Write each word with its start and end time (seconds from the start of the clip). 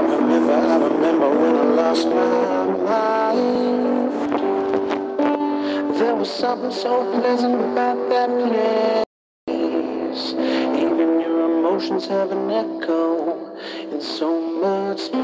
I 0.00 0.02
remember, 0.02 0.54
I 0.54 0.76
remember 0.78 1.28
when 1.28 1.56
I 1.56 1.64
lost 1.74 2.08
my 2.08 2.64
life. 2.88 4.30
There 5.98 6.14
was 6.14 6.30
something 6.30 6.70
so 6.72 7.04
pleasant 7.20 7.56
about 7.56 8.08
that 8.08 8.30
place. 9.46 10.32
Even 10.32 11.20
your 11.20 11.50
emotions 11.50 12.06
have 12.06 12.32
an 12.32 12.50
echo 12.50 13.54
in 13.92 14.00
so 14.00 14.40
much 14.40 15.00
space. 15.00 15.20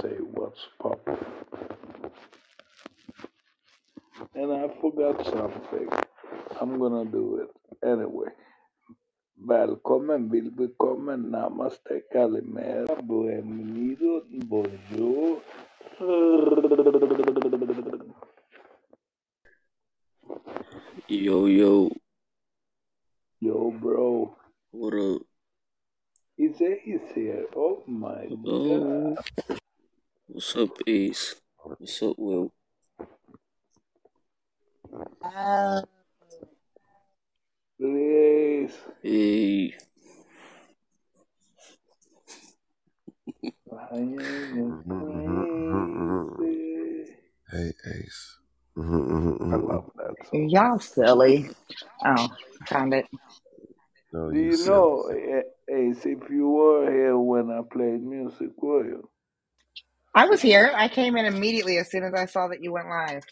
say 0.00 0.16
what's 0.32 0.60
pop. 0.80 1.00
And 4.34 4.52
I 4.52 4.68
forgot 4.80 5.24
something. 5.24 5.88
I'm 6.60 6.78
gonna 6.78 7.04
do 7.04 7.42
it 7.42 7.86
anyway. 7.86 8.28
and 9.48 10.30
will 10.30 10.50
be 10.50 10.68
coming. 10.80 11.30
Namaste, 11.30 12.02
kalimera, 12.12 12.96
bienvenido, 13.02 14.22
bonjour. 14.48 15.42
Yo, 21.08 21.46
yo. 21.48 22.03
What's 30.44 30.56
up, 30.56 30.76
Ace? 30.86 31.36
What's 31.62 32.02
up, 32.02 32.16
Will? 32.18 32.52
Ace. 37.82 38.76
Hey. 39.02 39.74
I 43.72 43.96
am 43.96 44.84
crazy. 46.36 47.14
Hey, 47.50 47.72
Ace. 47.96 48.38
I 48.76 48.80
love 48.82 49.90
that 49.96 50.14
song. 50.30 50.48
Y'all 50.50 50.78
silly. 50.78 51.48
Oh, 52.04 52.28
found 52.68 52.92
it. 52.92 53.06
No, 54.12 54.30
Do 54.30 54.36
you 54.38 54.50
you 54.50 54.56
silly. 54.56 54.66
know, 54.66 55.10
A- 55.10 55.74
Ace, 55.74 56.04
if 56.04 56.28
you 56.28 56.50
were 56.50 56.92
here 56.92 57.16
when 57.16 57.50
I 57.50 57.62
played 57.62 58.02
music, 58.02 58.50
were 58.58 58.62
you? 58.62 58.62
I 58.62 58.63
was 60.34 60.42
here. 60.42 60.72
I 60.76 60.88
came 60.88 61.16
in 61.16 61.26
immediately 61.26 61.78
as 61.78 61.90
soon 61.90 62.04
as 62.04 62.14
I 62.14 62.26
saw 62.26 62.48
that 62.48 62.62
you 62.62 62.72
went 62.72 62.88
live. 62.88 63.24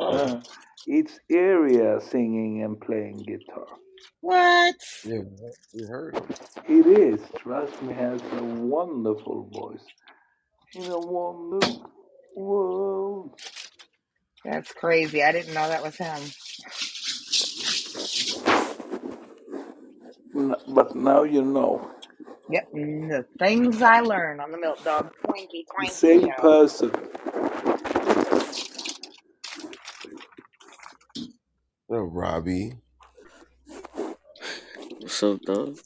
Uh, 0.00 0.40
it's 0.86 1.20
Area 1.30 2.00
singing 2.00 2.62
and 2.64 2.80
playing 2.80 3.24
guitar. 3.24 3.66
What? 4.22 4.76
Yeah, 5.04 5.22
we 5.74 5.84
heard. 5.86 6.22
It 6.68 6.86
is. 6.86 7.20
Trust 7.36 7.82
me, 7.82 7.94
has 7.94 8.20
a 8.32 8.44
wonderful 8.44 9.50
voice. 9.52 9.84
In 10.74 10.90
a 10.90 11.00
wonderful 11.00 11.90
world. 12.36 13.40
That's 14.44 14.72
crazy. 14.72 15.22
I 15.24 15.32
didn't 15.32 15.54
know 15.54 15.68
that 15.68 15.82
was 15.82 15.96
him. 15.96 16.34
N- 20.36 20.56
But 20.68 20.96
now 20.96 21.24
you 21.24 21.42
know. 21.42 21.90
Yep. 22.50 22.68
mm, 22.74 23.08
The 23.10 23.26
things 23.38 23.82
I 23.82 24.00
learned 24.00 24.40
on 24.40 24.50
the 24.52 24.58
Milk 24.58 24.82
Dog 24.84 25.10
Twinkie 25.26 25.64
The 25.78 25.86
Twanky 25.86 25.90
same 25.90 26.22
show. 26.22 26.32
person. 26.38 26.92
Oh, 31.90 32.02
Robbie. 32.02 32.72
What's 35.00 35.22
up, 35.22 35.40
dog? 35.44 35.78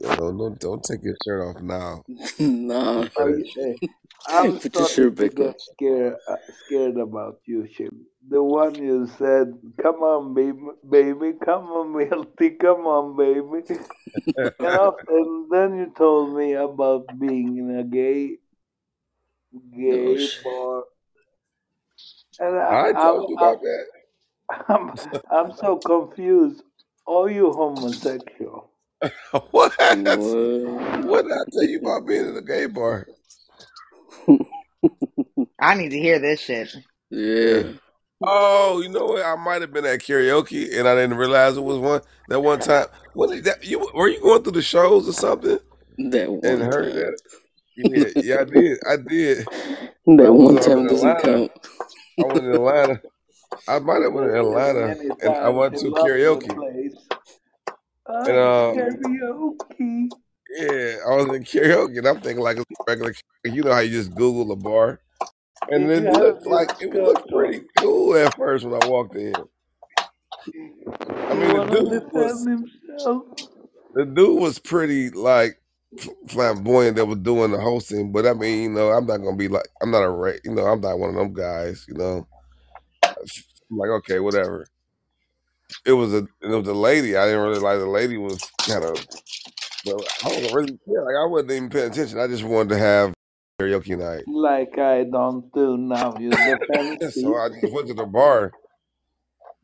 Don't, 0.00 0.38
don't, 0.38 0.58
don't 0.60 0.82
take 0.84 1.02
your 1.02 1.16
shirt 1.24 1.42
off 1.42 1.62
now. 1.62 2.02
nah. 2.38 3.06
Are 3.16 3.30
you, 3.30 3.44
hey, 3.54 3.80
I'm 4.28 4.52
Put 4.58 4.74
your 4.74 4.86
starting 4.86 4.94
shirt 4.94 5.16
to 5.16 5.28
get 5.30 5.60
scared, 5.60 6.16
uh, 6.28 6.36
scared 6.66 6.96
about 6.98 7.40
you, 7.46 7.66
Shim. 7.76 7.88
The 8.28 8.42
one 8.42 8.74
you 8.74 9.06
said, 9.18 9.54
"Come 9.80 10.02
on, 10.02 10.34
baby, 10.34 10.58
baby, 10.88 11.32
come 11.42 11.64
on, 11.64 11.92
Milty, 11.96 12.50
come 12.50 12.86
on, 12.86 13.16
baby," 13.16 13.64
and, 14.36 14.50
af- 14.60 15.08
and 15.08 15.50
then 15.50 15.78
you 15.78 15.92
told 15.96 16.36
me 16.36 16.52
about 16.52 17.06
being 17.18 17.56
in 17.56 17.78
a 17.78 17.84
gay, 17.84 18.36
gay 19.74 20.16
shit. 20.26 20.44
bar, 20.44 20.84
and 22.40 22.56
I, 22.58 22.60
I 22.60 22.88
I'm, 22.88 22.94
told 22.94 23.30
you 23.30 23.36
I'm, 23.38 23.44
about 23.44 23.62
that. 23.62 23.86
I'm, 24.68 24.92
I'm 25.30 25.56
so 25.56 25.76
confused. 25.76 26.62
Are 27.06 27.30
you 27.30 27.50
homosexual? 27.52 28.70
what? 29.50 29.72
What? 29.78 30.18
What 31.08 31.22
did 31.22 31.32
I 31.32 31.44
tell 31.50 31.64
you 31.64 31.78
about 31.80 32.06
being 32.06 32.28
in 32.28 32.36
a 32.36 32.42
gay 32.42 32.66
bar? 32.66 33.06
I 35.60 35.74
need 35.74 35.90
to 35.90 35.98
hear 35.98 36.18
this 36.18 36.40
shit. 36.40 36.74
Yeah. 37.10 37.62
Oh, 38.22 38.80
you 38.82 38.88
know 38.88 39.06
what? 39.06 39.24
I 39.24 39.36
might 39.36 39.60
have 39.60 39.72
been 39.72 39.84
at 39.86 40.00
karaoke 40.00 40.76
and 40.78 40.88
I 40.88 40.94
didn't 40.94 41.16
realize 41.16 41.56
it 41.56 41.62
was 41.62 41.78
one 41.78 42.00
that 42.28 42.40
one 42.40 42.58
time. 42.58 42.86
What 43.14 43.30
is 43.30 43.42
that? 43.42 43.64
You 43.64 43.88
were 43.94 44.08
you 44.08 44.20
going 44.20 44.42
through 44.42 44.52
the 44.52 44.62
shows 44.62 45.08
or 45.08 45.12
something 45.12 45.58
That 45.98 46.28
and 46.28 46.42
one 46.42 46.60
heard 46.60 46.92
time. 46.92 46.94
that? 46.94 47.20
Yeah, 47.76 48.08
yeah, 48.16 48.40
I 48.40 48.44
did. 48.44 48.78
I 48.88 48.96
did. 48.96 49.46
That 50.06 50.26
I 50.26 50.30
one 50.30 50.56
time 50.56 50.78
in 50.78 50.86
doesn't 50.86 51.06
Atlanta. 51.06 51.48
count. 51.50 51.52
I 52.18 52.24
went 52.24 52.44
in 52.46 52.54
Atlanta. 52.54 53.02
I 53.68 53.78
might 53.78 54.02
have 54.02 54.12
went 54.12 54.26
in 54.28 54.32
There's 54.32 54.46
Atlanta 54.46 54.96
and 55.20 55.34
I 55.36 55.48
went 55.50 55.78
to 55.78 55.90
karaoke. 55.92 56.54
place. 56.54 56.96
And 58.06 58.38
um, 58.38 58.74
karaoke. 58.74 60.10
Yeah, 60.58 60.96
I 61.06 61.16
was 61.16 61.26
in 61.36 61.44
karaoke 61.44 61.98
and 61.98 62.08
I'm 62.08 62.20
thinking 62.20 62.42
like 62.44 62.58
a 62.58 62.64
regular. 62.88 63.14
You 63.44 63.64
know 63.64 63.72
how 63.72 63.80
you 63.80 63.90
just 63.90 64.14
Google 64.14 64.52
a 64.52 64.56
bar, 64.56 65.00
and 65.70 65.90
it 65.90 66.04
looked 66.12 66.46
like 66.46 66.70
it 66.80 66.94
looked 66.94 67.30
pretty 67.30 67.62
cool 67.78 68.16
at 68.16 68.36
first 68.36 68.64
when 68.64 68.82
I 68.82 68.86
walked 68.88 69.16
in. 69.16 69.34
I 71.28 71.34
mean, 71.34 71.56
the 71.56 71.66
dude 71.66 72.12
was 72.12 72.48
the 73.94 74.04
dude 74.06 74.40
was 74.40 74.58
pretty 74.58 75.10
like 75.10 75.60
flamboyant 76.28 76.96
that 76.96 77.06
was 77.06 77.18
doing 77.18 77.52
the 77.52 77.60
hosting, 77.60 78.12
but 78.12 78.26
I 78.26 78.34
mean, 78.34 78.62
you 78.64 78.70
know, 78.70 78.90
I'm 78.90 79.06
not 79.06 79.18
gonna 79.18 79.36
be 79.36 79.48
like 79.48 79.68
I'm 79.82 79.90
not 79.90 80.02
a 80.04 80.10
ra- 80.10 80.32
you 80.44 80.54
know, 80.54 80.66
I'm 80.66 80.80
not 80.80 80.98
one 80.98 81.10
of 81.10 81.16
them 81.16 81.34
guys, 81.34 81.86
you 81.88 81.94
know. 81.94 82.26
I'm 83.70 83.78
like, 83.78 83.90
okay, 83.90 84.20
whatever. 84.20 84.66
It 85.86 85.92
was 85.92 86.14
a 86.14 86.26
it 86.42 86.48
was 86.48 86.68
a 86.68 86.74
lady. 86.74 87.16
I 87.16 87.26
didn't 87.26 87.42
really 87.42 87.60
like 87.60 87.78
the 87.78 87.86
lady 87.86 88.16
was 88.16 88.40
kind 88.66 88.84
of 88.84 89.06
well, 89.84 90.00
I 90.24 90.28
wasn't 90.28 90.54
really 90.54 90.78
yeah, 90.86 91.00
like 91.00 91.16
I 91.20 91.26
wasn't 91.26 91.52
even 91.52 91.70
paying 91.70 91.90
attention. 91.90 92.18
I 92.18 92.26
just 92.26 92.44
wanted 92.44 92.70
to 92.70 92.78
have 92.78 93.14
karaoke 93.60 93.98
night. 93.98 94.24
Like 94.26 94.78
I 94.78 95.04
don't 95.04 95.52
do 95.52 95.76
now. 95.76 96.16
You 96.18 96.30
so 97.10 97.36
I 97.36 97.48
just 97.60 97.72
went 97.72 97.88
to 97.88 97.94
the 97.94 98.06
bar, 98.06 98.52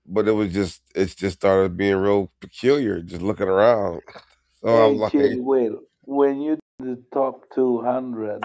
but 0.06 0.28
it 0.28 0.32
was 0.32 0.52
just 0.52 0.82
it 0.94 1.14
just 1.16 1.38
started 1.38 1.76
being 1.76 1.96
real 1.96 2.30
peculiar, 2.40 3.00
just 3.00 3.22
looking 3.22 3.48
around. 3.48 4.02
So 4.62 4.68
I'm 4.68 4.96
like, 4.96 5.12
Will, 5.14 5.80
when 6.02 6.40
you 6.40 6.58
the 6.78 7.02
top 7.12 7.44
200 7.54 8.44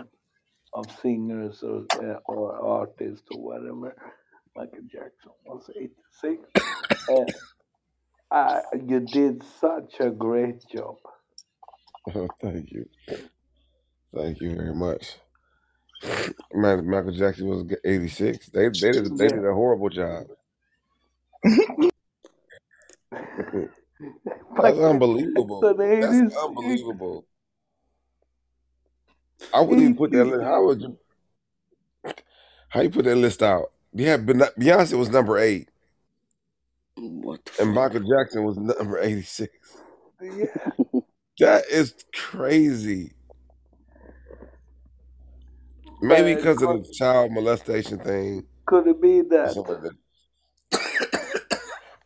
of 0.73 0.85
singers 1.01 1.63
or, 1.63 1.85
uh, 1.95 2.19
or 2.25 2.55
artists 2.55 3.25
or 3.31 3.41
whatever, 3.41 3.95
Michael 4.55 4.85
Jackson 4.91 5.31
was 5.45 5.69
86, 5.75 6.43
uh, 7.09 7.25
I, 8.31 8.61
you 8.85 8.99
did 8.99 9.43
such 9.59 9.99
a 9.99 10.11
great 10.11 10.61
job. 10.71 10.97
thank 12.41 12.71
you, 12.71 12.85
thank 14.15 14.39
you 14.41 14.55
very 14.55 14.73
much. 14.75 15.15
Man, 16.53 16.89
Michael 16.89 17.11
Jackson 17.11 17.47
was 17.47 17.65
86. 17.83 18.49
They 18.49 18.69
they 18.69 18.91
did 18.91 19.17
they 19.17 19.27
did 19.27 19.45
a 19.45 19.53
horrible 19.53 19.89
job. 19.89 20.27
That's 24.61 24.79
unbelievable. 24.79 25.61
That's 25.61 25.79
86. 25.79 26.35
unbelievable. 26.37 27.25
I 29.53 29.61
wouldn't 29.61 29.81
even 29.81 29.95
put 29.95 30.11
that 30.11 30.25
list. 30.25 30.43
How 30.43 30.65
would 30.65 30.81
you? 30.81 30.97
How 32.69 32.81
you 32.81 32.89
put 32.89 33.05
that 33.05 33.15
list 33.15 33.41
out? 33.41 33.71
Yeah, 33.93 34.17
Beyonce 34.17 34.97
was 34.97 35.09
number 35.09 35.39
eight, 35.39 35.69
What 36.95 37.43
the 37.45 37.63
and 37.63 37.73
fuck? 37.73 37.93
Michael 37.93 38.07
Jackson 38.07 38.43
was 38.43 38.57
number 38.57 38.99
eighty-six. 38.99 39.51
Yeah. 40.21 40.45
That 41.39 41.65
is 41.69 41.93
crazy. 42.13 43.13
Maybe 46.01 46.33
But 46.33 46.37
because 46.37 46.61
of 46.61 46.69
the 46.83 46.93
child 46.93 47.31
molestation 47.31 47.97
thing. 47.99 48.45
could 48.65 48.87
it 48.87 49.01
be 49.01 49.21
that? 49.21 49.51
something 49.53 49.75
like 49.81 49.83
that. 50.71 51.59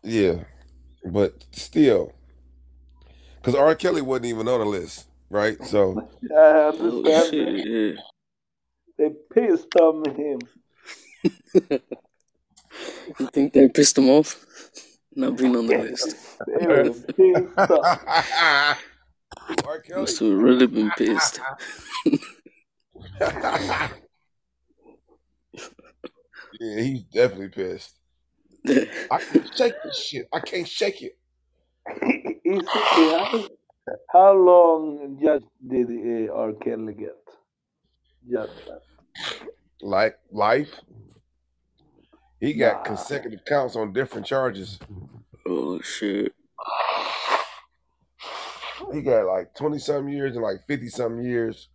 Yeah, 0.05 0.43
but 1.05 1.45
still, 1.51 2.11
because 3.37 3.55
R. 3.55 3.73
Kelly 3.73 4.01
wasn't 4.01 4.25
even 4.25 4.49
on 4.49 4.59
the 4.59 4.65
list, 4.65 5.07
right? 5.29 5.63
So 5.65 6.09
I 6.31 6.35
Oh 6.35 6.69
understand 6.69 7.03
that. 7.05 7.29
shit, 7.29 7.65
yeah. 7.65 8.01
They 8.97 9.11
pissed 9.33 9.75
on 9.79 10.03
him. 10.15 10.39
You 13.19 13.27
think 13.27 13.53
they 13.53 13.69
pissed 13.69 13.97
him 13.97 14.09
off? 14.09 14.43
Not 15.15 15.37
being 15.37 15.55
on 15.55 15.67
the 15.67 15.77
list. 15.77 16.17
They 19.47 19.55
were 19.55 19.59
pissed 19.59 19.65
off. 19.65 19.67
R. 19.67 19.79
Kelly. 19.81 20.01
Must 20.01 20.19
have 20.19 20.29
really 20.31 20.67
been 20.67 20.91
pissed. 20.97 21.39
yeah, 26.59 26.81
he's 26.81 27.03
definitely 27.03 27.49
pissed. 27.49 27.99
I 28.67 29.19
can't 29.19 29.55
shake 29.55 29.73
this 29.83 29.97
shit. 29.99 30.27
I 30.33 30.39
can't 30.39 30.67
shake 30.67 31.01
it, 31.01 31.17
how, 32.67 33.47
how 34.13 34.33
long 34.33 35.19
just 35.21 35.45
did 35.67 35.87
uh, 36.29 36.33
R. 36.33 36.53
Kelly 36.53 36.93
get? 36.93 37.17
Just 38.31 38.53
that. 38.67 38.81
Like 39.81 40.17
life, 40.31 40.69
he 42.39 42.53
got 42.53 42.77
Nah. 42.77 42.83
consecutive 42.83 43.43
counts 43.45 43.75
on 43.75 43.91
different 43.91 44.25
charges. 44.25 44.79
oh 45.45 45.81
shit. 45.81 46.33
He 48.91 49.01
got 49.01 49.25
like 49.25 49.53
twenty 49.55 49.79
some 49.79 50.09
years 50.09 50.35
and 50.35 50.43
like 50.43 50.65
fifty 50.67 50.89
some 50.89 51.21
years. 51.21 51.69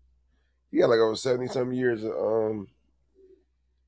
He 0.70 0.78
got 0.78 0.90
like 0.90 0.98
over 0.98 1.16
seventy 1.16 1.48
some 1.48 1.72
years 1.72 2.04
of 2.04 2.12
um 2.12 2.68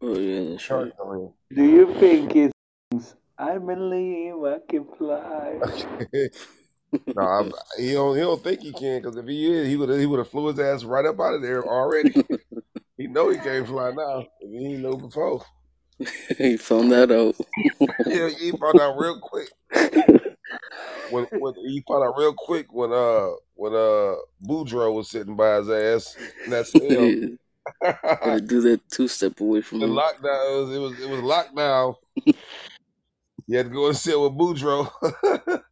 Oh 0.02 0.18
yeah, 0.18 0.50
that's 0.50 0.62
charges 0.62 0.94
right. 1.04 1.30
Do 1.52 1.64
you 1.64 1.94
think 2.00 2.32
he 2.32 2.50
sings, 2.90 3.14
I 3.38 3.58
believe 3.58 4.34
I 4.44 4.58
can 4.68 4.86
fly? 4.96 5.60
No, 7.14 7.22
I'm, 7.22 7.52
he 7.78 7.92
don't. 7.92 8.16
He 8.16 8.20
don't 8.20 8.42
think 8.42 8.62
he 8.62 8.72
can 8.72 9.00
because 9.00 9.16
if 9.16 9.24
he 9.24 9.52
is, 9.52 9.68
he 9.68 9.76
would 9.76 9.96
he 9.98 10.06
would 10.06 10.18
have 10.18 10.28
flew 10.28 10.48
his 10.48 10.58
ass 10.58 10.82
right 10.82 11.06
up 11.06 11.20
out 11.20 11.34
of 11.34 11.42
there 11.42 11.64
already. 11.64 12.12
he 12.96 13.06
know 13.06 13.30
he 13.30 13.38
can't 13.38 13.66
fly 13.66 13.92
now. 13.92 14.26
If 14.40 14.50
he 14.50 14.58
didn't 14.58 14.82
know 14.82 14.96
before. 14.96 15.44
he 16.38 16.56
found 16.56 16.90
that 16.90 17.12
out. 17.12 17.36
yeah, 18.06 18.28
he 18.30 18.50
found 18.50 18.80
out 18.80 18.98
real 18.98 19.20
quick. 19.20 19.50
When, 21.10 21.24
when 21.40 21.54
he 21.54 21.82
found 21.88 22.04
out 22.04 22.18
real 22.18 22.34
quick 22.36 22.72
when 22.72 22.92
uh 22.92 23.30
when 23.54 23.72
uh 23.74 24.14
Boudreaux 24.46 24.94
was 24.94 25.10
sitting 25.10 25.36
by 25.36 25.56
his 25.56 25.68
ass 25.70 26.16
in 26.44 26.50
that 26.50 26.66
cell. 26.68 26.82
Yeah, 26.82 27.36
Gotta 28.24 28.40
do 28.40 28.60
that 28.62 28.80
two 28.90 29.06
step 29.08 29.40
away 29.40 29.60
from 29.60 29.80
the 29.80 29.86
him. 29.86 29.92
lockdown 29.92 30.50
it 30.50 30.58
was 30.58 30.70
it 30.74 30.78
was, 30.78 31.00
it 31.00 31.08
was 31.08 31.20
lockdown. 31.20 31.94
you 33.46 33.56
had 33.56 33.66
to 33.66 33.72
go 33.72 33.88
and 33.88 33.96
sit 33.96 34.18
with 34.18 34.32
Boudreaux. 34.32 34.90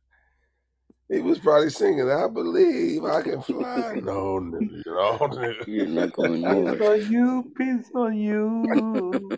he 1.09 1.21
was 1.21 1.38
probably 1.38 1.71
singing, 1.71 2.11
I 2.11 2.26
believe 2.28 3.04
I 3.04 3.23
can 3.23 3.40
fly. 3.42 4.00
No, 4.02 4.38
nigga, 4.38 4.83
no, 4.87 5.18
nigga. 5.18 5.66
You're 5.66 5.87
not 5.87 6.12
going 6.12 6.42
nowhere. 6.42 6.83
on 6.92 7.11
you, 7.11 7.52
piss 7.57 7.90
on 7.95 8.16
you. 8.16 9.30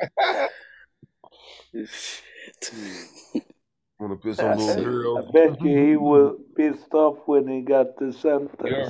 Shit. 1.73 2.73
Wanna 4.01 4.17
piss 4.17 4.41
on 4.41 4.57
little 4.57 4.75
I 4.75 4.83
girl? 4.83 5.33
bet 5.33 5.61
you 5.61 5.77
he 5.87 5.97
was 5.97 6.37
pissed 6.57 6.95
off 6.95 7.19
when 7.27 7.47
he 7.47 7.61
got 7.61 7.99
the 7.99 8.13
sentence. 8.13 8.51
Yeah. 8.65 8.89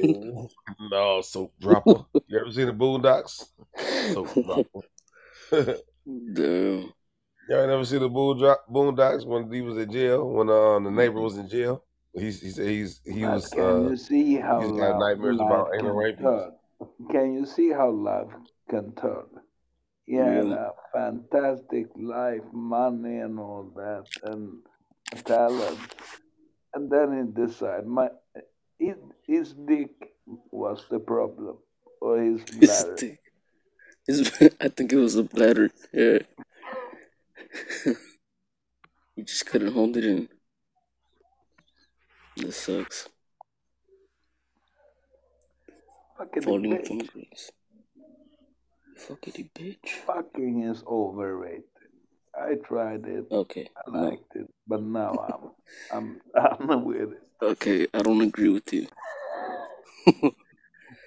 no, 0.90 1.20
soap 1.20 1.52
dropper. 1.60 2.04
You 2.26 2.40
ever 2.40 2.50
seen 2.50 2.66
the 2.66 2.72
Boondocks? 2.72 3.44
Soap 4.14 4.28
dropper. 4.42 5.74
Damn. 6.32 6.92
Y'all 7.48 7.66
never 7.66 7.84
see 7.84 7.98
the 7.98 8.08
Boondro- 8.08 8.56
Boondocks 8.70 9.26
when 9.26 9.52
he 9.52 9.60
was 9.60 9.76
in 9.76 9.90
jail? 9.90 10.28
When 10.28 10.48
uh, 10.48 10.78
the 10.80 10.90
neighbor 10.90 11.20
was 11.20 11.36
in 11.36 11.48
jail? 11.48 11.84
He's, 12.14 12.40
he 12.40 12.50
said 12.50 12.66
he's 12.68 13.00
he 13.04 13.24
But 13.24 13.34
was 13.34 13.50
can 13.52 13.62
uh, 13.62 13.88
you 13.90 13.96
see 13.96 14.36
how 14.36 14.60
he's 14.62 14.70
got 14.72 14.98
love, 14.98 15.00
nightmares 15.00 15.36
about 15.40 15.70
anal 15.74 15.90
can 15.90 15.96
rape. 15.96 16.18
turn? 16.18 16.52
Can 17.10 17.34
you 17.34 17.46
see 17.46 17.70
how 17.70 17.90
love 17.90 18.32
can 18.70 18.94
turn? 18.94 19.26
Yeah. 20.08 20.40
a 20.54 20.70
fantastic 20.92 21.88
life, 21.96 22.40
money 22.52 23.18
and 23.18 23.38
all 23.38 23.70
that, 23.76 24.06
and 24.24 24.62
talent. 25.24 25.78
And 26.74 26.90
then 26.90 27.08
he 27.36 27.42
decided 27.46 27.86
my 27.86 28.08
his, 28.78 28.96
his 29.26 29.52
dick 29.52 29.90
was 30.50 30.84
the 30.90 30.98
problem, 30.98 31.58
or 32.00 32.18
his 32.22 32.40
His 32.60 32.68
bladder. 32.84 32.96
dick. 32.96 33.20
His, 34.06 34.32
I 34.60 34.68
think 34.68 34.92
it 34.92 34.96
was 34.96 35.14
the 35.14 35.24
bladder. 35.24 35.70
Yeah. 35.92 36.20
he 39.16 39.22
just 39.24 39.46
couldn't 39.46 39.72
hold 39.72 39.96
it 39.98 40.04
in. 40.04 40.28
This 42.36 42.56
sucks. 42.56 43.08
Fucking 46.16 46.42
from 46.42 46.62
grace. 46.62 47.50
Fuckity 48.98 49.48
bitch. 49.54 49.90
Fucking 50.06 50.62
is 50.64 50.82
overrated. 50.86 51.62
I 52.34 52.54
tried 52.64 53.06
it. 53.06 53.26
Okay. 53.30 53.68
I 53.76 53.90
No. 53.90 54.00
liked 54.10 54.34
it, 54.36 54.48
but 54.66 54.82
now 54.82 55.12
I'm 55.92 56.20
I'm 56.34 56.60
I'm 56.70 56.84
with 56.90 57.12
it. 57.12 57.22
Okay, 57.40 57.86
I 57.94 58.02
don't 58.02 58.20
agree 58.20 58.48
with 58.48 58.72
you. 58.72 58.86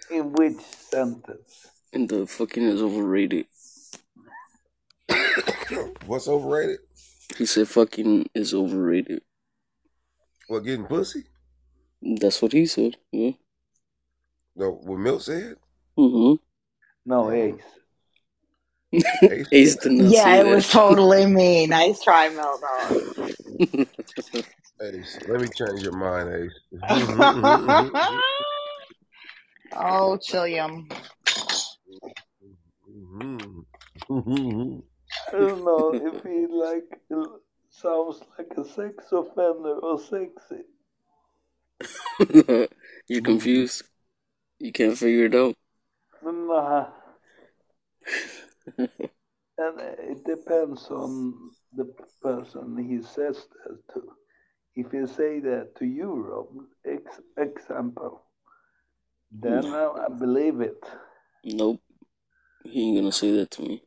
In 0.10 0.32
which 0.34 0.60
sentence? 0.62 1.68
In 1.94 2.08
the 2.08 2.26
fucking 2.28 2.64
is 2.64 2.82
overrated. 2.82 3.46
What's 6.06 6.28
overrated? 6.28 6.80
He 7.38 7.46
said 7.46 7.68
fucking 7.68 8.30
is 8.34 8.54
overrated. 8.54 9.22
What 10.48 10.62
getting 10.66 10.86
pussy? 10.86 11.24
That's 12.02 12.42
what 12.42 12.52
he 12.54 12.66
said. 12.66 12.98
Yeah. 13.12 13.32
No, 14.56 14.72
what 14.72 15.00
Milt 15.00 15.24
said? 15.24 15.56
Mm-hmm. 15.98 16.36
No, 17.06 17.32
Ace. 17.32 17.56
Ace? 19.30 19.48
Ace 19.52 19.76
did 19.78 19.94
Yeah, 19.94 20.24
say 20.24 20.40
it 20.40 20.44
that. 20.44 20.56
was 20.56 20.70
totally 20.72 21.26
me. 21.26 21.68
Nice 21.68 22.02
try, 22.04 22.30
Meldon. 22.30 22.94
Ace. 24.82 25.20
Let 25.28 25.42
me 25.42 25.48
change 25.50 25.84
your 25.84 25.94
mind, 25.94 26.30
Ace. 26.36 26.60
oh, 29.74 30.18
Chilliam. 30.18 30.88
I 35.28 35.32
don't 35.32 35.64
know 35.66 35.94
if 35.94 36.24
he 36.24 36.48
like 36.48 37.00
sounds 37.70 38.22
like 38.38 38.52
a 38.58 38.66
sex 38.66 39.06
offender 39.12 39.76
or 39.80 40.00
sexy. 40.00 40.64
You're 43.08 43.22
confused. 43.22 43.84
You 44.60 44.72
can't 44.72 44.98
figure 44.98 45.26
it 45.26 45.36
out. 45.36 45.56
Nah. 46.24 46.88
And 48.78 49.80
it 49.80 50.24
depends 50.26 50.88
on 50.90 51.52
the 51.76 51.86
person 52.22 52.78
he 52.90 53.02
says 53.02 53.46
that 53.66 53.94
to. 53.94 54.02
If 54.76 54.92
he 54.92 55.06
say 55.06 55.40
that 55.42 55.76
to 55.80 55.86
you, 55.86 56.14
Rob, 56.14 56.48
ex- 56.86 57.22
example, 57.38 58.24
then 59.32 59.64
hmm. 59.64 59.74
I, 59.74 60.06
I 60.06 60.10
believe 60.18 60.62
it. 60.62 60.84
Nope. 61.44 61.82
He 62.64 62.88
ain't 62.88 62.98
gonna 62.98 63.12
say 63.12 63.32
that 63.38 63.52
to 63.52 63.62
me. 63.64 63.84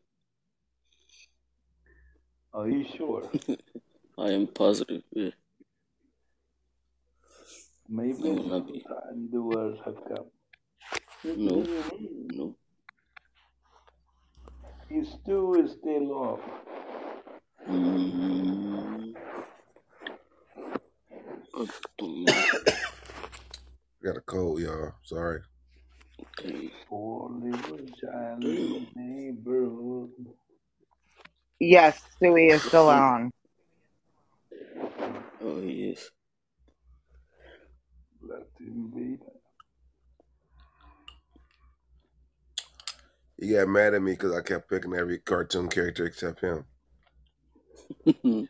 Are 2.52 2.68
you 2.68 2.84
sure? 2.96 3.30
I 4.18 4.30
am 4.30 4.46
positive. 4.46 5.02
Yeah. 5.12 5.30
Maybe 7.88 8.14
No, 8.22 8.36
sometime 8.48 9.28
the 9.30 9.42
words 9.42 9.78
have 9.84 9.96
come. 10.08 10.26
No. 11.24 11.66
No. 12.34 12.56
His 14.94 15.08
stew 15.08 15.54
is 15.54 15.72
still 15.72 16.12
off. 16.12 16.40
Mm, 17.68 19.12
I. 21.52 21.66
Got 24.04 24.16
a 24.18 24.20
cold, 24.20 24.60
y'all. 24.60 24.92
Sorry. 25.02 25.40
Okay. 26.20 26.70
Poorly 26.88 27.50
vagina 27.50 28.86
neighborhood. 28.94 30.12
Yes, 31.58 32.00
Stewie 32.14 32.52
is 32.52 32.62
still 32.62 32.88
on. 33.02 33.32
Oh, 35.42 35.60
he 35.60 35.90
is. 35.90 36.08
Let 38.22 38.46
him 38.60 38.92
be. 38.94 39.18
He 43.38 43.52
got 43.52 43.68
mad 43.68 43.94
at 43.94 44.02
me 44.02 44.12
because 44.12 44.32
I 44.32 44.42
kept 44.42 44.70
picking 44.70 44.94
every 44.94 45.18
cartoon 45.18 45.68
character 45.68 46.06
except 46.06 46.40
him. 46.40 46.64
In 48.24 48.48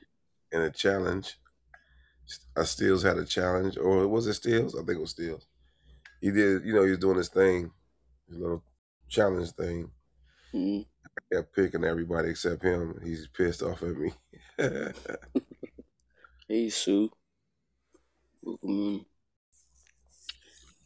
a 0.52 0.70
challenge, 0.70 1.36
I 2.56 2.64
Steels 2.64 3.02
had 3.02 3.18
a 3.18 3.24
challenge, 3.24 3.76
or 3.76 4.06
was 4.06 4.26
it 4.26 4.34
Steels? 4.34 4.74
I 4.74 4.78
think 4.78 4.98
it 4.98 5.00
was 5.00 5.10
Steels. 5.10 5.46
He 6.20 6.30
did, 6.30 6.64
you 6.64 6.74
know, 6.74 6.84
he 6.84 6.90
was 6.90 6.98
doing 6.98 7.16
his 7.16 7.28
thing, 7.28 7.70
his 8.28 8.38
little 8.38 8.62
challenge 9.08 9.50
thing. 9.52 9.90
Mm, 10.54 10.86
I 11.04 11.34
kept 11.34 11.54
picking 11.54 11.84
everybody 11.84 12.30
except 12.30 12.62
him. 12.62 13.00
He's 13.02 13.26
pissed 13.26 13.62
off 13.62 13.82
at 13.82 13.96
me. 13.96 14.12
hey, 16.48 16.70
Sue. 16.70 17.10
Welcome 18.42 18.70
in. 18.70 19.04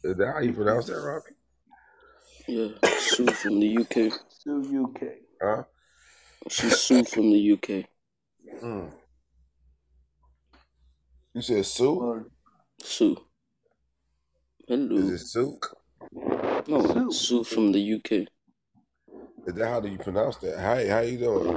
Is 0.03 0.17
that 0.17 0.33
how 0.33 0.39
you 0.39 0.53
pronounce 0.53 0.87
that, 0.87 0.99
Robbie? 0.99 1.35
Yeah, 2.49 2.69
Sue 2.97 3.27
from 3.27 3.59
the 3.59 3.77
UK. 3.77 4.11
Sue 4.27 4.85
UK. 4.85 5.01
Huh? 5.39 5.63
She's 6.49 6.79
Sue 6.79 7.03
from 7.03 7.29
the 7.31 7.51
UK. 7.53 7.85
Mm. 8.63 8.91
You 11.35 11.41
said 11.43 11.63
Sue? 11.63 11.93
Or 11.99 12.25
Sue. 12.81 13.11
Is 14.67 14.87
Hello. 14.87 15.09
it 15.09 15.19
Souk? 15.19 15.77
No, 16.67 16.81
Sue. 16.81 17.11
Sue 17.11 17.43
from 17.43 17.71
the 17.71 17.93
UK. 17.93 18.11
Is 19.45 19.53
that 19.53 19.67
how 19.67 19.79
do 19.79 19.87
you 19.87 19.99
pronounce 19.99 20.37
that? 20.37 20.57
How 20.57 20.75
how 20.91 21.01
you 21.01 21.19
doing? 21.19 21.55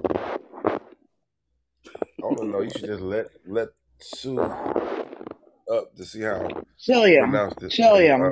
I 0.67 2.21
don't 2.21 2.53
know. 2.53 2.61
You 2.61 2.71
should 2.71 2.85
just 2.85 3.01
let 3.03 3.29
let 3.47 3.69
Sue 3.99 4.39
up 4.41 5.97
to 5.97 6.05
see 6.05 6.21
how 6.21 6.47
Chilliam. 6.79 7.31
pronounce 7.31 7.55
this. 7.59 7.73
Chilliam. 7.73 8.21
Uh, 8.21 8.31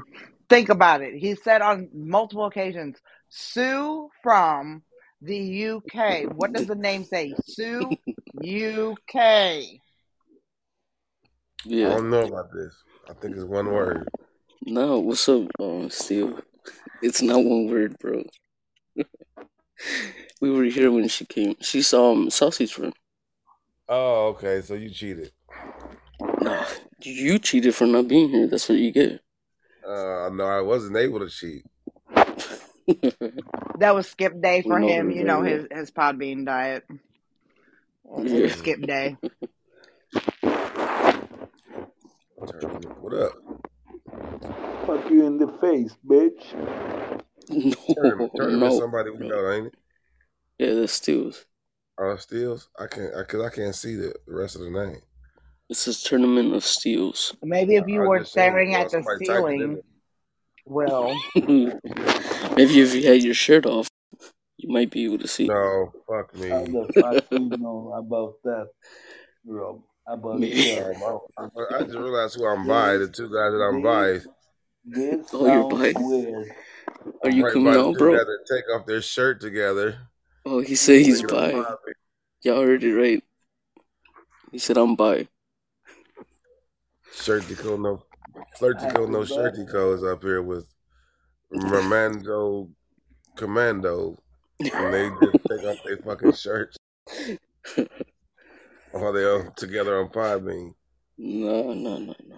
Think 0.50 0.68
about 0.68 1.00
it. 1.00 1.14
He 1.14 1.36
said 1.36 1.62
on 1.62 1.88
multiple 1.94 2.44
occasions, 2.44 2.98
Sue 3.28 4.10
from 4.20 4.82
the 5.22 5.66
UK. 5.68 6.24
What 6.34 6.52
does 6.52 6.66
the 6.66 6.74
name 6.74 7.04
say? 7.04 7.32
Sue 7.46 7.92
UK. 8.36 9.62
Yeah. 11.64 11.86
I 11.86 11.94
don't 11.94 12.10
know 12.10 12.26
about 12.26 12.52
this. 12.52 12.74
I 13.08 13.12
think 13.12 13.36
it's 13.36 13.44
one 13.44 13.66
word. 13.66 14.08
No, 14.62 14.98
what's 14.98 15.28
up, 15.28 15.48
uh, 15.60 15.88
Steve? 15.88 16.42
It's 17.00 17.22
not 17.22 17.44
one 17.44 17.68
word, 17.68 17.96
bro. 18.00 18.24
we 20.40 20.50
were 20.50 20.64
here 20.64 20.90
when 20.90 21.06
she 21.06 21.26
came. 21.26 21.54
She 21.60 21.80
saw 21.80 22.12
um, 22.12 22.28
Sausage 22.28 22.76
Run. 22.76 22.92
Oh, 23.88 24.28
okay. 24.28 24.62
So 24.62 24.74
you 24.74 24.90
cheated. 24.90 25.30
Nah, 26.40 26.64
You 27.02 27.38
cheated 27.38 27.74
for 27.74 27.86
not 27.86 28.08
being 28.08 28.30
here. 28.30 28.48
That's 28.48 28.68
what 28.68 28.78
you 28.78 28.90
get. 28.90 29.20
Uh, 29.90 30.30
no, 30.32 30.44
I 30.44 30.60
wasn't 30.60 30.96
able 30.96 31.18
to 31.20 31.28
cheat. 31.28 31.64
That 33.78 33.94
was 33.94 34.06
skip 34.08 34.38
day 34.42 34.60
for 34.60 34.78
know 34.78 34.86
him. 34.86 35.10
You 35.10 35.24
know 35.24 35.40
very 35.40 35.60
his 35.60 35.66
his 35.70 35.90
Podbean 35.90 36.44
diet. 36.44 36.84
Yeah. 38.22 38.48
skip 38.48 38.82
day. 38.82 39.16
What 43.00 43.14
up? 43.14 43.32
Fuck 44.86 45.10
you 45.10 45.26
in 45.26 45.38
the 45.38 45.48
face, 45.60 45.96
bitch. 46.06 46.50
Tournament. 47.94 48.30
No, 48.34 48.44
Tournament. 48.44 48.72
no, 48.72 48.78
Somebody 48.78 49.10
we 49.10 49.28
know, 49.28 49.50
ain't 49.50 49.66
it? 49.68 49.74
Yeah, 50.58 50.74
that's 50.74 50.92
Steels. 50.92 51.46
Oh, 51.98 52.16
Steels. 52.16 52.68
I 52.78 52.86
can't. 52.86 53.14
I, 53.14 53.22
Cause 53.24 53.40
I 53.42 53.48
can't 53.54 53.74
see 53.74 53.94
the, 53.96 54.14
the 54.26 54.34
rest 54.34 54.56
of 54.56 54.62
the 54.62 54.70
name. 54.70 55.00
It 55.70 55.76
says 55.76 56.02
Tournament 56.02 56.52
of 56.52 56.64
Steels. 56.64 57.36
Maybe 57.42 57.76
if 57.76 57.86
you 57.86 58.02
I 58.02 58.06
were 58.06 58.18
just 58.18 58.32
staring 58.32 58.74
at 58.74 58.90
the 58.90 59.02
somebody 59.02 59.24
typed 59.24 59.38
it 59.48 59.52
in 59.52 59.58
ceiling, 59.60 59.82
well. 60.66 61.14
Maybe 62.56 62.80
if 62.80 62.92
you 62.94 63.06
had 63.06 63.22
your 63.22 63.34
shirt 63.34 63.66
off, 63.66 63.88
you 64.56 64.68
might 64.68 64.90
be 64.90 65.04
able 65.04 65.18
to 65.18 65.28
see. 65.28 65.46
No, 65.46 65.92
fuck 66.08 66.34
me. 66.34 66.48
the 66.48 66.90
fuck 67.00 67.24
you 67.30 67.50
know 67.56 67.92
about 67.96 68.34
that, 68.42 68.68
Rob? 69.46 69.80
About 70.08 70.40
Maybe. 70.40 70.60
that? 70.74 71.20
I, 71.38 71.42
uh, 71.44 71.48
I 71.78 71.82
just 71.84 71.96
realized 71.96 72.34
who 72.34 72.46
I'm 72.46 72.66
by. 72.66 72.96
The 72.96 73.06
two 73.06 73.28
guys 73.28 73.52
that 73.52 73.62
I'm 73.62 73.80
by. 73.80 74.06
This, 74.08 74.26
this 74.84 75.26
Oh, 75.32 75.46
you're 75.46 75.70
sounds 75.70 75.94
bi? 75.94 76.00
weird. 76.00 76.52
Are 77.22 77.30
you 77.30 77.44
right 77.44 77.52
coming 77.52 77.74
out, 77.76 77.96
bro? 77.96 78.16
guys 78.16 78.26
take 78.50 78.64
off 78.74 78.86
their 78.86 79.00
shirt 79.02 79.40
together. 79.40 79.98
Oh, 80.44 80.58
he 80.60 80.74
said 80.74 81.02
he's 81.02 81.22
bi. 81.22 81.52
by. 81.52 81.64
Y'all 82.42 82.62
heard 82.64 82.82
it 82.82 82.92
right. 82.96 83.22
He 84.50 84.58
said 84.58 84.76
I'm 84.76 84.96
bi. 84.96 85.28
Shirtico 87.14 87.78
no, 87.80 88.02
flirtico 88.58 89.08
no 89.08 89.20
shirtico 89.20 89.94
is 89.96 90.04
up 90.04 90.22
here 90.22 90.42
with 90.42 90.66
Romando 91.52 92.68
Commando, 93.36 94.16
and 94.60 94.94
they 94.94 95.08
just 95.22 95.44
take 95.48 95.64
off 95.64 95.78
their 95.84 95.96
fucking 95.98 96.32
shirts 96.32 96.76
while 98.92 99.12
they 99.12 99.24
all 99.24 99.50
together 99.56 99.98
on 100.00 100.08
Podbean. 100.08 100.74
No, 101.18 101.72
no, 101.74 101.98
no, 101.98 102.14
no. 102.26 102.36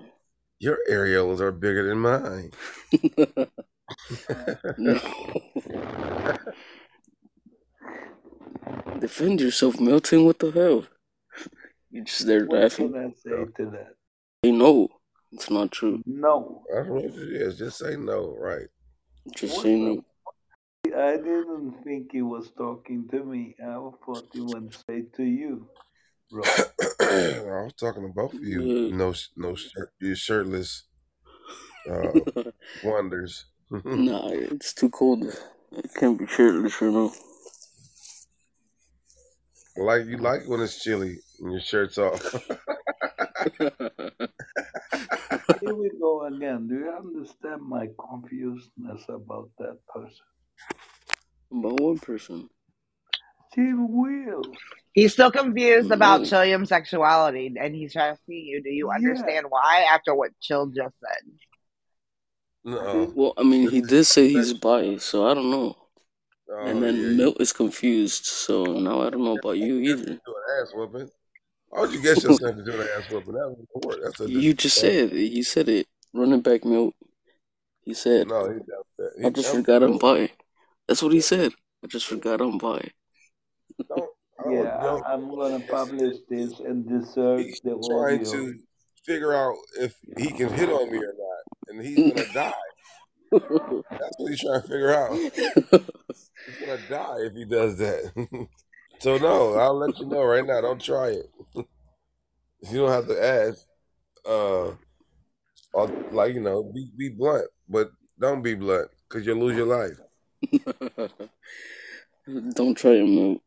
Your 0.59 0.79
areolas 0.91 1.41
are 1.41 1.52
bigger 1.52 1.88
than 1.88 1.99
mine. 1.99 2.50
no. 4.79 5.00
no. 5.05 6.37
Defend 9.00 9.41
yourself, 9.41 9.81
Milton. 9.81 10.25
What 10.25 10.38
the 10.38 10.50
hell? 10.52 10.85
You 11.91 12.05
just 12.05 12.26
there 12.26 12.47
What 12.47 12.61
laughing. 12.61 12.93
can 12.93 13.07
I 13.07 13.11
say 13.11 13.31
to 13.57 13.71
that? 13.71 13.95
They 14.43 14.51
know 14.51 14.89
it's 15.31 15.51
not 15.51 15.71
true. 15.71 16.03
No, 16.05 16.65
That's 16.75 16.89
what 16.89 17.05
it 17.05 17.15
is. 17.15 17.57
Just 17.59 17.79
say 17.79 17.95
no, 17.97 18.35
right? 18.37 18.67
Just 19.37 19.55
What 19.55 19.63
say 19.63 19.77
no. 19.77 20.05
I 20.97 21.17
didn't 21.17 21.77
think 21.85 22.11
he 22.11 22.23
was 22.23 22.51
talking 22.59 23.09
to 23.13 23.25
me. 23.25 23.55
I 23.63 23.75
thought 24.05 24.29
he 24.33 24.41
went 24.41 24.75
straight 24.75 25.15
to 25.15 25.23
you, 25.23 25.69
Rob. 26.33 26.45
I 27.01 27.63
was 27.63 27.75
talking 27.79 28.03
to 28.03 28.09
both 28.09 28.35
of 28.35 28.43
you. 28.43 28.63
Yeah. 28.63 28.97
No, 28.97 29.15
no 29.37 29.55
shirt, 29.55 29.93
you 30.01 30.17
shirtless 30.17 30.87
uh, 31.89 32.13
wonders. 32.85 33.47
nah, 33.71 34.29
it's 34.29 34.75
too 34.75 34.91
cold. 34.91 35.25
I 35.77 35.83
can't 35.95 36.19
be 36.19 36.27
shirtless, 36.27 36.81
you 36.81 36.90
know. 36.90 37.12
like 39.77 40.05
you 40.07 40.16
like 40.16 40.49
when 40.49 40.61
it's 40.61 40.83
chilly 40.83 41.19
and 41.40 41.53
your 41.53 41.61
shirt's 41.61 41.97
off. 41.97 42.21
Here 45.61 45.74
we 45.74 45.90
go 46.00 46.26
again. 46.26 46.66
Do 46.68 46.74
you 46.74 46.90
understand 46.96 47.62
my 47.62 47.88
confusedness 47.98 49.09
about 49.09 49.50
that 49.59 49.78
person? 49.88 50.24
About 51.52 51.81
one 51.81 51.98
person. 51.98 52.48
Chill 53.55 53.76
Will. 53.88 54.42
He's 54.92 55.12
still 55.12 55.31
confused 55.31 55.87
mm-hmm. 55.87 55.92
about 55.94 56.20
No. 56.22 56.26
Chilliam's 56.26 56.68
sexuality, 56.70 57.55
and 57.61 57.74
he's 57.74 57.92
trying 57.92 58.14
to 58.16 58.20
see 58.26 58.40
you. 58.50 58.62
Do 58.62 58.70
you 58.70 58.88
Yeah. 58.88 58.94
understand 58.96 59.46
why? 59.48 59.85
After 59.90 60.14
what 60.14 60.33
Chill 60.40 60.66
just 60.66 60.94
said, 61.00 61.33
no. 62.64 63.12
Well, 63.14 63.35
I 63.37 63.42
mean, 63.42 63.68
he 63.70 63.81
did 63.81 64.05
say 64.05 64.28
he's 64.28 64.50
sexual. 64.50 64.59
bi, 64.92 64.96
so 64.98 65.26
I 65.26 65.35
don't 65.35 65.50
know. 65.50 65.76
Oh, 66.50 66.66
And 66.66 66.83
then 66.83 66.96
yeah, 66.96 67.09
Milt 67.16 67.40
is 67.40 67.52
confused, 67.52 68.24
so 68.26 68.64
now 68.64 69.00
I 69.02 69.11
don't 69.11 69.24
know 69.24 69.37
about 69.38 69.59
you 69.59 69.74
you 69.76 69.94
either. 69.96 70.12
ass 70.61 70.72
whooping. 70.74 71.11
Why 71.73 71.81
would 71.81 71.93
you 71.93 72.03
get 72.03 72.23
yourself 72.23 72.55
to 72.55 72.63
do 72.65 72.81
an 72.83 72.87
ass 72.99 73.11
whooping? 73.11 73.33
That 73.33 73.49
was 73.49 73.65
the. 73.97 74.01
That's 74.05 74.21
a 74.21 74.29
You 74.31 74.53
just 74.53 74.77
disrespect. 74.77 75.11
said 75.11 75.19
it. 75.19 75.29
He 75.31 75.43
said 75.43 75.69
it. 75.71 75.87
Running 76.13 76.43
back 76.43 76.67
milk. 76.67 76.95
He 77.83 77.95
said, 77.95 78.29
No, 78.29 78.43
he 78.45 78.57
jumped 78.59 78.69
that. 78.99 79.13
He 79.19 79.25
I 79.25 79.31
just 79.31 79.49
forgot 79.51 79.83
I'm 79.83 79.97
that. 79.97 80.31
That's 80.87 81.03
what 81.03 81.13
he 81.13 81.23
said. 81.23 81.53
I 81.83 81.87
just 81.87 82.07
forgot 82.07 82.43
I'm 82.43 82.59
bi. 82.59 82.91
Don't, 83.89 84.11
I 84.39 84.43
don't, 84.45 84.55
Yeah. 84.65 84.77
I- 85.07 85.13
I'm 85.15 85.31
gonna 85.35 85.61
publish 85.61 86.19
this 86.29 86.61
and 86.61 86.87
insert 86.91 87.41
He's 87.41 87.61
the 87.65 87.71
trying 87.89 88.21
audio. 88.21 88.33
to 88.33 88.55
figure 89.07 89.33
out 89.33 89.57
if 89.81 89.97
he 90.19 90.29
can 90.29 90.53
hit 90.53 90.69
on 90.69 90.93
me 90.93 90.99
or 90.99 91.15
not, 91.19 91.69
and 91.69 91.85
he's 91.85 92.13
gonna 92.13 92.33
die. 92.35 92.53
That's 93.33 94.15
what 94.19 94.31
he's 94.31 94.41
trying 94.43 94.61
to 94.61 94.69
figure 94.69 94.95
out. 94.95 95.11
He's 96.47 96.59
gonna 96.61 96.77
die 96.89 97.17
if 97.21 97.33
he 97.35 97.45
does 97.47 97.79
that. 97.79 98.13
so 99.03 99.19
no, 99.19 99.55
I'll 99.55 99.79
let 99.79 99.99
you 99.99 100.07
know 100.07 100.23
right 100.23 100.47
now. 100.47 100.61
Don't 100.61 100.81
try 100.81 101.09
it. 101.09 101.27
you 101.57 102.79
don't 102.79 102.91
have 102.91 103.09
to 103.09 103.25
ask. 103.25 103.67
Uh, 104.25 104.75
or, 105.73 105.88
like 106.12 106.35
you 106.35 106.41
know, 106.41 106.62
be 106.62 106.88
be 106.97 107.09
blunt, 107.09 107.49
but 107.69 107.91
don't 108.21 108.43
be 108.43 108.55
blunt 108.55 108.88
because 109.09 109.27
you'll 109.27 109.38
lose 109.38 109.57
your 109.57 109.67
life. 109.67 109.99
don't 112.55 112.77
try 112.77 112.93
it, 112.93 113.07
Milt. 113.07 113.43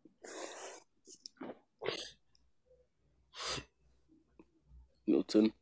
Milton, 5.07 5.53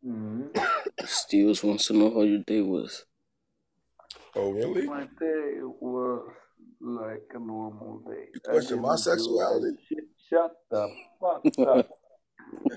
Mhm. 0.06 0.48
Steels 1.04 1.62
wants 1.62 1.88
to 1.88 1.92
know 1.92 2.10
how 2.14 2.22
your 2.22 2.42
day 2.46 2.62
was. 2.62 3.04
Oh 4.34 4.52
really? 4.52 4.86
My 4.86 5.04
day 5.20 5.58
was 5.60 6.32
like 6.80 7.22
a 7.34 7.38
normal 7.38 8.02
day. 8.06 8.26
You 8.34 8.40
question 8.40 8.80
my 8.82 8.94
didn't 8.96 9.04
do 9.04 9.10
a 9.12 9.16
sexuality? 9.16 9.76
shit. 9.88 10.04
Shut 10.30 10.52
the 10.70 10.88
fuck 11.20 11.42
up. 11.66 11.88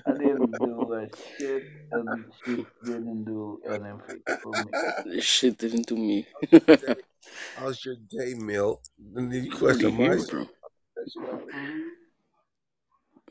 I 0.06 0.12
didn't 0.18 0.58
do 0.58 0.92
a 0.94 1.08
shit, 1.38 1.62
and 1.92 2.24
she 2.44 2.56
didn't 2.84 3.24
do 3.24 3.60
anything 3.66 4.22
for 4.42 4.52
me. 4.64 4.70
This 5.06 5.24
shit 5.24 5.58
didn't 5.58 5.86
do 5.86 5.96
me. 5.96 6.26
How's 7.56 7.84
your 7.84 7.96
day, 8.08 8.34
Milt? 8.34 8.88
And 9.14 9.30
then 9.32 9.44
you 9.44 9.50
question 9.50 9.94
my 9.96 10.16
here, 10.16 10.26
bro. 10.26 10.46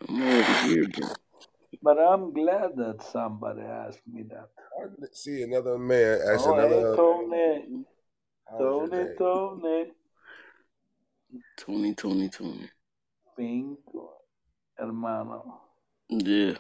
I'm 0.07 0.21
already 0.21 0.67
here, 0.67 0.87
bro. 0.87 1.07
But 1.83 1.97
I'm 1.97 2.31
glad 2.33 2.75
that 2.77 3.03
somebody 3.11 3.61
asked 3.61 4.01
me 4.11 4.23
that. 4.29 4.49
I 4.79 4.87
didn't 4.89 5.15
see 5.15 5.41
another 5.41 5.77
man 5.77 6.19
ask 6.31 6.45
Oh, 6.45 6.55
hey, 6.55 6.63
another. 6.63 6.95
Tony. 6.95 7.85
Tony. 8.57 9.05
Tony. 9.17 9.91
Tony, 11.57 11.93
Tony, 11.93 12.29
Tony. 12.29 12.69
Pinko, 13.37 14.07
hermano. 14.77 15.61
Yeah. 16.09 16.55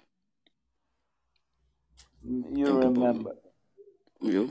You 2.23 2.65
Think 2.65 2.83
remember. 2.83 3.31
Yep. 4.21 4.49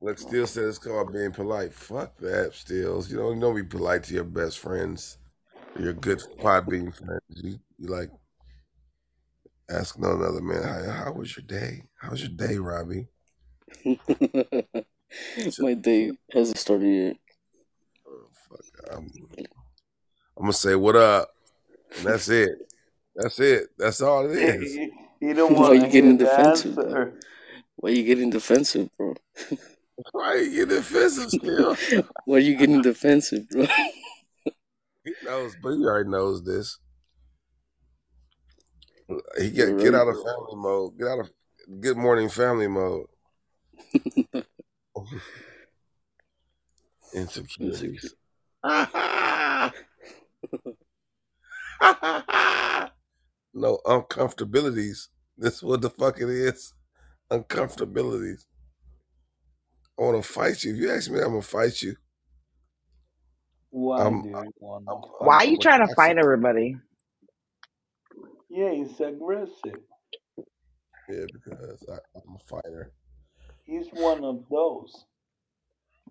Look, 0.00 0.18
Steele 0.18 0.46
said 0.46 0.64
it's 0.64 0.78
called 0.78 1.12
being 1.12 1.32
polite. 1.32 1.74
Fuck 1.74 2.16
that, 2.18 2.54
Steels. 2.54 3.10
You 3.10 3.18
don't, 3.18 3.34
you 3.34 3.40
don't 3.40 3.54
be 3.54 3.62
polite 3.62 4.04
to 4.04 4.14
your 4.14 4.24
best 4.24 4.58
friends, 4.58 5.18
or 5.76 5.82
your 5.82 5.92
good 5.92 6.20
Podbean 6.38 6.94
friends. 6.94 7.20
You, 7.28 7.58
you 7.78 7.88
like 7.88 8.10
asking 9.68 10.04
another 10.04 10.40
man, 10.40 10.62
how, 10.62 10.90
how 10.90 11.12
was 11.12 11.36
your 11.36 11.44
day? 11.44 11.84
How 11.96 12.10
was 12.10 12.22
your 12.22 12.30
day, 12.30 12.56
Robbie? 12.56 13.08
My 15.58 15.74
day 15.74 16.12
hasn't 16.32 16.58
started 16.58 16.86
yet. 16.86 17.16
Fuck, 18.50 18.60
I'm, 18.92 19.10
I'm 20.36 20.42
gonna 20.42 20.52
say 20.52 20.74
what 20.74 20.96
up, 20.96 21.28
and 21.96 22.06
that's 22.06 22.28
it. 22.28 22.50
That's 23.14 23.38
it. 23.38 23.68
That's 23.78 24.00
all 24.00 24.28
it 24.28 24.36
is. 24.36 24.74
He, 24.74 24.90
he 25.20 25.32
don't 25.34 25.54
Why 25.56 25.60
want 25.60 25.74
you 25.74 25.80
to 25.80 25.86
hear 25.86 25.92
getting 25.92 26.18
the 26.18 26.24
defensive, 26.24 26.74
bro? 26.74 26.84
answer. 26.84 27.20
Why 27.76 27.90
you 27.90 28.04
getting 28.04 28.30
defensive, 28.30 28.88
bro? 28.98 29.14
Why 30.12 30.34
you 30.36 30.50
getting 30.50 30.76
defensive, 30.76 31.30
Steele? 31.30 31.76
Why 32.24 32.38
you 32.38 32.56
getting 32.56 32.82
defensive, 32.82 33.48
bro? 33.48 33.66
He 35.04 35.12
knows, 35.22 35.56
but 35.62 35.70
he 35.76 35.84
already 35.84 36.10
knows 36.10 36.42
this. 36.44 36.78
He 39.38 39.46
You're 39.48 39.76
get 39.76 39.84
get 39.84 39.94
out 39.94 40.08
of 40.08 40.14
bro. 40.14 40.24
family 40.24 40.56
mode. 40.56 40.98
Get 40.98 41.08
out 41.08 41.20
of 41.20 41.30
good 41.80 41.96
morning 41.96 42.28
family 42.28 42.68
mode. 42.68 43.06
Insecurities. 47.14 48.14
no 53.54 53.80
uncomfortabilities. 53.86 55.08
This 55.38 55.62
what 55.62 55.80
the 55.80 55.88
fuck 55.90 56.20
it 56.20 56.28
is. 56.28 56.74
uncomfortabilities. 57.30 58.44
I 59.98 60.02
want 60.02 60.22
to 60.22 60.28
fight 60.28 60.62
you. 60.64 60.74
If 60.74 60.80
you 60.80 60.90
ask 60.90 61.10
me, 61.10 61.20
I'm 61.20 61.28
gonna 61.28 61.42
fight 61.42 61.80
you. 61.80 61.96
Why 63.70 64.04
I'm, 64.04 64.22
do 64.22 64.28
you 64.28 64.34
want 64.58 64.84
I'm, 64.88 64.96
I'm, 64.96 65.26
Why 65.26 65.36
are 65.36 65.44
you 65.44 65.54
I'm 65.54 65.60
trying 65.60 65.86
to 65.86 65.94
fight 65.94 66.18
everybody? 66.18 66.76
Yeah, 68.50 68.72
he's 68.72 69.00
aggressive. 69.00 69.80
Yeah, 71.08 71.24
because 71.32 71.84
I, 71.88 71.94
I'm 72.16 72.36
a 72.36 72.38
fighter. 72.46 72.92
He's 73.64 73.88
one 73.92 74.24
of 74.24 74.44
those. 74.50 75.04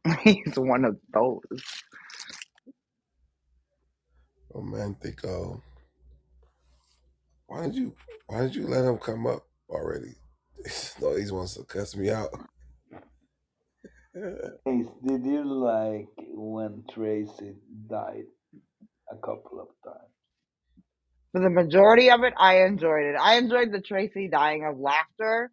He's 0.23 0.55
one 0.55 0.85
of 0.85 0.97
those. 1.13 1.41
Romantic. 4.53 5.23
Uh, 5.23 5.57
why 7.47 7.65
did 7.65 7.75
you? 7.75 7.95
Why 8.27 8.41
did 8.41 8.55
you 8.55 8.67
let 8.67 8.85
him 8.85 8.97
come 8.97 9.25
up 9.27 9.45
already? 9.69 10.15
no, 11.01 11.15
he 11.15 11.31
wants 11.31 11.55
to 11.55 11.63
cuss 11.63 11.95
me 11.95 12.09
out. 12.09 12.29
Ace, 14.15 14.87
did 15.05 15.25
you 15.25 15.43
like 15.45 16.09
when 16.33 16.83
Tracy 16.93 17.55
died 17.89 18.25
a 19.11 19.15
couple 19.15 19.59
of 19.61 19.67
times? 19.83 20.09
For 21.31 21.41
the 21.41 21.49
majority 21.49 22.09
of 22.09 22.23
it, 22.23 22.33
I 22.37 22.63
enjoyed 22.63 23.05
it. 23.05 23.15
I 23.19 23.35
enjoyed 23.37 23.71
the 23.71 23.81
Tracy 23.81 24.27
dying 24.27 24.65
of 24.65 24.79
laughter. 24.79 25.51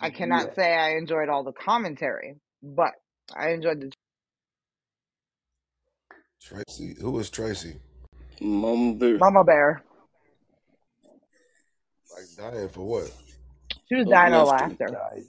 I 0.00 0.10
cannot 0.10 0.48
Yeah. 0.48 0.54
say 0.54 0.74
I 0.74 0.96
enjoyed 0.96 1.28
all 1.28 1.42
the 1.42 1.52
commentary, 1.52 2.36
but 2.62 2.92
I 3.34 3.50
enjoyed 3.50 3.80
the. 3.80 3.92
Tracy, 6.40 6.94
who 7.00 7.18
is 7.18 7.30
Tracy? 7.30 7.80
Mama 8.40 8.94
Bear. 8.94 9.18
Mama 9.18 9.44
Bear. 9.44 9.82
Like 12.14 12.52
dying 12.52 12.68
for 12.68 12.82
what? 12.86 13.10
She 13.88 13.96
was 13.96 14.06
dying 14.06 14.34
of 14.34 14.48
laughter. 14.48 14.86
laughter. 14.86 14.86
Died 15.12 15.24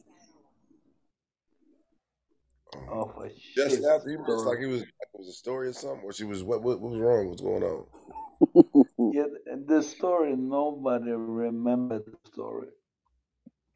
Um, 2.76 3.00
of 3.00 3.18
a 3.24 3.30
just 3.56 3.76
shit 3.78 3.86
after 3.86 4.10
he 4.10 4.18
was 4.18 4.44
like 4.46 4.58
story. 4.58 4.64
it 4.66 4.68
was 4.68 4.82
it 4.82 4.90
was 5.14 5.28
a 5.30 5.32
story 5.34 5.68
or 5.70 5.74
something, 5.74 6.02
or 6.04 6.12
she 6.14 6.26
was 6.26 6.44
what 6.44 6.62
what, 6.62 6.80
what 6.82 6.92
was 6.92 7.00
wrong? 7.00 7.30
What's 7.30 7.42
going 7.42 7.64
on? 7.64 9.14
Yeah, 9.14 9.28
the 9.66 9.82
story, 9.82 10.36
nobody 10.36 11.12
remembered 11.12 12.04
the 12.06 12.18
story. 12.30 12.68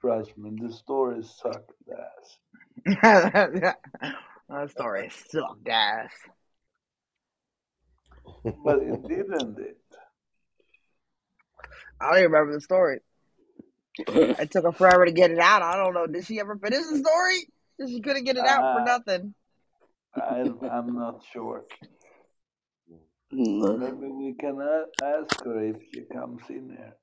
Trust 0.02 0.38
me, 0.38 0.52
the 0.62 0.72
story 0.74 1.24
sucked 1.24 1.72
ass. 1.92 2.38
that 4.50 4.70
story 4.72 5.10
sucked 5.30 5.68
ass. 5.70 6.12
But 8.64 8.80
it 8.80 9.08
didn't 9.08 9.60
it? 9.60 9.78
I 12.02 12.10
don't 12.10 12.20
even 12.20 12.32
remember 12.32 12.54
the 12.54 12.62
story. 12.62 13.00
It 13.98 14.52
took 14.52 14.64
her 14.64 14.72
forever 14.72 15.06
to 15.06 15.12
get 15.12 15.32
it 15.32 15.40
out. 15.40 15.62
I 15.62 15.76
don't 15.76 15.94
know. 15.94 16.08
Did 16.08 16.26
she 16.26 16.40
ever 16.40 16.56
finish 16.58 16.80
the 16.90 16.98
story? 17.00 17.90
She 17.90 18.00
couldn't 18.02 18.24
get 18.24 18.38
it 18.38 18.46
out 18.46 18.62
for 18.76 18.82
Uh, 18.82 18.86
nothing. 18.86 19.34
I, 20.16 20.68
I'm 20.72 20.96
not 20.96 21.24
sure. 21.34 21.66
no. 23.32 23.78
Maybe 23.78 24.08
we 24.08 24.34
can 24.34 24.60
ask 25.04 25.44
her 25.44 25.64
if 25.64 25.76
she 25.94 26.02
comes 26.12 26.42
in 26.50 26.70
here. 26.70 26.96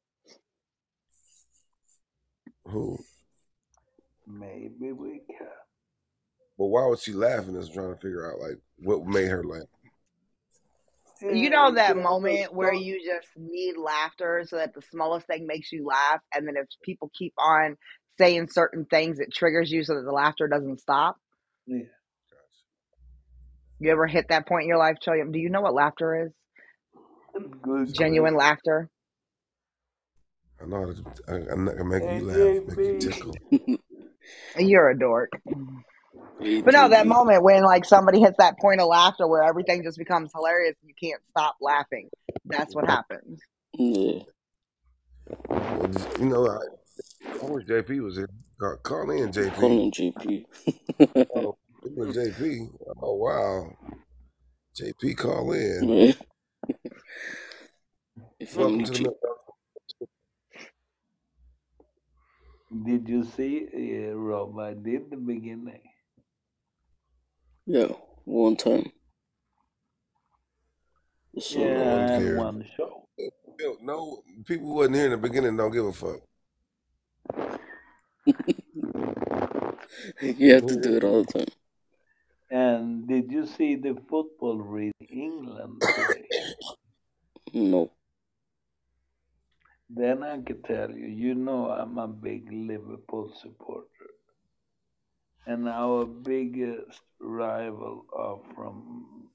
Who? 2.66 2.98
Maybe 4.26 4.92
we 4.92 5.20
can. 5.28 5.46
But 6.58 6.66
why 6.66 6.86
was 6.86 7.02
she 7.02 7.12
laughing? 7.12 7.54
Is 7.56 7.68
trying 7.68 7.94
to 7.94 8.00
figure 8.00 8.30
out 8.32 8.40
like 8.40 8.58
what 8.78 9.06
made 9.06 9.28
her 9.28 9.44
laugh. 9.44 9.68
You 11.22 11.50
know 11.50 11.72
that 11.72 11.94
there's 11.94 12.04
moment 12.04 12.52
where 12.52 12.74
you 12.74 13.00
just 13.04 13.28
need 13.36 13.76
laughter 13.76 14.44
so 14.46 14.56
that 14.56 14.74
the 14.74 14.82
smallest 14.90 15.26
thing 15.26 15.46
makes 15.46 15.72
you 15.72 15.86
laugh, 15.86 16.20
and 16.34 16.46
then 16.46 16.56
if 16.56 16.66
people 16.82 17.10
keep 17.16 17.32
on 17.38 17.76
saying 18.18 18.48
certain 18.48 18.84
things, 18.84 19.18
it 19.18 19.32
triggers 19.32 19.70
you 19.70 19.82
so 19.82 19.94
that 19.94 20.02
the 20.02 20.12
laughter 20.12 20.48
doesn't 20.48 20.80
stop. 20.80 21.16
Yeah. 21.66 21.84
You 23.78 23.90
ever 23.90 24.06
hit 24.06 24.28
that 24.28 24.46
point 24.46 24.62
in 24.62 24.68
your 24.68 24.78
life, 24.78 24.96
Trillium? 25.02 25.32
Do 25.32 25.38
you 25.38 25.50
know 25.50 25.60
what 25.60 25.74
laughter 25.74 26.26
is? 26.26 26.32
Good 27.62 27.94
Genuine 27.94 28.34
question. 28.34 28.48
laughter. 28.48 28.90
I 30.60 30.66
know 30.66 30.80
how 30.80 30.92
to, 30.92 31.04
I, 31.28 31.52
I'm 31.52 31.64
not 31.66 31.76
gonna 31.76 31.90
make 31.90 32.02
Hey, 32.02 32.16
you 32.18 32.24
laugh, 32.24 32.76
make 32.76 33.02
you 33.02 33.10
tickle. 33.10 33.34
You're 34.58 34.90
a 34.90 34.98
dork. 34.98 35.30
Hey, 36.40 36.60
But 36.60 36.74
no, 36.74 36.88
that 36.88 37.06
moment 37.06 37.42
when 37.42 37.62
like 37.64 37.84
somebody 37.84 38.20
hits 38.20 38.36
that 38.38 38.58
point 38.58 38.80
of 38.80 38.88
laughter 38.88 39.26
where 39.26 39.42
everything 39.42 39.82
just 39.82 39.98
becomes 39.98 40.30
hilarious, 40.34 40.74
and 40.82 40.88
you 40.90 40.94
can't 41.10 41.22
stop 41.30 41.56
laughing. 41.60 42.08
That's 42.44 42.74
what 42.74 42.86
happens. 42.88 43.40
Yeah. 43.74 44.20
Well, 45.48 45.88
just- 45.88 46.18
you 46.18 46.26
know, 46.26 46.46
I, 46.48 46.58
I 47.42 47.50
wish 47.50 47.64
JP 47.66 48.02
was 48.04 48.16
here. 48.16 48.28
Call, 48.60 48.76
call 48.82 49.10
in, 49.10 49.30
JP. 49.32 49.54
Calling 49.54 49.90
JP. 49.92 50.44
Oh, 51.34 51.56
speaking 51.80 52.12
JP. 52.12 52.68
Oh 53.02 53.14
wow, 53.14 53.70
JP, 54.80 55.16
call 55.16 55.52
in. 55.52 55.88
Yeah. 55.88 56.12
if 58.40 58.56
Welcome 58.56 58.74
only 58.74 58.84
to 58.86 58.92
the 58.92 58.98
J- 59.04 60.06
Did 62.84 63.08
you 63.08 63.24
see, 63.24 64.08
uh, 64.08 64.14
Rob? 64.14 64.58
I 64.58 64.74
did 64.74 65.10
the 65.10 65.16
beginning. 65.16 65.80
Yeah, 67.66 67.88
one 68.24 68.56
time. 68.56 68.92
The 71.34 71.42
Yeah. 71.50 71.74
No 71.74 71.84
one 71.84 71.98
I 71.98 72.12
had 72.12 72.22
cared. 72.22 72.38
one 72.38 72.64
show. 72.76 73.08
No, 73.82 74.22
people 74.44 74.68
who 74.68 74.74
wasn't 74.74 74.96
here 74.96 75.04
in 75.06 75.10
the 75.12 75.16
beginning 75.16 75.56
don't 75.56 75.72
give 75.72 75.86
a 75.86 75.92
fuck. 75.92 76.20
you 80.20 80.54
have 80.54 80.66
to 80.66 80.80
do 80.80 80.96
it 80.96 81.04
all 81.04 81.24
the 81.24 81.32
time. 81.32 81.48
And 82.50 83.08
did 83.08 83.32
you 83.32 83.46
see 83.46 83.76
the 83.76 83.96
football 84.08 84.58
read 84.58 84.92
England 85.10 85.82
today? 85.82 86.28
No. 87.52 87.90
Then 89.88 90.22
I 90.22 90.40
can 90.42 90.62
tell 90.62 90.90
you, 90.90 91.06
you 91.06 91.34
know 91.34 91.70
I'm 91.70 91.98
a 91.98 92.08
big 92.08 92.50
Liverpool 92.52 93.32
supporter. 93.40 94.15
And 95.46 95.68
our 95.68 96.04
biggest 96.04 97.00
rival 97.20 98.04
are 98.12 98.38
from 98.54 99.28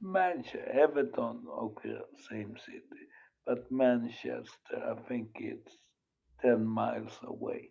Manchester, 0.00 0.70
Everton, 0.72 1.42
okay, 1.48 1.96
same 2.30 2.56
city. 2.64 3.02
But 3.44 3.70
Manchester, 3.70 4.76
I 4.76 4.94
think 5.08 5.30
it's 5.40 5.76
10 6.42 6.64
miles 6.64 7.18
away. 7.24 7.70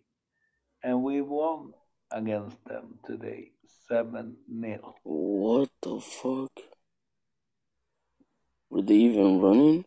And 0.82 1.02
we 1.02 1.22
won 1.22 1.72
against 2.10 2.62
them 2.66 2.98
today, 3.06 3.52
7 3.88 4.36
0. 4.60 4.94
What 5.04 5.70
the 5.80 5.98
fuck? 6.00 6.50
Were 8.68 8.82
they 8.82 8.94
even 8.94 9.40
running? 9.40 9.84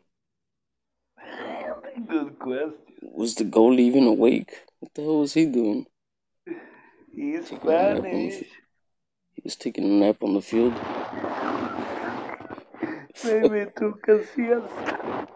Good 2.07 2.39
question. 2.39 2.79
Was 3.01 3.35
the 3.35 3.43
goalie 3.43 3.79
even 3.79 4.05
awake? 4.05 4.53
What 4.79 4.93
the 4.95 5.03
hell 5.03 5.19
was 5.19 5.33
he 5.33 5.45
doing? 5.45 5.85
He's 7.15 7.49
Taking 7.49 7.71
a 7.71 7.79
nap 7.81 8.03
on 8.11 8.27
the 8.27 8.31
Spanish. 8.31 8.45
He 9.33 9.41
was 9.43 9.55
taking 9.55 9.83
a 9.85 9.87
nap 9.87 10.23
on 10.23 10.33
the 10.33 10.41
field. 10.41 10.73
Maybe 13.23 13.65
took 13.77 14.07
a 14.07 14.25
siesta. 14.25 15.27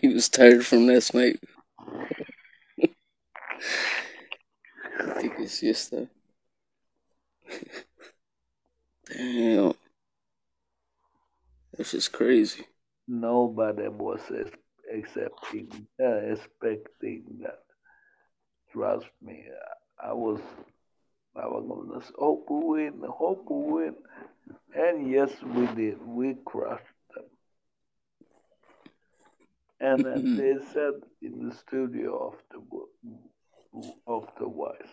he 0.00 0.08
was 0.08 0.28
tired 0.28 0.64
from 0.66 0.86
last 0.86 1.14
night. 1.14 1.40
Take 5.20 5.38
a 5.38 5.48
siesta. 5.48 6.08
Damn. 9.12 9.74
That's 11.76 11.90
just 11.90 12.12
crazy. 12.12 12.64
Nobody 13.06 13.88
was 13.88 14.20
ex- 14.34 14.56
accepting, 14.92 15.86
uh, 16.00 16.32
expecting 16.32 17.24
that. 17.42 17.60
Trust 18.72 19.06
me, 19.22 19.44
I 20.02 20.12
was, 20.12 20.40
I 21.36 21.46
was 21.46 21.64
gonna 21.68 22.04
say, 22.04 22.12
hope 22.18 22.46
we 22.50 22.90
win, 22.90 23.02
hope 23.08 23.46
we 23.50 23.72
win, 23.72 23.94
and 24.74 25.10
yes, 25.10 25.30
we 25.42 25.66
did. 25.68 26.04
We 26.06 26.36
crushed 26.44 26.84
them. 27.14 27.24
And 29.80 30.04
then 30.04 30.36
they 30.36 30.54
said 30.72 30.94
in 31.22 31.48
the 31.48 31.54
studio 31.54 32.34
after, 32.34 32.58
afterwards, 34.08 34.88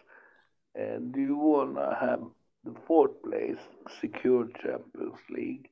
and 0.75 1.13
do 1.13 1.21
you 1.21 1.37
wanna 1.37 1.95
have 1.99 2.21
the 2.63 2.75
fourth 2.87 3.21
place, 3.23 3.57
secure 3.99 4.47
Champions 4.61 5.19
League, 5.29 5.69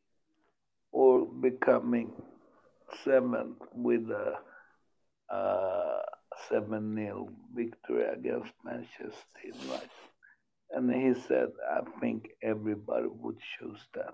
or 0.92 1.26
becoming 1.26 2.12
seventh 3.04 3.62
with 3.74 4.10
a 4.10 4.36
uh, 5.34 6.02
7 6.48 6.96
0 6.96 7.30
victory 7.56 8.06
against 8.06 8.54
Manchester 8.64 9.40
United. 9.44 9.90
And 10.72 10.94
he 10.94 11.20
said, 11.28 11.50
I 11.70 11.82
think 12.00 12.30
everybody 12.44 13.08
would 13.10 13.38
choose 13.58 13.80
that. 13.96 14.14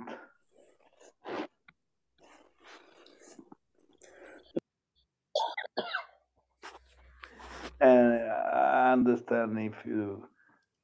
And 7.81 8.13
I 8.31 8.93
understand 8.93 9.59
if 9.59 9.85
you 9.85 10.27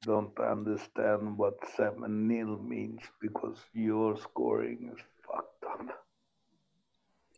don't 0.02 0.38
understand 0.38 1.38
what 1.38 1.54
7 1.76 2.28
nil 2.28 2.58
means 2.58 3.00
because 3.20 3.58
your 3.72 4.18
scoring 4.18 4.92
is 4.94 5.02
fucked 5.26 5.64
up. 5.64 6.02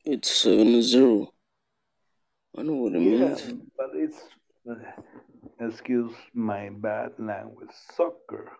It's 0.04 0.30
seven 0.30 0.72
to 0.72 0.82
zero. 0.82 1.33
I 2.56 2.62
know 2.62 2.74
what 2.74 2.94
it 2.94 3.00
Yeah, 3.00 3.34
means. 3.34 3.40
but 3.76 3.90
it's, 3.94 4.20
uh, 4.70 4.74
excuse 5.60 6.12
my 6.34 6.70
bad 6.70 7.12
language, 7.18 7.70
soccer. 7.96 8.52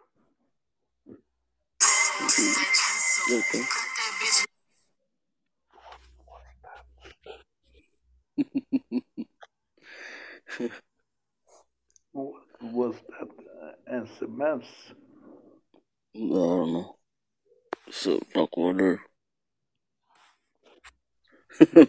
Mhm. 2.21 2.55
Okay. 3.33 3.63
What 12.13 12.43
was 12.63 12.95
that 13.11 13.29
uh, 13.63 14.07
SMS? 14.07 14.65
I 16.15 16.19
don't 16.19 16.73
know. 16.73 16.97
So 17.91 18.21
rock 18.35 18.51
order. 18.57 19.01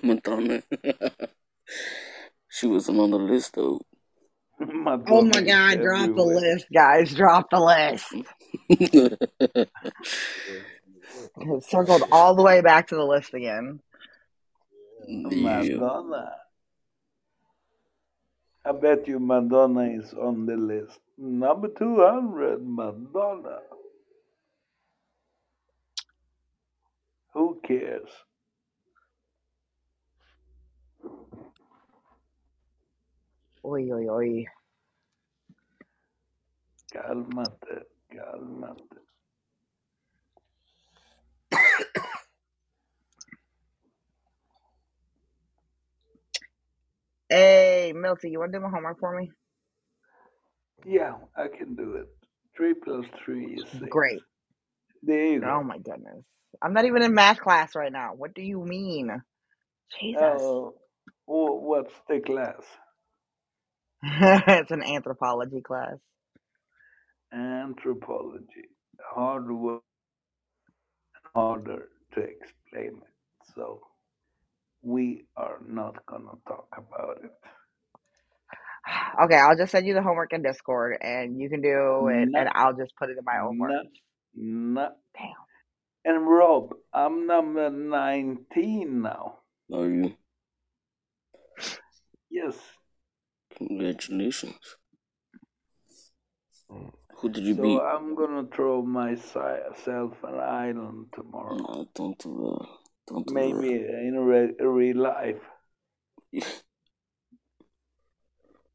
Madonna. 0.04 0.64
She 2.50 2.68
wasn't 2.68 3.00
on 3.00 3.12
the 3.12 3.18
list 3.18 3.56
though. 3.56 3.80
Oh 5.08 5.26
my 5.26 5.40
is 5.40 5.46
God, 5.46 5.82
drop 5.82 6.16
the 6.16 6.24
list, 6.24 6.68
guys. 6.74 7.14
Drop 7.14 7.50
the 7.50 7.60
list. 7.60 8.14
It 11.38 11.64
circled 11.64 12.04
all 12.12 12.36
the 12.36 12.44
way 12.44 12.62
back 12.62 12.88
to 12.88 12.96
the 12.96 13.04
list 13.04 13.34
again. 13.34 13.80
Oh 15.08 15.32
yeah. 15.32 15.76
Madonna. 15.76 16.32
I 18.66 18.72
bet 18.72 19.08
you 19.08 19.20
Madonna 19.20 19.92
is 19.92 20.14
on 20.14 20.46
the 20.46 20.56
list. 20.56 21.00
Number 21.18 21.68
200, 21.68 22.66
Madonna. 22.66 23.60
Who 27.34 27.60
cares? 27.64 28.10
Oi, 33.66 33.92
oi, 33.94 34.08
oi. 34.10 34.46
Cálmate, 36.94 37.86
cálmate. 38.14 39.00
Hey, 47.30 47.94
Milty, 47.96 48.30
you 48.32 48.40
want 48.40 48.54
to 48.54 48.60
do 48.60 48.64
my 48.64 48.70
homework 48.70 49.00
for 49.00 49.18
me? 49.20 49.32
Yeah, 50.86 51.16
I 51.38 51.48
can 51.50 51.76
do 51.76 51.96
it. 51.96 52.08
3 52.58 52.76
plus 52.84 53.06
3 53.26 53.46
is 53.62 53.68
6. 53.80 53.90
Great. 53.90 54.22
There 55.04 55.26
you 55.28 55.42
Oh 55.46 55.64
my 55.64 55.78
goodness. 55.80 56.24
I'm 56.62 56.74
not 56.74 56.86
even 56.86 57.04
in 57.04 57.14
math 57.16 57.40
class 57.42 57.76
right 57.76 57.92
now. 57.92 58.12
What 58.16 58.36
do 58.36 58.42
you 58.44 58.64
mean? 58.66 59.12
Jesus. 60.00 60.20
Uh, 60.20 60.72
wh- 61.26 61.62
what's 61.64 61.94
the 62.10 62.20
class? 62.22 62.64
it's 64.48 64.72
an 64.72 64.84
anthropology 64.84 65.62
class. 65.62 65.96
Anthropology. 67.34 68.70
Hard 69.02 69.52
work, 69.52 69.82
harder 71.34 71.90
to 72.14 72.20
explain 72.22 73.02
it. 73.02 73.54
So 73.56 73.82
we 74.84 75.26
are 75.36 75.58
not 75.68 76.06
gonna 76.06 76.38
talk 76.48 76.68
about 76.78 77.24
it. 77.24 77.32
Okay, 79.24 79.36
I'll 79.36 79.58
just 79.58 79.72
send 79.72 79.88
you 79.88 79.96
the 79.96 80.04
homework 80.04 80.32
in 80.34 80.44
Discord 80.44 80.98
and 81.02 81.40
you 81.40 81.50
can 81.50 81.62
do 81.62 82.08
it 82.08 82.30
No, 82.30 82.40
and 82.40 82.50
I'll 82.54 82.76
just 82.76 82.96
put 82.98 83.10
it 83.10 83.18
in 83.18 83.24
my 83.26 83.38
homework. 83.42 83.72
no, 83.72 83.82
no. 84.36 84.90
Damn. 85.18 85.34
And 86.18 86.28
Rob, 86.28 86.76
I'm 86.94 87.26
number 87.26 87.72
19 87.72 89.02
now. 89.02 89.40
Are 89.74 89.90
you? 89.90 90.16
Yes. 92.30 92.56
Congratulations. 93.58 94.78
Mm. 96.70 96.92
Who 97.18 97.30
did 97.30 97.44
you 97.44 97.56
So 97.56 97.62
beat? 97.62 97.80
I'm 97.80 98.16
gonna 98.16 98.48
throw 98.54 98.82
myself 98.82 100.14
an 100.24 100.40
island 100.40 101.08
tomorrow. 101.14 101.56
No, 101.56 101.88
don't 101.96 102.18
do 102.20 102.58
that. 102.60 102.68
Don't 103.08 103.28
do 103.28 103.34
Maybe 103.34 103.74
in 103.74 104.20
re- 104.20 104.56
real 104.60 104.98
life. 104.98 105.42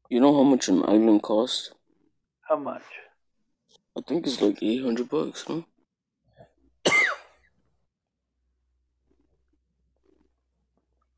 You 0.09 0.19
know 0.19 0.33
how 0.35 0.43
much 0.43 0.67
an 0.67 0.83
island 0.83 1.21
costs? 1.23 1.71
How 2.41 2.57
much? 2.57 2.83
I 3.97 4.01
think 4.07 4.25
it's 4.25 4.41
like 4.41 4.61
eight 4.61 4.83
hundred 4.83 5.09
bucks, 5.09 5.47
no? 5.47 5.65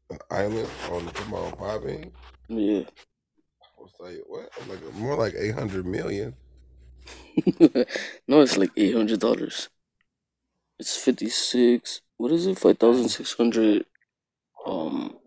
An 0.10 0.19
island 0.30 0.69
on 0.91 1.06
the 1.06 1.12
Jamal 1.13 1.52
Podbean. 1.54 2.12
Yeah. 2.49 2.84
I 3.83 3.85
was 3.85 3.93
like, 3.99 4.23
what? 4.27 4.49
Like 4.69 4.93
more 4.95 5.17
like 5.17 5.33
eight 5.37 5.55
hundred 5.55 5.85
million. 5.85 6.35
no, 8.27 8.41
it's 8.41 8.55
like 8.55 8.69
eight 8.77 8.95
hundred 8.95 9.19
dollars. 9.19 9.67
It's 10.79 10.95
fifty 10.95 11.27
six. 11.27 11.99
What 12.15 12.31
is 12.31 12.47
it? 12.47 12.59
Five 12.59 12.77
thousand 12.77 13.09
six 13.09 13.33
hundred. 13.33 13.85
Um, 14.65 15.17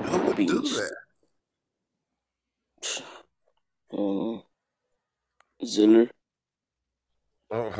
Who 0.00 0.18
would 0.18 0.36
do 0.36 0.46
that? 0.46 0.92
Uh, 3.96 4.38
Ziller. 5.64 6.10
No, 7.52 7.70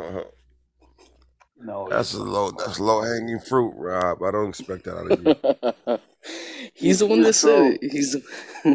that's 1.90 2.14
a 2.14 2.22
low. 2.22 2.52
That's 2.52 2.78
low 2.78 3.02
hanging 3.02 3.40
fruit, 3.40 3.74
Rob. 3.76 4.22
I 4.22 4.30
don't 4.30 4.50
expect 4.50 4.84
that 4.84 4.96
out 4.96 5.10
of 5.10 5.24
you. 5.88 5.98
He's 6.74 7.00
the 7.00 7.06
one 7.06 7.22
that 7.22 7.32
said 7.32 7.78
it. 7.82 7.90
He's 7.90 8.12
the... 8.12 8.22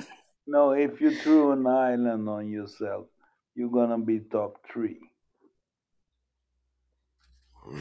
no, 0.49 0.71
if 0.71 0.99
you 0.99 1.15
threw 1.15 1.51
an 1.51 1.67
island 1.67 2.27
on 2.27 2.49
yourself, 2.49 3.05
you're 3.55 3.69
gonna 3.69 3.99
be 3.99 4.19
top 4.19 4.57
three. 4.71 4.99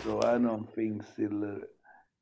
So 0.04 0.20
I 0.22 0.36
don't 0.36 0.68
think 0.74 1.02
Siller 1.16 1.62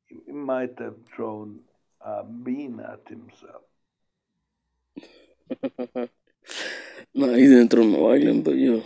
he 0.06 0.32
might 0.32 0.78
have 0.78 0.94
thrown 1.14 1.61
a 2.00 2.22
bean 2.22 2.80
at 2.80 3.00
himself. 3.09 3.62
no, 7.14 7.35
he 7.35 7.46
didn't 7.46 7.70
throw 7.70 7.82
no 7.82 8.12
island, 8.12 8.44
but 8.44 8.52
yeah. 8.52 8.80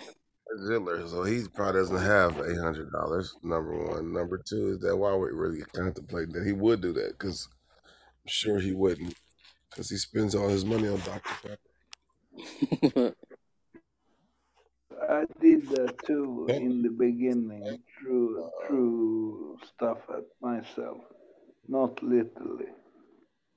Ziller, 0.67 1.07
so 1.07 1.25
he 1.25 1.43
probably 1.55 1.81
doesn't 1.83 1.99
have 1.99 2.39
eight 2.39 2.59
hundred 2.59 2.91
dollars. 2.91 3.35
Number 3.43 3.87
one, 3.87 4.13
number 4.13 4.39
two 4.39 4.71
is 4.71 4.81
that 4.81 4.97
why 4.97 5.15
we 5.15 5.29
really 5.31 5.61
contemplating 5.75 6.33
that 6.33 6.47
he 6.47 6.53
would 6.53 6.81
do 6.81 6.93
that 6.95 7.19
because 7.19 7.49
I'm 8.25 8.29
sure 8.29 8.59
he 8.59 8.73
wouldn't 8.73 9.15
because 9.71 9.91
he 9.91 9.97
spends 9.99 10.35
all 10.35 10.49
his 10.49 10.65
money 10.65 10.89
on 10.89 11.03
Dr 11.03 11.37
Pepper. 11.43 11.59
I 15.11 15.25
did 15.41 15.71
that 15.71 16.05
too 16.07 16.55
in 16.59 16.83
the 16.83 16.91
beginning, 16.91 17.79
threw 17.99 18.51
threw 18.67 19.59
uh, 19.61 19.67
stuff 19.75 19.99
at 20.11 20.25
myself, 20.43 20.99
not 21.69 22.03
literally. 22.03 22.73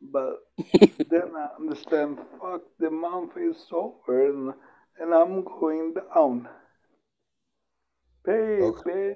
But 0.02 0.40
then 1.10 1.36
I 1.38 1.50
understand, 1.60 2.20
fuck, 2.42 2.62
the 2.80 2.92
month 2.92 3.38
is 3.38 3.58
over 3.72 4.28
and, 4.30 4.54
and 5.00 5.14
I'm 5.14 5.44
going 5.44 5.96
down. 5.96 6.50
Pay, 8.26 8.72
Okay. 8.72 8.84
bitch. 8.86 9.16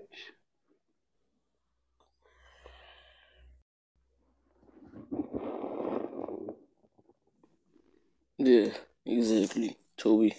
Yeah, 8.37 8.69
exactly. 9.05 9.77
Toby. 9.97 10.35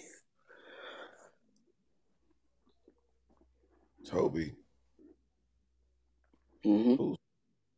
Toby, 4.06 4.54
Mm-hmm. 6.64 6.94
who's 6.96 7.16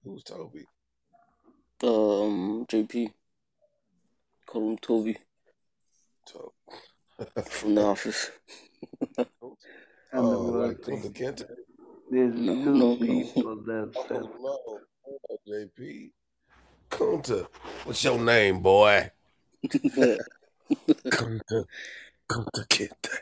who's 0.04 0.22
Toby? 0.22 0.64
Um, 1.82 2.66
JP. 2.68 3.12
Call 4.46 4.70
him 4.70 4.78
Toby 4.78 5.16
To- 6.26 6.52
from 7.50 7.74
the 7.74 7.82
office. 7.82 8.30
And 9.16 9.26
the 10.12 10.36
oh, 10.36 10.40
like 10.40 10.78
worst 10.78 10.82
Kunta 10.82 11.14
thing, 11.14 11.46
there's 12.10 12.34
No, 12.34 12.54
no, 12.54 12.94
no. 12.94 12.96
people 12.96 13.56
that 13.64 13.92
Oh 13.96 14.04
said, 14.08 14.22
no, 14.22 14.58
oh, 14.68 15.38
JP. 15.48 16.10
Kunta, 16.90 17.46
what's 17.84 18.02
your 18.04 18.18
name, 18.18 18.60
boy? 18.60 19.10
Kunta, 19.66 21.64
Kunta 22.28 22.66
Kinte. 22.68 23.16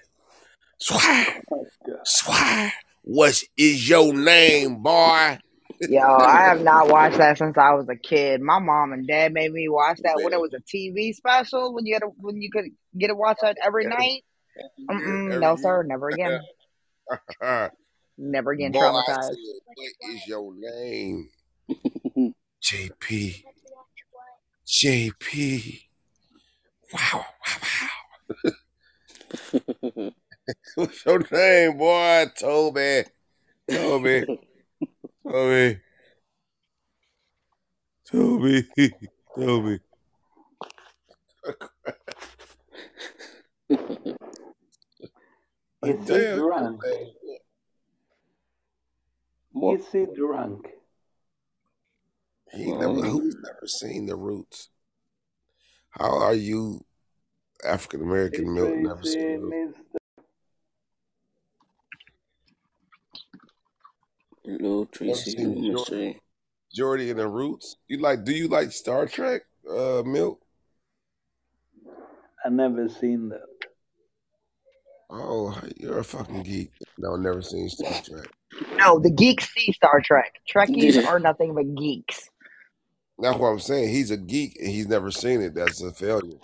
Swag, 0.78 1.42
oh 1.50 1.66
God, 1.86 1.96
swag. 2.04 2.36
Swag. 2.36 2.72
What 3.02 3.42
is 3.56 3.88
your 3.88 4.12
name, 4.12 4.82
boy? 4.82 5.38
Yo, 5.80 6.00
I 6.00 6.44
have 6.44 6.60
not 6.62 6.88
watched 6.88 7.18
that 7.18 7.38
since 7.38 7.56
I 7.56 7.72
was 7.74 7.88
a 7.88 7.96
kid. 7.96 8.40
My 8.40 8.58
mom 8.58 8.92
and 8.92 9.06
dad 9.06 9.32
made 9.32 9.52
me 9.52 9.68
watch 9.68 9.98
that 10.02 10.16
when 10.16 10.32
it 10.32 10.40
was 10.40 10.52
a 10.52 10.60
TV 10.60 11.14
special. 11.14 11.72
When 11.74 11.86
you 11.86 11.94
had 11.94 12.02
a, 12.02 12.06
when 12.06 12.42
you 12.42 12.50
could 12.50 12.66
get 12.96 13.08
to 13.08 13.14
watch 13.14 13.38
that 13.42 13.56
every 13.64 13.86
every, 13.86 13.96
night. 13.96 14.24
every 14.90 15.30
every 15.30 15.40
no, 15.40 15.56
sir, 15.56 15.82
never 15.84 16.08
again. 16.10 16.40
Never 18.18 18.50
again. 18.50 18.72
Boy, 18.72 18.80
Traumatized. 18.80 19.28
said, 19.28 19.36
what 19.74 19.92
is 20.10 20.26
your 20.26 20.52
name? 20.54 21.30
JP. 22.62 23.44
JP. 24.66 25.87
Wow, 26.92 27.24
wow, 27.46 27.58
wow. 29.94 30.10
What's 30.76 31.04
your 31.04 31.22
name, 31.30 31.78
boy? 31.78 32.26
Toby. 32.38 33.04
Toby. 33.70 34.26
Toby. 35.30 35.80
Toby. 38.10 38.68
Toby. 39.36 39.80
Like, 45.82 46.00
Is 46.00 46.08
he 46.08 46.36
drunk? 46.36 46.82
what? 49.52 49.80
Is 49.80 49.86
he 49.92 50.06
drunk? 50.16 50.66
he 52.52 52.72
never, 52.72 52.86
Um, 52.86 53.02
who's 53.02 53.36
never 53.44 53.66
seen 53.66 54.06
the 54.06 54.16
roots? 54.16 54.70
How 55.98 56.18
are 56.18 56.34
you, 56.34 56.84
African 57.64 58.02
American 58.02 58.54
Milton 58.54 58.84
never 58.84 59.00
Tracy, 59.00 59.12
seen 59.12 59.40
the 59.40 59.46
roots? 59.46 59.78
Hello, 64.44 64.78
Never 64.78 64.90
Tracy. 64.92 65.36
Jordy, 65.36 65.70
Mystery. 65.72 66.20
Jordy 66.74 67.10
and 67.10 67.18
the 67.18 67.26
Roots. 67.28 67.76
You 67.88 67.98
like? 67.98 68.24
Do 68.24 68.32
you 68.32 68.48
like 68.48 68.72
Star 68.72 69.06
Trek? 69.06 69.42
Uh, 69.68 70.02
milk. 70.06 70.40
I 72.44 72.48
never 72.50 72.88
seen 72.88 73.28
that. 73.30 73.42
Oh, 75.10 75.58
you're 75.76 75.98
a 75.98 76.04
fucking 76.04 76.42
geek. 76.44 76.70
No, 76.98 77.16
never 77.16 77.42
seen 77.42 77.68
Star 77.68 77.92
Trek. 78.02 78.30
No, 78.76 78.98
the 78.98 79.10
geeks 79.10 79.52
see 79.52 79.72
Star 79.72 80.00
Trek. 80.02 80.34
Trekkies 80.50 81.04
are 81.06 81.18
nothing 81.18 81.54
but 81.54 81.74
geeks. 81.74 82.30
That's 83.20 83.38
what 83.38 83.48
I'm 83.48 83.60
saying. 83.60 83.90
He's 83.90 84.10
a 84.10 84.16
geek 84.16 84.56
and 84.60 84.68
he's 84.68 84.88
never 84.88 85.10
seen 85.10 85.42
it. 85.42 85.54
That's 85.54 85.82
a 85.82 85.92
failure. 85.92 86.38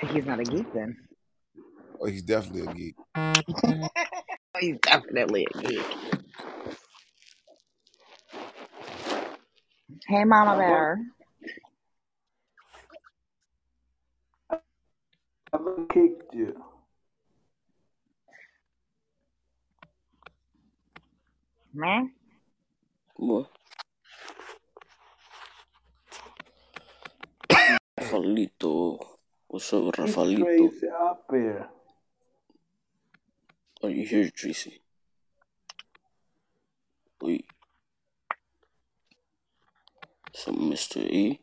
He's 0.00 0.26
not 0.26 0.40
a 0.40 0.44
geek 0.44 0.72
then. 0.72 0.96
Oh, 2.00 2.06
he's 2.06 2.22
definitely 2.22 2.62
a 2.62 2.68
geek. 2.68 2.96
He's 4.60 4.78
definitely 4.82 5.46
a 5.54 5.58
geek. 5.58 5.86
Hey, 10.06 10.24
Mama 10.24 10.56
What? 10.56 10.58
Bear. 10.58 11.00
Have 15.52 15.62
I 15.66 15.82
kicked 15.92 16.34
you? 16.34 16.62
Man, 21.74 22.12
What? 23.16 23.46
Rafalito. 28.12 28.98
What's 29.48 29.72
up, 29.72 29.84
Is 29.84 30.14
Rafalito? 30.14 30.44
Tracy 30.44 30.86
up 30.88 31.24
here? 31.30 31.68
Are 33.82 33.88
you 33.88 34.06
here, 34.06 34.30
Tracy? 34.30 34.82
Wait. 37.22 37.46
So, 40.34 40.52
Mr. 40.52 40.98
E? 40.98 41.40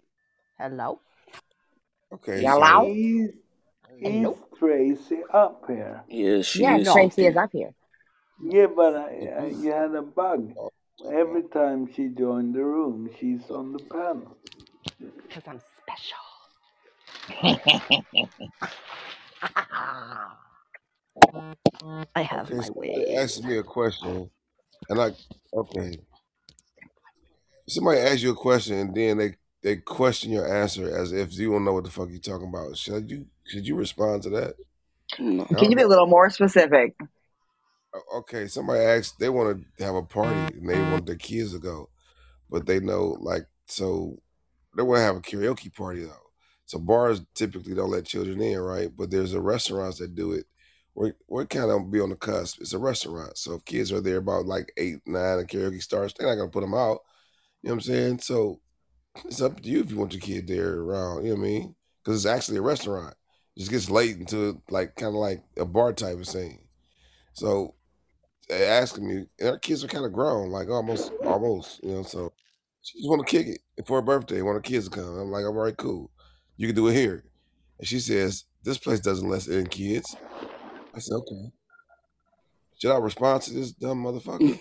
hello. 0.59 0.99
Okay, 2.13 2.41
Hello. 2.43 2.83
so 2.83 2.85
Is, 2.85 3.31
is 4.01 4.27
Tracy 4.57 5.21
up 5.33 5.63
here? 5.67 6.03
Yes, 6.07 6.45
she 6.45 6.61
Yeah, 6.61 6.77
is 6.77 6.87
up 6.87 6.93
Tracy 6.95 7.25
is 7.25 7.37
up 7.37 7.49
here. 7.51 7.73
Yeah, 8.43 8.67
but 8.75 8.95
I, 8.95 9.05
I, 9.05 9.49
mm-hmm. 9.49 9.63
you 9.63 9.71
had 9.71 9.95
a 9.95 10.01
bug. 10.01 10.53
oh, 10.57 10.71
Every 11.11 11.43
time 11.43 11.91
she 11.93 12.09
joined 12.09 12.53
the 12.53 12.63
room, 12.63 13.09
she's 13.19 13.49
on 13.49 13.73
the 13.73 13.79
panel. 13.79 14.37
Because 14.99 15.43
I'm 15.47 15.61
special. 15.81 16.28
I 22.15 22.21
have 22.21 22.47
okay. 22.47 22.55
my 22.55 22.63
Somebody 22.63 22.89
way. 22.89 23.15
asked 23.17 23.43
me 23.43 23.57
a 23.57 23.63
question, 23.63 24.29
and 24.89 25.01
I 25.01 25.11
okay. 25.53 25.97
Somebody 27.67 27.99
asks 27.99 28.23
you 28.23 28.31
a 28.31 28.35
question, 28.35 28.77
and 28.77 28.95
then 28.95 29.17
they 29.17 29.35
they 29.61 29.77
question 29.77 30.31
your 30.31 30.51
answer 30.61 30.95
as 30.95 31.11
if 31.11 31.37
you 31.37 31.51
don't 31.51 31.65
know 31.65 31.73
what 31.73 31.83
the 31.83 31.91
fuck 31.91 32.09
you're 32.09 32.19
talking 32.19 32.49
about. 32.49 32.77
Should 32.77 33.09
you 33.09 33.25
should 33.45 33.67
you 33.67 33.75
respond 33.75 34.23
to 34.23 34.29
that? 34.31 34.55
No. 35.19 35.45
Can 35.45 35.69
you 35.71 35.75
be 35.75 35.83
a 35.83 35.87
little 35.87 36.07
more 36.07 36.29
specific? 36.29 36.95
Okay, 38.13 38.47
somebody 38.47 38.81
asked 38.81 39.19
they 39.19 39.29
want 39.29 39.65
to 39.77 39.83
have 39.83 39.95
a 39.95 40.03
party 40.03 40.55
and 40.55 40.69
they 40.69 40.79
want 40.79 41.05
their 41.05 41.15
kids 41.15 41.53
to 41.53 41.59
go, 41.59 41.89
but 42.49 42.65
they 42.65 42.79
know 42.79 43.17
like 43.19 43.45
so 43.65 44.21
they 44.77 44.83
want 44.83 44.99
to 44.99 45.03
have 45.03 45.15
a 45.15 45.21
karaoke 45.21 45.73
party 45.73 46.03
though. 46.03 46.28
So 46.69 46.77
bars 46.77 47.21
typically 47.33 47.73
don't 47.73 47.89
let 47.89 48.05
children 48.05 48.39
in, 48.39 48.59
right? 48.59 48.91
But 48.95 49.09
there's 49.09 49.33
a 49.33 49.41
restaurants 49.41 49.97
that 49.97 50.13
do 50.13 50.33
it. 50.33 50.45
We're 50.93 51.13
we're 51.27 51.47
kind 51.47 51.71
of 51.71 51.89
be 51.89 51.99
on 51.99 52.11
the 52.11 52.15
cusp. 52.15 52.61
It's 52.61 52.73
a 52.73 52.77
restaurant, 52.77 53.39
so 53.39 53.55
if 53.55 53.65
kids 53.65 53.91
are 53.91 54.01
there 54.01 54.17
about 54.17 54.45
like 54.45 54.71
eight, 54.77 54.99
nine, 55.07 55.39
and 55.39 55.47
karaoke 55.47 55.81
starts, 55.81 56.13
they're 56.13 56.27
not 56.27 56.35
gonna 56.35 56.51
put 56.51 56.61
them 56.61 56.75
out. 56.75 56.99
You 57.63 57.69
know 57.69 57.73
what 57.73 57.73
I'm 57.73 57.81
saying? 57.81 58.19
So 58.19 58.59
it's 59.25 59.41
up 59.41 59.59
to 59.59 59.67
you 59.67 59.79
if 59.79 59.89
you 59.89 59.97
want 59.97 60.13
your 60.13 60.21
kid 60.21 60.45
there 60.45 60.75
around. 60.75 61.25
You 61.25 61.31
know 61.31 61.39
what 61.39 61.47
I 61.47 61.49
mean? 61.49 61.75
Because 62.03 62.23
it's 62.23 62.31
actually 62.31 62.59
a 62.59 62.61
restaurant. 62.61 63.15
It 63.55 63.61
just 63.61 63.71
gets 63.71 63.89
late 63.89 64.17
into 64.17 64.61
like 64.69 64.95
kind 64.95 65.15
of 65.15 65.15
like 65.15 65.41
a 65.57 65.65
bar 65.65 65.91
type 65.91 66.19
of 66.19 66.27
thing. 66.27 66.67
So 67.33 67.73
they 68.47 68.65
asking 68.65 69.07
me, 69.07 69.25
and 69.39 69.49
our 69.49 69.57
kids 69.57 69.83
are 69.83 69.87
kind 69.87 70.05
of 70.05 70.13
grown, 70.13 70.51
like 70.51 70.69
almost, 70.69 71.11
almost, 71.25 71.83
you 71.83 71.93
know. 71.93 72.03
So 72.03 72.31
she 72.83 72.99
just 72.99 73.09
want 73.09 73.27
to 73.27 73.37
kick 73.37 73.59
it 73.75 73.87
for 73.87 73.97
her 73.97 74.03
birthday. 74.03 74.43
Want 74.43 74.57
her 74.57 74.61
kids 74.61 74.87
to 74.87 74.95
come. 74.95 75.17
I'm 75.17 75.31
like, 75.31 75.45
I'm 75.45 75.57
all 75.57 75.63
right, 75.63 75.75
cool. 75.75 76.11
You 76.59 76.67
can 76.67 76.75
do 76.75 76.89
it 76.89 76.93
here. 76.93 77.23
And 77.77 77.87
she 77.87 78.01
says, 78.01 78.43
this 78.65 78.77
place 78.77 78.99
doesn't 78.99 79.29
let 79.29 79.47
in 79.47 79.67
kids. 79.67 80.13
I 80.93 80.99
said, 80.99 81.15
okay. 81.15 81.53
Should 82.77 82.91
I 82.91 82.97
respond 82.97 83.43
to 83.43 83.53
this 83.53 83.71
dumb 83.71 84.03
motherfucker? 84.03 84.59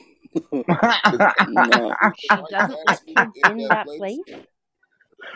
nah. 0.52 2.12
She 2.16 2.28
doesn't 2.28 2.78
let 2.86 3.04
kids 3.04 3.32
in 3.50 3.58
that 3.66 3.86
place. 3.86 4.20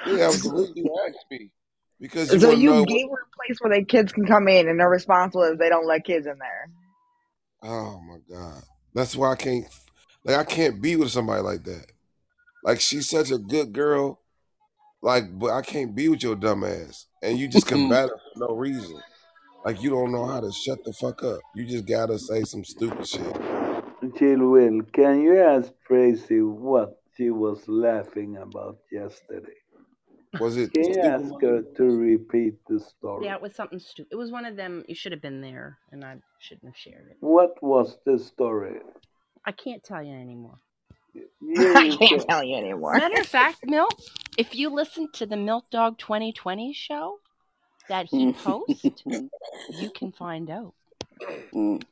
Yeah, 0.06 0.16
that 0.16 0.28
was 0.28 0.72
you 0.76 0.96
asked 1.04 1.24
me. 1.32 1.50
Because 2.00 2.32
you 2.32 2.38
so 2.38 2.46
want 2.46 2.58
to 2.58 2.62
you 2.62 2.70
know 2.70 2.80
what. 2.80 2.88
gave 2.88 3.08
her 3.08 3.16
a 3.16 3.36
place 3.44 3.58
where 3.60 3.80
the 3.80 3.84
kids 3.84 4.12
can 4.12 4.24
come 4.24 4.46
in, 4.46 4.68
and 4.68 4.78
their 4.78 4.88
response 4.88 5.34
was 5.34 5.58
they 5.58 5.68
don't 5.68 5.86
let 5.86 6.04
kids 6.04 6.28
in 6.28 6.38
there. 6.38 6.70
Oh 7.64 8.00
my 8.00 8.18
god, 8.32 8.62
that's 8.94 9.16
why 9.16 9.32
I 9.32 9.36
can't. 9.36 9.66
Like 10.24 10.36
I 10.36 10.44
can't 10.44 10.80
be 10.80 10.94
with 10.94 11.10
somebody 11.10 11.42
like 11.42 11.64
that. 11.64 11.86
Like 12.62 12.80
she's 12.80 13.10
such 13.10 13.32
a 13.32 13.38
good 13.38 13.72
girl. 13.72 14.21
Like, 15.02 15.36
but 15.36 15.50
I 15.50 15.62
can't 15.62 15.94
be 15.94 16.08
with 16.08 16.22
your 16.22 16.36
dumb 16.36 16.64
ass. 16.64 17.06
And 17.22 17.38
you 17.38 17.48
just 17.48 17.66
mm-hmm. 17.66 17.88
combat 17.88 18.08
her 18.08 18.16
for 18.34 18.48
no 18.48 18.54
reason. 18.54 19.00
Like 19.64 19.82
you 19.82 19.90
don't 19.90 20.12
know 20.12 20.26
how 20.26 20.40
to 20.40 20.50
shut 20.50 20.82
the 20.84 20.92
fuck 20.92 21.22
up. 21.22 21.40
You 21.54 21.64
just 21.64 21.86
gotta 21.86 22.18
say 22.18 22.42
some 22.42 22.64
stupid 22.64 23.06
shit. 23.06 23.36
Jill 24.18 24.50
Will, 24.50 24.82
can 24.92 25.22
you 25.22 25.38
ask 25.38 25.72
Tracy 25.86 26.40
what 26.40 27.00
she 27.16 27.30
was 27.30 27.68
laughing 27.68 28.38
about 28.38 28.78
yesterday? 28.90 29.54
Was 30.40 30.56
it 30.56 30.72
Can 30.72 30.88
you 30.88 31.00
ask 31.00 31.30
her 31.42 31.62
to 31.76 31.84
repeat 31.84 32.54
the 32.66 32.80
story? 32.80 33.26
Yeah, 33.26 33.36
it 33.36 33.42
was 33.42 33.54
something 33.54 33.78
stupid. 33.78 34.12
It 34.12 34.16
was 34.16 34.32
one 34.32 34.46
of 34.46 34.56
them. 34.56 34.82
You 34.88 34.94
should 34.94 35.12
have 35.12 35.20
been 35.20 35.40
there, 35.40 35.78
and 35.92 36.04
I 36.04 36.16
shouldn't 36.40 36.66
have 36.66 36.76
shared 36.76 37.06
it. 37.10 37.18
What 37.20 37.62
was 37.62 37.98
the 38.06 38.18
story? 38.18 38.80
I 39.44 39.52
can't 39.52 39.84
tell 39.84 40.02
you 40.02 40.14
anymore. 40.14 40.58
Yeah, 41.44 41.74
I 41.76 41.96
can't 41.96 42.24
tell 42.28 42.42
you 42.42 42.56
anymore. 42.56 42.94
Matter 42.94 43.20
of 43.20 43.26
fact, 43.26 43.66
Milk, 43.66 43.98
if 44.38 44.54
you 44.54 44.70
listen 44.70 45.08
to 45.14 45.26
the 45.26 45.36
Milk 45.36 45.68
Dog 45.70 45.98
2020 45.98 46.72
show 46.72 47.18
that 47.88 48.06
he 48.06 48.32
posts, 48.44 48.94
you 49.04 49.90
can 49.90 50.12
find 50.12 50.48
out. 50.48 50.72
Mm. 51.52 51.82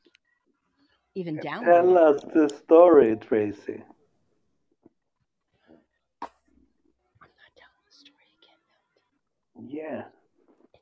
Even 1.15 1.39
download 1.39 1.65
Tell 1.65 1.99
us 1.99 2.23
the 2.33 2.49
story, 2.49 3.17
Tracy. 3.17 3.83
I'm 6.23 6.29
not 7.21 7.53
telling 7.59 7.83
the 7.87 7.93
story 7.93 8.29
again. 8.39 9.69
Yeah. 9.69 10.05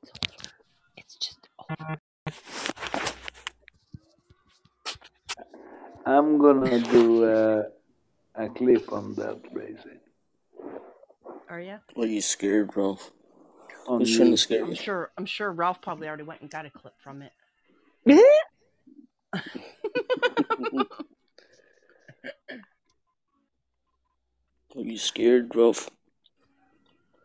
It's 0.03 0.13
over. 0.13 0.53
It's 0.97 1.17
just 1.17 1.49
over. 1.71 1.99
I'm 6.07 6.39
gonna 6.39 6.81
do 6.81 7.25
uh, 7.25 7.63
a 8.39 8.49
clip 8.49 8.93
on 8.93 9.15
that, 9.15 9.43
Tracy. 9.53 10.01
Are 11.49 11.61
you? 11.61 11.79
Are 11.97 12.07
you 12.07 12.21
scared, 12.21 12.77
Ralph? 12.77 13.11
On 13.87 14.01
Who's 14.01 14.17
trying 14.17 14.29
to 14.31 14.35
YouTube. 14.35 14.39
scare 14.39 14.65
I'm 14.65 14.71
you? 14.71 14.77
sure. 14.77 15.11
I'm 15.17 15.27
sure 15.27 15.51
Ralph 15.51 15.81
probably 15.81 16.09
already 16.09 16.23
went 16.23 16.41
and 16.43 16.51
got 16.51 16.67
a 16.67 16.71
clip 16.71 16.95
from 17.03 17.23
it. 17.23 17.33
Are 24.77 24.83
you 24.83 24.99
scared, 24.99 25.55
Ralph? 25.57 25.91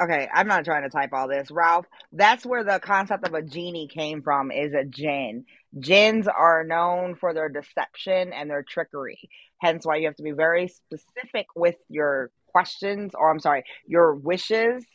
Okay, 0.03 0.27
I'm 0.33 0.47
not 0.47 0.65
trying 0.65 0.83
to 0.83 0.89
type 0.89 1.11
all 1.13 1.27
this, 1.29 1.51
Ralph. 1.51 1.85
That's 2.11 2.45
where 2.45 2.63
the 2.63 2.79
concept 2.79 3.25
of 3.25 3.33
a 3.33 3.41
genie 3.43 3.87
came 3.87 4.21
from. 4.23 4.51
Is 4.51 4.73
a 4.73 4.83
jinn. 4.85 5.45
Jinns 5.79 6.27
are 6.27 6.63
known 6.65 7.15
for 7.15 7.33
their 7.33 7.49
deception 7.49 8.33
and 8.33 8.49
their 8.49 8.63
trickery. 8.63 9.19
Hence, 9.61 9.85
why 9.85 9.97
you 9.97 10.07
have 10.07 10.17
to 10.17 10.23
be 10.23 10.31
very 10.31 10.67
specific 10.69 11.47
with 11.55 11.75
your 11.89 12.31
questions, 12.47 13.13
or 13.15 13.31
I'm 13.31 13.39
sorry, 13.39 13.63
your 13.87 14.15
wishes. 14.15 14.85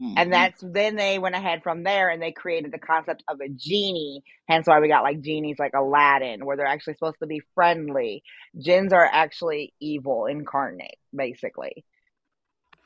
hmm 0.00 0.14
And 0.16 0.32
that's 0.32 0.60
then 0.62 0.96
they 0.96 1.18
went 1.18 1.34
ahead 1.36 1.62
from 1.62 1.82
there 1.84 2.08
and 2.10 2.22
they 2.22 2.32
created 2.32 2.72
the 2.72 2.78
concept 2.78 3.22
of 3.28 3.40
a 3.40 3.48
genie. 3.48 4.22
Hence, 4.48 4.66
why 4.66 4.80
we 4.80 4.88
got 4.88 5.02
like 5.04 5.20
genies 5.20 5.58
like 5.58 5.72
Aladdin, 5.74 6.44
where 6.44 6.56
they're 6.56 6.66
actually 6.66 6.94
supposed 6.94 7.20
to 7.20 7.26
be 7.26 7.42
friendly. 7.54 8.22
Jinns 8.58 8.92
are 8.92 9.08
actually 9.10 9.74
evil 9.80 10.26
incarnate, 10.26 10.98
basically. 11.14 11.84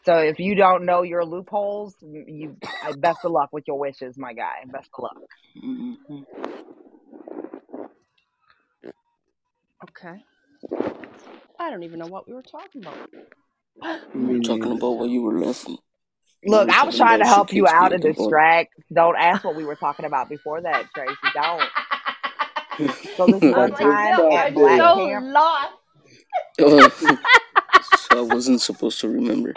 So 0.05 0.17
if 0.19 0.39
you 0.39 0.55
don't 0.55 0.85
know 0.87 1.03
your 1.03 1.25
loopholes, 1.25 1.95
you 2.01 2.57
I, 2.83 2.93
best 2.93 3.19
of 3.25 3.33
luck 3.33 3.51
with 3.53 3.65
your 3.67 3.79
wishes, 3.79 4.17
my 4.17 4.33
guy. 4.33 4.65
Best 4.67 4.89
of 4.97 5.03
luck. 5.05 5.17
hmm 5.61 6.23
Okay. 9.85 10.25
I 11.61 11.71
don't 11.71 11.83
even 11.83 11.99
know 11.99 12.07
what 12.07 12.27
we 12.29 12.35
were 12.35 12.43
talking 12.43 12.83
about. 12.83 12.99
We 14.15 14.37
were 14.39 14.41
talking 14.41 14.73
about 14.73 14.93
what 14.93 15.09
you 15.09 15.23
were 15.23 15.39
laughing. 15.39 15.79
We 16.45 16.51
Look, 16.51 16.69
were 16.69 16.75
I 16.75 16.85
was 16.85 16.97
trying 16.97 17.19
to 17.21 17.27
help 17.27 17.53
you 17.53 17.67
out 17.67 17.93
and 17.93 18.03
distract. 18.03 18.75
Don't 18.93 19.17
ask 19.17 19.45
what 19.45 19.55
we 19.57 19.65
were 19.65 19.77
talking 19.77 20.05
about 20.05 20.29
before 20.29 20.61
that, 20.63 20.87
Tracy. 20.95 21.15
Don't. 21.35 21.63
So 23.17 23.27
this 23.27 23.41
But 23.41 23.57
one 23.59 23.71
we 23.71 23.77
time 23.77 24.15
thought 24.17 24.33
at 24.33 24.47
I'm 24.49 24.55
Black 24.55 24.79
that 24.79 24.97
so 24.97 24.97
Camp, 24.97 25.25
lost. 25.27 25.69
Oh, 26.61 26.89
so 27.83 28.19
I 28.19 28.35
wasn't 28.35 28.61
supposed 28.61 29.01
to 29.01 29.09
remember. 29.09 29.55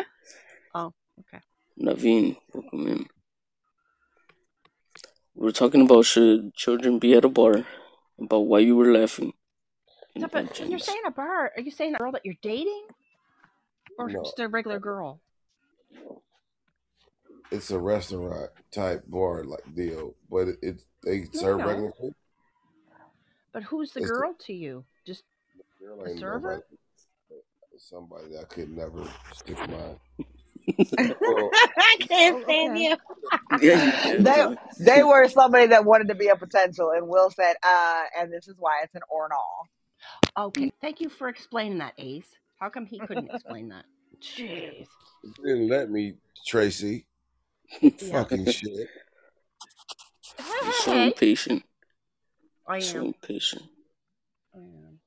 Oh, 0.73 0.93
okay. 1.19 1.41
Naveen, 1.79 2.37
welcome 2.53 2.87
in. 2.87 3.05
We 5.35 5.45
were 5.45 5.51
talking 5.51 5.81
about 5.81 6.05
should 6.05 6.53
children 6.55 6.99
be 6.99 7.13
at 7.13 7.25
a 7.25 7.29
bar, 7.29 7.65
about 8.19 8.41
why 8.41 8.59
you 8.59 8.75
were 8.75 8.91
laughing, 8.91 9.33
and 10.15 10.23
So, 10.23 10.27
about 10.27 10.47
but 10.47 10.59
when 10.59 10.71
you're 10.71 10.79
saying 10.79 11.01
a 11.05 11.11
bar, 11.11 11.51
are 11.55 11.61
you 11.61 11.71
saying 11.71 11.95
a 11.95 11.97
girl 11.97 12.11
that 12.11 12.25
you're 12.25 12.35
dating, 12.41 12.85
or 13.97 14.09
No, 14.09 14.23
just 14.23 14.39
a 14.39 14.47
regular 14.47 14.79
girl? 14.79 15.19
it's 17.51 17.71
a 17.71 17.79
restaurant 17.79 18.49
type 18.71 19.03
bar 19.07 19.43
like 19.43 19.75
deal, 19.75 20.15
but 20.29 20.47
it, 20.47 20.57
it 20.61 20.83
they 21.03 21.19
No, 21.19 21.27
serve 21.33 21.59
know. 21.59 21.67
regular 21.67 21.91
food. 21.99 22.15
But 23.53 23.63
who's 23.63 23.91
the 23.91 23.99
It's 23.99 24.09
the 24.09 24.15
girl 24.15 24.35
to 24.45 24.53
you? 24.53 24.85
Just 25.05 25.23
girl 25.79 26.03
the 26.03 26.11
ain't 26.11 26.19
server? 26.19 26.47
nobody. 26.47 26.61
Somebody 27.77 28.27
that 28.33 28.41
I 28.41 28.43
could 28.43 28.69
never 28.69 29.03
stick 29.33 29.57
my. 29.69 29.95
Well, 31.25 31.51
I 31.77 31.97
can't 32.07 32.37
Oh, 32.37 32.43
stand 32.43 32.77
okay. 32.77 32.83
you. 32.83 32.97
Yeah, 33.61 33.75
you 33.75 34.23
They 34.23 34.45
they 34.79 35.03
were 35.03 35.27
somebody 35.27 35.67
that 35.67 35.83
wanted 35.85 36.07
to 36.07 36.15
be 36.15 36.27
a 36.27 36.35
potential, 36.35 36.91
and 36.91 37.07
Will 37.07 37.29
said, 37.29 37.55
uh, 37.63 38.03
and 38.17 38.31
this 38.31 38.47
is 38.47 38.55
why 38.57 38.81
it's 38.83 38.95
an 38.95 39.01
or 39.09 39.25
an 39.25 39.31
all. 39.33 39.67
Okay, 40.47 40.71
thank 40.81 41.01
you 41.01 41.09
for 41.09 41.27
explaining 41.27 41.79
that, 41.79 41.93
Ace. 41.97 42.35
How 42.59 42.69
come 42.69 42.85
he 42.85 42.99
couldn't 42.99 43.29
explain 43.33 43.69
that? 43.69 43.85
Jeez. 44.21 44.87
you 45.23 45.33
didn't 45.43 45.67
let 45.69 45.89
me, 45.89 46.15
Tracy. 46.45 47.05
Yeah. 48.01 48.23
Fucking 48.23 48.45
shit. 48.45 48.89
Hey, 50.37 50.43
You're 50.63 50.71
so 50.73 50.91
hey, 50.91 50.99
hey. 50.99 51.07
impatient. 51.07 51.63
I 52.67 52.77
So 52.79 52.99
am. 52.99 53.05
impatient. 53.05 53.63
I 54.55 54.57
am. 54.59 54.99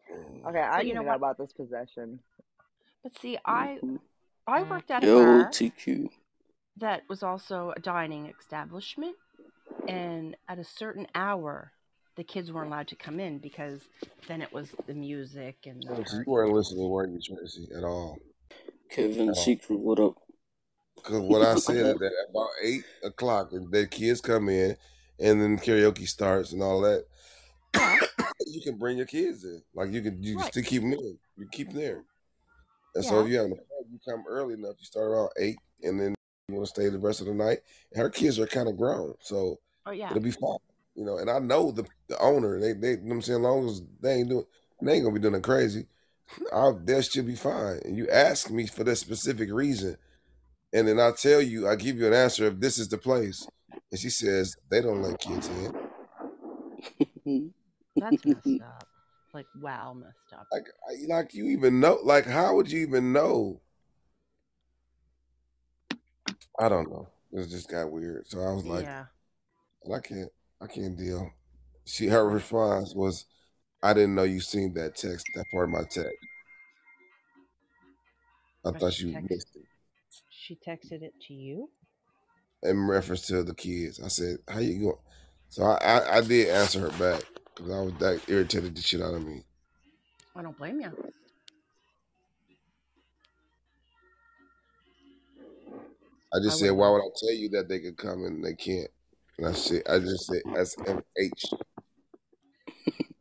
Okay, 0.48 0.58
I 0.60 0.76
But 0.76 0.82
need 0.82 0.88
you 0.88 0.94
to 0.94 0.98
know 0.98 1.02
know 1.02 1.08
what? 1.08 1.16
about 1.16 1.38
this 1.38 1.52
possession. 1.52 2.20
But 3.02 3.18
see, 3.18 3.38
I 3.44 3.78
hmm 3.80 3.96
I 4.46 4.60
mm. 4.60 4.70
worked 4.70 4.90
at 4.90 5.04
a 5.04 5.06
Yo, 5.06 5.24
bar 5.24 5.50
TQ. 5.50 6.08
that 6.76 7.02
was 7.08 7.22
also 7.22 7.72
a 7.76 7.80
dining 7.80 8.32
establishment, 8.38 9.16
and 9.88 10.36
at 10.48 10.58
a 10.58 10.64
certain 10.64 11.06
hour, 11.14 11.72
the 12.16 12.24
kids 12.24 12.52
weren't 12.52 12.68
allowed 12.68 12.88
to 12.88 12.96
come 12.96 13.18
in 13.20 13.38
because 13.38 13.80
then 14.28 14.42
it 14.42 14.52
was 14.52 14.68
the 14.86 14.94
music 14.94 15.56
and 15.66 15.82
the 15.82 15.94
Tracy, 15.94 16.16
you 16.18 16.24
weren't 16.26 16.52
listening, 16.52 16.88
weren't 16.88 17.12
you, 17.12 17.36
Tracy, 17.36 17.68
at 17.76 17.84
all? 17.84 18.18
Kevin 18.90 19.30
At. 19.30 19.36
Secret, 19.36 19.78
what 19.78 19.98
up? 19.98 20.14
Because 20.96 21.20
what 21.20 21.42
I 21.42 21.52
I 21.52 21.54
said 21.56 21.76
is 21.76 21.98
that 21.98 22.12
about 22.30 22.48
eight 22.62 22.84
o'clock, 23.02 23.50
the 23.50 23.86
kids 23.86 24.20
come 24.20 24.48
in, 24.48 24.76
and 25.18 25.40
then 25.40 25.58
karaoke 25.58 26.06
starts 26.06 26.52
and 26.52 26.62
all 26.62 26.80
that. 26.82 27.04
Uh-huh. 27.74 28.06
You 28.46 28.60
can 28.60 28.78
bring 28.78 28.98
your 28.98 29.06
kids 29.06 29.42
in. 29.44 29.62
Like 29.74 29.90
you 29.90 30.02
can, 30.02 30.22
you 30.22 30.36
right. 30.36 30.46
still 30.46 30.62
keep 30.62 30.82
them 30.82 30.92
in. 30.92 31.18
You 31.36 31.48
keep 31.50 31.68
them 31.68 31.78
there. 31.78 32.04
And 32.94 33.04
so 33.04 33.20
if 33.20 33.28
you 33.28 33.36
having 33.36 33.52
a 33.52 33.56
party, 33.56 33.88
you 33.90 33.98
come 34.08 34.24
early 34.28 34.54
enough. 34.54 34.76
You 34.78 34.84
start 34.84 35.06
around 35.06 35.30
eight, 35.38 35.58
and 35.82 35.98
then 35.98 36.14
you 36.48 36.54
want 36.54 36.66
to 36.66 36.70
stay 36.70 36.88
the 36.88 36.98
rest 36.98 37.20
of 37.20 37.26
the 37.26 37.34
night. 37.34 37.58
And 37.92 38.02
her 38.02 38.10
kids 38.10 38.38
are 38.38 38.46
kind 38.46 38.68
of 38.68 38.76
grown, 38.76 39.14
so 39.20 39.58
oh 39.86 39.90
yeah. 39.90 40.10
it'll 40.10 40.22
be 40.22 40.30
fine. 40.30 40.58
You 40.94 41.04
know, 41.04 41.18
and 41.18 41.28
I 41.28 41.38
know 41.40 41.72
the 41.72 41.84
the 42.08 42.18
owner. 42.20 42.60
They 42.60 42.72
they, 42.72 42.90
you 42.90 42.96
know 42.98 43.02
what 43.02 43.14
I'm 43.14 43.22
saying, 43.22 43.40
as 43.40 43.42
long 43.42 43.68
as 43.68 43.82
they 44.00 44.14
ain't 44.14 44.28
doing, 44.28 44.44
they 44.82 44.94
ain't 44.94 45.04
gonna 45.04 45.14
be 45.14 45.20
doing 45.20 45.34
it 45.34 45.42
crazy. 45.42 45.86
I'll, 46.52 46.78
they'll 46.78 47.02
still 47.02 47.24
be 47.24 47.34
fine. 47.34 47.80
And 47.84 47.96
you 47.96 48.08
ask 48.08 48.50
me 48.50 48.66
for 48.66 48.84
that 48.84 48.96
specific 48.96 49.52
reason, 49.52 49.96
and 50.72 50.88
then 50.88 51.00
I 51.00 51.10
tell 51.12 51.42
you, 51.42 51.68
I 51.68 51.76
give 51.76 51.98
you 51.98 52.06
an 52.06 52.14
answer 52.14 52.46
if 52.46 52.60
this 52.60 52.78
is 52.78 52.88
the 52.88 52.98
place. 52.98 53.46
And 53.90 54.00
she 54.00 54.10
says 54.10 54.56
they 54.70 54.80
don't 54.80 55.02
let 55.02 55.18
kids 55.18 55.48
in. 55.48 55.72
That's 57.96 58.24
messed 58.24 58.62
up. 58.62 58.88
Like 59.34 59.46
wow, 59.60 59.94
messed 59.94 60.32
up. 60.32 60.46
Like, 60.52 60.66
like 61.08 61.34
you 61.34 61.46
even 61.48 61.80
know? 61.80 61.98
Like, 62.02 62.24
how 62.24 62.54
would 62.54 62.70
you 62.70 62.80
even 62.82 63.12
know? 63.12 63.60
I 66.58 66.68
don't 66.68 66.88
know. 66.88 67.08
It 67.32 67.48
just 67.48 67.68
got 67.68 67.90
weird. 67.90 68.28
So 68.28 68.40
I 68.40 68.52
was 68.52 68.64
like, 68.64 68.84
Yeah. 68.84 69.06
I 69.92 69.98
can't, 69.98 70.30
I 70.62 70.66
can't 70.68 70.96
deal. 70.96 71.30
She, 71.84 72.06
her 72.06 72.26
response 72.28 72.94
was, 72.94 73.26
I 73.82 73.92
didn't 73.92 74.14
know 74.14 74.22
you 74.22 74.40
seen 74.40 74.72
that 74.74 74.94
text, 74.94 75.26
that 75.34 75.44
part 75.52 75.64
of 75.64 75.70
my 75.70 75.82
text. 75.82 76.14
I 78.64 78.70
But 78.70 78.80
thought 78.80 78.94
she 78.94 79.06
you 79.06 79.26
missed 79.28 79.56
it. 79.56 79.62
she 80.30 80.56
texted 80.66 81.02
it 81.02 81.12
to 81.26 81.34
you. 81.34 81.70
In 82.62 82.86
reference 82.86 83.26
to 83.26 83.42
the 83.42 83.54
kids, 83.54 84.00
I 84.02 84.08
said, 84.08 84.38
"How 84.48 84.60
you 84.60 84.80
going?" 84.80 84.96
So 85.50 85.64
I, 85.64 85.74
I, 85.74 86.16
I 86.16 86.20
did 86.22 86.48
answer 86.48 86.80
her 86.80 86.98
back 86.98 87.24
because 87.54 87.72
I 87.72 87.80
was 87.80 87.92
that 88.00 88.20
irritated 88.28 88.74
the 88.76 88.82
shit 88.82 89.00
out 89.02 89.14
of 89.14 89.24
me. 89.24 89.44
I 90.36 90.42
don't 90.42 90.56
blame 90.58 90.80
you. 90.80 90.92
I 96.32 96.38
I 96.38 96.40
just 96.40 96.56
would 96.56 96.58
said, 96.58 96.66
have 96.66 96.76
"Why 96.76 96.90
would 96.90 96.98
I 97.02 97.10
tell 97.16 97.32
you 97.34 97.48
that 97.50 97.68
they 97.68 97.80
could 97.80 97.96
come 97.96 98.24
and 98.24 98.44
they 98.44 98.54
can't?" 98.54 98.90
And 99.38 99.46
I 99.46 99.52
said, 99.52 99.82
"I 99.88 99.98
just 100.00 100.26
said 100.26 100.42
SMH." 100.46 101.54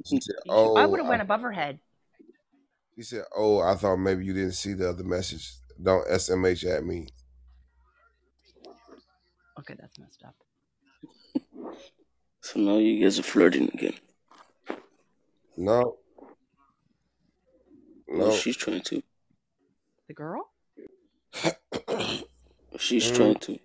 She 0.05 0.19
said, 0.19 0.35
You 0.45 0.51
should, 0.51 0.77
I 0.77 0.85
would 0.85 0.99
"Oh," 0.99 1.03
have 1.03 1.07
went 1.09 1.21
above 1.21 1.41
her 1.41 1.51
head. 1.51 1.79
she 2.95 3.03
said, 3.03 3.23
"Oh, 3.35 3.59
I 3.59 3.75
thought 3.75 3.97
maybe 3.97 4.25
you 4.25 4.33
didn't 4.33 4.53
see 4.53 4.73
the 4.73 4.89
other 4.89 5.03
message. 5.03 5.53
Don't 5.81 6.07
SMH 6.07 6.65
at 6.65 6.83
me." 6.83 7.07
Okay, 9.59 9.75
that's 9.79 9.99
messed 9.99 10.23
up. 10.25 10.35
So 12.41 12.59
now 12.59 12.77
you 12.77 13.01
guys 13.01 13.17
are 13.17 13.23
flirting 13.23 13.69
again. 13.73 13.93
No, 15.57 15.97
Well, 18.07 18.29
no. 18.29 18.31
she's 18.31 18.57
trying 18.57 18.81
to. 18.81 19.03
The 20.07 20.13
girl? 20.13 20.49
She's 22.79 23.05
Mm, 23.05 23.15
trying 23.15 23.35
to. 23.35 23.53
I 23.53 23.57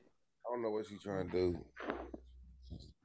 don't 0.50 0.62
know 0.62 0.70
what 0.70 0.86
she's 0.86 1.02
trying 1.02 1.30
to 1.30 1.32
do. 1.32 1.64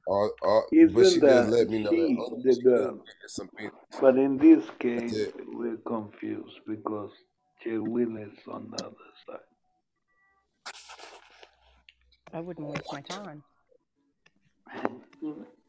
All, 0.06 0.30
all, 0.42 0.66
but 0.70 0.78
Isn't 0.78 1.14
she 1.14 1.20
does 1.20 1.46
that 1.46 1.50
let 1.50 1.68
me 1.70 1.78
know 1.82 1.90
that 1.90 2.08
she 2.08 2.18
only 2.20 2.42
the 2.42 2.52
she 2.54 2.60
do 2.60 2.68
girl? 2.68 2.98
is 3.24 3.34
some 3.34 3.48
people. 3.56 3.78
But 4.00 4.16
in 4.18 4.36
this 4.36 4.64
That's 4.66 4.78
case, 4.78 5.12
it. 5.14 5.34
we're 5.48 5.78
confused 5.78 6.60
because 6.66 7.10
Jay 7.62 7.78
Will 7.78 8.16
is 8.18 8.38
on 8.52 8.70
the 8.70 8.84
other 8.84 8.94
side. 9.26 9.38
I 12.34 12.40
wouldn't 12.40 12.68
waste 12.68 12.92
my 12.92 13.00
time. 13.00 13.42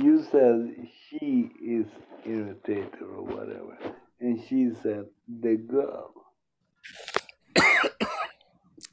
You 0.00 0.22
said 0.30 0.88
she 1.08 1.50
is 1.60 1.86
irritated 2.24 3.02
or 3.02 3.24
whatever, 3.24 3.76
and 4.20 4.40
she 4.48 4.70
said 4.80 5.06
the 5.28 5.56
girl. 5.56 6.12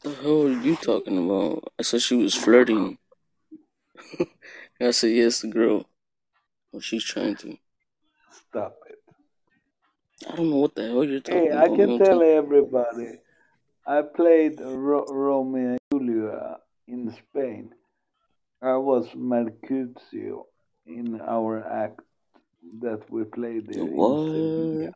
The 0.02 0.16
hell 0.22 0.48
are 0.48 0.50
you 0.50 0.76
talking 0.76 1.24
about? 1.24 1.72
I 1.80 1.84
said 1.84 2.02
she 2.02 2.16
was 2.16 2.34
flirting. 2.34 2.98
I 4.82 4.92
said 4.92 5.12
yes, 5.12 5.42
the 5.42 5.48
girl. 5.48 5.86
Well, 6.72 6.82
she's 6.82 7.04
trying 7.04 7.36
to. 7.38 7.58
Stop 8.32 8.78
it. 8.90 9.00
I 10.28 10.36
don't 10.36 10.50
know 10.50 10.58
what 10.58 10.74
the 10.74 10.88
hell 10.88 11.04
you're 11.04 11.20
talking 11.20 11.52
about. 11.52 11.68
Hey, 11.68 11.74
I 11.74 11.76
can 11.76 12.00
tell 12.00 12.24
everybody. 12.24 13.20
I 13.86 14.02
played 14.02 14.60
Ro- 14.60 15.06
Romeo 15.08 15.70
and 15.72 15.80
Julia 15.94 16.58
in 16.88 17.14
Spain. 17.14 17.74
I 18.64 18.78
was 18.78 19.08
Mercutio 19.14 20.48
in 20.86 21.20
our 21.22 21.64
act 21.66 22.00
that 22.82 23.10
we 23.10 23.24
played 23.24 23.68
there 23.68 23.82
in? 23.82 24.94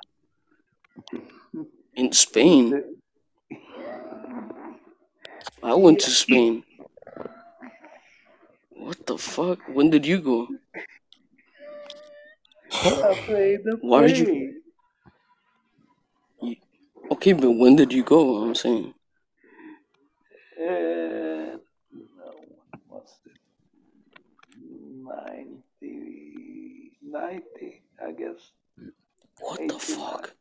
In 1.96 2.12
Spain? 2.12 2.84
I 5.62 5.74
went 5.74 6.00
to 6.00 6.10
Spain. 6.10 6.64
What 8.72 9.06
the 9.06 9.18
fuck? 9.18 9.60
When 9.68 9.90
did 9.90 10.06
you 10.06 10.20
go? 10.20 10.48
I 12.72 13.14
played 13.26 13.64
the 13.66 13.78
Why 13.82 14.08
did 14.08 14.18
you 14.18 14.56
okay, 17.12 17.34
but 17.34 17.52
when 17.52 17.76
did 17.76 17.92
you 17.92 18.04
go? 18.04 18.44
I'm 18.44 18.56
saying. 18.56 18.94
Uh, 20.58 21.58
no, 21.92 22.30
what's 22.88 23.14
it? 23.26 23.40
90, 27.12 27.42
90, 27.62 27.82
I 28.06 28.12
guess. 28.12 28.52
What 29.40 29.68
the 29.68 29.80
fuck? 29.80 30.34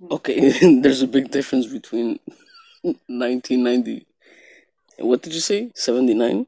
Hmm. 0.00 0.12
Okay, 0.12 0.80
there's 0.80 1.02
a 1.02 1.08
big 1.08 1.30
difference 1.30 1.66
between 1.66 2.18
1990 2.82 4.06
and 4.98 5.08
what 5.08 5.22
did 5.22 5.32
you 5.32 5.40
say? 5.40 5.70
79? 5.74 6.46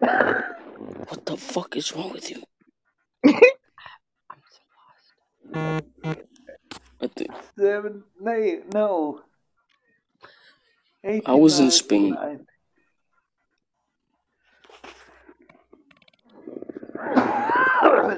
What 0.00 1.26
the 1.26 1.36
fuck 1.36 1.76
is 1.76 1.94
wrong 1.94 2.12
with 2.12 2.30
you? 2.30 2.42
I'm 3.26 3.34
so 4.50 4.60
lost. 5.54 6.18
I 7.00 7.06
think 7.08 7.30
Seven, 7.58 8.04
no, 8.20 8.62
no, 8.72 9.20
I 11.26 11.34
was 11.34 11.60
in 11.60 11.70
Spain. 11.70 12.14
90. 12.14 12.44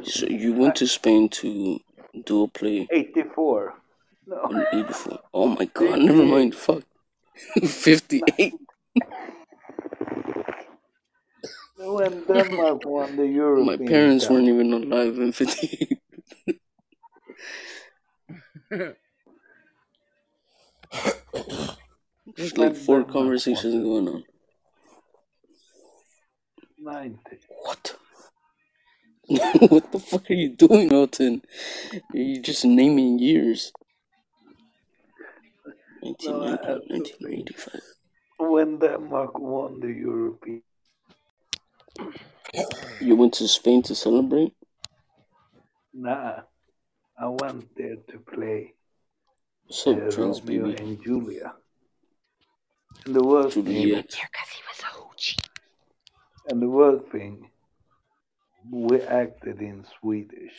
So 0.04 0.26
you 0.26 0.54
went 0.54 0.76
to 0.76 0.86
Spain 0.86 1.28
to 1.28 1.78
do 2.24 2.44
a 2.44 2.48
play 2.48 2.88
84. 2.90 3.74
No, 4.26 4.44
in 4.46 4.66
84. 4.84 5.18
Oh 5.34 5.48
my 5.48 5.64
god, 5.66 5.98
never 6.00 6.24
mind. 6.24 6.54
Fuck. 6.54 6.82
58. 7.64 8.54
When 11.76 12.24
Denmark 12.24 12.84
won 12.84 13.16
the 13.16 13.26
My 13.64 13.76
parents 13.76 14.26
Cup. 14.26 14.34
weren't 14.34 14.48
even 14.48 14.72
alive 14.72 15.18
in 15.18 15.32
58. 15.32 15.98
There's 22.36 22.56
like 22.56 22.76
four 22.76 23.04
conversations 23.04 23.74
going 23.82 24.08
on. 24.08 24.24
90. 26.78 27.18
What? 27.62 27.96
what 29.68 29.92
the 29.92 29.98
fuck 30.00 30.30
are 30.30 30.34
you 30.34 30.50
doing, 30.50 30.88
Milton? 30.88 31.42
You're 32.12 32.42
just 32.42 32.64
naming 32.64 33.18
years. 33.20 33.72
No, 36.24 36.38
1990, 36.40 36.64
I 36.64 36.70
have 36.72 36.82
to 36.88 36.88
think. 36.88 37.14
1985. 37.20 37.80
When 38.38 38.78
Denmark 38.78 39.38
won 39.38 39.80
the 39.80 39.88
European. 39.92 40.62
You 43.00 43.16
went 43.16 43.34
to 43.34 43.48
Spain 43.48 43.82
to 43.84 43.94
celebrate? 43.94 44.52
Nah, 45.94 46.40
I 47.18 47.28
went 47.28 47.74
there 47.76 47.96
to 48.10 48.18
play 48.18 48.74
What's 49.66 49.86
uh, 49.86 49.92
up, 49.92 50.10
Prince 50.10 50.40
Romeo 50.40 50.66
baby? 50.66 50.82
and 50.82 51.02
Julia. 51.04 51.54
And 53.06 53.14
the 53.14 53.22
worst 53.24 53.54
thing, 53.54 53.64
Juliet. 53.66 54.06
because 54.08 54.50
he 54.50 54.62
was 54.68 54.80
a 54.80 54.90
hoochie. 54.98 55.38
and 56.48 56.60
the 56.62 56.68
worst 56.68 57.06
thing, 57.12 57.49
we 58.68 59.00
acted 59.02 59.60
in 59.60 59.84
Swedish, 60.00 60.52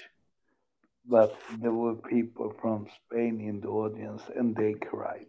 but 1.05 1.35
there 1.59 1.71
were 1.73 1.95
people 1.95 2.53
from 2.61 2.87
Spain 3.05 3.41
in 3.41 3.61
the 3.61 3.67
audience, 3.67 4.21
and 4.35 4.55
they 4.55 4.73
cried. 4.73 5.27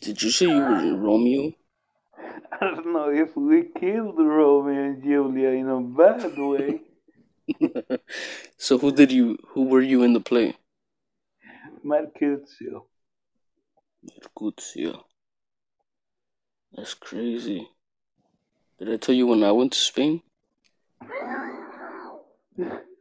Did 0.00 0.22
you 0.22 0.30
say 0.30 0.46
you 0.46 0.60
were 0.60 0.96
Romeo? 0.96 1.52
I 2.60 2.64
don't 2.74 2.92
know 2.92 3.10
if 3.10 3.36
we 3.36 3.64
killed 3.78 4.18
Romeo 4.18 4.84
and 4.84 5.02
Julia 5.02 5.50
in 5.50 5.68
a 5.68 5.80
bad 5.80 6.36
way. 6.36 6.80
so 8.58 8.78
who 8.78 8.92
did 8.92 9.12
you? 9.12 9.38
Who 9.48 9.64
were 9.64 9.82
you 9.82 10.02
in 10.02 10.12
the 10.12 10.20
play? 10.20 10.56
Mercutio. 11.82 12.86
Mercutio. 14.02 15.04
That's 16.72 16.94
crazy. 16.94 17.68
Did 18.78 18.92
I 18.92 18.96
tell 18.96 19.14
you 19.14 19.26
when 19.26 19.42
I 19.42 19.52
went 19.52 19.72
to 19.72 19.78
Spain? 19.78 20.22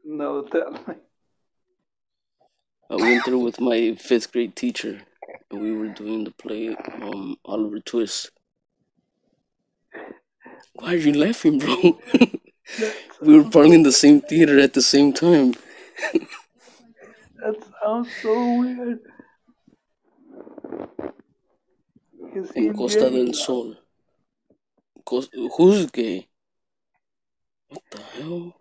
No, 0.05 0.43
tell 0.43 0.71
me. 0.71 0.95
I 2.89 2.95
went 2.95 3.25
there 3.25 3.37
with 3.37 3.59
my 3.59 3.95
fifth 3.99 4.31
grade 4.31 4.55
teacher, 4.55 5.01
and 5.49 5.61
we 5.61 5.75
were 5.75 5.87
doing 5.87 6.23
the 6.23 6.31
play 6.31 6.75
um 7.01 7.37
Oliver 7.45 7.79
Twist. 7.79 8.31
Why 10.73 10.93
are 10.93 10.97
you 10.97 11.13
laughing, 11.13 11.59
bro? 11.59 11.99
We 13.21 13.37
were 13.37 13.49
probably 13.49 13.75
in 13.75 13.83
the 13.83 13.91
same 13.91 14.21
theater 14.21 14.59
at 14.59 14.73
the 14.73 14.81
same 14.81 15.13
time 15.13 15.53
that 17.45 17.55
sounds 17.81 18.09
so 18.21 18.59
weird. 18.59 18.99
Is 22.35 22.51
in 22.51 22.73
Costa 22.73 23.09
del? 23.09 23.33
Sol. 23.33 23.75
Cos- 25.05 25.29
who's 25.57 25.89
gay? 25.91 26.27
What 27.69 27.83
the 27.91 27.99
hell? 27.99 28.55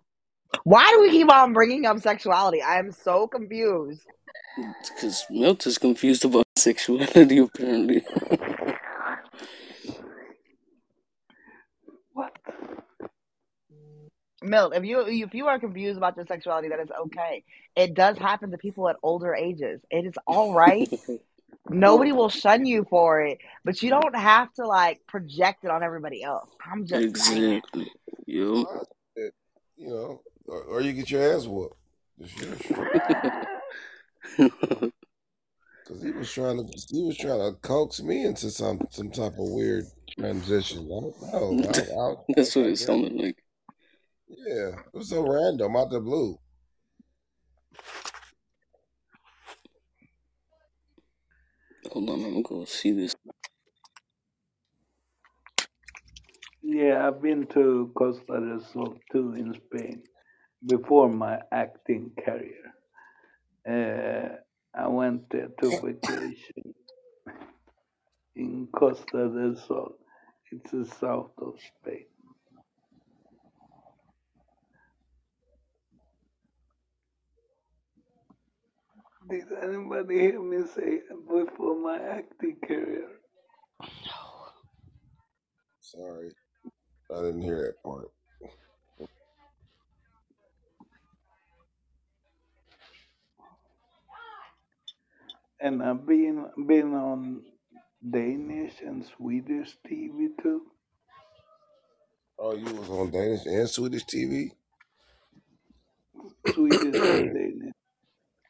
Why 0.63 0.89
do 0.91 1.01
we 1.01 1.11
keep 1.11 1.31
on 1.31 1.53
bringing 1.53 1.85
up 1.85 1.99
sexuality? 1.99 2.61
I 2.61 2.79
am 2.79 2.91
so 2.91 3.27
confused. 3.27 4.01
Because 4.87 5.25
Milt 5.29 5.65
is 5.67 5.77
confused 5.77 6.25
about 6.25 6.45
sexuality, 6.57 7.39
apparently. 7.39 8.05
What? 12.13 12.31
Milt, 14.41 14.75
if 14.75 14.83
you 14.85 15.01
if 15.01 15.33
you 15.33 15.47
are 15.47 15.59
confused 15.59 15.97
about 15.97 16.15
your 16.15 16.25
sexuality, 16.25 16.69
that 16.69 16.79
is 16.79 16.89
okay. 17.05 17.43
It 17.75 17.93
does 17.93 18.17
happen 18.17 18.51
to 18.51 18.57
people 18.57 18.87
at 18.87 18.95
older 19.01 19.33
ages. 19.33 19.81
It 19.89 20.05
is 20.05 20.13
all 20.27 20.53
right. 20.53 20.89
Nobody 21.69 22.11
will 22.11 22.29
shun 22.29 22.65
you 22.65 22.85
for 22.89 23.21
it, 23.21 23.39
but 23.63 23.81
you 23.81 23.89
don't 23.89 24.15
have 24.15 24.53
to 24.53 24.67
like 24.67 25.05
project 25.07 25.63
it 25.63 25.71
on 25.71 25.83
everybody 25.83 26.23
else. 26.23 26.49
I'm 26.65 26.85
just 26.85 27.17
saying. 27.17 27.55
exactly. 27.55 27.91
Yo. 28.27 28.63
Well, 28.63 28.87
you 29.77 29.89
know, 29.89 30.21
or, 30.45 30.61
or 30.63 30.81
you 30.81 30.93
get 30.93 31.09
your 31.09 31.35
ass 31.35 31.47
whooped. 31.47 31.75
It's 32.19 32.41
your 32.41 32.55
shit. 34.37 34.37
Cause 35.87 36.01
he 36.01 36.11
was 36.11 36.33
trying 36.33 36.57
to, 36.57 36.63
he 36.89 37.03
was 37.03 37.15
trying 37.15 37.39
to 37.39 37.53
coax 37.61 38.01
me 38.01 38.25
into 38.25 38.49
some 38.49 38.81
some 38.89 39.11
type 39.11 39.33
of 39.33 39.37
weird 39.37 39.85
transition. 40.17 40.89
I 41.27 41.39
don't 41.39 41.57
know. 41.57 41.69
I, 41.75 42.11
I, 42.11 42.15
That's 42.35 42.55
what 42.55 42.65
it 42.65 42.77
sounded 42.77 43.13
like. 43.13 43.37
yeah, 44.27 44.69
it 44.69 44.93
was 44.93 45.09
so 45.09 45.21
random 45.21 45.75
out 45.75 45.91
the 45.91 45.99
blue. 45.99 46.39
Hold 51.93 52.09
on, 52.09 52.23
I'm 52.25 52.31
gonna 52.31 52.43
go 52.43 52.65
see 52.65 52.91
this. 52.93 53.15
yeah, 56.63 57.07
I've 57.07 57.21
been 57.21 57.47
to 57.47 57.91
Costa 57.95 58.39
del 58.41 58.61
Sol 58.73 58.97
too 59.11 59.33
in 59.35 59.53
Spain 59.53 60.03
before 60.65 61.09
my 61.09 61.39
acting 61.51 62.11
career. 62.25 62.73
Uh, 63.67 64.37
I 64.79 64.87
went 64.89 65.29
there 65.31 65.49
to 65.61 65.79
vacation 65.83 66.75
in 68.35 68.67
Costa 68.75 69.29
del 69.29 69.55
Sol. 69.57 69.95
It's 70.51 70.71
the 70.71 70.85
south 70.85 71.31
of 71.39 71.55
Spain. 71.81 72.05
Did 79.27 79.45
anybody 79.63 80.19
hear 80.19 80.41
me 80.41 80.67
say 80.75 81.01
before 81.27 81.79
my 81.79 81.97
acting 81.97 82.57
career? 82.63 83.07
Sorry, 85.79 86.31
I 87.11 87.15
didn't 87.21 87.41
hear 87.41 87.63
that 87.63 87.83
part. 87.83 88.11
And 95.59 95.81
I've 95.81 96.05
been 96.05 96.45
been 96.67 96.93
on 96.93 97.41
Danish 98.07 98.81
and 98.85 99.03
Swedish 99.17 99.75
TV 99.87 100.27
too. 100.43 100.61
Oh, 102.37 102.53
you 102.53 102.65
was 102.75 102.89
on 102.89 103.09
Danish 103.09 103.45
and 103.47 103.67
Swedish 103.69 104.05
TV? 104.05 104.51
Swedish 106.47 106.81
and 106.83 106.93
Danish 106.93 107.73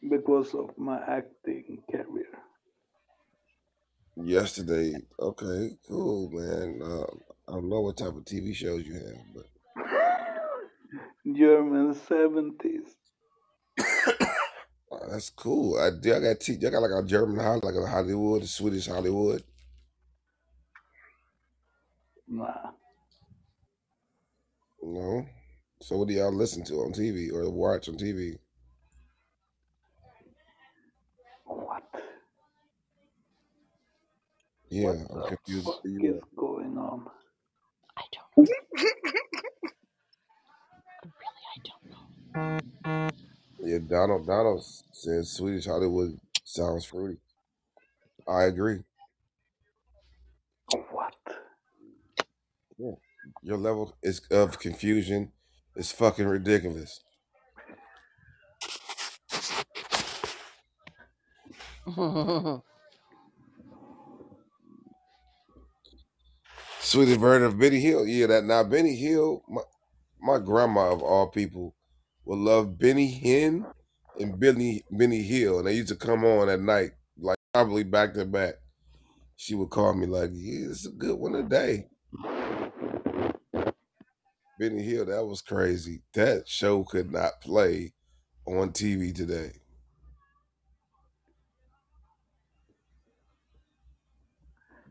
because 0.10 0.53
of 0.53 0.78
my 0.78 0.99
acting 1.08 1.84
career. 1.91 2.28
Yesterday. 4.16 4.95
Okay, 5.20 5.72
cool, 5.88 6.30
man. 6.32 6.82
Uh, 6.84 7.06
I 7.49 7.53
don't 7.53 7.70
know 7.70 7.82
what 7.82 7.97
type 7.97 8.16
of 8.16 8.26
TV 8.26 8.56
shows 8.56 8.86
you 8.88 8.93
have, 8.95 9.26
but 9.36 9.45
German 11.36 11.93
seventies. 11.95 12.88
I 13.80 13.86
That's 15.10 15.30
cool. 15.32 15.78
I, 15.80 15.89
y'all 16.03 16.22
got 16.22 16.39
te- 16.39 16.56
y'all 16.56 16.72
got 16.72 16.82
like 16.84 17.03
a 17.03 17.08
German 17.08 17.38
Hollywood, 17.38 17.64
like 17.66 17.76
a 17.84 17.88
Hollywood, 17.88 18.43
a 18.43 18.47
Swedish 18.47 18.88
Hollywood. 18.88 19.43
Nah. 22.28 22.72
No. 24.82 25.26
So 25.82 25.97
what 25.97 26.08
do 26.08 26.14
y'all 26.16 26.34
listen 26.34 26.64
to 26.66 26.76
on 26.82 26.93
TV 26.93 27.34
or 27.34 27.49
watch 27.51 27.89
on 27.89 27.95
TV? 27.95 28.38
What? 31.45 31.84
Yeah, 34.70 34.89
What 34.89 34.97
I'm 35.13 35.24
the 35.24 35.24
confused. 35.24 35.66
fuck 35.66 35.82
for 35.82 35.88
you. 35.89 36.03
is 36.03 36.22
going 36.38 36.78
on? 36.78 37.07
I 37.97 38.03
don't 38.13 38.38
know. 38.38 38.45
Really, 41.05 41.45
I 41.55 41.59
don't 41.66 41.86
know. 41.91 42.07
Yeah, 43.59 43.80
Donald 43.88 44.28
Donald 44.28 44.63
says 44.93 45.32
Swedish 45.32 45.66
Hollywood 45.66 46.20
sounds 46.43 46.86
fruity. 46.86 47.20
I 48.28 48.43
agree. 48.45 48.80
What? 50.91 51.16
Your 53.43 53.57
level 53.57 53.95
is 54.03 54.22
of 54.32 54.59
confusion 54.59 55.32
is 55.76 55.91
fucking 55.91 56.28
ridiculous. 56.28 57.01
Swedish 66.96 67.18
version 67.18 67.46
of 67.46 67.60
Benny 67.60 67.82
Hill. 67.82 68.08
Yeah, 68.08 68.28
that 68.28 68.46
now 68.46 68.64
Benny 68.64 68.96
Hill, 68.96 69.43
my, 69.50 69.64
my 70.22 70.39
grandma 70.39 70.93
of 70.93 71.04
all 71.04 71.28
people 71.28 71.76
would 72.24 72.39
love 72.39 72.80
Benny 72.80 73.12
Hinn 73.22 73.66
and 74.18 74.39
Benny 74.39 74.86
Benny 74.89 75.22
Hill. 75.22 75.60
And 75.60 75.68
they 75.68 75.74
used 75.74 75.89
to 75.89 75.98
come 75.98 76.24
on 76.24 76.48
at 76.48 76.62
night, 76.62 76.91
like 77.20 77.38
probably 77.54 77.84
back 77.84 78.14
to 78.14 78.24
back. 78.24 78.54
She 79.36 79.56
would 79.56 79.72
call 79.72 79.93
me 79.93 80.06
like, 80.08 80.30
Yeah, 80.32 80.70
it's 80.70 80.86
a 80.86 80.91
good 80.91 81.20
one 81.20 81.34
today. 81.34 81.88
Benny 84.58 84.82
Hill, 84.82 85.08
that 85.08 85.26
was 85.26 85.41
crazy. 85.41 86.02
That 86.14 86.48
show 86.48 86.86
could 86.86 87.12
not 87.12 87.41
play 87.41 87.91
on 88.48 88.70
TV 88.72 89.14
today. 89.14 89.52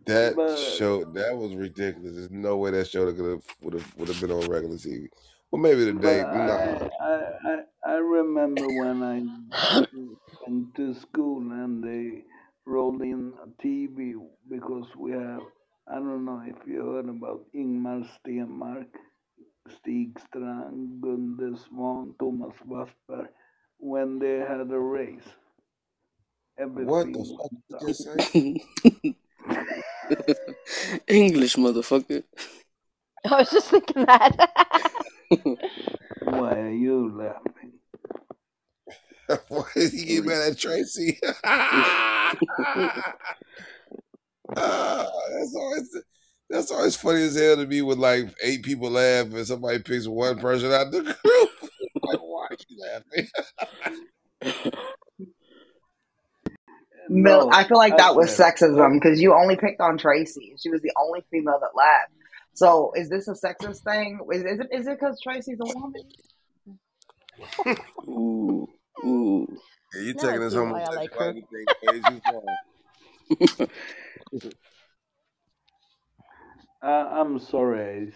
That 0.07 0.37
But- 0.37 0.59
show 0.59 1.05
that 1.05 1.37
was 1.37 1.55
ridiculous. 1.55 2.17
There's 2.17 2.31
no 2.31 2.57
way 2.59 2.73
that 2.73 2.89
show 2.89 3.11
could 3.13 3.25
have 3.25 3.45
would 3.63 3.75
have 3.75 3.97
would 3.97 4.09
have 4.09 4.21
been 4.21 4.31
on 4.33 4.51
regular 4.51 4.77
TV. 4.77 5.09
Well, 5.51 5.63
maybe 5.63 5.85
today. 5.85 6.23
Nah. 6.23 6.89
I, 7.01 7.15
I, 7.45 7.59
I, 7.87 7.93
remember 7.95 8.67
when 8.67 9.03
I 9.05 9.23
went 10.47 10.75
to 10.75 10.95
school 10.95 11.39
and 11.53 11.83
they 11.83 12.25
rolled 12.67 13.03
in 13.03 13.33
a 13.41 13.63
TV 13.65 14.15
because 14.51 14.87
we 14.99 15.13
have, 15.13 15.43
I 15.87 15.95
don't 15.95 16.25
know 16.25 16.43
if 16.45 16.57
you 16.67 16.85
heard 16.85 17.09
about 17.09 17.45
Ingmar 17.55 18.05
Stenmark, 18.19 18.89
Stig 19.69 20.19
Strand, 20.27 21.01
Gunde 21.01 21.57
Svan, 21.57 22.15
Thomas 22.19 22.57
Wassberg, 22.69 23.29
when 23.79 24.19
they 24.19 24.39
had 24.41 24.69
a 24.69 24.79
race. 24.79 25.23
What 26.57 27.13
the 27.13 27.37
fuck 27.71 27.81
did 27.81 27.89
you 27.89 27.95
say? 27.95 29.15
English, 31.09 31.57
motherfucker. 31.57 32.23
I 33.25 33.39
was 33.39 33.51
just 33.51 33.71
thinking 33.71 34.05
that. 34.05 34.51
Why 36.21 36.59
are 36.59 36.71
you 36.71 37.11
laughing? 37.17 37.73
Why 39.49 39.65
did 39.75 39.93
he 39.93 40.05
get 40.05 40.25
mad 40.27 40.53
at 40.53 40.59
Tracy? 40.59 41.19
Ah, 44.57 45.11
that's 45.33 45.57
always 45.57 45.97
that's 46.51 46.71
always 46.71 46.97
funny 46.97 47.23
as 47.23 47.37
hell 47.37 47.57
to 47.57 47.67
me 47.67 47.81
when 47.81 47.99
like 47.99 48.33
eight 48.43 48.63
people 48.63 48.91
laugh 48.91 49.33
and 49.33 49.47
somebody 49.47 49.79
picks 49.79 50.07
one 50.07 50.39
person 50.39 50.71
out 50.71 50.89
of 50.89 50.93
the 50.93 51.01
group. 51.01 51.17
like, 52.03 52.21
why 52.21 52.47
are 52.51 52.57
you 52.69 52.79
laughing? 52.83 53.29
Mil- 57.15 57.49
No, 57.49 57.53
I 57.53 57.65
feel 57.65 57.77
like 57.79 57.97
that 57.97 58.17
was 58.17 58.35
said- 58.35 58.55
sexism 58.57 58.95
because 59.01 59.21
you 59.21 59.35
only 59.35 59.57
picked 59.57 59.81
on 59.81 59.97
Tracy. 59.99 60.55
She 60.59 60.69
was 60.71 60.81
the 60.83 60.93
only 61.01 61.23
female 61.31 61.59
that 61.61 61.75
laughed. 61.77 62.11
So 62.55 62.93
is 62.95 63.09
this 63.09 63.29
a 63.29 63.33
sexist 63.33 63.83
thing? 63.83 64.21
Is, 64.33 64.43
is 64.43 64.61
it 64.61 64.69
is 64.73 64.87
it 64.87 64.99
because 64.99 65.21
Tracy's 65.21 65.59
a 65.61 65.65
woman? 65.65 66.03
Ooh, 68.09 68.69
ooh. 69.05 69.47
Yeah, 69.95 70.01
you 70.03 70.15
Now 70.15 70.23
taking 70.23 70.41
this 70.41 70.55
home? 70.55 70.75
I 70.75 70.85
like 70.95 71.13
her. 71.15 71.33
homosexuality 71.33 71.47
thing 71.51 71.67
way 71.83 72.01
too 72.09 72.21
far. 73.51 73.69
I, 76.83 77.21
I'm 77.21 77.39
sorry, 77.39 78.13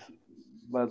but 0.71 0.91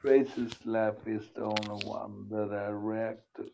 Tracy's 0.00 0.52
laugh 0.64 0.96
is 1.06 1.22
the 1.34 1.42
only 1.44 1.86
one 1.86 2.26
that 2.30 2.50
I 2.52 2.68
react 2.70 3.22
to. 3.36 3.46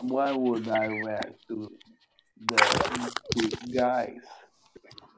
Why 0.00 0.32
would 0.32 0.68
I 0.68 0.86
react 0.86 1.46
to 1.48 1.70
the 2.46 3.68
guys? 3.74 4.16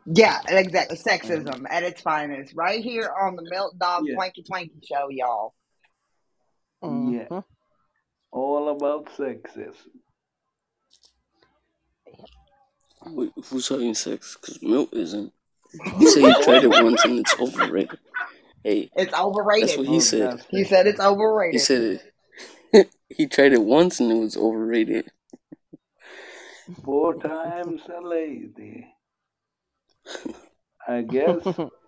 Yeah, 0.07 0.39
exactly. 0.49 0.97
Sexism 0.99 1.65
at 1.71 1.83
its 1.85 2.01
finest, 2.01 2.55
right 2.57 2.83
here 2.83 3.11
on 3.23 3.37
the 3.37 3.47
Milk 3.49 3.79
Dog 3.79 4.05
Yeah. 4.07 4.17
Twanky 4.17 4.45
Twanky 4.49 4.85
Show, 4.85 5.09
y'all. 5.11 5.55
Yeah. 6.83 6.89
Mhm. 7.29 7.45
All 8.33 8.69
about 8.71 9.07
sexism. 9.17 9.75
Wait, 13.07 13.33
who's 13.47 13.69
having 13.69 13.95
sex? 13.95 14.37
Because 14.41 14.63
Milt 14.63 14.93
isn't. 14.93 15.33
He 15.99 16.07
said 16.07 16.23
he 16.25 16.43
tried 16.45 16.65
it 16.65 16.69
once 16.69 17.05
and 17.05 17.19
it's 17.21 17.35
overrated. 17.41 17.99
Hey, 18.63 18.91
It's 18.97 19.13
overrated. 19.15 19.69
that's 19.71 19.79
what 19.79 19.87
he 19.89 20.01
said. 20.01 20.45
He 20.51 20.65
said 20.65 20.87
it's 20.87 21.01
overrated. 21.01 21.55
He 21.55 21.59
said 21.59 22.01
it. 22.73 22.91
he 23.09 23.27
tried 23.27 23.53
it 23.53 23.63
once 23.65 23.99
and 24.01 24.11
it 24.13 24.17
was 24.17 24.37
overrated. 24.37 25.11
Four 26.85 27.19
times 27.21 27.89
a 27.89 28.01
lady. 28.01 28.95
I 30.87 31.03
guess, 31.03 31.45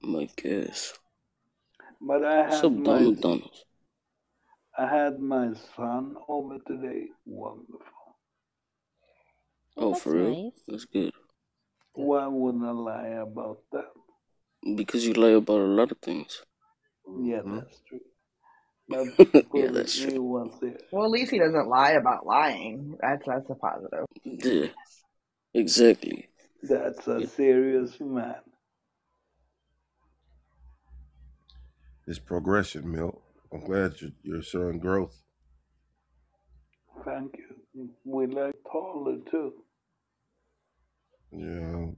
My 0.00 0.24
guess. 0.36 0.94
but 2.00 2.24
I 2.24 2.42
What's 2.44 2.62
had 2.62 2.64
up, 2.64 2.72
my 2.72 2.80
Donald 2.82 3.20
Donald? 3.20 3.64
I 4.78 4.86
had 4.86 5.18
my 5.18 5.54
son 5.74 6.16
over 6.28 6.58
today. 6.60 7.08
Wonderful. 7.24 8.16
Oh, 9.78 9.94
That's 9.94 9.94
for 9.94 10.12
real? 10.12 10.38
nice. 10.44 10.62
That's 10.68 10.84
good. 10.84 11.14
Why 11.94 12.28
wouldn't 12.28 12.64
I 12.64 12.70
lie 12.70 13.08
about 13.08 13.62
that? 13.72 13.90
Because 14.74 15.06
you 15.06 15.14
lie 15.14 15.30
about 15.30 15.62
a 15.62 15.64
lot 15.64 15.90
of 15.92 15.98
things. 16.00 16.42
Yeah, 17.20 17.42
Mhm. 17.44 17.64
that's 17.64 17.80
true. 17.88 18.00
But 18.88 19.06
Yeah, 19.52 19.68
for 19.68 19.72
that's 19.72 20.00
me 20.06 20.12
true. 20.12 20.22
Well, 20.90 21.04
at 21.04 21.10
least 21.10 21.30
he 21.30 21.38
doesn't 21.38 21.68
lie 21.68 21.92
about 21.92 22.26
lying. 22.26 22.96
That's 23.00 23.24
that's 23.26 23.50
a 23.50 23.54
positive. 23.54 24.06
Yeah, 24.24 24.68
exactly. 25.54 26.28
That's 26.62 27.06
a 27.08 27.20
Yeah. 27.20 27.26
serious 27.26 27.98
man. 28.00 28.36
It's 32.06 32.18
progression, 32.20 32.90
Milt. 32.90 33.20
I'm 33.52 33.60
glad 33.64 34.00
you're, 34.00 34.12
you're 34.22 34.42
showing 34.42 34.78
growth. 34.78 35.22
Thank 37.04 37.36
you. 37.38 37.90
We 38.04 38.26
like 38.26 38.54
taller 38.70 39.18
too. 39.30 39.52
Yeah, 41.32 41.74
um, 41.74 41.96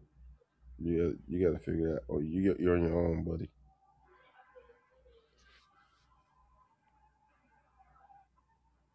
you 0.78 1.10
got 1.10 1.18
you 1.28 1.46
got 1.46 1.58
to 1.58 1.64
figure 1.64 1.94
out. 1.94 2.02
Oh, 2.08 2.20
you 2.20 2.48
got, 2.50 2.60
you're 2.60 2.76
on 2.76 2.82
your 2.82 2.98
own, 2.98 3.24
buddy. 3.24 3.50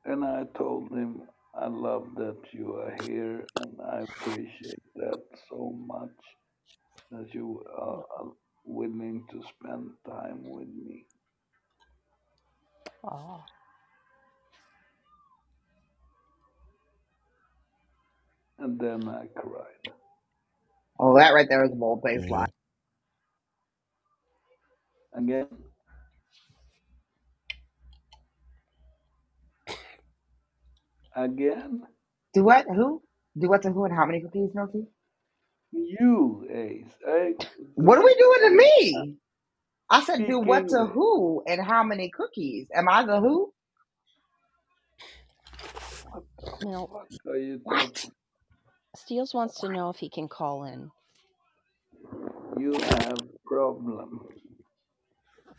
And 0.05 0.25
I 0.25 0.43
told 0.57 0.91
him, 0.91 1.23
I 1.55 1.67
love 1.67 2.07
that 2.17 2.37
you 2.53 2.75
are 2.75 2.95
here 3.07 3.45
and 3.57 3.77
I 3.81 4.01
appreciate 4.01 4.81
that 4.95 5.19
so 5.49 5.75
much 5.87 6.09
that 7.11 7.33
you 7.33 7.63
are 7.77 8.03
uh, 8.21 8.29
willing 8.65 9.25
to 9.31 9.41
spend 9.59 9.91
time 10.07 10.39
with 10.43 10.69
me. 10.69 11.05
Aw. 13.05 13.41
And 18.59 18.79
then 18.79 19.07
I 19.09 19.27
cried. 19.35 19.93
Oh, 20.99 21.17
that 21.17 21.31
right 21.33 21.47
there 21.49 21.65
is 21.65 21.71
a 21.71 21.75
bold 21.75 22.03
faced 22.05 22.29
Yeah. 22.29 22.45
Again, 25.15 25.47
again, 31.15 31.83
Do 32.33 32.43
what? 32.45 32.65
Who? 32.67 33.03
Do 33.39 33.49
what 33.49 33.63
to 33.63 33.71
who 33.71 33.85
and 33.85 33.95
how 33.95 34.05
many 34.05 34.21
cookies, 34.21 34.51
Milky? 34.55 34.85
you, 35.73 36.47
Ace. 36.53 36.93
I, 37.07 37.33
What 37.75 37.99
are 37.99 38.05
we 38.05 38.15
doing 38.15 38.39
to 38.43 38.57
me? 38.57 39.17
I 39.89 40.03
said 40.03 40.25
do 40.27 40.39
what 40.39 40.69
to 40.69 40.87
who 40.87 41.43
and 41.47 41.61
how 41.65 41.83
many 41.83 42.11
cookies. 42.15 42.67
Am 42.75 42.89
I 42.89 43.05
the 43.05 43.19
who? 43.21 43.53
Now, 46.61 46.89
What 46.89 47.07
are 47.27 47.37
you 47.37 47.61
What? 47.63 47.89
talking? 47.89 48.11
Steels 48.95 49.33
wants 49.33 49.59
to 49.61 49.69
know 49.69 49.89
if 49.89 49.97
he 49.97 50.09
can 50.09 50.27
call 50.29 50.65
in. 50.65 50.91
You 52.55 52.81
have 52.81 53.21
problem. 53.45 54.21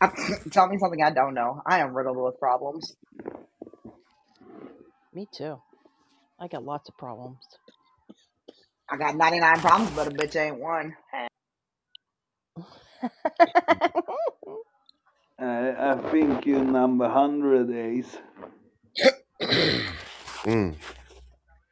Uh, 0.01 0.09
tell 0.51 0.67
me 0.69 0.77
something 0.79 1.03
I 1.03 1.11
don't 1.11 1.33
know. 1.35 1.61
I 1.67 1.79
am 1.79 1.95
riddled 1.95 2.17
with 2.17 2.39
problems. 2.39 2.95
Me 5.15 5.27
too. 5.33 5.57
I 6.41 6.49
got 6.49 6.65
lots 6.65 6.89
of 6.89 6.97
problems. 6.97 7.39
I 8.91 8.97
got 8.97 9.15
99 9.15 9.59
problems, 9.61 9.91
but 9.95 10.07
a 10.07 10.11
bitch 10.11 10.35
ain't 10.35 10.59
one. 10.59 10.93
I, 15.39 15.91
I 15.91 15.95
think 16.11 16.45
you 16.45 16.63
number 16.63 17.09
hundred 17.09 17.71
Ace. 17.71 18.17
Mm. 20.45 20.75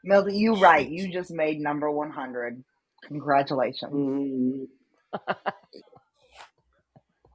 Milton, 0.04 0.34
you 0.36 0.56
right. 0.56 0.90
You 0.90 1.12
just 1.14 1.30
made 1.32 1.60
number 1.60 1.92
100. 1.92 2.64
Congratulations. 3.08 3.94
Mhm. 3.94 4.66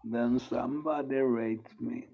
then 0.05 0.39
somebody 0.41 1.17
rates 1.17 1.71
me. 1.81 2.07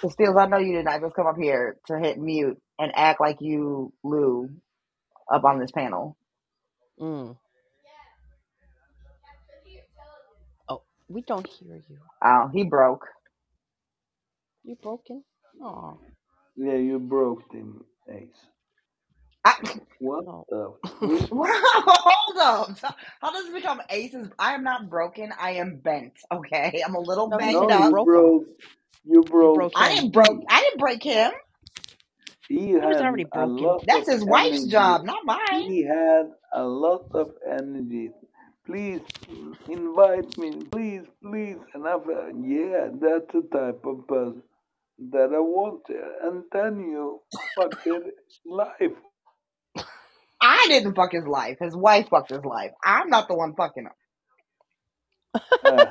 So, 0.00 0.08
Steels, 0.10 0.36
I 0.38 0.46
know 0.46 0.58
you 0.58 0.74
did 0.74 0.86
not 0.86 1.00
just 1.02 1.14
come 1.16 1.26
up 1.28 1.36
here 1.40 1.76
to 1.88 1.98
hit 1.98 2.18
mute 2.18 2.58
and 2.78 2.92
act 2.96 3.20
like 3.20 3.38
you 3.40 3.92
Lou 4.04 4.50
up 5.32 5.44
on 5.44 5.60
this 5.60 5.72
panel. 5.72 6.16
Mm. 7.00 7.36
Oh, 10.68 10.82
we 11.08 11.22
don't 11.22 11.46
hear 11.46 11.76
you. 11.88 11.98
Oh, 12.24 12.50
he 12.52 12.64
broke. 12.64 13.06
You 14.64 14.76
broken? 14.82 15.24
Oh. 15.62 15.98
Yeah, 16.56 16.74
you 16.76 16.98
broke 17.00 17.52
him, 17.52 17.84
Ace. 18.10 18.28
I, 19.44 19.54
What 19.98 20.24
the? 20.50 20.74
Which, 21.30 21.52
hold 21.64 22.38
up. 22.38 22.96
How 23.20 23.32
does 23.32 23.46
it 23.48 23.54
become 23.54 23.82
aces? 23.90 24.30
I 24.38 24.54
am 24.54 24.64
not 24.64 24.90
broken. 24.90 25.32
I 25.40 25.52
am 25.52 25.76
bent. 25.78 26.14
Okay, 26.32 26.82
I'm 26.86 26.94
a 26.96 27.00
little 27.00 27.28
No, 27.28 27.40
he 27.40 27.50
banged 27.50 27.52
no, 27.52 27.70
said 27.70 27.72
up. 27.72 27.92
you 27.92 27.94
broke. 27.94 28.46
You 29.08 29.22
broke. 29.24 29.56
broke 29.56 29.72
I 29.76 29.94
didn't 29.94 30.12
broke. 30.12 30.42
I 30.50 30.60
didn't 30.62 30.80
break 30.80 31.02
him. 31.04 31.32
He 32.48 32.68
He 32.68 32.76
was 32.76 33.00
already 33.00 33.24
broken. 33.24 33.78
That's 33.86 34.08
of 34.08 34.14
his 34.14 34.24
wife's 34.24 34.58
energy. 34.58 34.70
job, 34.72 35.04
not 35.04 35.24
mine. 35.24 35.70
He 35.70 35.84
had 35.84 36.30
a 36.54 36.64
lot 36.64 37.06
of 37.14 37.32
energy. 37.46 38.10
Please 38.66 39.00
invite 39.68 40.38
me, 40.38 40.52
please, 40.72 41.02
please. 41.22 41.56
And 41.74 41.86
I 41.86 41.92
thought, 41.98 42.32
yeah, 42.42 42.88
that's 43.00 43.32
the 43.32 43.48
type 43.52 43.82
of 43.86 44.06
person 44.08 44.42
that 45.12 45.30
I 45.34 45.40
want. 45.40 45.82
And 46.22 46.44
then 46.52 46.80
you 46.80 47.22
fucked 47.56 47.84
his 47.84 48.02
life. 48.46 48.96
I 50.40 50.66
didn't 50.68 50.94
fuck 50.94 51.12
his 51.12 51.26
life. 51.26 51.58
His 51.60 51.76
wife 51.76 52.08
fucked 52.10 52.30
his 52.30 52.44
life. 52.44 52.72
I'm 52.84 53.10
not 53.10 53.28
the 53.28 53.34
one 53.36 53.54
fucking 53.56 53.84
him. 53.84 53.92
Uh, 55.64 55.86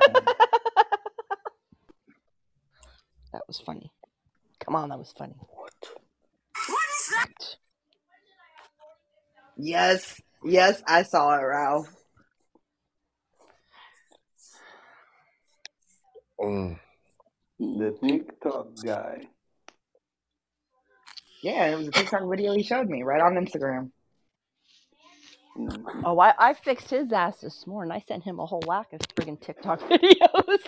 That 3.38 3.46
was 3.46 3.60
funny. 3.60 3.92
Come 4.58 4.74
on, 4.74 4.88
that 4.88 4.98
was 4.98 5.14
funny. 5.16 5.36
What? 5.38 5.72
What 6.66 6.86
is 6.98 7.08
that? 7.12 7.56
Yes, 9.56 10.20
yes, 10.44 10.82
I 10.88 11.04
saw 11.04 11.38
it, 11.38 11.42
Ralph. 11.42 11.86
Mm. 16.40 16.80
the 17.60 17.96
TikTok 18.02 18.70
guy. 18.84 19.28
Yeah, 21.40 21.66
it 21.66 21.78
was 21.78 21.86
a 21.86 21.92
TikTok 21.92 22.28
video 22.28 22.54
he 22.54 22.64
showed 22.64 22.88
me 22.88 23.04
right 23.04 23.20
on 23.20 23.34
Instagram. 23.34 23.90
Oh, 26.04 26.18
I, 26.18 26.34
I 26.38 26.54
fixed 26.54 26.90
his 26.90 27.12
ass 27.12 27.40
this 27.40 27.68
morning. 27.68 27.92
I 27.92 28.04
sent 28.06 28.24
him 28.24 28.40
a 28.40 28.46
whole 28.46 28.62
whack 28.66 28.92
of 28.92 29.00
friggin' 29.14 29.40
TikTok 29.40 29.80
videos. 29.88 30.58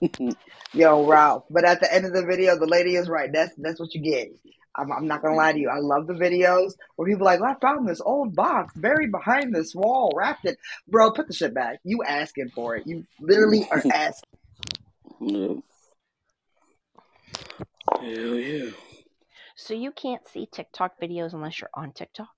Yo, 0.72 1.04
Ralph. 1.06 1.44
But 1.50 1.64
at 1.64 1.80
the 1.80 1.92
end 1.92 2.06
of 2.06 2.12
the 2.12 2.24
video, 2.24 2.58
the 2.58 2.66
lady 2.66 2.94
is 2.96 3.08
right. 3.08 3.30
That's 3.32 3.54
that's 3.56 3.80
what 3.80 3.94
you 3.94 4.00
get. 4.02 4.28
I'm, 4.76 4.92
I'm 4.92 5.06
not 5.08 5.20
gonna 5.22 5.34
lie 5.36 5.52
to 5.52 5.58
you. 5.58 5.68
I 5.68 5.78
love 5.80 6.06
the 6.06 6.12
videos 6.14 6.74
where 6.96 7.08
people 7.08 7.26
are 7.26 7.38
like, 7.38 7.56
I 7.56 7.58
found 7.60 7.88
this 7.88 8.00
old 8.00 8.36
box 8.36 8.72
buried 8.76 9.10
behind 9.10 9.54
this 9.54 9.74
wall, 9.74 10.12
wrapped 10.16 10.44
it. 10.46 10.58
Bro, 10.86 11.12
put 11.12 11.26
the 11.26 11.34
shit 11.34 11.54
back. 11.54 11.80
You 11.82 12.04
asking 12.04 12.50
for 12.54 12.76
it. 12.76 12.86
You 12.86 13.04
literally 13.20 13.66
are 13.70 13.82
asking. 13.92 14.30
Yep. 15.20 15.56
Hell 18.00 18.06
yeah. 18.06 18.70
so 19.56 19.74
you 19.74 19.90
can't 19.90 20.26
see 20.28 20.46
TikTok 20.50 21.00
videos 21.02 21.32
unless 21.34 21.60
you're 21.60 21.70
on 21.74 21.92
TikTok? 21.92 22.28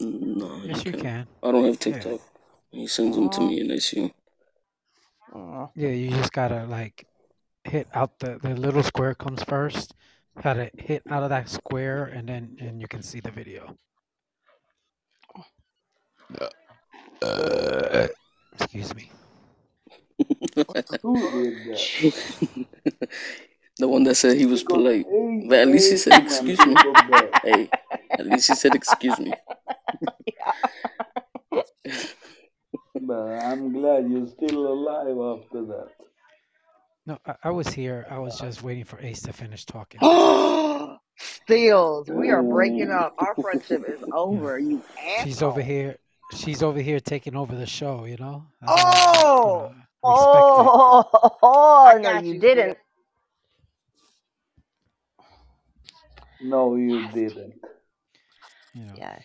No, 0.00 0.56
you 0.62 0.68
Yes, 0.68 0.84
you 0.86 0.92
can't. 0.92 1.02
can. 1.02 1.26
I 1.42 1.52
don't 1.52 1.64
have 1.64 1.74
Yeah. 1.86 1.92
TikTok. 1.98 2.20
He 2.70 2.86
sends 2.86 3.16
them 3.16 3.28
to 3.30 3.40
me 3.42 3.60
and 3.60 3.70
I 3.72 3.76
see 3.78 4.04
'em. 4.04 4.12
Aw. 5.34 5.68
Yeah, 5.74 5.88
you 5.90 6.10
just 6.10 6.32
gotta 6.32 6.64
like 6.66 7.06
hit 7.64 7.88
out 7.94 8.18
the 8.18 8.38
the 8.42 8.54
little 8.54 8.82
square 8.82 9.14
comes 9.14 9.42
first. 9.44 9.94
Gotta 10.42 10.70
hit 10.78 11.02
out 11.10 11.22
of 11.22 11.30
that 11.30 11.48
square, 11.48 12.04
and 12.04 12.28
then 12.28 12.56
and 12.60 12.80
you 12.80 12.88
can 12.88 13.02
see 13.02 13.20
the 13.20 13.30
video. 13.30 13.76
Uh, 17.22 18.08
Excuse 18.54 18.94
me. 18.94 19.10
Who 20.18 20.34
did 20.64 20.76
that? 20.76 21.00
the 23.78 23.88
one 23.88 24.04
that 24.04 24.14
said 24.16 24.36
he 24.36 24.46
was 24.46 24.62
polite. 24.62 25.06
But 25.48 25.58
at 25.60 25.68
least 25.68 25.90
he 25.90 25.96
said 25.96 26.22
excuse 26.22 26.58
me. 26.66 26.74
Hey, 27.42 27.70
at 28.10 28.26
least 28.26 28.48
he 28.48 28.54
said 28.54 28.74
excuse 28.74 29.18
me. 29.18 29.32
But 33.04 33.44
I'm 33.44 33.72
glad 33.72 34.08
you're 34.08 34.28
still 34.28 34.66
alive 34.68 35.40
after 35.40 35.64
that. 35.66 35.88
No, 37.04 37.18
I, 37.26 37.34
I 37.44 37.50
was 37.50 37.66
here. 37.68 38.06
I 38.08 38.18
was 38.18 38.38
just 38.38 38.62
waiting 38.62 38.84
for 38.84 39.00
Ace 39.00 39.22
to 39.22 39.32
finish 39.32 39.64
talking. 39.64 39.98
Steels, 41.18 42.08
we 42.08 42.30
are 42.30 42.42
breaking 42.42 42.90
up. 42.90 43.14
Our 43.18 43.34
friendship 43.34 43.82
is 43.88 44.00
Yeah. 44.06 44.14
over. 44.14 44.58
You 44.58 44.82
She's 45.24 45.42
over 45.42 45.60
here. 45.60 45.96
She's 46.32 46.62
over 46.62 46.80
here 46.80 47.00
taking 47.00 47.34
over 47.34 47.56
the 47.56 47.66
show. 47.66 48.04
You 48.04 48.16
know. 48.18 48.46
I 48.62 48.66
gotta, 48.66 48.82
oh! 48.86 49.72
you 49.72 49.80
Oh, 50.04 50.10
know, 50.10 50.10
respect. 50.10 50.44
Oh, 50.44 51.38
oh 51.42 51.98
no, 52.02 52.18
you 52.20 52.34
you, 52.34 52.40
didn't. 52.40 52.78
No, 56.40 56.76
you 56.76 57.08
didn't. 57.12 57.54
You 58.74 58.84
know. 58.86 58.94
Yeah. 58.96 59.18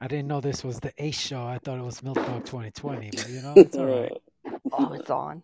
I 0.00 0.08
didn't 0.08 0.28
know 0.28 0.40
this 0.40 0.62
was 0.62 0.78
the 0.80 0.92
Ace 0.98 1.18
show. 1.18 1.42
I 1.42 1.58
thought 1.58 1.78
it 1.78 1.84
was 1.84 2.02
Milk 2.02 2.16
Dog 2.16 2.44
2020, 2.44 3.10
but 3.10 3.28
you 3.30 3.40
know, 3.40 3.54
it's 3.56 3.76
all 3.76 3.86
right. 3.86 4.12
Oh, 4.72 4.92
it's 4.92 5.10
on. 5.10 5.42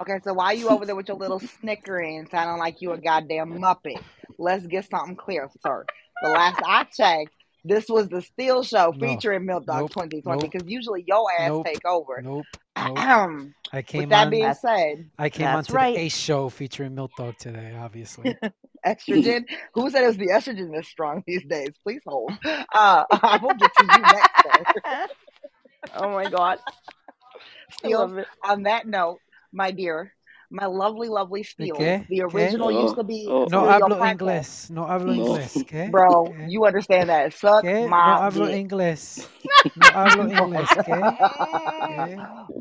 Okay, 0.00 0.18
so 0.24 0.32
why 0.32 0.46
are 0.46 0.54
you 0.54 0.68
over 0.68 0.86
there 0.86 0.96
with 0.96 1.08
your 1.08 1.16
little 1.16 1.40
snickering, 1.40 2.26
sounding 2.30 2.58
like 2.58 2.80
you 2.80 2.92
a 2.92 2.98
goddamn 2.98 3.58
muppet? 3.58 4.00
Let's 4.38 4.66
get 4.66 4.88
something 4.88 5.16
clear, 5.16 5.50
sir. 5.62 5.84
The 6.22 6.30
last 6.30 6.60
I 6.64 6.84
checked, 6.84 7.32
this 7.64 7.88
was 7.88 8.08
the 8.08 8.22
Steel 8.22 8.62
Show 8.62 8.92
No. 8.96 9.06
featuring 9.06 9.46
Milk 9.46 9.66
Dog 9.66 9.80
Nope. 9.80 9.90
2020 9.90 10.42
Nope. 10.42 10.50
because 10.52 10.68
usually 10.68 11.04
your 11.06 11.26
ass 11.38 11.48
Nope. 11.48 11.66
take 11.66 11.84
over. 11.86 12.20
Nope. 12.22 12.44
Nope. 12.76 12.98
Ahem. 12.98 13.54
I 13.72 13.78
With 13.78 13.86
came 13.86 14.08
that 14.10 14.24
on. 14.26 14.30
being 14.30 14.54
said, 14.54 15.10
I 15.18 15.28
came 15.28 15.44
that's 15.44 15.56
onto 15.68 15.72
right. 15.74 15.94
the 15.94 16.00
Ace 16.02 16.16
show 16.16 16.48
featuring 16.48 16.94
Milk 16.94 17.10
Dog 17.16 17.36
today. 17.38 17.76
Obviously. 17.78 18.36
estrogen. 18.86 19.44
Who 19.74 19.90
said 19.90 20.04
it 20.04 20.06
was 20.06 20.16
the 20.16 20.28
estrogen 20.28 20.72
that's 20.74 20.88
strong 20.88 21.22
these 21.26 21.44
days? 21.44 21.70
Please 21.82 22.00
hold. 22.06 22.32
Uh, 22.44 23.04
I 23.12 23.38
will 23.42 23.54
get 23.54 23.70
to 23.76 23.84
you 23.84 24.02
next, 24.02 25.10
oh 25.96 26.10
my 26.10 26.30
god. 26.30 26.58
I 26.66 27.42
Steels, 27.72 28.10
love 28.10 28.18
it. 28.18 28.26
on 28.44 28.62
that 28.64 28.86
note, 28.86 29.18
my 29.52 29.70
dear, 29.70 30.12
my 30.50 30.66
lovely, 30.66 31.08
lovely 31.08 31.42
Steels, 31.44 31.78
¿Qué? 31.78 32.06
the 32.08 32.18
¿Qué? 32.18 32.34
original 32.34 32.70
used 32.72 32.96
to 32.96 33.00
Oh, 33.02 33.04
be 33.04 33.26
oh, 33.28 33.46
No 33.50 33.60
Julio 33.60 33.72
hablo 33.72 33.96
Podcast. 33.98 34.12
inglés. 34.20 34.70
No 34.70 34.86
hablo 34.86 35.14
no. 35.14 35.24
inglés. 35.24 35.64
¿Qué? 35.66 35.88
Bro, 35.92 36.24
¿Qué? 36.36 36.46
you 36.50 36.64
understand 36.66 37.08
that. 37.08 37.32
Suck 37.32 37.62
¿Qué? 37.62 37.82
No 37.82 37.88
my 37.88 38.18
hablo 38.20 38.46
dick. 38.46 38.56
inglés. 38.56 39.28
No 39.76 39.86
hablo 39.94 40.24
inglés. 40.28 40.68
¿Qué? 40.84 41.00
¿Qué? 41.88 42.16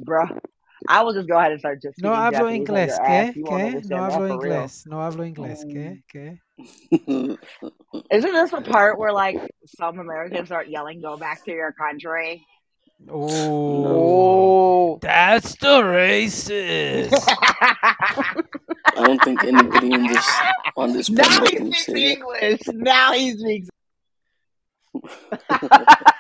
Bruh. 0.06 0.40
I 0.88 1.04
will 1.04 1.14
just 1.14 1.28
go 1.28 1.38
ahead 1.38 1.52
and 1.52 1.60
start 1.60 1.82
just 1.82 1.98
No 2.02 2.10
speaking 2.14 2.24
hablo 2.24 2.32
Japanese 2.32 2.60
on 2.60 2.66
inglés. 2.66 2.88
your 2.88 3.02
ass. 3.06 3.26
¿Qué? 3.28 3.36
You 3.36 3.44
won't 3.46 3.62
¿Qué? 3.62 3.64
No 3.64 3.68
understand 3.68 3.90
that 3.90 4.12
hablo 4.14 4.28
for 4.28 4.40
real. 4.40 4.54
inglés. 4.54 4.86
No 4.88 5.02
hablo 5.02 5.24
inglés. 5.26 5.66
Mm. 5.66 5.72
¿Qué? 5.74 6.04
¿Qué? 6.08 7.38
Isn't 8.12 8.34
this 8.34 8.52
the 8.52 8.62
part 8.62 8.98
where 9.00 9.12
like 9.12 9.38
some 9.66 10.00
Americans 10.00 10.48
start 10.48 10.68
yelling, 10.68 11.02
"Go 11.02 11.18
back 11.18 11.44
to 11.46 11.52
your 11.52 11.72
country"? 11.74 12.46
Oh, 13.08 13.86
Oh. 13.88 15.00
that's 15.02 15.56
the 15.58 15.82
racist. 15.82 17.14
I 17.28 18.36
don't 18.96 19.24
think 19.24 19.44
anybody 19.44 19.94
in 19.94 20.08
this 20.08 20.30
on 20.76 20.94
this 20.94 21.10
now 21.10 21.24
he 21.46 21.72
speaks 21.72 21.86
say 21.86 21.94
that. 21.94 22.00
English. 22.00 22.62
Now 22.74 23.14
he 23.14 23.38
speaks. 23.38 23.70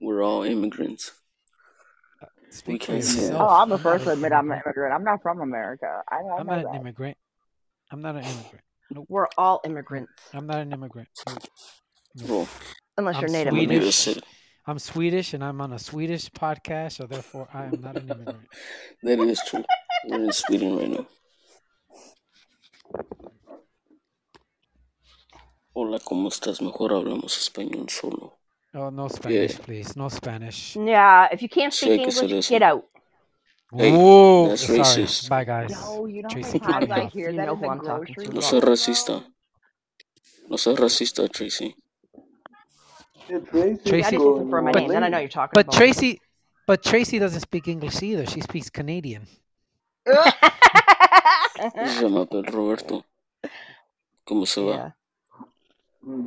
We're 0.00 0.22
all 0.22 0.42
immigrants. 0.44 1.12
We 2.22 2.50
Speak 2.50 2.82
for 2.84 2.92
can't 2.92 3.04
say 3.04 3.32
Oh. 3.34 3.46
I'm 3.46 3.68
the 3.68 3.74
I'm 3.76 3.80
first 3.82 4.04
to 4.04 4.10
an 4.10 4.16
admit 4.16 4.32
I'm 4.32 4.46
an 4.50 4.52
immigrant. 4.52 4.66
immigrant. 4.66 4.94
I'm 4.94 5.04
not 5.04 5.22
from 5.22 5.40
America. 5.40 6.02
I, 6.10 6.16
I 6.16 6.18
I'm 6.38 6.46
know 6.46 6.54
not 6.56 6.64
an 6.74 6.80
immigrant. 6.80 7.16
I'm 7.90 8.00
not 8.02 8.16
an 8.16 8.24
immigrant. 8.24 8.64
Nope. 8.90 9.06
We're 9.08 9.26
all 9.36 9.60
immigrants, 9.64 10.12
I'm 10.32 10.46
not 10.46 10.58
an 10.58 10.72
immigrant. 10.72 11.08
Nope. 11.28 11.38
Nope. 12.16 12.28
Well, 12.30 12.48
unless 12.96 13.16
I'm 13.16 13.20
you're 13.22 13.30
Native 13.30 13.52
we 13.52 13.66
need 13.66 13.82
a 13.82 13.92
American. 13.92 14.22
Swedish. 14.76 14.84
city. 14.84 15.02
I'm 15.04 15.22
Swedish 15.22 15.34
and 15.34 15.44
I'm 15.44 15.60
on 15.60 15.72
a 15.72 15.78
Swedish 15.78 16.30
podcast, 16.30 16.92
so 16.92 17.06
therefore 17.06 17.48
I 17.54 17.64
am 17.64 17.80
not 17.80 17.96
an 17.96 18.10
immigrant. 18.10 18.48
That 19.02 19.20
is 19.20 19.40
true. 19.46 19.64
We're 20.08 20.24
in 20.24 20.32
Sweden 20.32 20.76
right 20.76 20.90
now. 20.90 21.06
Hola, 25.74 26.00
¿cómo 26.00 26.28
estás? 26.28 26.60
Mejor 26.60 26.92
hablamos 26.92 27.36
español 27.38 27.88
solo. 27.90 28.38
Oh, 28.74 28.90
no 28.90 29.08
Yeah, 29.08 29.48
Spanish, 29.48 29.58
please. 29.60 29.96
No 29.96 30.08
Spanish. 30.08 30.76
Yeah, 30.76 31.28
if 31.32 31.42
you 31.42 31.48
can't 31.48 31.72
speak 31.72 32.00
hay 32.00 32.04
English, 32.04 32.48
get 32.50 32.62
out. 32.62 32.84
Hey, 33.72 33.92
Whoa. 33.92 34.48
that's 34.48 34.66
Sorry. 34.66 34.80
racist. 34.80 35.28
Bye, 35.28 35.44
guys. 35.44 35.70
No, 35.70 36.06
you 36.06 36.22
don't 36.22 36.30
Tracy, 36.30 36.58
many 36.58 36.60
cut 36.60 36.88
times 36.88 36.88
me 36.88 36.94
I 36.94 37.04
hear 37.06 37.30
You 37.30 37.36
that 37.36 37.46
know 37.46 37.52
in 37.52 37.58
who 37.58 37.64
the 37.64 37.70
I'm 37.70 37.80
talking 37.80 38.14
grocery 38.14 38.26
to. 38.26 38.32
No 38.34 38.40
store, 38.40 38.76
seas 38.76 39.04
bro? 39.04 39.20
racista. 39.20 39.34
No 40.50 40.56
seas 40.56 40.78
racista, 40.78 41.28
Tracy. 41.30 41.74
Yeah, 43.28 43.40
Tracy's 43.40 43.80
I 43.86 43.90
Tracy, 43.90 44.10
just 44.12 44.24
going 44.24 44.34
listen 44.34 44.50
for 44.50 44.62
my 44.62 44.72
all 44.72 44.74
name. 44.74 44.88
Then 44.88 45.04
I 45.04 45.08
know 45.08 45.18
you're 45.18 45.28
talking 45.28 45.52
but 45.54 45.68
about 45.68 45.74
me. 45.74 45.78
Tracy, 45.78 46.20
but 46.66 46.82
Tracy 46.82 47.18
doesn't 47.18 47.40
speak 47.40 47.68
English 47.68 48.02
either. 48.02 48.26
She 48.26 48.40
speaks 48.40 48.70
Canadian. 48.70 49.26
Se 51.74 52.02
llama 52.02 52.26
Pel 52.26 52.44
Roberto. 52.44 53.04
¿Cómo 54.26 54.46
se 54.46 54.62
va? 54.62 54.74
yeah. 54.74 54.90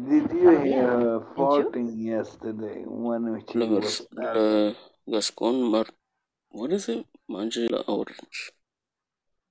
Did 0.09 0.31
you 0.31 0.49
oh, 0.49 0.63
hear 0.63 0.63
bien. 0.63 0.85
her 0.85 1.21
And 1.37 1.53
you? 1.53 1.71
farting 1.71 1.89
yesterday 1.97 2.83
when 2.85 3.43
she 3.51 3.59
La, 3.59 3.65
was 3.67 4.01
la 4.11 4.73
Gascon 5.09 5.71
Mar... 5.71 5.85
What 6.51 6.71
is 6.73 6.89
it? 6.89 7.05
Mange 7.29 7.67
la 7.69 7.81
orange. 7.87 8.51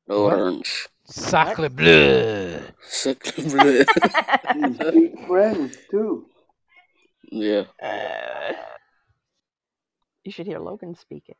La 0.08 0.16
What? 0.22 0.40
orange. 0.40 0.88
Sacre 1.06 1.68
bleu. 1.70 2.60
Sacre 2.82 3.42
bleu. 3.42 3.84
She 4.92 5.14
French 5.26 5.74
too. 5.90 6.26
Yeah. 7.30 7.64
Uh, 7.82 8.52
you 10.24 10.32
should 10.32 10.46
hear 10.46 10.58
Logan 10.58 10.94
speak 10.96 11.24
it. 11.28 11.36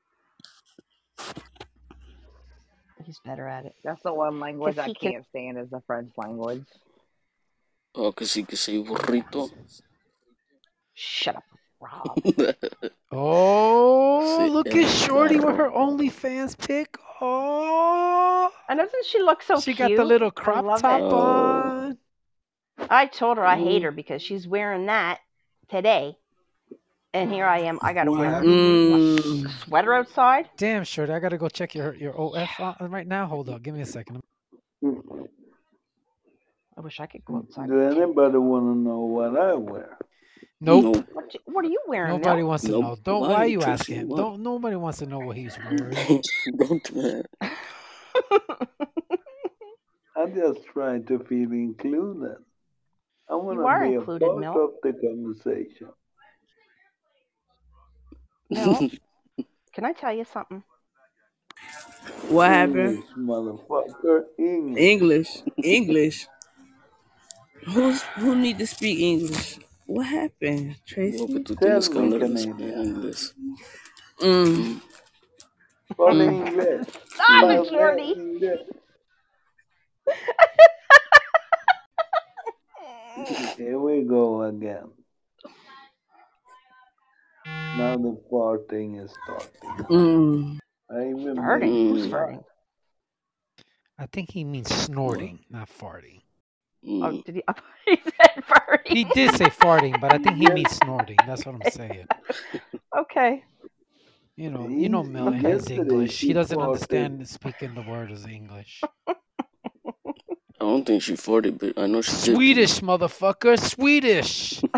He's 3.05 3.21
better 3.25 3.49
at 3.49 3.65
it. 3.67 3.75
That's 3.83 4.03
the 4.03 4.13
one 4.13 4.41
language 4.41 4.79
I 4.79 4.87
he 4.87 4.95
can. 4.95 5.13
can't 5.13 5.27
stand 5.27 5.59
is 5.59 5.71
the 5.71 5.81
French 5.87 6.11
language. 6.17 6.65
Oh, 7.95 8.13
que 8.13 8.27
sí, 8.27 8.47
que 8.47 8.57
sí, 8.57 8.85
burrito. 8.85 9.51
Shut 10.95 11.37
up, 11.37 11.45
Rob. 11.81 12.23
Oh, 13.13 14.37
Sí, 14.39 14.49
look 14.53 14.69
at 14.69 14.89
Shorty 14.89 15.35
with 15.37 15.45
carro. 15.57 15.57
her 15.57 15.71
OnlyFans 15.77 16.57
pic. 16.57 16.97
Oh, 17.21 18.49
And 18.69 18.79
doesn't 18.79 19.07
she 19.07 19.19
look 19.21 19.43
so 19.43 19.59
she 19.59 19.75
cute? 19.75 19.89
got 19.89 19.97
the 19.97 20.05
little 20.05 20.31
crop 20.31 20.81
top 20.81 21.01
it. 21.01 21.05
Oh. 21.05 21.17
on. 21.19 21.99
I 22.89 23.07
told 23.07 23.39
her 23.39 23.45
I 23.45 23.57
hate 23.59 23.83
her 23.83 23.91
because 23.91 24.23
she's 24.23 24.47
wearing 24.47 24.87
that 24.87 25.19
today. 25.71 26.17
And 27.13 27.33
here 27.33 27.45
I 27.47 27.61
am. 27.61 27.79
I 27.83 27.93
got 27.93 28.05
to 28.05 28.11
What 28.13 28.21
wear 28.21 28.31
happened? 28.31 28.51
what, 28.93 29.25
Mm. 29.25 29.51
sweater 29.65 29.95
outside. 29.95 30.49
Damn, 30.57 30.85
shirt. 30.85 31.11
I 31.11 31.19
gotta 31.19 31.39
go 31.39 31.49
check 31.49 31.75
your 31.75 31.95
your 31.97 32.15
OF 32.17 32.49
right 32.91 33.07
now. 33.07 33.27
Hold 33.27 33.49
up, 33.49 33.63
give 33.63 33.75
me 33.75 33.81
a 33.81 33.87
second. 33.87 34.23
I 34.85 36.81
wish 36.81 37.01
I 37.01 37.07
could 37.07 37.25
go 37.25 37.39
outside. 37.39 37.69
Do 37.69 37.81
anybody 37.81 38.39
want 38.39 38.65
to 38.67 38.79
know 38.79 39.01
what 39.01 39.37
I 39.37 39.55
wear? 39.55 39.99
Nope. 40.61 40.85
Nope. 40.85 41.07
What, 41.13 41.35
you- 41.35 41.41
what 41.47 41.65
are 41.65 41.69
you 41.69 41.81
wearing, 41.89 42.13
Nobody 42.13 42.37
Milt? 42.43 42.49
wants 42.49 42.65
to 42.65 42.71
Nope. 42.71 42.83
know. 42.83 42.97
Don't. 43.03 43.21
Why, 43.23 43.29
Why, 43.29 43.35
are 43.35 43.47
you 43.49 43.63
asking 43.63 43.95
him? 43.97 44.09
Don't. 44.11 44.41
Nobody 44.43 44.77
wants 44.77 44.99
to 44.99 45.07
know 45.07 45.19
what 45.19 45.37
he's 45.37 45.59
wearing. 45.65 46.23
Don't 46.59 46.85
do 46.85 47.23
that. 47.41 47.53
I'm 50.17 50.35
just 50.35 50.65
trying 50.67 51.05
to 51.07 51.19
feel 51.21 51.51
included. 51.53 52.37
I 53.31 53.35
want 53.37 53.59
You 53.59 53.63
to 53.63 53.69
are 53.69 53.87
be 53.89 53.95
a 53.95 53.99
included, 54.01 54.27
part 54.27 54.39
Milt. 54.41 54.57
of 54.57 54.71
the 54.83 54.93
conversation. 54.93 55.89
Milt, 58.51 58.93
can 59.73 59.85
I 59.85 59.93
tell 59.93 60.13
you 60.13 60.25
something? 60.25 60.63
What 62.29 62.51
happened? 62.51 62.99
English, 62.99 63.11
motherfucker, 63.17 64.25
English. 64.39 64.79
English. 64.83 65.43
English. 65.63 66.27
Who's 67.69 68.03
who 68.19 68.35
need 68.35 68.59
to 68.59 68.67
speak 68.67 68.99
English? 68.99 69.59
What 69.87 70.07
happened, 70.07 70.77
Lo 70.97 71.27
que 71.27 71.41
Tracy? 71.41 71.45
tú 71.45 71.55
Tell 71.57 71.81
tienes 71.83 71.89
que 71.89 72.01
me, 72.01 72.07
hablar 72.07 72.23
es- 72.23 72.45
en 72.47 72.53
Canadian. 72.53 72.87
inglés. 72.87 73.35
Mm. 74.19 74.81
Mm. 75.99 76.21
inglés. 76.23 76.87
Stop 76.89 77.51
it, 77.51 77.59
Habla 77.59 77.65
Shorty. 77.71 78.13
inglés. 78.17 78.61
Here 83.57 83.79
we 83.79 84.03
go 84.03 84.43
again. 84.43 84.91
Now 87.77 87.97
the 87.97 88.21
farting 88.31 89.03
is 89.03 89.15
starting. 89.25 89.85
Mm. 89.89 90.59
I 90.91 91.03
even 91.11 91.37
Farting? 91.37 91.91
Who's 91.91 92.07
farting? 92.07 92.43
I 93.99 94.07
think 94.07 94.31
he 94.31 94.45
means 94.45 94.75
snorting, 94.75 95.41
not 95.51 95.69
farting. 95.69 96.21
Oh, 96.87 97.23
did 97.25 97.37
he? 97.37 97.43
I 97.47 97.55
he 97.87 97.97
said 98.03 98.43
farting. 98.49 98.87
He 98.87 99.05
did 99.05 99.35
say 99.37 99.47
farting, 99.47 100.01
but 100.01 100.13
I 100.13 100.19
think 100.19 100.37
he 100.37 100.49
means 100.51 100.71
snorting. 100.83 101.19
That's 101.27 101.45
what 101.45 101.55
I'm 101.55 101.65
saying. 101.65 102.07
okay. 102.97 103.45
You 104.37 104.51
know, 104.51 104.69
you 104.69 104.89
know, 104.89 105.03
He- 105.03 105.11
Mill 105.11 105.33
has 105.33 105.71
English. 105.71 106.19
He 106.21 106.29
he 106.29 106.33
doesn't 106.33 106.59
understand 106.59 107.29
speaking 107.29 107.75
the 107.75 107.83
word 107.83 108.11
as 108.11 108.27
English. 108.27 108.81
I 110.61 110.65
don't 110.65 110.85
think 110.85 111.03
she 111.03 111.15
farted, 111.15 111.59
but 111.59 111.79
I 111.83 111.87
know 111.87 112.03
she 112.03 112.13
did. 112.13 112.35
Swedish, 112.35 112.81
motherfucker, 112.81 113.59
Swedish. 113.59 114.61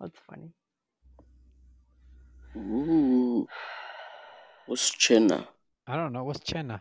That's 0.00 0.18
funny. 0.26 0.52
Ooh. 2.56 3.46
What's 4.66 4.90
Chena? 4.92 5.46
I 5.86 5.96
don't 5.96 6.14
know 6.14 6.24
what's 6.24 6.40
Chena. 6.40 6.80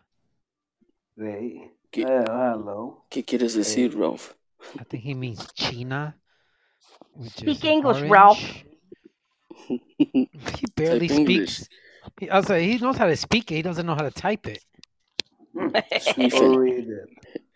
Hey, 1.17 1.71
¿Qué, 1.91 2.03
eh, 2.03 2.23
hello. 2.25 3.03
¿Qué 3.09 3.25
quieres 3.25 3.53
decir, 3.53 3.97
Ralph? 3.97 4.33
I 4.79 4.85
think 4.85 5.03
he 5.03 5.13
means 5.13 5.45
China, 5.55 6.15
Speak 7.35 7.57
is 7.57 7.63
English, 7.65 8.09
Ralph. 8.09 8.63
Orange. 9.70 9.82
He 9.97 10.66
barely 10.76 11.07
Type 11.07 11.24
speaks. 11.24 11.70
He, 12.20 12.30
I 12.30 12.38
was 12.38 12.49
like, 12.49 12.64
he 12.64 12.78
knows 12.78 12.97
how 12.97 13.07
to 13.07 13.16
speak 13.16 13.51
it. 13.51 13.55
He 13.55 13.62
doesn't 13.62 13.86
know 13.86 13.95
how 13.95 14.01
to 14.01 14.12
type 14.12 14.47
it. 14.47 14.64
Or 15.55 15.72
Sweden. 15.99 16.55
read 16.55 16.88
it. 16.89 17.09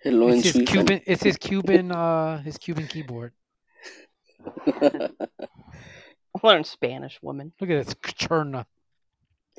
Hello 0.04 0.28
It's 0.28 0.52
his 0.52 0.70
Cuban. 0.70 1.02
It's 1.06 1.24
his 1.24 1.38
Cuban. 1.38 1.92
Uh, 1.92 2.42
his 2.44 2.58
Cuban 2.58 2.88
keyboard. 2.88 3.34
Learn 6.44 6.64
Spanish, 6.64 7.18
woman. 7.22 7.54
Look 7.60 7.70
at 7.70 7.86
this, 7.86 7.96
Cherna. 7.96 8.66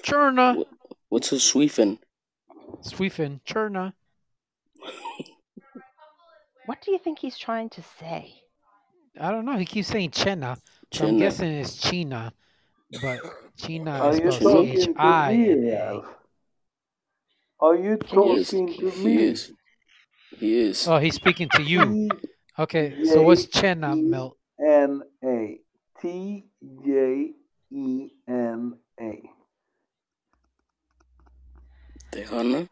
Cherna. 0.03 0.65
What's 1.09 1.33
a 1.33 1.41
Sweden? 1.41 1.99
Sweefin. 2.83 3.41
Cherna. 3.45 3.95
What 6.67 6.83
do 6.83 6.91
you 6.91 6.99
think 6.99 7.19
he's 7.21 7.39
trying 7.39 7.71
to 7.71 7.83
say? 7.99 8.35
I 9.19 9.31
don't 9.31 9.45
know. 9.45 9.57
He 9.57 9.65
keeps 9.65 9.89
saying 9.89 10.11
Chena. 10.11 10.59
So 10.93 11.09
I'm 11.09 11.19
guessing 11.19 11.53
it's 11.53 11.77
China, 11.77 12.33
but 13.03 13.21
China 13.57 13.91
Are 13.91 14.11
is 14.13 14.21
you 14.21 14.31
spelled 14.31 14.67
C 14.67 14.71
H 14.71 14.79
talking 14.79 14.95
to 14.95 15.01
I 15.01 15.33
me, 15.33 15.51
N 15.51 15.65
A. 15.65 15.73
Ralph? 15.73 16.07
Are 17.61 17.77
you 17.77 17.99
He 18.07 18.17
is. 18.17 18.51
talking 18.51 18.75
to 18.79 18.91
He 18.91 19.17
is. 19.19 19.53
He 20.39 20.59
is. 20.59 20.89
Oh, 20.89 20.99
he's 20.99 21.15
speaking 21.15 21.49
to 21.51 21.63
you. 21.63 22.09
T 22.09 22.21
Okay, 22.59 23.05
so 23.05 23.23
what's 23.23 23.47
Chena, 23.47 23.93
J 23.93 23.99
E 23.99 24.03
Milt? 24.03 24.39
N 24.59 25.03
A. 25.23 25.59
T 26.01 26.45
J 26.85 27.33
E 27.71 28.09
N 28.29 28.79
A. 29.01 29.31
Tejana. 32.13 32.69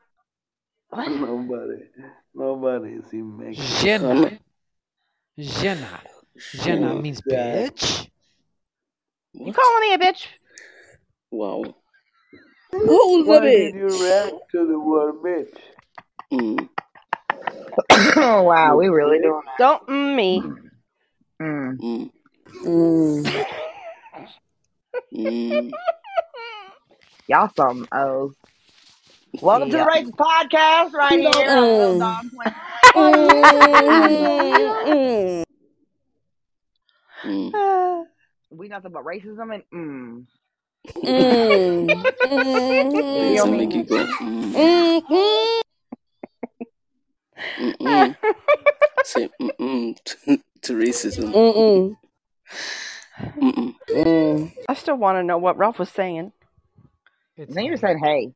What? 0.88 1.08
Nobody, 1.10 1.82
nobody 2.34 2.92
is 2.92 3.12
in 3.12 3.36
Mexico. 3.36 3.82
Jena. 3.82 4.38
Jena. 5.38 6.00
Jena 6.36 6.64
Jena. 6.88 6.94
means 7.00 7.20
That- 7.26 7.74
bitch. 7.76 8.08
You 9.32 9.46
What? 9.46 9.56
calling 9.56 9.80
me 9.88 9.94
a 9.94 9.98
bitch? 9.98 10.26
Wow. 11.30 11.64
Who's 12.72 13.26
Why 13.26 13.36
a 13.36 13.40
did 13.40 13.74
bitch? 13.74 13.78
you 13.78 14.04
react 14.04 14.34
to 14.52 14.66
the 14.66 14.78
word 14.78 15.14
bitch? 15.22 15.58
Mm. 16.32 16.68
oh 18.16 18.42
wow, 18.42 18.76
we 18.76 18.88
really 18.88 19.18
doing 19.20 19.40
that. 19.46 19.58
Don't 19.58 19.86
mm 19.88 20.14
me. 20.14 20.42
Mm. 21.40 21.76
Mm. 21.78 22.10
Mm. 22.64 23.46
Mm. 25.12 25.72
Y'all 27.28 27.50
some 27.56 27.86
O's. 27.92 28.34
Welcome 29.40 29.70
to 29.70 29.76
the 29.78 29.84
Race 29.84 30.10
Podcast 30.10 30.92
right 30.92 31.20
You 31.20 31.30
here 31.34 31.48
mm. 32.94 35.43
Dog 37.24 37.52
Plan. 37.52 37.52
Mm. 37.52 38.04
We 38.50 38.68
nothing 38.68 38.92
but 38.92 39.04
racism 39.04 39.52
and 39.54 39.62
mm. 39.74 40.26
mm, 40.96 42.14
mm, 42.22 42.22
Things 42.22 43.42
that 43.42 43.50
mm, 43.50 43.56
make 43.58 43.74
you 43.74 43.82
go, 43.82 43.96
mm, 44.06 45.00
mm, 47.58 47.76
mm. 47.80 48.16
Say 49.02 49.28
mm-mm 49.40 49.96
to, 50.04 50.38
to 50.62 50.72
racism. 50.74 51.32
Mm-mm. 51.32 51.96
Mm-mm. 53.42 53.74
Mm. 53.90 54.52
I 54.68 54.74
still 54.74 54.96
want 54.96 55.18
to 55.18 55.24
know 55.24 55.38
what 55.38 55.56
Ralph 55.56 55.80
was 55.80 55.88
saying. 55.88 56.32
It's 57.36 57.52
Then 57.52 57.64
you're 57.64 57.76
hey. 57.76 57.80
saying 57.80 57.98
hey. 57.98 58.32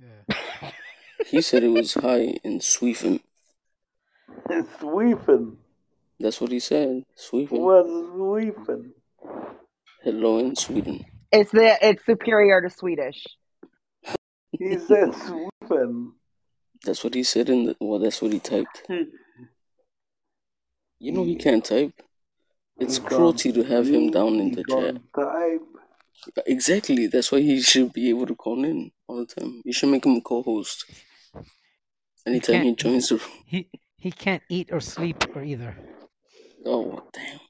Yeah. 0.00 0.70
He 1.26 1.40
said 1.42 1.62
it 1.62 1.68
was 1.68 1.94
high 1.94 2.38
in 2.42 2.60
Sweden. 2.60 3.20
It's 4.50 4.68
sweeping. 4.80 5.58
That's 6.20 6.40
what 6.40 6.50
he 6.52 6.60
said. 6.60 7.02
Sweden. 7.16 7.60
What's 7.60 7.88
sweeping? 7.88 8.92
Hello 10.02 10.38
in 10.38 10.54
Sweden. 10.56 11.04
It's 11.32 11.50
the 11.50 11.76
it's 11.82 12.04
superior 12.06 12.60
to 12.62 12.70
Swedish. 12.70 13.24
He 14.52 14.78
said 14.78 15.14
sweeping. 15.14 16.12
That's 16.84 17.02
what 17.02 17.14
he 17.14 17.22
said 17.24 17.48
in 17.48 17.64
the. 17.66 17.76
Well, 17.80 17.98
that's 17.98 18.22
what 18.22 18.32
he 18.32 18.38
typed. 18.38 18.82
You 21.00 21.12
know 21.12 21.24
he 21.24 21.36
can't 21.36 21.64
type. 21.64 21.92
It's 22.78 22.98
He 22.98 23.04
cruelty 23.04 23.52
to 23.52 23.62
have 23.64 23.86
him 23.88 24.10
down 24.10 24.34
in 24.40 24.52
the 24.52 24.64
chat. 24.64 24.96
type. 25.14 25.62
Exactly. 26.46 27.06
That's 27.08 27.32
why 27.32 27.40
he 27.40 27.60
should 27.60 27.92
be 27.92 28.08
able 28.10 28.26
to 28.26 28.34
call 28.34 28.64
in 28.64 28.92
all 29.08 29.16
the 29.16 29.26
time. 29.26 29.62
You 29.64 29.72
should 29.72 29.90
make 29.90 30.06
him 30.06 30.16
a 30.16 30.20
co-host. 30.20 30.84
Anytime 32.26 32.62
he 32.62 32.68
He, 32.70 32.74
joins 32.74 33.08
the. 33.08 33.16
room. 33.16 33.26
he 33.46 33.68
he 33.98 34.10
can't 34.10 34.42
eat 34.48 34.70
or 34.72 34.80
sleep 34.80 35.24
or 35.34 35.42
either. 35.42 35.76
Oh 36.64 37.02
damn. 37.12 37.40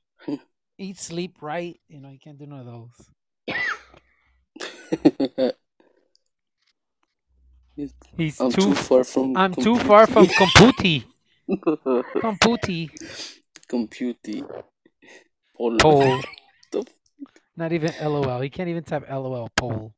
Eat, 0.79 0.99
sleep, 0.99 1.37
right? 1.41 1.79
You 1.89 2.01
know, 2.01 2.11
you 2.11 2.19
can't 2.19 2.39
do 2.39 2.47
none 2.47 2.61
of 2.61 2.67
those. 2.67 2.91
He's 8.17 8.41
I'm 8.41 8.51
too. 8.53 8.61
too 8.61 8.75
far 8.75 9.05
from 9.05 9.37
I'm 9.37 9.55
too 9.55 9.77
far 9.77 10.07
from 10.07 10.27
Computi. 10.41 11.05
computi. 11.49 12.05
Computi. 12.23 12.91
computing. 13.69 14.47
Pol. 15.57 16.21
Not 17.57 17.73
even 17.73 17.93
LOL. 18.03 18.41
He 18.41 18.51
can't 18.51 18.69
even 18.69 18.83
type 18.83 19.09
LOL. 19.09 19.49
Pole. 19.57 19.95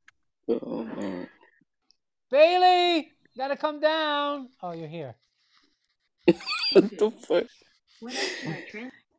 oh 0.48 0.84
man. 0.84 1.28
Bailey, 2.30 3.12
gotta 3.36 3.56
come 3.56 3.80
down. 3.80 4.48
Oh, 4.62 4.72
you're 4.72 4.88
here. 4.88 5.14
What 6.72 6.98
the 6.98 7.10
fuck? 7.10 7.44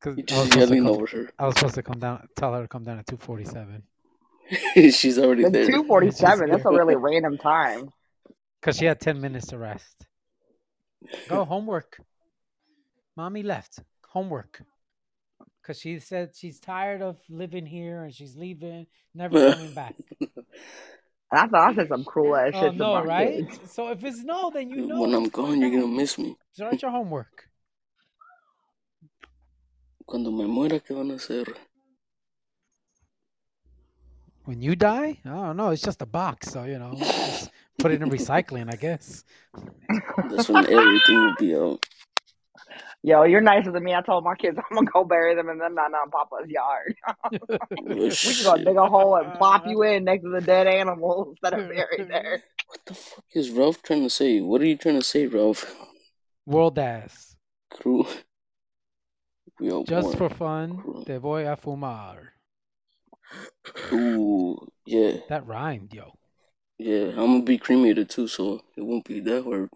Cause 0.01 0.15
You're 0.17 0.25
I 0.31 0.41
was 0.41 0.49
supposed 0.49 0.67
to 0.69 0.75
yelling 0.75 0.83
come. 0.83 0.87
over 0.87 1.05
her. 1.07 1.29
I 1.39 1.45
was 1.47 1.55
supposed 1.55 1.75
to 1.75 1.83
come 1.83 1.99
down. 1.99 2.27
Tell 2.35 2.53
her 2.53 2.61
to 2.61 2.67
come 2.67 2.83
down 2.83 2.99
at 2.99 3.07
two 3.07 3.17
forty-seven. 3.17 3.83
She's 4.91 5.17
already 5.17 5.43
The 5.43 5.49
there. 5.49 5.65
two 5.65 5.83
forty 5.85 6.07
She's 6.07 6.17
seven. 6.17 6.49
That's 6.49 6.65
a 6.65 6.69
really 6.71 6.95
random 6.97 7.37
time. 7.37 7.89
Cause 8.61 8.77
she 8.77 8.85
had 8.85 8.99
ten 8.99 9.19
minutes 9.21 9.47
to 9.47 9.57
rest. 9.57 10.05
Go 11.27 11.45
homework. 11.45 11.99
Mommy 13.15 13.43
left. 13.43 13.79
Homework. 14.09 14.61
Cause 15.63 15.79
she 15.79 15.99
said 15.99 16.31
she's 16.35 16.59
tired 16.59 17.01
of 17.01 17.17
living 17.29 17.65
here 17.65 18.03
and 18.03 18.13
she's 18.13 18.35
leaving, 18.37 18.87
never 19.13 19.37
coming 19.51 19.73
back. 19.73 19.95
And 20.19 20.29
I 21.31 21.47
thought 21.47 21.71
I 21.71 21.75
said 21.75 21.89
some 21.89 22.05
cruel 22.05 22.37
ass 22.37 22.53
Oh 22.53 22.61
shit 22.61 22.73
to 22.73 22.77
no, 22.79 23.03
right? 23.03 23.47
kids. 23.49 23.73
So 23.73 23.89
if 23.89 24.01
it's 24.03 24.23
no, 24.23 24.49
then 24.49 24.69
you 24.69 24.87
know. 24.87 25.01
When 25.01 25.13
I'm 25.13 25.23
Just 25.25 25.33
put 25.33 25.43
it 25.43 25.47
gone, 25.47 25.61
you're 25.61 25.71
gonna 25.81 25.87
miss 25.93 26.17
me. 26.17 26.37
Start 26.53 26.81
your 26.81 26.91
homework. 26.91 27.46
Cuando 30.07 30.31
me 30.31 30.45
muera, 30.47 30.79
¿qué 30.79 30.93
van 30.93 31.11
a 31.11 31.15
hacer? 31.15 31.53
When 34.45 34.61
you 34.61 34.73
die, 34.73 35.19
oh, 35.25 35.29
I 35.29 35.47
don't 35.47 35.57
know. 35.57 35.71
It's 35.71 35.81
just 35.81 36.01
a 36.01 36.05
box, 36.05 36.49
so 36.49 36.63
you 36.63 36.79
know, 36.79 36.93
just 36.97 37.51
put 37.77 37.91
it 37.91 38.01
in 38.01 38.09
recycling, 38.09 38.73
I 38.73 38.77
guess. 38.77 39.25
That's 40.29 40.47
when 40.47 40.65
everything 40.65 41.25
will 41.25 41.35
be 41.37 41.53
out. 41.57 41.85
Yo, 43.03 43.23
you're 43.23 43.41
nicer 43.41 43.69
than 43.69 43.83
me. 43.83 43.93
I 43.93 44.01
told 44.01 44.23
my 44.23 44.35
kids 44.35 44.57
I'm 44.71 44.77
gonna 44.77 44.89
go 44.89 45.03
bury 45.03 45.35
them 45.35 45.49
in 45.49 45.57
the 45.57 45.67
Nana 45.67 45.97
and 46.03 46.11
Papa's 46.13 46.47
yard. 46.47 46.95
Oh, 47.05 47.57
we 47.71 47.93
can 47.93 47.97
go 47.97 48.09
shit. 48.09 48.65
dig 48.65 48.77
a 48.77 48.87
hole 48.87 49.17
and 49.17 49.33
plop 49.33 49.67
you 49.67 49.83
in 49.83 50.05
next 50.05 50.23
to 50.23 50.29
the 50.29 50.39
dead 50.39 50.67
animals 50.67 51.35
that 51.41 51.53
are 51.53 51.67
buried 51.67 52.09
there. 52.09 52.43
What 52.67 52.79
the 52.85 52.93
fuck 52.93 53.25
is 53.33 53.49
Ralph 53.49 53.83
trying 53.83 54.03
to 54.03 54.09
say? 54.09 54.39
What 54.39 54.61
are 54.61 54.65
you 54.65 54.77
trying 54.77 54.99
to 54.99 55.03
say, 55.03 55.27
Ralph? 55.27 55.75
World 56.45 56.79
ass. 56.79 57.35
Crew. 57.69 58.07
We 59.59 59.83
Just 59.85 60.09
one. 60.09 60.17
for 60.17 60.29
fun, 60.29 60.77
Crew. 60.77 61.03
te 61.05 61.17
voy 61.17 61.47
a 61.51 61.55
fumar. 61.57 62.17
Ooh, 63.91 64.67
yeah, 64.85 65.17
That 65.29 65.45
rhymed, 65.47 65.93
yo. 65.93 66.13
yeah. 66.77 67.09
I'm 67.09 67.15
gonna 67.15 67.41
be 67.41 67.57
cremated 67.57 68.09
too, 68.09 68.27
so 68.27 68.61
it 68.75 68.81
won't 68.81 69.05
be 69.05 69.19
that 69.21 69.43
hard. 69.43 69.69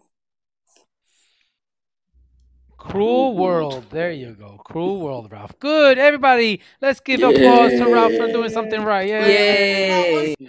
Cruel 2.78 3.32
Cruel 3.32 3.36
World. 3.36 3.72
World. 3.74 3.86
There 3.90 4.10
you 4.12 4.32
go. 4.34 4.60
Cruel 4.64 5.00
World, 5.00 5.30
Ralph. 5.30 5.56
Good, 5.60 5.98
everybody. 5.98 6.60
Let's 6.80 7.00
give 7.00 7.22
applause 7.22 7.72
to 7.72 7.86
Ralph 7.92 8.12
for 8.14 8.26
doing 8.32 8.50
something 8.50 8.82
right. 8.82 9.08
Yay. 9.08 10.34
Yay. 10.38 10.46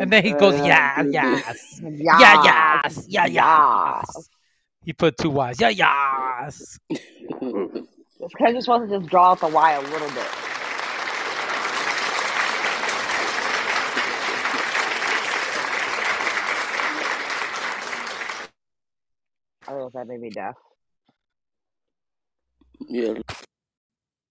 And 0.00 0.10
then 0.12 0.24
he 0.24 0.32
goes, 0.32 0.54
yeah, 0.64 1.02
yes. 1.10 1.80
Yeah, 1.82 2.18
Yes. 2.18 2.44
yes. 2.44 3.06
Yeah, 3.08 3.26
Yes. 3.26 4.04
yes. 4.16 4.28
He 4.88 4.94
put 4.94 5.18
two 5.18 5.28
Y's. 5.28 5.60
Yeah, 5.60 5.68
yes. 5.68 6.78
It's 6.88 8.32
because 8.32 8.52
you're 8.52 8.62
supposed 8.62 8.90
to 8.90 8.98
just 8.98 9.10
draw 9.10 9.32
out 9.32 9.40
the 9.40 9.48
Y 9.48 9.72
a 9.72 9.82
little 9.82 10.08
bit. 10.08 10.26
I 19.66 19.72
don't 19.72 19.78
know 19.80 19.86
if 19.88 19.92
that 19.92 20.06
made 20.08 20.20
me 20.20 20.30
deaf. 20.30 20.54
yeah, 22.88 23.12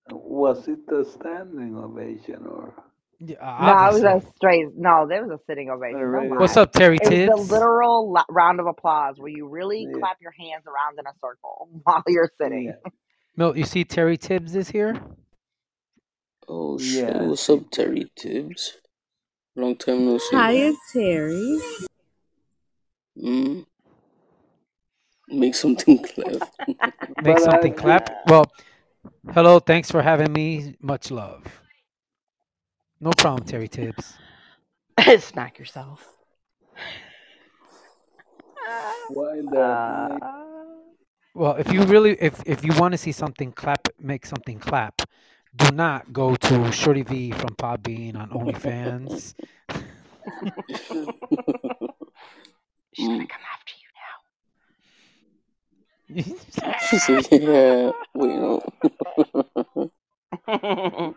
Was 0.10 0.68
it 0.68 0.92
a 0.92 1.06
standing 1.06 1.78
ovation 1.78 2.48
or? 2.48 2.74
Yeah, 3.20 3.36
No, 3.42 3.90
it 3.90 3.94
was 3.94 4.04
a 4.04 4.22
straight. 4.36 4.68
No, 4.78 5.08
there 5.08 5.26
was 5.26 5.40
a 5.40 5.44
sitting 5.50 5.70
ovation. 5.72 5.98
A 6.00 6.12
Don't 6.12 6.40
What's 6.40 6.56
up, 6.56 6.72
Terry 6.72 6.98
It 6.98 7.02
was 7.02 7.10
the 7.10 7.16
Tibbs? 7.26 7.52
literal 7.52 8.12
la- 8.12 8.26
round 8.30 8.60
of 8.60 8.68
applause 8.68 9.16
where 9.18 9.30
you 9.32 9.48
really 9.48 9.88
Yeah. 9.90 9.98
clap 10.00 10.18
your 10.22 10.32
hands 10.32 10.66
around 10.68 11.00
in 11.00 11.06
a 11.08 11.14
circle 11.20 11.68
while 11.84 12.04
you're 12.08 12.30
sitting. 12.40 12.66
Yeah. 12.66 12.92
Milt, 13.36 13.58
you 13.58 13.64
see 13.66 13.84
Terry 13.84 14.18
Tibbs 14.18 14.56
is 14.56 14.70
here? 14.70 15.02
Oh 16.48 16.78
shit! 16.78 17.10
Yeah, 17.10 17.22
I 17.24 17.24
What's 17.24 17.50
up, 17.50 17.70
Terry 17.72 18.10
Tibbs? 18.16 18.78
Long 19.56 19.76
time 19.76 20.06
no 20.06 20.18
see. 20.20 20.36
Hiya, 20.38 20.74
Terry. 20.94 21.60
Mm. 23.22 23.66
Make 25.30 25.56
something 25.56 25.98
clap. 26.04 26.50
Make 27.24 27.40
something 27.40 27.74
clap. 27.74 28.10
Well, 28.28 28.46
hello. 29.34 29.60
Thanks 29.60 29.90
for 29.92 30.02
having 30.02 30.32
me. 30.32 30.76
Much 30.82 31.12
love. 31.12 31.44
No 33.00 33.12
problem, 33.12 33.46
Terry 33.46 33.68
Tibbs. 33.68 34.18
Smack 35.20 35.60
yourself. 35.60 36.08
Why 39.10 39.42
that? 39.52 40.20
Uh, 40.22 40.44
Well, 41.34 41.56
if 41.56 41.72
you 41.72 41.84
really, 41.84 42.18
if 42.20 42.42
if 42.46 42.66
you 42.66 42.74
want 42.76 42.94
to 42.94 42.98
see 42.98 43.12
something 43.12 43.52
clap, 43.52 43.88
make 44.00 44.26
something 44.26 44.58
clap. 44.60 45.02
Do 45.56 45.72
not 45.72 46.12
go 46.12 46.36
to 46.36 46.72
Shorty 46.72 47.04
V 47.04 47.32
from 47.32 47.50
Podbean 47.56 48.16
on 48.18 48.30
OnlyFans. 48.32 49.36
she's 52.94 53.08
gonna 53.08 53.28
come 53.28 53.46
after 53.54 53.74
you 53.78 53.88
so, 57.00 57.20
yeah, 57.32 57.92
wait, 58.14 58.36
no. 58.36 58.64
now. 60.48 61.16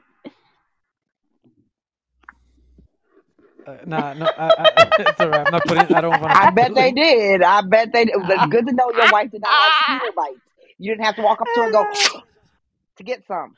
Uh, 3.60 3.60
nah, 3.87 4.13
no, 4.15 4.27
I, 4.27 4.49
I, 4.49 4.91
it's 4.99 5.21
alright. 5.21 5.47
I'm 5.47 5.53
not 5.53 5.65
putting. 5.67 5.95
I 5.95 6.01
don't 6.01 6.21
want. 6.21 6.37
I 6.37 6.51
bet 6.51 6.75
they 6.75 6.93
did. 6.97 7.43
I 7.43 7.63
bet 7.63 7.93
they 7.93 8.07
did. 8.07 8.17
But 8.27 8.51
good 8.51 8.67
to 8.67 8.73
know 8.73 8.91
your 8.93 9.09
wife 9.13 9.31
did 9.31 9.43
not 9.43 9.51
like 9.51 10.01
Peter 10.01 10.13
bites. 10.17 10.41
You 10.79 10.93
didn't 10.93 11.05
have 11.05 11.17
to 11.17 11.23
walk 11.23 11.41
up 11.41 11.47
to 11.55 11.61
her 11.61 11.65
and 11.67 11.73
go 11.73 11.85
to 12.97 13.03
get 13.03 13.27
some. 13.27 13.55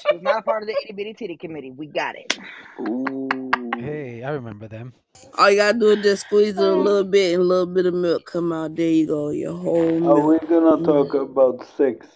She 0.00 0.14
was 0.14 0.22
not 0.22 0.38
a 0.38 0.42
part 0.42 0.62
of 0.62 0.68
the 0.68 0.76
itty 0.84 0.92
bitty 0.92 1.14
titty 1.14 1.36
committee. 1.36 1.70
We 1.70 1.86
got 1.86 2.16
it. 2.16 2.38
Ooh. 2.80 3.28
Hey, 3.76 4.22
I 4.22 4.30
remember 4.30 4.68
them. 4.68 4.94
All 5.38 5.50
you 5.50 5.56
gotta 5.56 5.78
do 5.78 5.90
is 5.90 6.02
just 6.02 6.26
squeeze 6.26 6.56
it 6.56 6.62
a 6.62 6.70
oh. 6.70 6.80
little 6.80 7.04
bit 7.04 7.34
and 7.34 7.42
a 7.42 7.44
little 7.44 7.66
bit 7.66 7.86
of 7.86 7.94
milk 7.94 8.26
come 8.26 8.52
out. 8.52 8.74
There 8.76 8.88
you 8.88 9.06
go, 9.06 9.30
your 9.30 9.54
whole 9.56 10.08
Are 10.08 10.20
we 10.20 10.34
milk. 10.34 10.48
gonna 10.48 10.84
talk 10.84 11.14
about 11.14 11.66
sex 11.76 12.06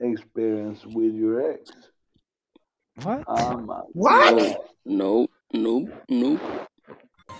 experience 0.00 0.84
with 0.86 1.14
your 1.14 1.52
ex? 1.52 1.70
What? 3.02 3.24
Oh 3.26 3.58
my 3.58 3.80
What? 3.92 4.38
God. 4.38 4.56
No, 4.84 5.28
no, 5.52 5.88
no. 6.08 6.40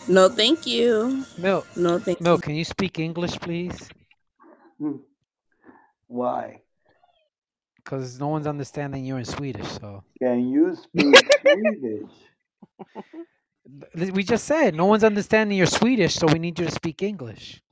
No, 0.09 0.29
thank 0.29 0.67
you. 0.67 1.25
Milt, 1.39 1.67
No, 1.77 1.99
thank 1.99 2.21
Milt, 2.21 2.43
can 2.43 2.55
you 2.55 2.65
speak 2.65 2.99
English, 2.99 3.39
please? 3.41 3.89
Hmm. 4.79 4.97
Why? 6.07 6.63
Because 7.77 8.19
no 8.19 8.29
one's 8.29 8.47
understanding 8.47 9.05
you 9.05 9.17
in 9.17 9.25
Swedish. 9.25 9.69
So 9.69 10.03
Can 10.21 10.49
you 10.49 10.77
speak 10.77 11.17
Swedish? 11.43 12.11
We 14.13 14.23
just 14.23 14.45
said 14.45 14.75
no 14.75 14.87
one's 14.87 15.05
understanding 15.05 15.57
your 15.57 15.67
Swedish, 15.67 16.15
so 16.15 16.27
we 16.27 16.39
need 16.39 16.59
you 16.59 16.67
to 16.67 16.71
speak 16.73 17.03
English. 17.03 17.63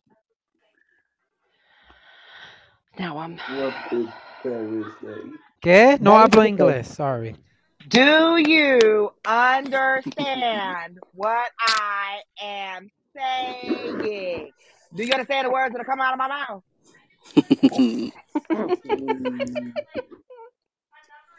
Now 2.98 3.18
I'm. 3.18 3.38
What 3.38 3.74
did 3.90 4.12
Terry 4.42 4.84
say? 5.00 5.30
¿Qué? 5.62 6.00
No 6.00 6.12
hablo 6.12 6.44
inglés. 6.44 6.86
Sorry. 6.86 7.36
Do 7.88 8.36
you 8.36 9.10
understand 9.24 10.98
what 11.14 11.50
I 11.58 12.20
am 12.42 12.90
saying? 13.16 14.52
Do 14.94 15.02
you 15.04 15.12
understand 15.12 15.46
the 15.46 15.50
words 15.50 15.72
that 15.72 15.80
are 15.80 15.84
coming 15.84 16.04
out 16.04 16.12
of 16.12 16.18
my 16.18 16.28
mouth? 16.28 16.62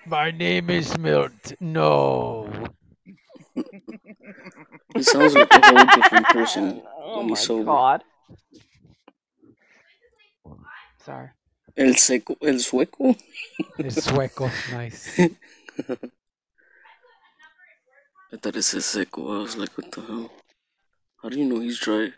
My 0.07 0.31
name 0.31 0.69
is 0.71 0.97
Milt. 0.97 1.53
No. 1.59 2.49
he 3.55 5.03
sounds 5.03 5.35
like 5.35 5.53
a 5.53 5.61
whole 5.61 5.85
different 5.85 6.27
person 6.29 6.81
Oh 6.97 7.17
when 7.17 7.25
my 7.27 7.29
he's 7.31 7.39
sober. 7.41 7.65
god. 7.65 8.03
Sorry. 11.05 11.29
El 11.77 11.95
seco, 11.95 12.35
el 12.41 12.59
sueco. 12.59 13.15
It's 13.77 14.07
sueco. 14.07 14.49
Nice. 14.71 15.19
I 18.31 18.37
thought 18.37 18.55
it 18.55 18.63
said 18.63 18.83
seco. 18.83 19.39
I 19.39 19.41
was 19.41 19.57
like, 19.57 19.75
what 19.77 19.91
the 19.91 20.01
hell? 20.01 20.31
How 21.21 21.29
do 21.29 21.37
you 21.37 21.45
know 21.45 21.59
he's 21.59 21.79
dry? 21.79 22.13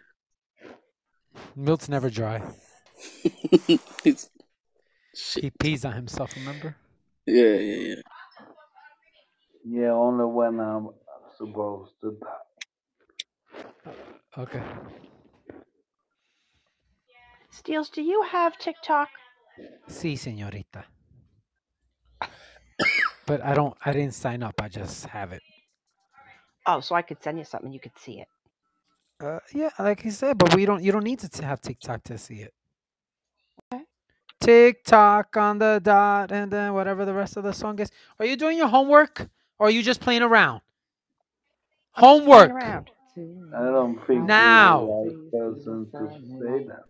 Milt's 1.56 1.88
never 1.90 2.10
dry. 2.10 2.42
He's- 4.04 4.30
Shit. 5.14 5.44
He 5.44 5.50
pees 5.50 5.84
on 5.84 5.94
himself, 5.94 6.34
remember? 6.38 6.76
Yeah, 7.26 7.56
yeah, 7.56 7.76
yeah. 7.88 7.96
yeah, 9.66 9.92
only 9.92 10.24
when 10.26 10.60
I'm 10.60 10.90
supposed 11.38 11.94
to 12.02 12.18
die. 12.22 13.92
Okay. 14.38 14.64
Steels, 17.50 17.90
do 17.90 18.02
you 18.02 18.22
have 18.24 18.58
TikTok? 18.58 19.10
Sí, 19.90 20.16
señorita. 20.18 20.86
But 23.28 23.44
I 23.44 23.54
don't 23.54 23.76
I 23.86 23.92
didn't 23.92 24.14
sign 24.14 24.44
up. 24.44 24.62
I 24.62 24.68
just 24.70 25.06
have 25.08 25.32
it. 25.34 25.42
Oh, 26.66 26.80
so 26.80 26.96
I 26.96 27.02
could 27.02 27.22
send 27.24 27.38
you 27.40 27.46
something, 27.46 27.72
you 27.72 27.80
could 27.80 27.98
see 27.98 28.20
it. 28.22 28.28
Uh, 29.24 29.40
yeah, 29.54 29.70
like 29.80 30.02
he 30.02 30.10
said, 30.10 30.38
but 30.38 30.56
we 30.56 30.66
don't 30.66 30.84
you 30.84 30.92
don't 30.92 31.04
need 31.04 31.20
to 31.20 31.30
t- 31.30 31.44
have 31.44 31.62
TikTok 31.62 32.04
to 32.06 32.18
see 32.18 32.42
it. 32.42 32.54
Okay. 33.72 33.84
TikTok 34.40 35.38
on 35.38 35.60
the 35.60 35.80
dot 35.84 36.32
and 36.32 36.52
then 36.52 36.74
whatever 36.74 37.06
the 37.06 37.14
rest 37.14 37.38
of 37.38 37.44
the 37.44 37.54
song 37.54 37.78
is. 37.80 37.92
Are 38.20 38.26
you 38.26 38.36
doing 38.36 38.58
your 38.58 38.68
homework 38.68 39.30
or 39.60 39.68
are 39.68 39.70
you 39.70 39.84
just 39.84 40.02
playing 40.02 40.24
around? 40.24 40.62
Playing 41.96 42.22
Homework. 42.22 42.50
around. 42.52 42.90
I 43.18 43.66
don't 43.66 44.00
think 44.08 44.26
Now. 44.26 44.82
you're 44.82 45.06
the 45.06 45.14
right 45.14 45.32
person 45.54 45.92
to 45.92 46.10
say 46.40 46.68
that. 46.68 46.84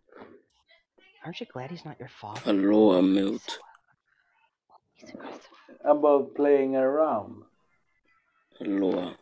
Aren't 1.26 1.40
you 1.40 1.48
glad 1.52 1.70
he's 1.72 1.84
not 1.84 2.00
your 2.00 2.10
father? 2.10 2.42
Aloha, 2.50 3.02
Milt. 3.02 3.60
He's 4.94 5.10
aggressive. 5.10 5.42
About 5.84 6.34
playing 6.36 6.76
around. 6.76 7.44
Aloha. 8.62 9.14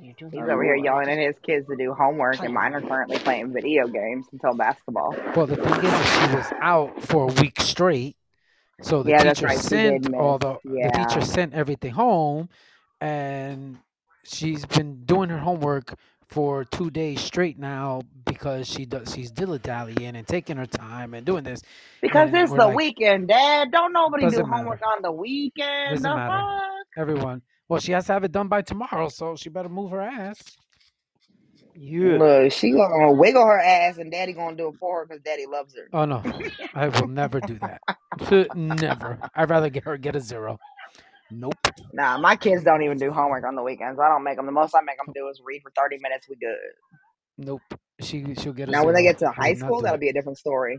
You're 0.00 0.14
He's 0.30 0.40
over 0.40 0.62
here 0.64 0.74
yelling 0.74 1.08
at 1.08 1.18
his 1.18 1.38
kids 1.38 1.66
to 1.68 1.76
do 1.76 1.94
homework, 1.94 2.40
and 2.40 2.52
mine 2.52 2.74
are 2.74 2.80
currently 2.80 3.18
playing 3.18 3.52
video 3.52 3.86
games 3.86 4.26
until 4.32 4.54
basketball. 4.54 5.14
Well, 5.36 5.46
the 5.46 5.56
thing 5.56 5.84
is 5.84 6.10
she 6.10 6.36
was 6.36 6.52
out 6.60 7.00
for 7.02 7.30
a 7.30 7.32
week 7.40 7.60
straight. 7.60 8.16
So 8.82 9.02
the 9.04 9.10
Yeah, 9.10 9.32
teacher 9.32 9.46
right, 9.46 9.58
sent 9.58 10.12
all 10.14 10.38
miss. 10.38 10.40
the 10.40 10.58
the 10.64 10.90
teacher 10.90 11.20
sent 11.20 11.54
everything 11.54 11.92
home 11.92 12.48
and 13.00 13.78
she's 14.24 14.66
been 14.66 15.04
doing 15.04 15.30
her 15.30 15.38
homework 15.38 15.94
for 16.28 16.64
two 16.64 16.90
days 16.90 17.20
straight 17.20 17.58
now 17.58 18.00
because 18.24 18.66
she 18.66 18.84
does 18.86 19.14
she's 19.14 19.30
dilly 19.30 19.60
dallying 19.60 20.16
and 20.16 20.26
taking 20.26 20.56
her 20.56 20.66
time 20.66 21.14
and 21.14 21.24
doing 21.24 21.44
this. 21.44 21.62
Because 22.02 22.32
And 22.32 22.38
it's 22.42 22.52
the 22.52 22.66
like, 22.66 22.76
weekend, 22.76 23.28
Dad. 23.28 23.70
Don't 23.70 23.92
nobody 23.92 24.28
do 24.28 24.30
Doesn't 24.30 24.46
homework 24.48 24.80
on 24.84 25.02
the 25.02 25.12
weekend. 25.12 25.90
Doesn't 25.90 26.02
the 26.02 26.14
matter. 26.16 26.32
fuck? 26.32 26.86
Everyone. 26.96 27.42
Well, 27.68 27.80
she 27.80 27.92
has 27.92 28.06
to 28.06 28.12
have 28.12 28.24
it 28.24 28.32
done 28.32 28.48
by 28.48 28.62
tomorrow, 28.62 29.08
so 29.08 29.36
she 29.36 29.48
better 29.48 29.68
move 29.68 29.90
her 29.90 30.00
ass. 30.00 30.38
Yeah. 31.76 32.18
Look, 32.18 32.52
she 32.52 32.70
gonna 32.70 33.12
wiggle 33.12 33.44
her 33.44 33.58
ass, 33.58 33.98
and 33.98 34.10
Daddy 34.12 34.32
gonna 34.32 34.54
do 34.56 34.68
it 34.68 34.76
for 34.78 35.00
her 35.00 35.06
because 35.06 35.22
Daddy 35.22 35.46
loves 35.46 35.74
her. 35.74 35.88
Oh 35.92 36.04
no, 36.04 36.22
I 36.74 36.88
will 36.88 37.08
never 37.08 37.40
do 37.40 37.58
that. 37.60 37.80
never. 38.56 39.18
I'd 39.34 39.50
rather 39.50 39.70
get 39.70 39.84
her 39.84 39.96
get 39.96 40.14
a 40.14 40.20
zero. 40.20 40.58
Nope. 41.32 41.54
Nah, 41.92 42.16
my 42.18 42.36
kids 42.36 42.62
don't 42.62 42.82
even 42.82 42.96
do 42.96 43.10
homework 43.10 43.44
on 43.44 43.56
the 43.56 43.62
weekends. 43.62 43.98
I 43.98 44.08
don't 44.08 44.22
make 44.22 44.36
them. 44.36 44.46
The 44.46 44.52
most 44.52 44.74
I 44.74 44.82
make 44.82 44.98
them 44.98 45.12
do 45.14 45.28
is 45.28 45.40
read 45.44 45.62
for 45.62 45.72
thirty 45.76 45.98
minutes. 46.00 46.28
We 46.28 46.36
good. 46.36 46.54
Nope. 47.38 47.62
She 48.00 48.34
she'll 48.36 48.52
get 48.52 48.68
a 48.68 48.72
Now, 48.72 48.84
when 48.84 48.94
they 48.94 49.02
get 49.02 49.18
to 49.18 49.26
I 49.26 49.28
will 49.28 49.34
high 49.34 49.50
not 49.52 49.58
school, 49.58 49.78
do 49.78 49.82
that'll 49.84 49.96
it. 49.96 50.00
be 50.00 50.08
a 50.10 50.12
different 50.12 50.38
story. 50.38 50.78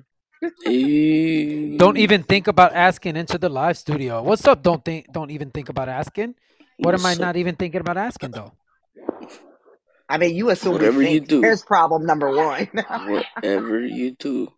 Don't 1.78 1.98
even 1.98 2.24
think 2.24 2.48
about 2.48 2.74
asking 2.74 3.18
into 3.18 3.38
the 3.38 3.50
live 3.50 3.78
studio. 3.78 4.22
What's 4.24 4.48
up? 4.48 4.64
Don't 4.64 4.84
think. 4.86 5.12
Don't 5.12 5.32
even 5.32 5.52
think 5.52 5.68
about 5.70 5.90
asking. 5.90 6.36
What 6.78 6.94
am 6.94 7.06
I 7.06 7.14
not 7.16 7.36
even 7.38 7.56
thinking 7.56 7.82
about 7.82 7.98
asking 7.98 8.32
though? 8.32 8.52
I 10.10 10.18
mean, 10.18 10.36
you 10.36 10.50
assume 10.52 10.74
Whatever 10.74 11.00
we 11.00 11.10
you 11.10 11.20
think. 11.20 11.30
do. 11.30 11.42
Here's 11.42 11.64
problem 11.64 12.06
number 12.06 12.30
one. 12.30 12.70
Whatever 13.08 13.82
you 13.82 14.12
do, 14.12 14.52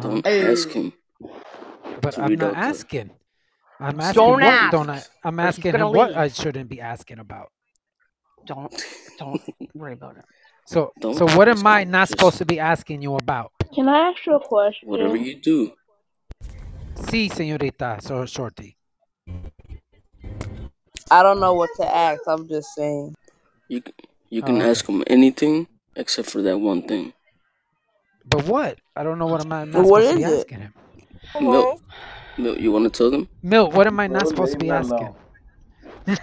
don't 0.00 0.26
oh. 0.26 0.28
Hey. 0.28 0.50
ask 0.50 0.68
him. 0.70 0.92
But 2.00 2.14
to 2.14 2.22
I'm 2.22 2.34
not 2.34 2.42
out 2.48 2.52
the- 2.54 2.58
asking. 2.58 3.10
I'm 3.78 3.98
asking 4.00 4.22
Don't 4.22 4.32
what 4.32 4.42
ask, 4.42 4.70
don't 4.72 4.90
I? 4.90 5.02
I'm 5.24 5.40
asking 5.40 5.72
gonna 5.72 5.88
him 5.88 5.94
what. 5.94 6.16
I 6.16 6.28
shouldn't 6.28 6.68
be 6.68 6.80
asking 6.80 7.18
about. 7.18 7.50
Don't 8.46 8.72
don't 9.18 9.40
worry 9.74 9.92
about 9.94 10.16
it. 10.18 10.24
So 10.66 10.92
Don't 11.00 11.14
so 11.14 11.26
what 11.36 11.48
am 11.48 11.66
I 11.66 11.84
not 11.84 12.08
Just 12.08 12.18
supposed 12.18 12.38
to 12.38 12.44
be 12.44 12.58
asking 12.58 13.00
you 13.02 13.14
about? 13.16 13.52
Can 13.74 13.88
I 13.88 14.10
ask 14.10 14.26
you 14.26 14.34
a 14.34 14.40
question? 14.40 14.88
whatever 14.88 15.16
you 15.16 15.36
do. 15.40 15.72
Sí, 17.08 17.30
señorita, 17.30 18.02
so 18.02 18.26
shorty. 18.26 18.76
I 21.10 21.22
don't 21.22 21.40
know 21.40 21.54
what 21.54 21.70
to 21.76 21.96
ask. 21.96 22.20
I'm 22.26 22.48
just 22.48 22.74
saying. 22.74 23.14
You 23.68 23.82
c- 23.86 23.94
you 24.30 24.42
can 24.42 24.60
ask 24.60 24.86
him 24.86 25.02
anything 25.08 25.66
except 25.96 26.30
for 26.30 26.42
that 26.42 26.58
one 26.58 26.82
thing. 26.82 27.12
But 28.28 28.44
what? 28.46 28.78
I 28.96 29.02
don't 29.02 29.18
know 29.18 29.26
what 29.26 29.40
am 29.40 29.52
I 29.52 29.64
not 29.64 29.82
But 29.82 29.90
what 29.90 30.02
supposed 30.02 30.10
to 30.10 30.16
be 30.16 30.24
is 30.24 30.30
it? 30.30 30.36
asking 30.36 30.60
him. 30.60 30.74
Milt, 31.40 31.80
Milt, 32.38 32.58
you 32.58 32.72
want 32.72 32.84
to 32.84 32.90
tell 32.96 33.10
them? 33.10 33.28
Milt, 33.42 33.74
what 33.74 33.86
am 33.86 34.00
I 34.00 34.06
not 34.06 34.28
supposed 34.28 34.52
to 34.52 34.58
be 34.58 34.70
asking? 34.70 34.98
alone. 34.98 35.14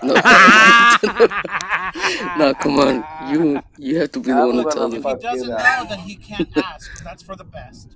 No, 0.04 0.16
no, 2.38 2.54
come 2.56 2.80
on. 2.80 3.04
You 3.20 3.62
you 3.78 4.00
have 4.00 4.12
to 4.14 4.20
be 4.20 4.32
the 4.32 4.46
one 4.46 4.58
to 4.58 4.64
tell 4.66 4.90
them. 4.90 5.00
If 5.00 5.06
he 5.06 5.14
doesn't 5.16 5.50
know, 5.50 5.86
then 5.90 6.00
he 6.00 6.16
can't 6.16 6.50
ask. 6.56 7.04
That's 7.04 7.24
for 7.24 7.36
the 7.36 7.44
best. 7.44 7.90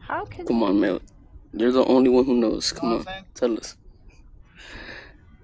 How 0.00 0.24
can 0.26 0.46
Come 0.46 0.62
on, 0.62 0.80
Milt. 0.80 1.02
You're 1.52 1.72
the 1.72 1.84
only 1.84 2.10
one 2.10 2.24
who 2.24 2.34
knows. 2.36 2.72
You 2.72 2.76
know 2.76 2.80
Come 2.80 2.90
what 2.90 2.94
I'm 2.96 3.00
on, 3.00 3.04
saying? 3.06 3.24
tell 3.34 3.56
us. 3.58 3.76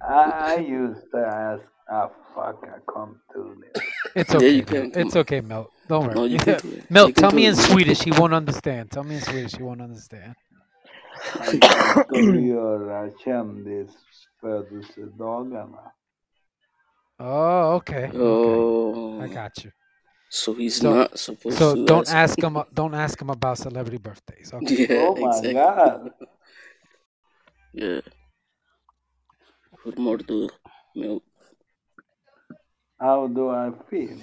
I, 0.02 0.54
I 0.56 0.60
used 0.60 1.10
to 1.12 1.18
ask. 1.18 1.62
Ah, 1.90 2.10
fuck, 2.34 2.62
I 2.64 2.78
can't 2.92 3.16
do 3.34 3.56
this. 3.60 3.82
It's 4.14 4.30
Yeah, 4.34 4.34
okay. 4.34 4.48
you 4.48 4.64
can. 4.64 4.80
Milt. 4.82 4.92
Come 4.92 5.02
It's 5.06 5.12
on. 5.12 5.16
okay, 5.16 5.40
Milt. 5.40 5.70
Don't 5.88 6.04
worry. 6.06 6.14
No, 6.14 6.24
you 6.24 6.38
can 6.38 6.58
do 6.62 6.68
it. 6.72 6.84
Milt, 6.90 7.08
You 7.08 7.14
tell 7.14 7.30
me 7.32 7.46
in 7.46 7.52
it. 7.52 7.56
Swedish. 7.56 8.02
He 8.02 8.10
won't 8.12 8.34
understand. 8.34 8.90
Tell 8.90 9.04
me 9.04 9.14
in 9.16 9.20
Swedish. 9.22 9.54
He 9.56 9.62
won't 9.62 9.80
understand. 9.80 10.34
Han 11.38 11.60
göra 12.46 13.10
kändisfödelsedagarna. 13.10 15.92
Oh, 17.20 17.74
okay. 17.76 18.04
Okay. 18.06 18.62
I 19.18 19.28
Oh, 19.28 19.30
got 19.34 19.64
you. 19.64 19.72
so 20.28 20.54
he's 20.54 20.80
So 20.80 20.82
not 20.82 21.18
supposed 21.18 21.58
so 21.58 21.72
to 21.72 21.86
don't 21.86 22.08
ask. 22.08 22.08
ask 22.08 22.42
him. 22.42 22.62
Don't 22.74 22.94
ask 22.94 23.20
him 23.20 23.30
about 23.30 23.58
celebrity 23.58 23.98
birthdays. 23.98 24.52
Okay. 24.54 24.86
Yeah, 24.88 24.90
Oh 24.90 25.16
my 25.16 25.40
exactly. 25.40 25.52
god. 25.52 26.10
Yeah. 27.72 28.00
Hur 29.84 29.92
mår 29.96 30.16
du, 30.16 30.48
Milt? 30.94 31.22
How 33.00 33.26
do 33.28 33.48
I 33.50 33.70
feel? 33.90 34.16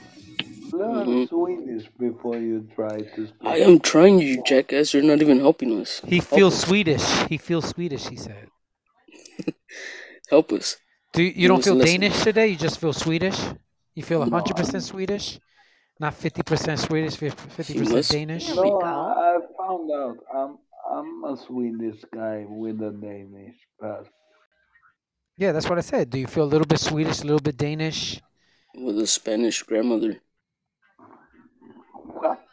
Learn 0.73 1.07
Mhm. 1.07 1.27
Swedish 1.27 1.89
before 1.99 2.37
you 2.37 2.67
try 2.75 2.97
to 3.15 3.27
speak. 3.27 3.47
I 3.47 3.57
am 3.63 3.79
trying, 3.79 4.19
you 4.19 4.43
jackass. 4.43 4.93
You're 4.93 5.03
not 5.07 5.21
even 5.21 5.39
helping 5.39 5.81
us. 5.81 6.01
He 6.07 6.15
Help 6.17 6.27
feels 6.27 6.53
us. 6.53 6.61
Swedish. 6.67 7.05
He 7.29 7.37
feels 7.37 7.65
Swedish. 7.69 8.07
He 8.09 8.17
said. 8.17 8.49
Help 10.29 10.51
us. 10.51 10.77
Do 11.13 11.23
you, 11.23 11.31
you 11.35 11.47
don't 11.47 11.59
us 11.59 11.65
feel 11.65 11.75
lesson. 11.75 12.01
Danish 12.01 12.23
today? 12.23 12.47
You 12.47 12.57
just 12.57 12.79
feel 12.79 12.93
Swedish? 12.93 13.39
You 13.95 14.03
feel 14.03 14.25
No, 14.25 14.31
hundred 14.31 14.55
percent 14.57 14.83
I'm, 14.83 14.89
Swedish, 14.91 15.39
not 15.99 16.13
fifty 16.13 16.43
percent 16.43 16.79
Swedish, 16.79 17.15
fifty 17.15 17.73
percent 17.79 17.89
must. 17.95 18.11
Danish. 18.11 18.47
There 18.47 18.61
we 18.63 18.69
no. 18.69 18.79
go. 18.79 18.85
I, 18.85 19.37
I 19.37 19.39
found 19.57 19.91
out. 19.91 20.17
I'm 20.35 20.57
I'm 20.91 21.23
a 21.23 21.37
Swedish 21.37 22.03
guy 22.13 22.45
with 22.49 22.81
a 22.81 22.91
Danish 22.91 23.55
passport. 23.79 24.11
Yeah, 25.37 25.51
that's 25.51 25.67
what 25.69 25.77
I 25.77 25.81
said. 25.81 26.09
Do 26.09 26.17
you 26.17 26.27
feel 26.27 26.43
a 26.43 26.51
little 26.53 26.65
bit 26.67 26.79
Swedish, 26.79 27.19
a 27.19 27.25
little 27.25 27.39
bit 27.39 27.57
Danish? 27.57 28.21
With 28.73 28.97
a 28.99 29.07
Spanish 29.07 29.63
grandmother. 29.63 30.21
What? 31.93 32.45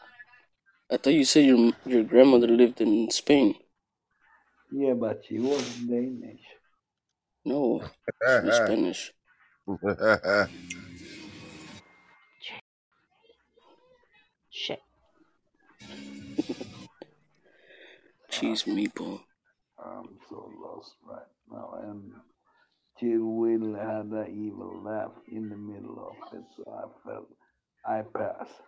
I 0.90 0.96
thought 0.96 1.12
you 1.12 1.24
said 1.24 1.44
your 1.44 1.72
your 1.86 2.02
grandmother 2.02 2.48
lived 2.48 2.80
in 2.80 3.10
Spain. 3.10 3.54
Yeah, 4.70 4.94
but 4.94 5.22
she 5.26 5.38
wasn't 5.38 5.88
Danish. 5.90 6.40
No, 7.44 7.82
she's 8.42 8.54
Spanish. 8.62 9.12
Shit. 14.50 14.80
Cheese 18.30 18.64
meatball. 18.64 19.20
I'm 19.78 20.18
so 20.28 20.50
lost 20.60 20.94
right 21.06 21.30
now. 21.50 21.74
And 21.82 22.12
Chill 23.02 23.24
Will 23.24 23.74
have 23.74 24.10
that 24.10 24.28
evil 24.30 24.80
laugh 24.84 25.10
in 25.26 25.48
the 25.48 25.56
middle 25.56 25.98
of 25.98 26.38
it, 26.38 26.44
so 26.56 26.64
I 26.70 27.08
felt 27.08 27.26
I 27.84 28.02
passed. 28.16 28.62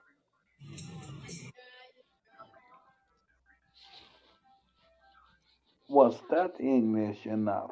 Was 5.89 6.17
that 6.31 6.51
English 6.59 7.27
enough? 7.27 7.71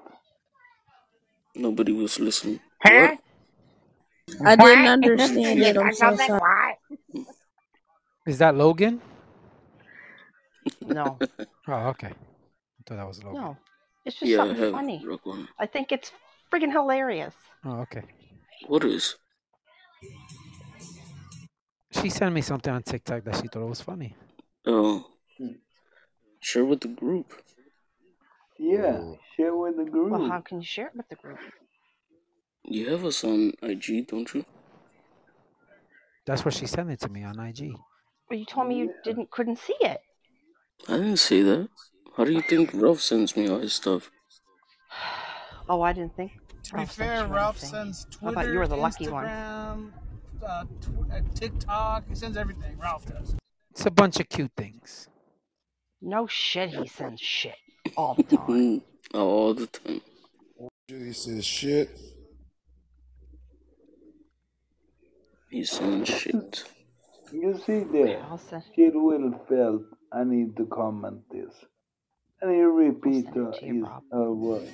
Nobody 1.56 1.92
was 1.92 2.20
listening. 2.20 2.60
Huh? 2.84 3.16
I 4.46 4.54
didn't 4.54 4.86
understand 4.86 5.58
You 5.58 5.64
it. 5.64 5.76
I'm 5.76 5.92
so 5.94 6.16
sorry. 6.16 6.40
What? 6.40 6.78
Is 8.26 8.38
that 8.38 8.54
Logan? 8.54 9.00
No, 10.86 11.18
Oh, 11.68 11.88
okay. 11.88 12.08
I 12.08 12.82
thought 12.86 12.96
that 12.98 13.08
was 13.08 13.22
Logan. 13.24 13.42
no. 13.42 13.56
It's 14.04 14.16
just 14.20 14.32
Yeah, 14.32 14.38
something 14.38 14.72
funny. 14.72 15.06
I 15.58 15.66
think 15.66 15.92
it's 15.92 16.12
friggin' 16.52 16.70
hilarious. 16.72 17.34
Oh, 17.64 17.80
okay. 17.80 18.02
What 18.66 18.84
is? 18.84 19.16
She 21.92 22.10
sent 22.10 22.34
me 22.34 22.40
something 22.42 22.72
on 22.72 22.82
TikTok 22.82 23.24
that 23.24 23.36
she 23.36 23.48
thought 23.48 23.68
was 23.68 23.80
funny. 23.80 24.16
Oh, 24.66 25.06
Hmm. 25.38 25.52
share 26.40 26.64
with 26.64 26.80
the 26.80 26.88
group. 26.88 27.32
Yeah, 28.58 29.14
share 29.36 29.54
with 29.56 29.76
the 29.76 29.84
group. 29.84 30.10
Well, 30.12 30.28
how 30.28 30.40
can 30.40 30.58
you 30.58 30.66
share 30.66 30.86
it 30.88 30.94
with 30.96 31.08
the 31.08 31.16
group? 31.16 31.38
You 32.64 32.90
have 32.90 33.04
us 33.04 33.24
on 33.24 33.52
IG, 33.62 34.06
don't 34.06 34.32
you? 34.34 34.44
That's 36.26 36.44
what 36.44 36.54
she 36.54 36.66
sent 36.66 36.90
it 36.90 37.00
to 37.00 37.08
me 37.08 37.24
on 37.24 37.40
IG. 37.40 37.72
Well, 38.30 38.38
you 38.38 38.44
told 38.46 38.68
me 38.68 38.76
you 38.78 38.94
didn't 39.04 39.30
couldn't 39.30 39.58
see 39.58 39.76
it. 39.80 40.00
I 40.88 40.96
didn't 40.96 41.16
say 41.18 41.42
that. 41.42 41.68
How 42.16 42.24
do 42.24 42.32
you 42.32 42.42
think 42.42 42.70
Ralph 42.74 43.00
sends 43.00 43.36
me 43.36 43.48
all 43.48 43.58
his 43.58 43.74
stuff? 43.74 44.10
Oh, 45.68 45.80
I 45.80 45.92
didn't 45.92 46.16
think. 46.16 46.32
To 46.64 46.76
be 46.76 46.84
fair, 46.86 47.26
Ralph 47.26 47.56
anything. 47.56 47.70
sends 47.70 48.06
I 48.06 48.14
Twitter, 48.14 48.34
thought 48.34 48.46
you 48.52 48.58
were 48.58 48.68
the 48.68 48.76
lucky 48.76 49.08
one. 49.08 49.24
Instagram, 49.26 49.90
uh, 50.46 50.64
tw- 50.80 51.12
uh, 51.12 51.20
TikTok. 51.34 52.04
He 52.08 52.14
sends 52.14 52.36
everything. 52.36 52.78
Ralph 52.78 53.06
does. 53.06 53.34
It's 53.72 53.86
a 53.86 53.90
bunch 53.90 54.20
of 54.20 54.28
cute 54.28 54.52
things. 54.56 55.08
No 56.00 56.26
shit, 56.26 56.70
he 56.70 56.86
sends 56.86 57.20
shit 57.20 57.54
all 57.96 58.14
the 58.14 58.22
time. 58.36 58.82
All 59.14 59.54
the 59.54 59.66
time. 59.66 60.00
he 60.88 61.12
says 61.12 61.44
shit. 61.44 61.98
He 65.50 65.64
sends 65.64 66.08
shit. 66.08 66.64
You 67.32 67.58
see 67.66 67.84
there, 67.84 68.22
I'll 68.28 68.38
send. 68.38 68.62
Will 68.76 69.32
felt 69.48 69.82
I 70.12 70.24
need 70.24 70.56
to 70.56 70.66
comment 70.66 71.22
this. 71.30 71.54
And 72.40 72.50
he 72.54 72.60
repeat 72.62 73.24
send 73.24 73.36
it 73.36 73.40
her, 73.40 73.52
to 73.52 73.66
you, 73.66 73.74
his, 73.74 73.82
Rob. 73.84 74.02
her 74.12 74.32
words. 74.32 74.70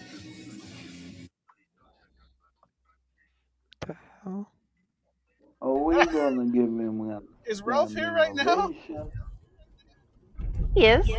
The 3.86 3.94
hell? 4.29 4.53
Are 5.61 5.69
oh, 5.69 5.83
we 5.83 5.95
gonna 6.07 6.45
give 6.47 6.65
him 6.65 7.01
an 7.01 7.23
Is 7.47 7.63
Ralph 7.63 7.93
here 7.93 8.13
right 8.13 8.35
now? 8.35 8.67
ovation? 8.67 9.11
He 10.75 10.87
is. 10.87 11.11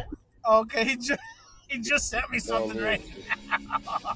Okay, 0.48 0.86
he 0.86 0.96
just 0.96 1.20
he 1.68 1.80
just 1.80 2.10
sent 2.10 2.30
me 2.32 2.40
something 2.40 2.82
right 2.82 3.02
now. 3.50 4.16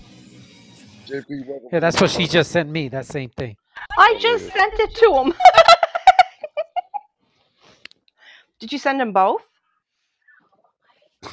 JP. 1.08 1.30
Yeah, 1.72 1.80
that's 1.80 2.00
what 2.00 2.10
she 2.10 2.28
just 2.28 2.52
sent 2.52 2.70
me. 2.70 2.88
That 2.88 3.06
same 3.06 3.30
thing. 3.30 3.58
I 3.98 4.16
just 4.20 4.52
sent 4.54 4.80
it 4.80 4.96
to 4.96 5.16
him. 5.16 5.34
Did 8.60 8.72
you 8.72 8.78
send 8.78 9.00
them 9.00 9.12
both? 9.12 9.42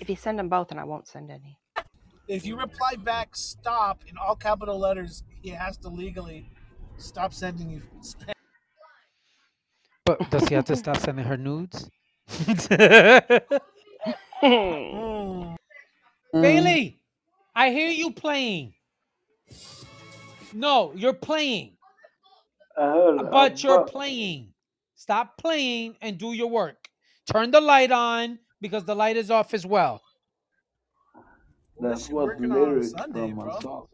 If 0.00 0.08
you 0.08 0.14
send 0.14 0.38
them 0.38 0.48
both, 0.48 0.68
then 0.68 0.78
I 0.78 0.84
won't 0.84 1.08
send 1.08 1.28
any. 1.28 1.58
If 2.28 2.44
you 2.44 2.56
reply 2.56 2.94
back 2.96 3.34
"stop" 3.34 4.04
in 4.06 4.18
all 4.18 4.36
capital 4.36 4.78
letters, 4.78 5.24
he 5.40 5.48
has 5.48 5.78
to 5.78 5.88
legally 5.88 6.50
stop 6.98 7.32
sending 7.32 7.70
you 7.70 7.82
spam. 8.02 8.32
But 10.04 10.30
does 10.30 10.46
he 10.48 10.54
have 10.54 10.66
to 10.66 10.76
stop 10.76 10.98
sending 10.98 11.24
her 11.24 11.38
nudes? 11.38 11.90
Mm. 14.42 15.56
Bailey, 16.32 17.02
I 17.54 17.70
hear 17.70 17.88
you 17.88 18.12
playing. 18.12 18.74
No, 20.52 20.92
you're 20.94 21.14
playing. 21.14 21.76
I 22.76 23.18
But 23.30 23.62
you're 23.62 23.84
playing. 23.84 24.52
Stop 24.94 25.38
playing 25.38 25.96
and 26.00 26.18
do 26.18 26.32
your 26.32 26.48
work. 26.48 26.88
Turn 27.30 27.50
the 27.50 27.60
light 27.60 27.90
on 27.90 28.38
because 28.60 28.84
the 28.84 28.94
light 28.94 29.16
is 29.16 29.30
off 29.30 29.54
as 29.54 29.64
well. 29.66 30.02
That's 31.80 32.08
Unless 32.08 32.10
what 32.10 32.26
working 32.26 32.52
on 32.52 32.60
lyrics 32.66 32.90
Sunday, 32.90 33.28
from 33.28 33.38
a 33.38 33.42
bro. 33.44 33.60
song. 33.60 33.86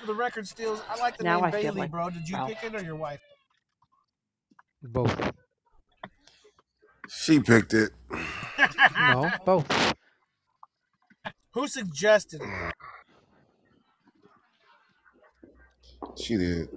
For 0.00 0.06
the 0.06 0.14
record, 0.14 0.48
Steels, 0.48 0.82
I 0.88 0.98
like 1.00 1.16
the 1.16 1.24
Now 1.24 1.36
name 1.36 1.44
I 1.44 1.50
Bailey, 1.50 1.80
like 1.80 1.90
bro. 1.90 2.10
Did 2.10 2.28
you 2.28 2.34
Ralph. 2.36 2.48
pick 2.48 2.64
it 2.64 2.74
or 2.74 2.82
your 2.82 2.96
wife? 2.96 3.20
Both. 4.82 5.32
She 7.08 7.40
picked 7.40 7.74
it. 7.74 7.90
No, 8.98 9.30
both. 9.44 9.66
Who 11.52 11.68
suggested 11.68 12.40
it? 12.42 12.74
She 16.16 16.36
did. 16.36 16.68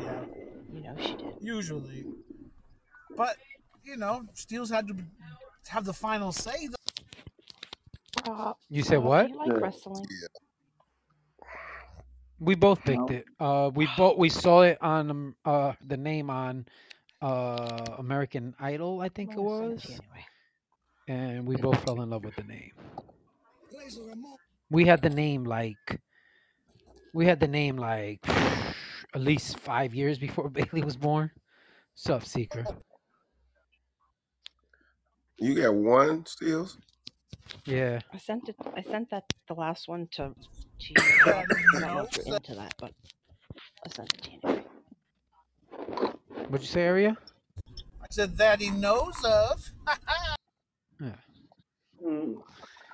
Yeah, 0.00 0.24
You 0.72 0.80
know 0.82 0.96
she 0.98 1.14
did. 1.14 1.34
usually. 1.40 2.04
But 3.16 3.36
you 3.84 3.96
know, 3.96 4.24
Steels 4.34 4.70
had 4.70 4.88
to 4.88 4.96
have 5.68 5.84
the 5.84 5.92
final 5.92 6.32
say. 6.32 6.68
though. 8.24 8.56
You 8.68 8.82
said 8.82 8.96
Rob, 8.96 9.04
what? 9.04 9.28
You 9.30 9.36
like 9.36 9.48
Yeah. 9.50 9.58
wrestling? 9.60 10.06
We 12.38 12.54
both 12.56 12.80
picked 12.82 13.10
No. 13.10 13.16
it. 13.16 13.24
Uh, 13.38 13.70
we 13.74 13.86
both 13.96 14.18
we 14.18 14.28
saw 14.28 14.62
it 14.62 14.78
on 14.82 15.10
um, 15.10 15.36
uh 15.44 15.72
the 15.86 15.96
name 15.96 16.30
on 16.30 16.66
uh 17.20 17.94
American 17.98 18.54
Idol, 18.58 19.00
I 19.00 19.08
think 19.08 19.32
it 19.32 19.38
was, 19.38 19.84
anyway. 19.84 20.26
and 21.06 21.46
we 21.46 21.56
both 21.56 21.82
fell 21.84 22.00
in 22.02 22.10
love 22.10 22.24
with 22.24 22.34
the 22.36 22.42
name. 22.44 22.72
We 24.70 24.86
had 24.86 25.02
the 25.02 25.10
name 25.10 25.44
like 25.44 26.00
we 27.12 27.26
had 27.26 27.38
the 27.40 27.46
name 27.48 27.76
like 27.76 28.26
at 29.14 29.20
least 29.20 29.58
five 29.58 29.94
years 29.94 30.18
before 30.18 30.48
Bailey 30.58 30.82
was 30.82 30.96
born. 30.96 31.30
Sup, 31.94 32.24
Secret? 32.24 32.66
You 35.42 35.56
got 35.60 35.74
one, 35.74 36.24
Steels? 36.24 36.78
Yeah. 37.66 37.98
I 38.14 38.18
sent 38.18 38.48
it. 38.48 38.54
I 38.76 38.82
sent 38.82 39.10
that 39.10 39.24
the 39.48 39.54
last 39.54 39.88
one 39.88 40.06
to 40.12 40.32
to 40.80 40.94
you. 40.94 41.00
I 41.26 41.44
don't 41.72 41.80
know 41.80 42.08
if 42.08 42.16
you're 42.26 42.36
into 42.36 42.54
that, 42.54 42.74
but 42.78 42.92
I 43.84 43.90
sent 43.90 44.12
it 44.14 44.22
to 44.22 44.30
you 44.30 44.38
anyway. 44.44 44.64
What'd 46.48 46.60
you 46.62 46.68
say, 46.72 46.86
Aria? 46.86 47.16
I 48.00 48.06
said 48.10 48.36
that 48.36 48.60
he 48.60 48.70
knows 48.70 49.16
of. 49.24 49.70
Yeah. 51.00 51.10
Mm, 52.06 52.36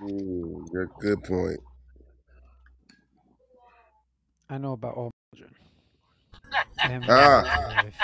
Mm, 0.00 0.72
good, 0.72 0.88
good 1.00 1.22
point. 1.24 1.60
I 4.48 4.56
know 4.56 4.72
about 4.72 4.94
all 4.94 5.10
children. 5.36 5.54
And 6.84 7.04
Ah. 7.06 7.42
wife. 7.42 7.94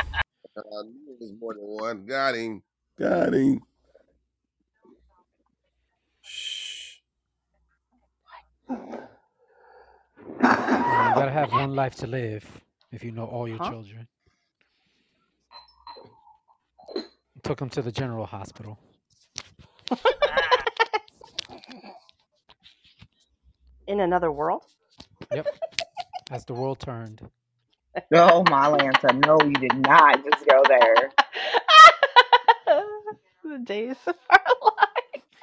I 0.58 0.82
knew 0.82 1.14
it 1.14 1.20
was 1.20 1.32
more 1.40 1.54
than 1.54 1.62
one. 1.62 2.04
Got 2.04 2.34
him. 2.34 2.62
Got 2.98 3.32
him. 3.32 3.60
Shh. 6.24 6.98
Yeah, 10.86 11.02
you 11.02 11.14
gotta 11.14 11.32
have 11.32 11.52
one 11.52 11.74
life 11.74 11.96
to 11.96 12.06
live 12.06 12.44
if 12.92 13.04
you 13.04 13.12
know 13.12 13.26
all 13.26 13.48
your 13.48 13.58
Huh? 13.58 13.70
children. 13.70 14.08
Took 17.44 17.60
him 17.60 17.70
to 17.70 17.82
the 17.82 17.92
general 17.92 18.26
hospital. 18.26 18.78
In 23.86 24.00
another 24.00 24.32
world. 24.32 24.62
Yep. 25.32 25.48
As 26.30 26.44
the 26.46 26.54
world 26.54 26.80
turned. 26.80 27.22
Oh, 28.14 28.44
my 28.50 28.68
Lanta. 28.68 29.14
No, 29.26 29.38
you 29.44 29.54
did 29.54 29.76
not 29.76 30.24
just 30.24 30.46
go 30.46 30.62
there. 30.68 31.12
the 33.44 33.58
days 33.64 33.96
of 34.06 34.16
our 34.30 34.40
lives. 34.62 34.73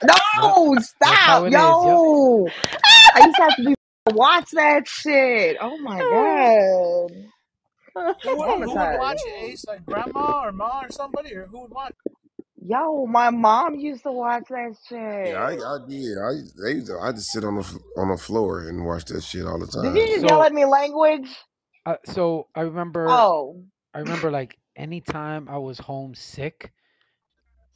No, 0.04 0.76
That's 0.76 0.94
how 1.26 1.44
stop, 1.44 1.44
it 1.46 1.48
is. 1.48 1.54
Yep. 1.54 1.86
yo. 1.86 2.50
I 3.16 3.26
used 3.26 3.36
to 3.38 3.44
have 3.44 3.56
to 3.58 3.64
be 3.64 3.76
watch 4.14 4.50
that 4.52 4.88
shit. 4.88 5.58
Oh 5.62 5.78
my 5.78 6.00
god. 6.00 7.12
Who 8.24 8.38
would, 8.38 8.64
who 8.64 8.70
would 8.70 8.98
watch 8.98 9.18
it, 9.26 9.52
Ace? 9.52 9.66
Like 9.68 9.86
grandma 9.86 10.44
or 10.46 10.52
mom 10.52 10.86
or 10.86 10.92
somebody, 10.92 11.36
or 11.36 11.46
who 11.48 11.62
would 11.64 11.72
watch? 11.72 11.94
Yo, 12.64 13.06
my 13.08 13.32
mom 13.32 13.76
used 13.76 14.04
to 14.04 14.12
watch 14.12 14.44
that 14.50 14.76
shit. 14.88 15.28
Yeah, 15.28 15.42
I, 15.42 15.54
I 15.54 15.78
did. 15.90 16.18
I 16.18 16.32
they 16.64 16.74
used 16.76 16.88
to, 16.88 17.00
I 17.02 17.12
just 17.12 17.32
sit 17.32 17.44
on 17.44 17.56
the 17.56 17.80
on 17.98 18.10
the 18.10 18.18
floor 18.18 18.68
and 18.68 18.86
watch 18.86 19.06
that 19.06 19.24
shit 19.24 19.46
all 19.46 19.60
the 19.60 19.68
time. 19.68 19.94
Did 19.94 20.00
you 20.00 20.08
just 20.16 20.26
yell 20.26 20.44
at 20.44 20.54
me 20.54 20.66
language? 20.66 21.28
uh, 21.86 21.96
so 22.06 22.48
I 22.56 22.62
remember, 22.62 23.08
Oh, 23.10 23.64
I 23.94 24.00
remember 24.00 24.32
like 24.32 24.58
anytime 24.76 25.50
I 25.50 25.58
was 25.58 25.80
homesick, 25.80 26.72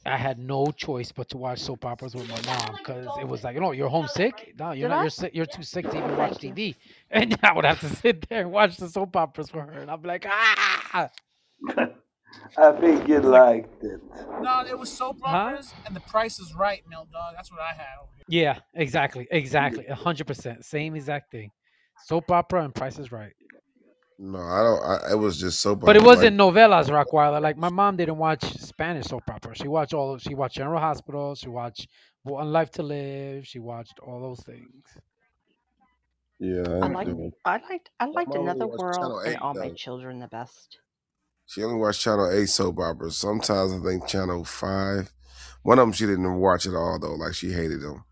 I 0.06 0.16
had 0.16 0.38
no 0.38 0.66
choice 0.66 1.12
but 1.12 1.28
to 1.30 1.36
watch 1.36 1.60
soap 1.60 1.84
operas 1.84 2.14
with 2.14 2.28
my 2.28 2.40
mom 2.46 2.76
because 2.78 3.08
it 3.20 3.26
was 3.28 3.44
like, 3.44 3.54
you 3.54 3.60
know, 3.60 3.72
you're 3.72 3.88
homesick. 3.88 4.54
No, 4.58 4.72
you're 4.72 4.88
Did 4.88 4.94
not. 4.94 4.98
I? 4.98 5.02
You're 5.02 5.10
sick. 5.10 5.34
You're 5.34 5.46
too 5.46 5.62
sick 5.62 5.88
to 5.90 5.98
even 5.98 6.16
watch 6.16 6.32
TV. 6.32 6.74
And 7.10 7.36
I 7.42 7.52
would 7.52 7.64
have 7.64 7.80
to 7.80 7.88
sit 7.88 8.28
there 8.28 8.42
and 8.42 8.52
watch 8.52 8.76
the 8.76 8.88
soap 8.88 9.16
operas 9.16 9.50
for 9.50 9.62
her, 9.62 9.80
and 9.80 9.90
I'd 9.90 10.02
be 10.02 10.08
like, 10.08 10.26
ah. 10.28 11.10
I 12.58 12.72
think 12.72 13.08
you 13.08 13.20
liked 13.20 13.82
it. 13.84 14.00
No, 14.40 14.62
it 14.68 14.78
was 14.78 14.90
soap 14.90 15.18
Huh? 15.22 15.36
operas 15.36 15.72
and 15.86 15.94
The 15.96 16.00
Price 16.00 16.38
is 16.38 16.54
Right, 16.54 16.82
Milk 16.88 17.10
Dog. 17.12 17.34
That's 17.34 17.50
what 17.50 17.60
I 17.60 17.72
had 17.72 17.86
over 18.02 18.10
here. 18.16 18.24
Yeah, 18.28 18.58
exactly, 18.74 19.26
exactly, 19.30 19.86
a 19.86 19.94
hundred 19.94 20.26
percent, 20.26 20.64
same 20.64 20.94
exact 20.96 21.30
thing. 21.30 21.50
Soap 22.04 22.30
opera 22.30 22.64
and 22.64 22.74
Price 22.74 22.98
is 22.98 23.10
Right. 23.12 23.32
No, 24.18 24.38
I 24.40 24.62
don't. 24.62 24.82
I, 24.84 25.12
it 25.12 25.16
was 25.16 25.38
just 25.40 25.60
soap 25.60 25.80
But 25.80 25.96
it 25.96 26.02
wasn't 26.02 26.36
novelas, 26.38 26.88
Rockweiler. 26.88 27.40
Like 27.42 27.58
my 27.58 27.68
mom 27.70 27.96
didn't 27.96 28.18
watch 28.18 28.42
Spanish 28.44 29.06
soap 29.08 29.30
opera. 29.30 29.54
She 29.56 29.68
watched 29.68 29.94
all. 29.94 30.14
Of, 30.14 30.22
she 30.22 30.34
watched 30.34 30.56
General 30.56 30.80
Hospital. 30.80 31.34
She 31.34 31.48
watched 31.50 31.88
One 32.24 32.52
Life 32.52 32.70
to 32.72 32.82
Live. 32.82 33.46
She 33.46 33.58
watched 33.60 34.00
all 34.00 34.20
those 34.22 34.40
things. 34.40 34.86
yeah, 36.40 36.80
I 36.80 36.88
I 36.88 36.88
liked 36.88 37.16
do. 37.16 37.32
I 37.44 37.58
liked 37.70 37.90
I 38.00 38.06
liked 38.06 38.34
Another 38.34 38.66
World 38.68 39.22
and 39.26 39.34
Eight 39.34 39.38
All 39.42 39.54
My. 39.54 39.70
Children 39.70 40.20
the 40.20 40.28
best. 40.28 40.80
She 41.46 41.62
only 41.64 41.76
watched 41.78 42.02
Channel 42.02 42.32
Eight 42.32 42.48
soap 42.48 42.78
operas. 42.80 43.18
Sometimes 43.18 43.74
I 43.74 43.80
think 43.80 44.08
Channel 44.08 44.44
Five. 44.44 45.12
One 45.62 45.78
of 45.78 45.84
them 45.86 45.92
she 45.92 46.06
didn't 46.06 46.36
watch 46.40 46.66
at 46.66 46.74
all 46.74 46.98
though. 47.00 47.16
Like 47.16 47.34
she 47.34 47.52
hated 47.52 47.82
them. 47.82 48.05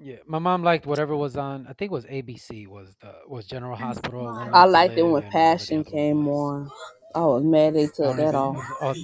Yeah, 0.00 0.16
my 0.26 0.38
mom 0.38 0.62
liked 0.62 0.86
whatever 0.86 1.16
was 1.16 1.36
on. 1.36 1.66
I 1.68 1.72
think 1.72 1.90
it 1.90 1.94
was 1.94 2.04
ABC. 2.06 2.68
Was 2.68 2.94
the 3.00 3.12
was 3.26 3.46
General 3.46 3.76
mm, 3.76 3.80
Hospital. 3.80 4.20
One 4.26 4.54
I 4.54 4.64
liked 4.64 4.96
it 4.96 5.02
when 5.02 5.10
and 5.12 5.12
whatever 5.12 5.32
the 5.32 5.32
Passion 5.32 5.80
other 5.80 5.90
one 5.90 5.92
came 5.92 6.26
was. 6.28 6.38
on. 6.38 6.70
I 7.14 7.20
was 7.20 7.42
mad 7.42 7.74
they 7.74 7.86
I 7.86 7.86
took 7.86 7.96
don't 7.96 8.18
that 8.18 8.34
even. 8.34 8.34
off. 8.36 8.56
Oh, 8.80 8.94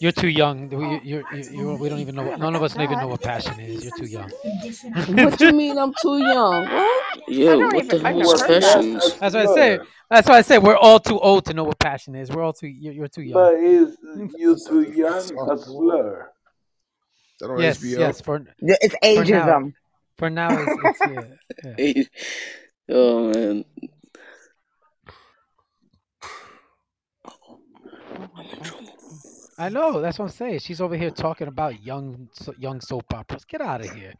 you're 0.00 0.12
too 0.12 0.28
young. 0.28 0.68
We, 0.70 1.00
you, 1.04 1.24
you, 1.30 1.44
you, 1.50 1.76
we 1.76 1.88
don't 1.90 2.00
even 2.00 2.14
know. 2.14 2.22
What, 2.24 2.40
none 2.40 2.54
of 2.54 2.60
got 2.60 2.70
us 2.70 2.78
even 2.78 3.00
know 3.00 3.08
what 3.08 3.20
passion 3.22 3.60
is. 3.60 3.82
You're 3.82 3.92
too 3.92 4.06
young. 4.06 4.30
What 5.14 5.40
you 5.40 5.52
mean 5.52 5.76
I'm 5.78 5.92
too 6.00 6.18
young? 6.18 6.64
What? 6.64 7.04
I 7.24 7.28
Yo, 7.28 7.58
don't 7.58 7.74
what 7.74 7.88
the 7.88 7.96
even. 7.96 8.06
I've 8.06 8.16
hell 8.16 8.20
never 8.20 8.32
is 8.34 8.42
heard 8.42 8.50
of 8.56 8.60
that. 8.62 8.76
passions? 8.76 9.14
That's 9.20 9.34
what 9.34 9.36
I 9.36 9.54
say. 9.54 9.78
That's 10.10 10.28
why 10.28 10.36
I 10.38 10.42
say 10.42 10.58
we're 10.58 10.76
all 10.76 11.00
too 11.00 11.18
old 11.20 11.44
to 11.46 11.54
know 11.54 11.64
what 11.64 11.78
passion 11.78 12.14
is. 12.14 12.30
We're 12.30 12.42
all 12.42 12.52
too. 12.52 12.68
You're, 12.68 12.94
you're 12.94 13.08
too 13.08 13.22
young. 13.22 13.40
But 13.40 13.54
is 13.56 13.96
you 14.36 14.52
That's 14.52 14.66
too 14.68 14.82
a, 14.82 14.96
young 14.96 15.12
that's 15.12 15.28
a 15.28 15.34
on, 15.36 15.58
slur? 15.58 16.30
that 17.40 17.50
on 17.50 17.60
Yes, 17.60 17.78
HBO. 17.78 17.98
yes. 17.98 18.20
For 18.20 18.46
it's 18.58 18.94
for 19.14 19.24
now, 19.24 19.46
ageism. 19.46 19.72
For 20.18 20.30
now, 20.30 20.56
it's, 20.56 21.00
it's 21.02 21.38
yeah, 21.64 21.74
yeah. 21.78 22.04
Oh 22.88 23.32
man, 23.32 23.64
I'm 28.36 28.46
in 28.50 28.60
trouble. 28.60 28.88
I 29.56 29.68
know. 29.68 30.00
That's 30.00 30.18
what 30.18 30.26
I'm 30.26 30.30
saying. 30.32 30.58
She's 30.60 30.80
over 30.80 30.96
here 30.96 31.10
talking 31.10 31.46
about 31.48 31.82
young, 31.82 32.28
so- 32.32 32.54
young 32.58 32.80
soap 32.80 33.12
operas. 33.14 33.44
Get 33.44 33.60
out 33.60 33.80
of 33.84 33.90
here. 33.92 34.14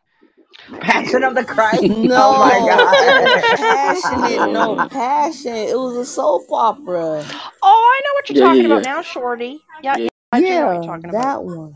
Passion 0.81 1.25
of 1.25 1.35
the 1.35 1.45
Christ. 1.45 1.83
Oh 1.89 2.39
my 2.39 2.59
No, 2.59 2.61
it 2.61 2.69
god. 2.71 3.57
passionate. 3.59 4.53
No 4.53 4.89
passion. 4.89 5.55
It 5.55 5.77
was 5.77 5.97
a 5.97 6.05
soap 6.05 6.47
opera. 6.51 7.25
Oh, 7.63 8.01
I 8.01 8.01
know 8.05 8.13
what 8.15 8.29
you're 8.29 8.39
yeah, 8.39 8.45
talking 8.47 8.61
yeah, 8.63 8.67
about 8.67 8.85
yeah, 8.85 8.93
now, 8.93 9.03
Shorty. 9.03 9.61
Yeah, 9.83 9.97
yeah. 9.97 10.03
yeah, 10.05 10.09
I 10.33 10.41
know 10.41 10.67
what 10.67 10.75
you're 10.75 10.83
talking 10.85 11.11
about. 11.11 11.23
that 11.23 11.45
one. 11.45 11.75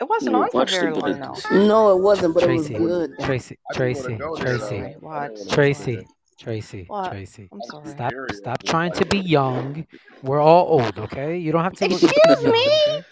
It 0.00 0.08
wasn't 0.08 0.36
on 0.36 0.48
for 0.48 0.58
watched 0.58 0.70
very 0.70 0.90
it, 0.90 0.94
but 0.94 1.04
I 1.04 1.12
long 1.12 1.20
though. 1.20 1.34
didn't 1.34 1.36
see 1.36 1.62
it. 1.62 1.68
No, 1.68 1.96
it 1.96 2.02
wasn't, 2.02 2.34
but 2.34 2.44
it 2.44 2.50
was 2.50 2.70
good. 2.70 3.12
Tracy, 3.20 3.58
I 3.70 3.74
didn't 3.74 3.94
want 3.96 4.14
to 4.14 4.18
Tracy, 4.18 4.36
Tracy, 4.36 4.58
though. 4.58 4.80
Wait, 4.80 5.02
what? 5.02 5.16
I 5.18 5.28
didn't 5.28 5.52
want 5.52 5.70
to 5.70 5.76
go 5.76 5.90
Tracy. 5.90 6.08
Tracy, 6.40 6.84
What? 6.86 7.10
Tracy. 7.10 7.52
I'm 7.52 7.62
sorry. 7.62 7.88
Stop, 7.88 8.14
stop 8.32 8.62
trying 8.64 8.92
to 8.92 9.06
be 9.06 9.18
young. 9.38 9.86
We're 10.22 10.40
all 10.40 10.66
old, 10.80 10.98
okay? 10.98 11.38
You 11.38 11.52
don't 11.52 11.64
have 11.64 11.74
to 11.76 11.86
look 11.86 12.02
look 12.02 12.14
Excuse 12.14 12.42
young, 12.42 12.52
me. 12.52 12.66
okay? 12.88 13.04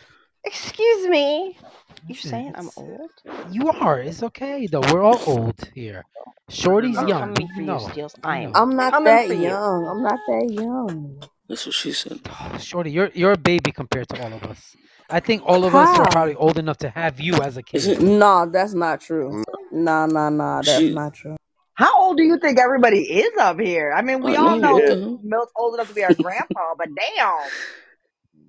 Excuse 0.45 1.09
me. 1.09 1.59
You're 2.09 2.17
saying 2.17 2.53
I'm 2.57 2.71
old? 2.77 3.11
you 3.51 3.71
are. 3.71 4.01
It's 4.01 4.23
okay 4.25 4.67
though. 4.67 4.81
We're 4.93 5.03
all 5.03 5.23
old 5.27 5.59
here. 5.75 6.07
Shorty's 6.51 6.99
I'm 6.99 7.09
young. 7.09 7.35
coming 7.35 7.49
You 7.55 7.63
you, 7.63 7.63
know. 7.65 7.79
Steels. 7.79 8.15
You 8.25 8.25
I 8.25 8.39
am 8.41 8.53
know. 8.53 8.53
I'm 8.55 8.77
not 8.77 8.95
that 9.05 9.27
for 9.29 9.35
you. 9.35 9.43
young. 9.45 9.87
I'm 9.89 10.03
not 10.03 10.19
that 10.27 10.49
young. 10.51 11.23
That's 11.49 11.67
what 11.67 11.75
she 11.75 11.93
said. 11.93 12.21
Shorty, 12.61 12.91
you're 12.91 13.11
you're 13.15 13.33
a 13.33 13.39
baby 13.39 13.73
compared 13.73 14.09
to 14.11 14.23
all 14.23 14.33
of 14.33 14.45
us. 14.45 14.77
I 15.13 15.21
think 15.21 15.43
all 15.45 15.65
of 15.65 15.75
us 15.75 15.99
are 15.99 16.07
probably 16.11 16.35
old 16.35 16.59
enough 16.59 16.79
to 16.79 16.89
have 16.91 17.21
you 17.21 17.35
as 17.35 17.57
a 17.57 17.63
kid. 17.63 18.01
no, 18.03 18.49
that's 18.51 18.75
not 18.75 19.01
true. 19.01 19.45
No, 19.71 20.07
no, 20.07 20.29
no, 20.31 20.57
That's 20.65 20.79
She. 20.79 20.93
not 20.95 21.15
true. 21.15 21.37
How 21.75 22.01
old 22.03 22.17
do 22.17 22.23
you 22.23 22.39
think 22.39 22.59
everybody 22.59 23.01
is 23.01 23.33
up 23.39 23.59
here? 23.61 23.93
I 23.93 24.03
mean, 24.03 24.23
we 24.23 24.37
I 24.37 24.41
all 24.41 24.57
know. 24.59 24.73
What 24.75 24.89
know 24.89 25.11
Yeah. 25.11 25.17
Milt's 25.23 25.53
old 25.57 25.75
enough 25.75 25.89
to 25.89 25.95
be 25.95 26.05
our 26.05 26.15
grandpa, 26.15 26.75
but 26.77 26.89
damn. 26.95 27.29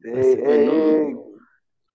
Hey, 0.03 0.13
Listen, 0.13 0.45
I 0.45 0.49
hey, 0.51 0.65
know. 0.65 1.25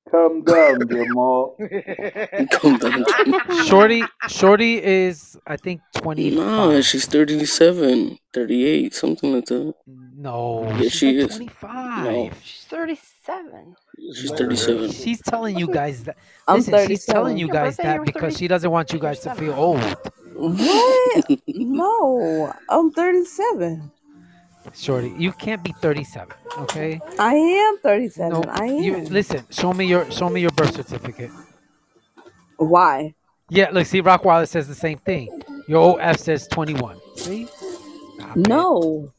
hey, 0.07 0.11
calm 0.11 0.43
down, 0.43 0.89
Jamal. 0.89 1.57
Calm 2.53 2.79
down. 2.79 3.65
Shorty, 3.67 4.03
Shorty 4.29 4.83
is 4.83 5.39
I 5.47 5.57
think 5.59 5.83
twenty 5.95 6.31
Nah, 6.31 6.71
five. 6.71 6.85
she's 6.87 7.05
37, 7.07 8.19
38, 8.33 8.95
something 8.95 9.35
like 9.35 9.45
that. 9.47 9.75
No, 9.87 10.65
Yeah, 10.71 10.79
she's 10.83 10.93
she 10.95 11.07
like 11.21 11.31
is. 11.31 11.37
twenty 11.37 11.47
No, 11.47 12.31
five. 12.31 12.41
She's 12.43 12.65
37. 12.65 13.77
She's 14.15 14.31
Look 14.31 14.41
at 14.51 14.59
her. 14.59 14.89
37. 14.89 14.93
She's 14.93 15.23
telling 15.23 15.57
you 15.57 15.69
guys 15.69 16.05
that. 16.05 16.17
I'm 16.49 16.59
Listen, 16.59 16.77
she's 16.77 17.05
telling 17.05 17.39
you 17.39 17.49
guys 17.49 17.79
that 17.81 18.05
because 18.05 18.37
she 18.37 18.49
doesn't 18.49 18.71
want 18.71 18.93
you 18.93 18.99
guys 18.99 19.21
to 19.21 19.31
feel 19.31 19.55
old. 19.55 19.97
What? 20.35 21.25
No, 21.49 22.53
I'm 22.69 22.93
37. 22.93 23.93
Shorty, 24.75 25.11
you 25.19 25.33
can't 25.33 25.63
be 25.63 25.73
thirty 25.73 26.05
seven. 26.05 26.37
Okay. 26.59 27.03
I 27.19 27.35
am 27.35 27.79
37. 27.81 28.31
No, 28.31 28.49
I 28.49 28.67
you 28.77 28.99
am. 28.99 29.09
listen. 29.09 29.47
Show 29.51 29.73
me 29.73 29.87
your 29.87 30.11
show 30.11 30.31
me 30.31 30.41
your 30.41 30.51
birth 30.53 30.75
certificate. 30.75 31.33
Why? 32.57 33.15
Yeah, 33.51 33.71
look, 33.73 33.87
see, 33.87 34.03
Rockwilder 34.03 34.49
says 34.49 34.69
the 34.69 34.75
same 34.75 34.99
thing. 34.99 35.31
Your 35.67 36.01
OF 36.01 36.19
says 36.19 36.49
21. 36.49 37.01
See? 37.17 37.49
Stop 38.19 38.47
it. 38.47 38.55
No. 38.55 39.13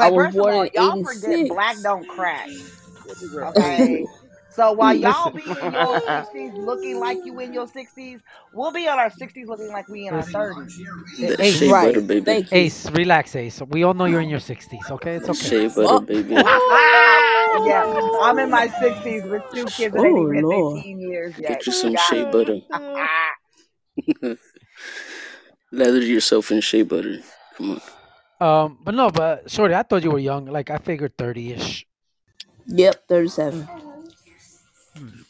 I 0.00 0.06
Okay, 0.06 0.10
was 0.10 0.28
first 0.28 0.38
of 0.38 0.48
born 0.48 0.48
all, 0.48 0.66
y'all 0.66 0.98
forget 0.98 1.46
black 1.48 1.82
don't 1.82 2.06
crack. 2.08 2.52
Okay. 3.06 4.06
So 4.50 4.72
while 4.78 4.94
y'all 4.94 5.30
be 5.30 5.42
in 5.42 5.48
your 5.48 6.00
60s 6.00 6.56
looking 6.56 7.00
like 7.00 7.18
you 7.24 7.38
in 7.40 7.52
your 7.52 7.66
60s, 7.66 8.20
we'll 8.52 8.72
be 8.72 8.84
in 8.84 8.90
our 8.90 9.10
60s 9.10 9.46
looking 9.46 9.68
like 9.68 9.88
we 9.88 10.06
in 10.06 10.14
our 10.14 10.20
listen. 10.20 10.68
30s. 11.18 11.40
Ace, 11.40 11.58
shea 11.58 11.68
butter, 11.68 12.00
baby. 12.00 12.24
Thank 12.24 12.52
you. 12.52 12.58
Ace, 12.58 12.90
relax, 12.90 13.34
Ace. 13.34 13.60
We 13.62 13.82
all 13.82 13.94
know 13.94 14.04
you're 14.04 14.20
in 14.20 14.28
your 14.28 14.40
60s, 14.40 14.90
okay? 14.92 15.16
It's 15.16 15.28
okay. 15.28 15.48
shea 15.48 15.68
butter, 15.68 15.88
Oh, 15.88 16.00
baby. 16.00 16.34
yeah, 16.34 17.82
I'm 18.22 18.38
in 18.38 18.50
my 18.50 18.68
60s 18.80 19.28
with 19.28 19.42
two 19.52 19.64
kids 19.64 19.94
that 19.94 20.04
ain't 20.04 20.18
oh 20.18 20.32
even 20.32 20.50
hit 20.50 20.74
15 20.82 21.00
years 21.00 21.38
yet. 21.38 21.48
Get 21.48 21.66
you 21.66 21.72
some 21.72 21.94
Got 21.94 22.08
shea 22.08 22.24
butter. 22.24 22.60
Lather 25.72 25.98
yourself 25.98 26.52
in 26.52 26.60
shea 26.60 26.82
butter. 26.82 27.18
Come 27.56 27.70
on. 27.70 27.80
Um, 28.40 28.78
but 28.84 28.94
no, 28.94 29.10
but 29.10 29.50
Shorty, 29.50 29.74
I 29.74 29.82
thought 29.82 30.02
you 30.04 30.10
were 30.10 30.18
young. 30.18 30.46
Like, 30.46 30.70
I 30.70 30.78
figured 30.78 31.16
30 31.16 31.52
ish. 31.54 31.86
Yep, 32.66 33.08
37. 33.08 33.68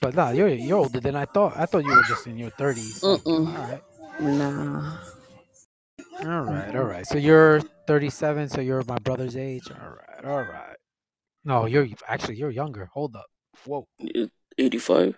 But 0.01 0.15
nah, 0.15 0.31
you're, 0.31 0.49
you're 0.49 0.79
older 0.79 1.01
than 1.01 1.17
I 1.17 1.25
thought. 1.25 1.55
I 1.57 1.67
thought 1.67 1.85
you 1.85 1.95
were 1.95 2.03
just 2.03 2.27
in 2.27 2.37
your 2.39 2.51
30s. 2.53 3.03
Like, 3.03 3.23
all 3.27 3.41
Mm-mm. 3.43 3.55
right. 3.71 3.83
Nah. 4.21 4.99
All 6.23 6.43
right, 6.43 6.75
all 6.77 6.85
right. 6.85 7.07
So 7.07 7.19
you're 7.19 7.61
37, 7.87 8.49
so 8.51 8.61
you're 8.61 8.83
my 8.87 8.99
brother's 8.99 9.37
age. 9.37 9.71
All 9.71 9.91
right, 9.91 10.25
all 10.25 10.43
right. 10.43 10.77
No, 11.45 11.67
you're 11.67 11.87
actually 12.09 12.37
you're 12.37 12.51
younger. 12.51 12.89
Hold 12.93 13.17
up. 13.17 13.27
Whoa, 13.67 13.87
You- 13.99 14.31
85? 14.59 15.17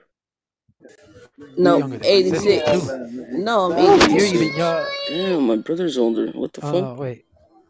you're 1.38 1.48
No, 1.58 1.78
younger 1.78 1.98
than 1.98 2.22
my 2.24 2.30
sister 2.30 2.50
86. 2.50 2.86
too. 2.86 3.38
No, 3.38 3.72
I'm 3.72 4.00
You're 4.10 4.24
86. 4.24 4.32
even 4.34 4.56
young. 4.56 4.86
Damn, 5.08 5.46
my 5.46 5.56
brother's 5.56 5.98
older. 5.98 6.28
What 6.32 6.52
the 6.54 6.66
Uh, 6.66 6.72
fuck? 6.72 6.98
wait. 6.98 7.24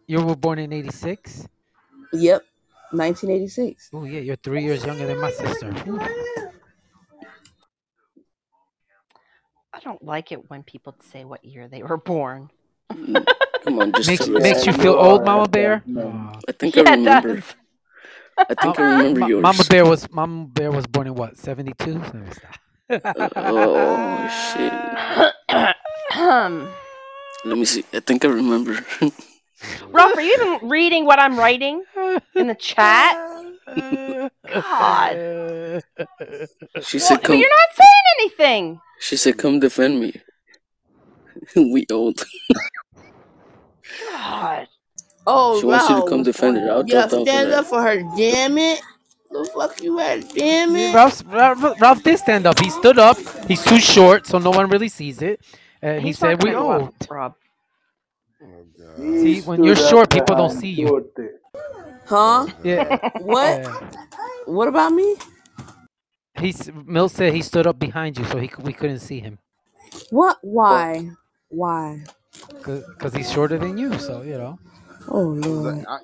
You 0.07 0.23
were 0.23 0.37
born 0.37 0.59
in 0.61 0.73
86? 0.73 1.47
Yep, 2.13 2.45
1986. 2.97 3.91
Oh 3.93 4.05
yeah, 4.05 4.21
you're 4.21 4.37
three 4.37 4.63
years 4.63 4.85
younger 4.85 5.07
than 5.07 5.21
my 5.21 5.31
sister. 5.31 5.75
Ooh. 5.89 6.01
I 9.73 9.81
don't 9.81 10.03
like 10.03 10.33
it 10.33 10.49
when 10.51 10.63
people 10.63 10.95
say 11.13 11.25
what 11.25 11.45
year 11.45 11.69
they 11.69 11.83
were 11.83 11.99
born. 11.99 12.51
Come 12.91 13.79
on, 13.79 13.93
just 13.93 14.09
Makes 14.09 14.27
makes 14.29 14.67
you 14.67 14.73
feel 14.73 14.95
old, 14.95 15.25
Mama 15.25 15.47
Bear. 15.49 15.83
that 15.85 15.93
man. 15.93 16.07
Aw. 16.07 16.41
I 16.49 16.53
think 16.53 16.77
Yeah, 16.77 16.83
I 16.83 16.87
it 16.87 16.91
remember. 16.97 17.35
does. 17.35 17.55
I 18.49 18.55
think 18.55 18.79
I 18.79 18.83
remember 18.95 19.21
Ma- 19.21 19.27
yours. 19.27 19.43
Mama 19.43 19.65
Bear 19.69 19.85
was 19.85 20.11
Mama 20.11 20.47
Bear 20.47 20.71
was 20.71 20.87
born 20.87 21.07
in 21.09 21.15
what? 21.15 21.37
72? 21.37 21.93
Let 21.93 22.15
me 22.15 22.21
Uh, 22.89 23.29
stop. 23.29 23.33
oh 23.37 24.29
shit. 24.55 24.73
Um, 26.19 26.69
Let 27.45 27.59
me 27.59 27.65
see. 27.65 27.85
I 27.93 28.01
think 28.01 28.25
I 28.25 28.29
remember. 28.29 28.85
Ralph, 29.93 30.17
are 30.17 30.23
you 30.23 30.37
even 30.41 30.69
reading 30.69 31.05
what 31.07 31.19
I'm 31.19 31.39
writing 31.39 31.83
in 32.35 32.47
the 32.47 32.55
chat? 32.55 33.17
God. 34.53 35.83
She 36.83 36.99
said, 36.99 37.17
but 37.17 37.25
"Come." 37.25 37.37
you're 37.39 37.49
not 37.49 37.77
saying 37.77 38.03
anything. 38.21 38.81
She 39.01 39.17
said, 39.17 39.39
"Come 39.39 39.61
defend 39.61 40.01
me." 40.01 40.21
we 41.57 41.87
old. 41.91 42.25
God. 44.11 44.69
Oh, 45.27 45.61
She 45.61 45.67
wants 45.67 45.89
you 45.89 45.97
to 45.97 46.03
come 46.09 46.23
defend 46.23 46.59
her. 46.59 46.71
I'll 46.71 46.87
Yeah, 46.87 47.07
drop 47.07 47.11
down 47.11 47.27
stand 47.27 47.53
up 47.53 47.67
for 47.67 47.83
her. 47.83 48.03
Damn 48.17 48.59
it. 48.59 48.81
The 49.31 49.45
fuck 49.55 49.83
you 49.83 49.99
at? 50.01 50.33
Damn 50.35 50.77
it. 50.77 50.95
Ralph, 50.95 51.23
Ralph, 51.27 51.81
Ralph 51.81 52.03
did 52.03 52.19
stand 52.19 52.47
up. 52.47 52.61
He 52.61 52.71
stood 52.71 52.99
up. 52.99 53.19
He's 53.49 53.65
too 53.65 53.81
short, 53.81 54.27
so 54.27 54.39
no 54.39 54.51
one 54.51 54.69
really 54.71 54.89
sees 54.89 55.21
it. 55.21 55.41
And 55.83 56.03
he 56.03 56.13
said, 56.13 56.43
"We 56.43 56.55
old." 56.55 56.95
Rob. 57.11 57.35
Oh 58.99 59.15
God. 59.15 59.21
See, 59.21 59.43
when 59.43 59.63
you're 59.65 59.77
stood 59.77 59.77
short, 59.77 60.11
people 60.11 60.37
don't 60.37 60.51
see 60.51 60.71
you. 60.71 60.95
Huh? 62.07 62.49
Yeah, 62.63 62.99
What? 63.17 63.63
yeah. 63.63 63.75
What 64.47 64.69
about 64.69 64.93
me? 64.93 65.17
He's 66.39 66.71
Mill 66.87 67.09
said 67.09 67.35
he 67.35 67.43
stood 67.43 67.67
up 67.67 67.79
behind 67.79 68.19
you, 68.19 68.25
so 68.27 68.39
he 68.39 68.51
we 68.61 68.73
couldn't 68.75 69.01
see 69.01 69.21
him 69.21 69.39
What? 70.11 70.39
Oh. 70.69 70.97
Why? 71.01 71.11
Why? 71.49 72.05
because 72.99 73.15
he's 73.15 73.31
shorter 73.33 73.59
than 73.59 73.79
you. 73.79 73.99
So 73.99 74.23
you 74.23 74.39
know. 74.39 74.59
Oh 75.09 75.21
Lord. 75.23 75.85
I, 75.89 75.97
I 75.97 76.01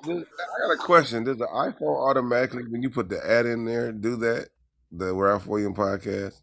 got 0.67 0.73
a 0.73 0.77
question. 0.77 1.23
Does 1.25 1.37
the 1.37 1.47
iPhone 1.47 2.09
automatically, 2.09 2.63
when 2.69 2.83
you 2.83 2.89
put 2.89 3.09
the 3.09 3.25
ad 3.25 3.45
in 3.47 3.65
there, 3.65 3.91
do 3.91 4.17
that? 4.17 4.49
The 4.91 5.13
Ralph 5.13 5.47
William 5.47 5.75
podcast? 5.75 6.35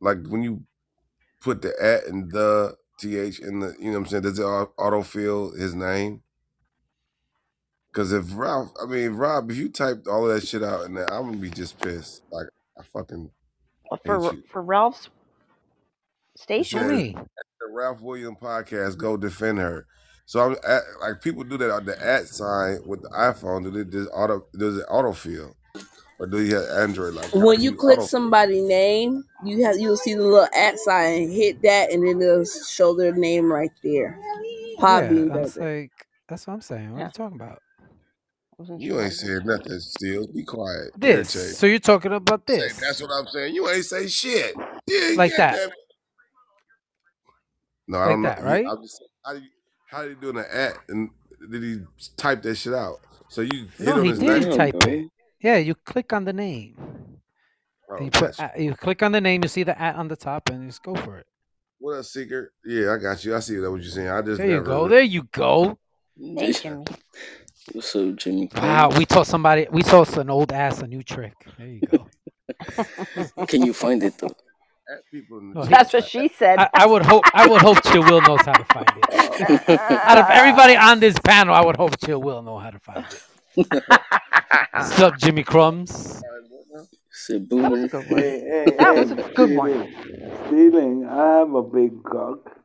Like 0.00 0.18
when 0.28 0.42
you 0.42 0.64
put 1.42 1.62
the 1.62 1.74
ad 1.82 2.04
and 2.04 2.30
the 2.32 2.76
th 3.02 3.40
in 3.40 3.60
the, 3.60 3.74
you 3.78 3.86
know 3.86 3.98
what 3.98 3.98
I'm 3.98 4.06
saying? 4.06 4.22
Does 4.24 4.38
it 4.38 4.44
au- 4.44 4.72
autofill 4.78 5.58
his 5.58 5.74
name? 5.74 6.22
Because 7.92 8.12
if 8.12 8.24
Ralph, 8.36 8.70
I 8.82 8.86
mean 8.86 9.12
Rob, 9.12 9.50
if 9.50 9.56
you 9.58 9.68
typed 9.68 10.08
all 10.08 10.28
of 10.28 10.34
that 10.34 10.46
shit 10.46 10.62
out 10.62 10.86
and 10.86 10.98
I'm 10.98 11.26
gonna 11.26 11.36
be 11.36 11.50
just 11.50 11.78
pissed. 11.80 12.22
Like 12.30 12.46
I 12.78 12.82
fucking 12.92 13.30
hate 13.90 14.00
For 14.06 14.18
you. 14.30 14.44
for 14.50 14.62
Ralph's 14.62 15.10
It 16.34 16.40
station. 16.40 16.88
Me, 16.88 17.14
the 17.60 17.68
Ralph 17.72 18.00
William 18.00 18.36
podcast, 18.40 18.98
go 18.98 19.16
defend 19.16 19.58
her. 19.58 19.86
So 20.26 20.40
I'm 20.40 20.56
at, 20.66 20.82
like 21.02 21.20
people 21.22 21.44
do 21.44 21.58
that 21.58 21.70
on 21.70 21.84
the 21.84 22.00
at 22.02 22.28
sign 22.28 22.80
with 22.86 23.02
the 23.02 23.10
iPhone. 23.10 23.64
Do 23.70 23.78
it 23.78 23.90
does 23.90 24.08
auto 24.14 24.46
does 24.58 24.78
it 24.78 24.86
autofill 24.88 25.54
or 26.22 26.28
do 26.28 26.42
you 26.42 26.56
have 26.56 26.70
Android? 26.88 27.14
Like 27.16 27.34
When 27.34 27.60
you 27.62 27.72
you 27.72 27.74
click 27.74 28.02
somebody's 28.02 28.64
name, 28.64 29.24
you 29.44 29.64
have 29.64 29.78
you'll 29.78 29.96
see 29.98 30.14
the 30.14 30.22
little 30.22 30.48
at 30.56 30.78
sign. 30.80 31.30
Hit 31.30 31.62
that, 31.62 31.92
and 31.92 32.06
then 32.06 32.22
it'll 32.22 32.44
show 32.44 32.94
their 32.96 33.14
name 33.14 33.52
right 33.52 33.72
there. 33.84 34.18
yeah, 34.80 35.22
Podbean 35.22 35.32
I'm 35.32 35.44
does 35.44 35.56
it. 35.58 35.68
like, 35.68 35.92
that's 36.28 36.46
what 36.46 36.54
I'm 36.54 36.62
saying. 36.62 36.92
What 36.92 37.00
are 37.00 37.02
Yeah, 37.02 37.06
you 37.06 37.12
talking 37.12 37.36
about? 37.40 37.62
You 38.76 39.00
ain't 39.00 39.14
saying 39.14 39.42
nothing, 39.44 39.80
Still, 39.80 40.26
Be 40.28 40.44
quiet. 40.44 40.92
This. 40.96 41.30
Irritate. 41.32 41.58
So 41.58 41.66
you're 41.66 41.78
talking 41.80 42.12
about 42.12 42.46
Say 42.48 42.68
this, 42.68 42.80
that's 42.80 43.02
what 43.02 43.10
I'm 43.12 43.26
saying. 43.28 43.54
You 43.54 43.68
ain't 43.70 43.84
say 43.84 44.08
shit. 44.08 44.56
Yeah, 44.88 45.16
like 45.16 45.36
that, 45.36 45.60
goddamn. 45.60 45.70
No, 47.88 47.98
I 47.98 48.04
like 48.04 48.10
don't 48.10 48.22
know. 48.22 48.34
that, 48.34 48.42
He, 48.44 48.44
right? 48.44 48.70
I'm 48.70 48.82
just 48.82 49.02
how 49.24 49.32
you 49.34 49.48
how 49.90 50.02
did 50.02 50.10
he 50.10 50.14
doing 50.16 50.38
an 50.38 50.46
at 50.52 50.78
and 50.88 51.10
did 51.50 51.62
he 51.62 51.80
type 52.16 52.42
that 52.42 52.54
shit 52.56 52.74
out? 52.74 52.98
So 53.28 53.42
you 53.42 53.68
hit 53.78 53.96
No, 53.96 53.98
on 53.98 54.06
he 54.06 54.12
his 54.12 54.22
did 54.24 54.24
name? 54.24 54.48
Damn, 54.48 54.50
type 54.50 54.76
it. 54.86 55.10
Yeah, 55.42 55.56
you 55.56 55.74
click 55.74 56.12
on 56.12 56.24
the 56.24 56.32
name. 56.32 56.76
Oh, 57.90 58.00
you 58.00 58.10
put 58.10 58.36
gotcha. 58.36 58.42
at, 58.42 58.60
you 58.60 58.74
click 58.74 59.02
on 59.02 59.10
the 59.10 59.20
name, 59.20 59.42
you 59.42 59.48
see 59.48 59.64
the 59.64 59.78
at 59.80 59.96
on 59.96 60.06
the 60.06 60.16
top, 60.16 60.48
and 60.48 60.68
just 60.68 60.82
go 60.82 60.94
for 60.94 61.18
it. 61.18 61.26
What 61.78 61.98
up, 61.98 62.04
Secret? 62.04 62.50
Yeah, 62.64 62.94
I 62.94 62.98
got 62.98 63.24
you. 63.24 63.34
I 63.34 63.40
see 63.40 63.56
that 63.56 63.70
what 63.70 63.82
you're 63.82 63.90
saying. 63.90 64.08
I 64.08 64.22
just 64.22 64.38
There 64.38 64.48
you 64.48 64.62
go. 64.62 64.84
re- 64.84 64.90
There 64.90 65.02
you 65.02 65.24
go. 65.32 65.78
Hey, 66.16 66.52
Jimmy. 66.52 66.84
What's 67.72 67.94
up, 67.96 68.16
Jimmy 68.16 68.48
Wow, 68.54 68.90
we 68.96 69.04
taught 69.04 69.26
somebody. 69.26 69.66
We 69.70 69.82
taught 69.82 70.16
an 70.16 70.30
old 70.30 70.52
ass 70.52 70.80
a 70.80 70.86
new 70.86 71.02
trick. 71.02 71.34
There 71.58 71.66
you 71.66 71.82
go. 71.82 72.08
Can 73.48 73.62
you 73.62 73.72
find 73.72 74.02
it 74.02 74.16
though? 74.18 74.34
People 75.10 75.38
in 75.38 75.54
the 75.54 75.60
No, 75.60 75.64
That's 75.64 75.92
what 75.92 76.04
she 76.04 76.28
said. 76.28 76.58
I, 76.58 76.68
I 76.74 76.86
would 76.86 77.04
hope. 77.04 77.24
I 77.34 77.48
would 77.48 77.62
hope 77.62 77.82
Chill 77.84 78.02
Will 78.02 78.20
knows 78.20 78.42
how 78.42 78.52
to 78.52 78.64
find 78.64 78.88
it. 78.88 79.70
Out 80.04 80.18
of 80.18 80.26
everybody 80.30 80.76
on 80.76 81.00
this 81.00 81.18
panel, 81.18 81.54
I 81.54 81.64
would 81.64 81.76
hope 81.76 81.98
Chill 82.04 82.20
Will 82.20 82.42
know 82.42 82.58
how 82.58 82.70
to 82.70 82.78
find 82.78 83.04
it. 83.10 83.22
What's 83.56 85.00
up, 85.00 85.16
Jimmy 85.18 85.44
Crumbs? 85.44 86.22
Said 87.10 87.48
That 87.50 87.70
was 87.70 87.84
a 87.84 87.88
good 87.88 88.06
one. 88.08 88.20
Hey, 88.22 88.40
hey, 88.40 88.76
That 88.78 88.96
was 88.96 89.10
a 89.12 89.16
good 89.34 89.50
one. 89.50 89.70
stealing, 89.72 90.32
stealing. 90.46 91.06
I 91.08 91.38
have 91.38 91.54
a 91.54 91.62
big 91.62 92.02
cock. 92.04 92.56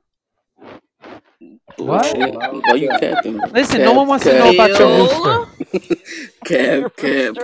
What? 1.77 2.15
Bullshit. 2.15 2.33
About 2.35 2.63
Why 2.65 2.75
you 2.75 2.89
that. 2.89 2.99
capping? 2.99 3.41
Listen, 3.51 3.83
no 3.83 3.93
one 3.93 4.07
wants 4.07 4.25
to 4.25 4.33
know 4.33 4.49
about 4.49 4.77
your 4.79 4.89
rooster. 4.89 5.45
Cap, 6.45 6.91
cap, 6.97 7.35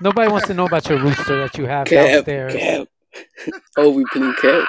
Nobody 0.00 0.28
wants 0.30 0.46
to 0.46 0.54
know 0.54 0.64
about 0.66 0.88
your 0.88 0.98
rooster 0.98 1.38
that 1.38 1.58
you 1.58 1.66
have 1.66 1.86
cap, 1.86 2.26
downstairs. 2.26 2.54
cap. 2.54 2.88
Oh, 3.76 3.90
we 3.90 4.04
putting 4.06 4.34
cap. 4.34 4.68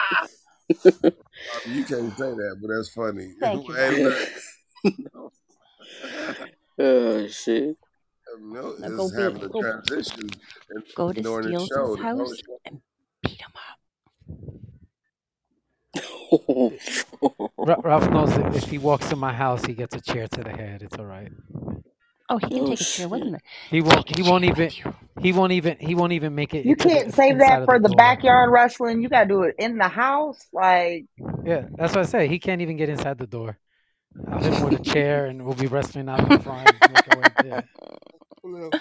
You 1.66 1.86
can't 1.86 2.18
say 2.18 2.32
that, 2.32 2.58
but 2.62 2.70
that's 2.74 2.90
funny. 2.90 3.34
Thank 3.42 3.68
you, 3.68 3.76
Hey, 3.76 3.92
Rob. 3.92 4.04
look, 4.04 4.30
oh 6.82 7.28
shit. 7.28 7.78
Milt 8.40 8.80
Now 8.80 8.90
go 8.90 9.06
is 9.06 9.12
beat, 9.12 9.22
having 9.22 9.44
a 9.44 9.50
go, 9.50 9.62
transition 9.62 10.30
go 10.96 11.12
to 11.12 11.22
during 11.22 11.52
the 11.52 11.60
Steels' 11.60 12.00
house 12.00 12.42
and 12.66 12.82
beat 13.22 13.42
him 13.42 13.52
up. 13.56 13.78
Ralph 17.84 18.10
knows 18.10 18.30
that 18.36 18.56
if 18.56 18.70
he 18.70 18.78
walks 18.78 19.12
in 19.12 19.20
my 19.20 19.34
house, 19.34 19.66
he 19.66 19.74
gets 19.74 19.96
a 19.96 20.02
chair 20.02 20.28
to 20.28 20.44
the 20.44 20.52
head. 20.52 20.82
It's 20.82 20.98
all 20.98 21.06
right. 21.06 21.32
Oh, 22.30 22.38
he 22.38 22.48
can 22.48 22.60
oh 22.62 22.70
take 22.70 22.82
a 22.82 22.86
chair 22.86 23.10
with 23.10 23.22
shit. 23.22 23.28
him. 23.28 23.40
He 23.70 23.82
won't. 23.82 24.16
He 24.16 24.22
won't 24.24 24.46
even. 24.46 24.72
He 25.20 25.34
won't 25.34 25.52
even. 25.52 25.78
He 25.80 25.96
won't 25.96 26.14
even 26.14 26.34
make 26.34 26.54
it 26.54 26.66
You 26.66 26.76
can't 26.78 27.08
ins- 27.08 27.16
save 27.16 27.40
that 27.40 27.66
for 27.66 27.78
the 27.78 27.90
the 27.90 27.96
backyard 27.96 28.50
wrestling. 28.52 29.02
You 29.02 29.10
gotta 29.10 29.28
do 29.28 29.44
it 29.44 29.56
in 29.60 29.78
the 29.78 29.90
house. 29.90 30.40
Like 30.54 31.06
Yeah, 31.44 31.66
that's 31.76 31.94
what 31.94 32.06
I 32.06 32.08
say. 32.08 32.28
He 32.30 32.40
can't 32.40 32.62
even 32.62 32.78
get 32.78 32.88
inside 32.88 33.18
the 33.18 33.28
door. 33.28 33.58
I'll 34.28 34.40
hit 34.40 34.54
him 34.54 34.70
with 34.70 34.80
a 34.80 34.84
chair, 34.94 35.26
and 35.28 35.44
we'll 35.46 35.56
be 35.56 35.68
wrestling 35.68 36.10
out 36.10 36.20
in 36.22 36.30
the 36.30 36.40
front. 36.40 36.70
Make 36.90 37.52
our. 37.52 37.64
Well, 38.44 38.72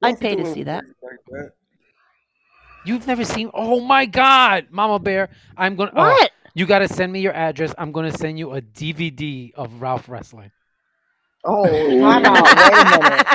I'd 0.00 0.20
pay 0.20 0.36
to 0.36 0.46
see 0.54 0.62
that. 0.62 0.84
like 1.02 1.18
that? 1.30 1.52
You've 2.84 3.04
never 3.06 3.24
seen? 3.24 3.50
Oh 3.52 3.80
my 3.80 4.06
God, 4.06 4.68
Mama 4.70 4.98
Bear! 5.00 5.28
I'm 5.56 5.74
gonna. 5.74 5.90
Oh, 5.94 6.02
What? 6.02 6.30
you 6.54 6.66
gotta 6.66 6.86
send 6.88 7.12
me 7.12 7.20
your 7.20 7.32
address. 7.34 7.74
I'm 7.78 7.90
gonna 7.90 8.12
send 8.12 8.38
you 8.38 8.52
a 8.52 8.60
DVD 8.62 9.52
of 9.54 9.80
Ralph 9.82 10.08
wrestling. 10.08 10.52
Oh, 11.44 11.64
time 11.66 12.24
out. 12.26 12.44
Wait 12.44 12.72
a 12.72 13.00
minute. 13.00 13.26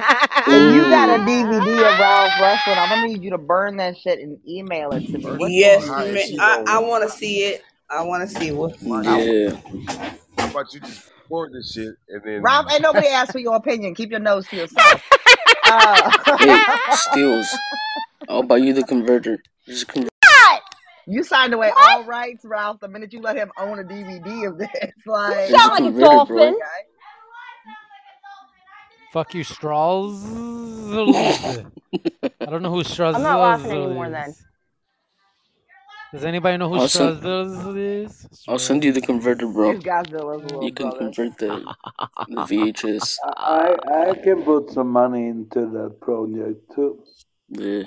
If 0.48 0.76
you 0.76 0.82
got 0.90 1.10
a 1.10 1.24
DVD 1.24 1.94
of 1.94 2.00
Ralph 2.00 2.32
wrestling, 2.40 2.78
I'm 2.78 2.90
gonna 2.90 3.08
need 3.08 3.22
you 3.24 3.32
to 3.32 3.38
burn 3.38 3.76
that 3.78 3.98
shit 3.98 4.20
and 4.20 4.38
email 4.48 4.92
it 4.92 5.06
to 5.08 5.18
me. 5.18 5.26
What's 5.26 5.54
Yes, 5.54 5.86
how 5.86 6.00
is 6.04 6.40
I, 6.40 6.64
I 6.66 6.80
want 6.80 7.04
to 7.04 7.10
see 7.10 7.44
it. 7.44 7.64
I 7.90 8.04
want 8.04 8.28
to 8.30 8.34
see 8.36 8.52
what. 8.52 8.76
Yeah. 8.82 9.52
How 10.38 10.50
about 10.50 10.74
you 10.74 10.80
just 10.80 11.12
record 11.30 11.54
this 11.54 11.72
shit 11.74 11.96
and 12.10 12.22
then 12.24 12.42
Ralph, 12.42 12.72
ain't 12.72 12.82
nobody 12.82 13.08
asked 13.08 13.32
for 13.32 13.40
your 13.40 13.56
opinion. 13.56 13.96
Keep 13.96 14.12
your 14.12 14.20
nose 14.20 14.48
to 14.48 14.56
yourself. 14.58 15.04
Uh, 15.70 16.38
Hey, 16.38 16.64
Steels. 16.94 17.46
I'll 18.30 18.42
buy 18.44 18.56
you 18.56 18.72
the 18.72 18.84
converter. 18.84 19.38
Just 19.66 19.90
convert. 19.90 20.10
you 21.08 21.24
signed 21.24 21.54
away 21.54 21.74
all 21.76 22.06
rights, 22.06 22.46
Ralph, 22.46 22.80
the 22.80 22.88
minute 22.88 23.12
you 23.12 23.20
let 23.20 23.36
him 23.36 23.52
own 23.60 23.78
a 23.80 23.84
DVD 23.84 24.48
of 24.48 24.58
this. 24.58 24.70
Like, 25.06 25.34
There's 25.36 25.52
a 25.52 25.58
Sound 25.58 25.72
like 25.72 25.80
a 25.82 25.86
converter, 25.88 26.26
bro. 26.26 26.38
dolphin. 26.38 26.60
Fuck 29.12 29.34
you, 29.34 29.44
Strauss. 29.44 30.24
I 30.26 31.66
don't 32.46 32.62
know 32.62 32.72
who 32.72 32.86
Strauss 32.86 33.16
I'm 33.18 33.24
not 33.24 33.40
laughing 33.40 33.72
anymore 33.72 34.10
then. 34.10 34.34
Is. 36.14 36.20
Does 36.20 36.26
anybody 36.26 36.58
know 36.58 36.70
who 36.70 36.76
I'll 36.76 36.88
send, 36.88 37.78
is? 37.78 38.28
I'll 38.48 38.60
send 38.60 38.84
you 38.84 38.92
the 38.92 39.02
converter, 39.02 39.48
bro. 39.48 39.74
He's 39.74 39.84
Godzilla's 39.84 40.44
little 40.44 40.64
You 40.64 40.72
can 40.72 40.90
brother. 40.90 41.00
convert 41.12 41.38
the, 41.38 41.74
the 42.30 42.36
VHS. 42.50 43.18
Uh, 43.26 43.28
uh, 43.30 43.34
I 43.38 44.10
I 44.10 44.16
can 44.16 44.44
put 44.44 44.72
some 44.72 44.90
money 44.90 45.28
into 45.28 45.62
that 45.78 46.00
project 46.02 46.62
too. 46.76 47.04
Yeah. 47.50 47.84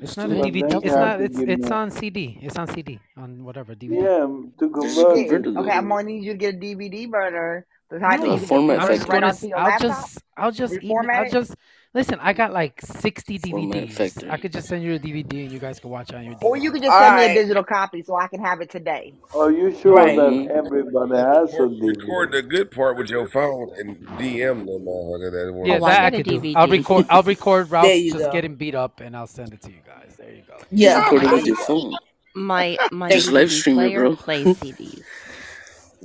It's 0.00 0.16
not 0.16 0.28
do 0.28 0.40
a 0.40 0.44
DVD. 0.44 0.84
It's 0.84 0.94
not. 0.94 1.20
It's 1.20 1.38
it's 1.38 1.70
on 1.70 1.90
CD. 1.90 2.38
It's 2.42 2.56
on 2.58 2.66
CD 2.68 2.98
on 3.16 3.44
whatever 3.44 3.74
DVD. 3.74 4.02
Yeah, 4.02 4.26
to 4.58 4.70
convert. 4.70 5.06
Okay, 5.06 5.24
converter, 5.24 5.50
okay, 5.50 5.70
though. 5.70 5.70
I'm 5.70 5.88
gonna 5.88 6.02
need 6.04 6.24
you 6.24 6.32
to 6.32 6.38
get 6.38 6.54
a 6.56 6.58
DVD 6.58 7.10
burner. 7.10 7.66
The 7.90 7.98
type 7.98 8.20
that 8.20 8.26
No, 8.26 8.34
you 8.34 8.38
format 8.38 8.80
I'm 8.80 8.88
burn 8.88 8.96
just 8.96 9.06
factor. 9.06 9.12
right 9.12 9.20
gonna. 9.20 9.26
onto 9.28 9.46
s- 9.46 9.48
your 9.48 9.58
I'll 9.58 9.64
laptop, 9.64 9.80
just. 9.80 10.18
I'll 10.36 10.52
just 10.52 10.82
email. 10.82 10.96
reformat 10.96 11.14
I'll 11.14 11.26
it. 11.26 11.32
just 11.32 11.54
listen. 11.94 12.18
I 12.20 12.32
got 12.32 12.52
like 12.52 12.80
60 12.80 13.38
Format 13.38 13.88
DVDs. 13.88 13.92
factor. 13.92 14.30
I 14.30 14.36
could 14.36 14.52
just 14.52 14.68
send 14.68 14.82
you 14.82 14.94
a 14.94 14.98
DVD 14.98 15.42
and 15.44 15.52
you 15.52 15.58
guys 15.58 15.78
can 15.80 15.90
watch 15.90 16.10
it 16.10 16.16
on 16.16 16.24
your 16.24 16.34
Or 16.42 16.56
you 16.56 16.70
could 16.72 16.82
just 16.82 16.92
All 16.92 17.00
send 17.00 17.16
me 17.16 17.22
a 17.24 17.28
right. 17.28 17.34
digital 17.34 17.62
copy 17.64 18.02
so 18.02 18.16
I 18.16 18.26
can 18.28 18.40
have 18.40 18.60
it 18.60 18.70
today. 18.70 19.14
Are 19.34 19.50
you 19.52 19.70
sure 19.74 19.94
Right. 19.94 20.16
that 20.16 20.32
hmm 20.32 20.50
everybody 20.50 21.12
Well, 21.12 21.42
has 21.42 21.54
a 21.54 21.66
record, 21.66 21.80
record 21.80 22.30
DVD? 22.30 22.32
the 22.32 22.42
good 22.42 22.70
part 22.70 22.96
with 22.96 23.10
your 23.10 23.28
phone 23.28 23.70
and 23.78 23.96
DM 24.18 24.66
them 24.66 24.86
motherfucker 24.86 25.30
that 25.32 25.52
Yeah, 25.64 25.78
Oh, 25.80 25.80
wants 25.80 25.86
I 25.86 25.96
that 25.96 26.04
I 26.04 26.10
got 26.10 26.14
a 26.14 26.18
could 26.18 26.26
do. 26.26 26.46
I'll 26.54 26.66
DVD. 26.66 26.68
record. 26.68 27.06
I'll 27.10 27.22
record 27.22 27.70
There 27.80 27.94
Ralph 27.94 27.94
you 27.94 28.12
just 28.12 28.18
go. 28.18 28.32
getting 28.32 28.56
beat 28.56 28.74
up 28.74 29.00
and 29.00 29.16
I'll 29.16 29.26
send 29.26 29.54
it 29.54 29.62
to 29.62 29.70
you 29.70 29.80
guys. 29.86 30.16
There 30.18 30.32
you 30.32 30.42
go. 30.46 30.56
Just 30.58 30.70
Yeah, 30.70 30.96
record 30.96 31.24
it 31.24 31.30
there 31.30 31.32
with 31.32 31.46
you 31.46 31.48
your 31.48 31.56
phone. 31.56 31.98
My 32.34 32.80
my 32.90 33.10
Just 33.10 33.30
live 33.30 33.48
DVD 33.48 33.52
stream 33.52 33.82
it, 33.82 33.92
player 33.92 33.92
bro. 33.94 34.16
plays 34.16 34.52
CDs. 34.52 35.13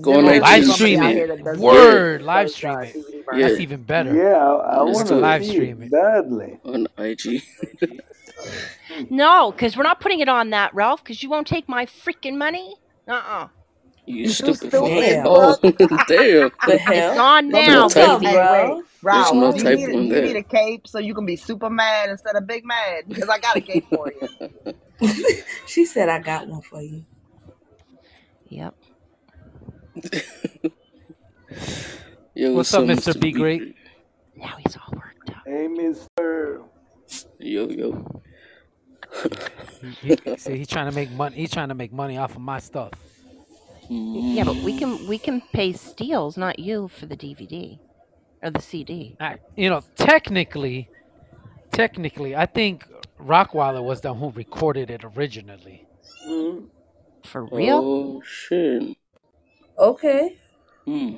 Go 0.02 0.16
There 0.16 0.20
on 0.20 0.28
will 0.28 0.38
live 0.38 0.46
IG 0.46 0.64
and 0.64 0.66
somebody 0.66 0.98
stream 0.98 1.04
it. 1.04 1.16
here 1.16 1.28
it. 1.28 1.28
that 1.28 1.44
does 1.44 1.64
Word, 1.64 2.22
live 2.24 2.50
stream 2.52 2.84
it. 2.84 2.98
Yeah, 3.32 3.50
That's 3.50 3.60
even 3.60 3.84
better. 3.84 4.22
Yeah, 4.22 4.38
I, 4.38 4.78
I 4.80 4.84
want 4.84 5.10
to 5.10 5.16
Live 5.16 5.46
stream 5.46 5.82
it 5.84 5.84
it. 5.84 5.92
badly. 5.92 6.60
on 6.66 6.88
IG. 6.98 7.44
No, 9.10 9.52
because 9.52 9.78
we're 9.78 9.84
not 9.84 10.02
putting 10.02 10.20
it 10.22 10.30
on 10.30 10.52
that, 10.52 10.74
Ralph, 10.76 11.04
because 11.04 11.24
you 11.24 11.30
won't 11.30 11.48
take 11.48 11.70
my 11.70 11.86
freaking 11.86 12.38
money. 12.38 12.76
Uh 13.08 13.14
uh 13.14 13.48
You 14.06 14.28
You 14.42 14.54
stupid 14.54 14.74
fuck. 14.74 14.94
stupid, 14.94 15.24
Damn. 15.24 15.26
Oh, 15.26 15.56
bro. 15.58 15.60
damn. 16.08 16.52
The 16.66 16.78
It's 16.90 17.10
hell? 17.10 17.12
gone 17.12 17.50
Don't 17.50 17.66
There's 17.66 17.70
now, 17.70 17.88
no 17.88 17.90
be 17.90 17.90
tough, 17.90 18.20
typo. 18.20 18.20
baby. 18.20 18.26
Hey, 18.26 18.42
wait, 18.44 18.76
bro. 18.76 18.84
There's 19.12 19.34
Ralph, 19.34 19.34
no 19.34 19.54
do 19.54 19.60
you 19.60 19.72
typo 19.72 19.74
need 19.74 19.90
a, 19.90 19.98
in 20.00 20.10
do 20.10 20.16
you 20.16 20.22
need 20.22 20.38
a 20.38 20.44
cape 20.44 20.88
so 20.88 21.00
you 21.00 21.16
can 21.16 21.26
be 21.26 21.36
super 21.38 21.70
mad 21.70 22.10
instead 22.10 22.36
of 22.36 22.48
big 22.48 22.66
mad? 22.66 23.06
Because 23.10 23.30
I 23.30 23.40
got 23.40 23.58
a 23.58 23.62
cape 23.62 23.88
for 23.92 24.12
you. 24.12 24.30
she 25.66 25.86
said, 25.86 26.10
I 26.10 26.20
got 26.20 26.48
one 26.48 26.62
for 26.62 26.82
you. 26.82 27.06
Yep. 28.50 28.76
Yo, 32.36 32.54
What's 32.54 32.72
what's 32.72 32.74
up, 32.74 32.84
up, 32.84 32.88
Mr. 32.88 33.14
Mr. 33.14 33.14
Be 33.14 33.20
Be 33.20 33.32
Great? 33.32 33.60
Great? 33.60 33.76
Now 34.36 34.56
he's 34.64 34.78
all 34.78 34.94
worked 34.94 35.30
up. 35.32 35.44
Hey, 35.46 35.68
Mister. 35.68 36.62
Yo, 37.40 37.68
yo. 37.68 38.22
He, 40.02 40.16
he, 40.24 40.38
see, 40.38 40.58
he's 40.58 40.68
trying 40.68 40.90
to 40.90 40.96
make 40.96 41.10
money. 41.12 41.36
He's 41.36 41.52
trying 41.52 41.70
to 41.70 41.76
make 41.76 41.92
money 41.92 42.18
off 42.18 42.36
of 42.36 42.42
my 42.42 42.60
stuff. 42.60 42.92
Yeah, 43.90 44.44
but 44.44 44.56
we 44.58 44.78
can 44.78 45.08
we 45.08 45.18
can 45.18 45.42
pay 45.52 45.74
Steels, 45.74 46.38
not 46.38 46.60
you, 46.60 46.88
for 46.90 47.08
the 47.08 47.18
DVD 47.18 47.80
or 48.44 48.52
the 48.52 48.62
CD. 48.62 49.16
I, 49.20 49.38
you 49.56 49.70
know, 49.70 49.82
technically, 49.96 50.88
technically, 51.72 52.36
I 52.36 52.46
think 52.46 52.86
Rockweiler 53.20 53.84
was 53.84 54.02
the 54.02 54.14
one 54.14 54.20
who 54.32 54.38
recorded 54.38 54.92
it 54.92 55.04
originally. 55.04 55.88
Mm, 56.28 56.68
For 57.24 57.46
real? 57.46 57.78
Oh, 57.78 58.22
shit. 58.24 58.96
Okay. 59.80 60.38
Hmm. 60.86 61.18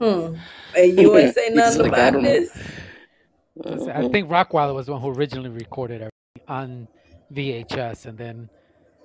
Hmm. 0.00 0.34
And 0.76 0.98
you 1.00 1.16
ain't 1.16 1.34
say 1.36 1.48
He's 1.48 1.56
nothing 1.56 1.82
like, 1.82 1.92
I 1.92 1.96
about 2.08 2.12
don't 2.14 2.22
know. 2.22 2.30
this? 2.30 2.50
I 3.64 3.78
say- 3.78 3.92
I 3.92 4.08
think 4.08 4.28
Rockweiler 4.28 4.74
was 4.74 4.86
the 4.86 4.92
one 4.92 5.00
who 5.02 5.10
originally 5.12 5.50
recorded 5.50 6.00
it 6.02 6.10
on 6.48 6.88
VHS, 7.32 8.06
and 8.06 8.16
then 8.16 8.48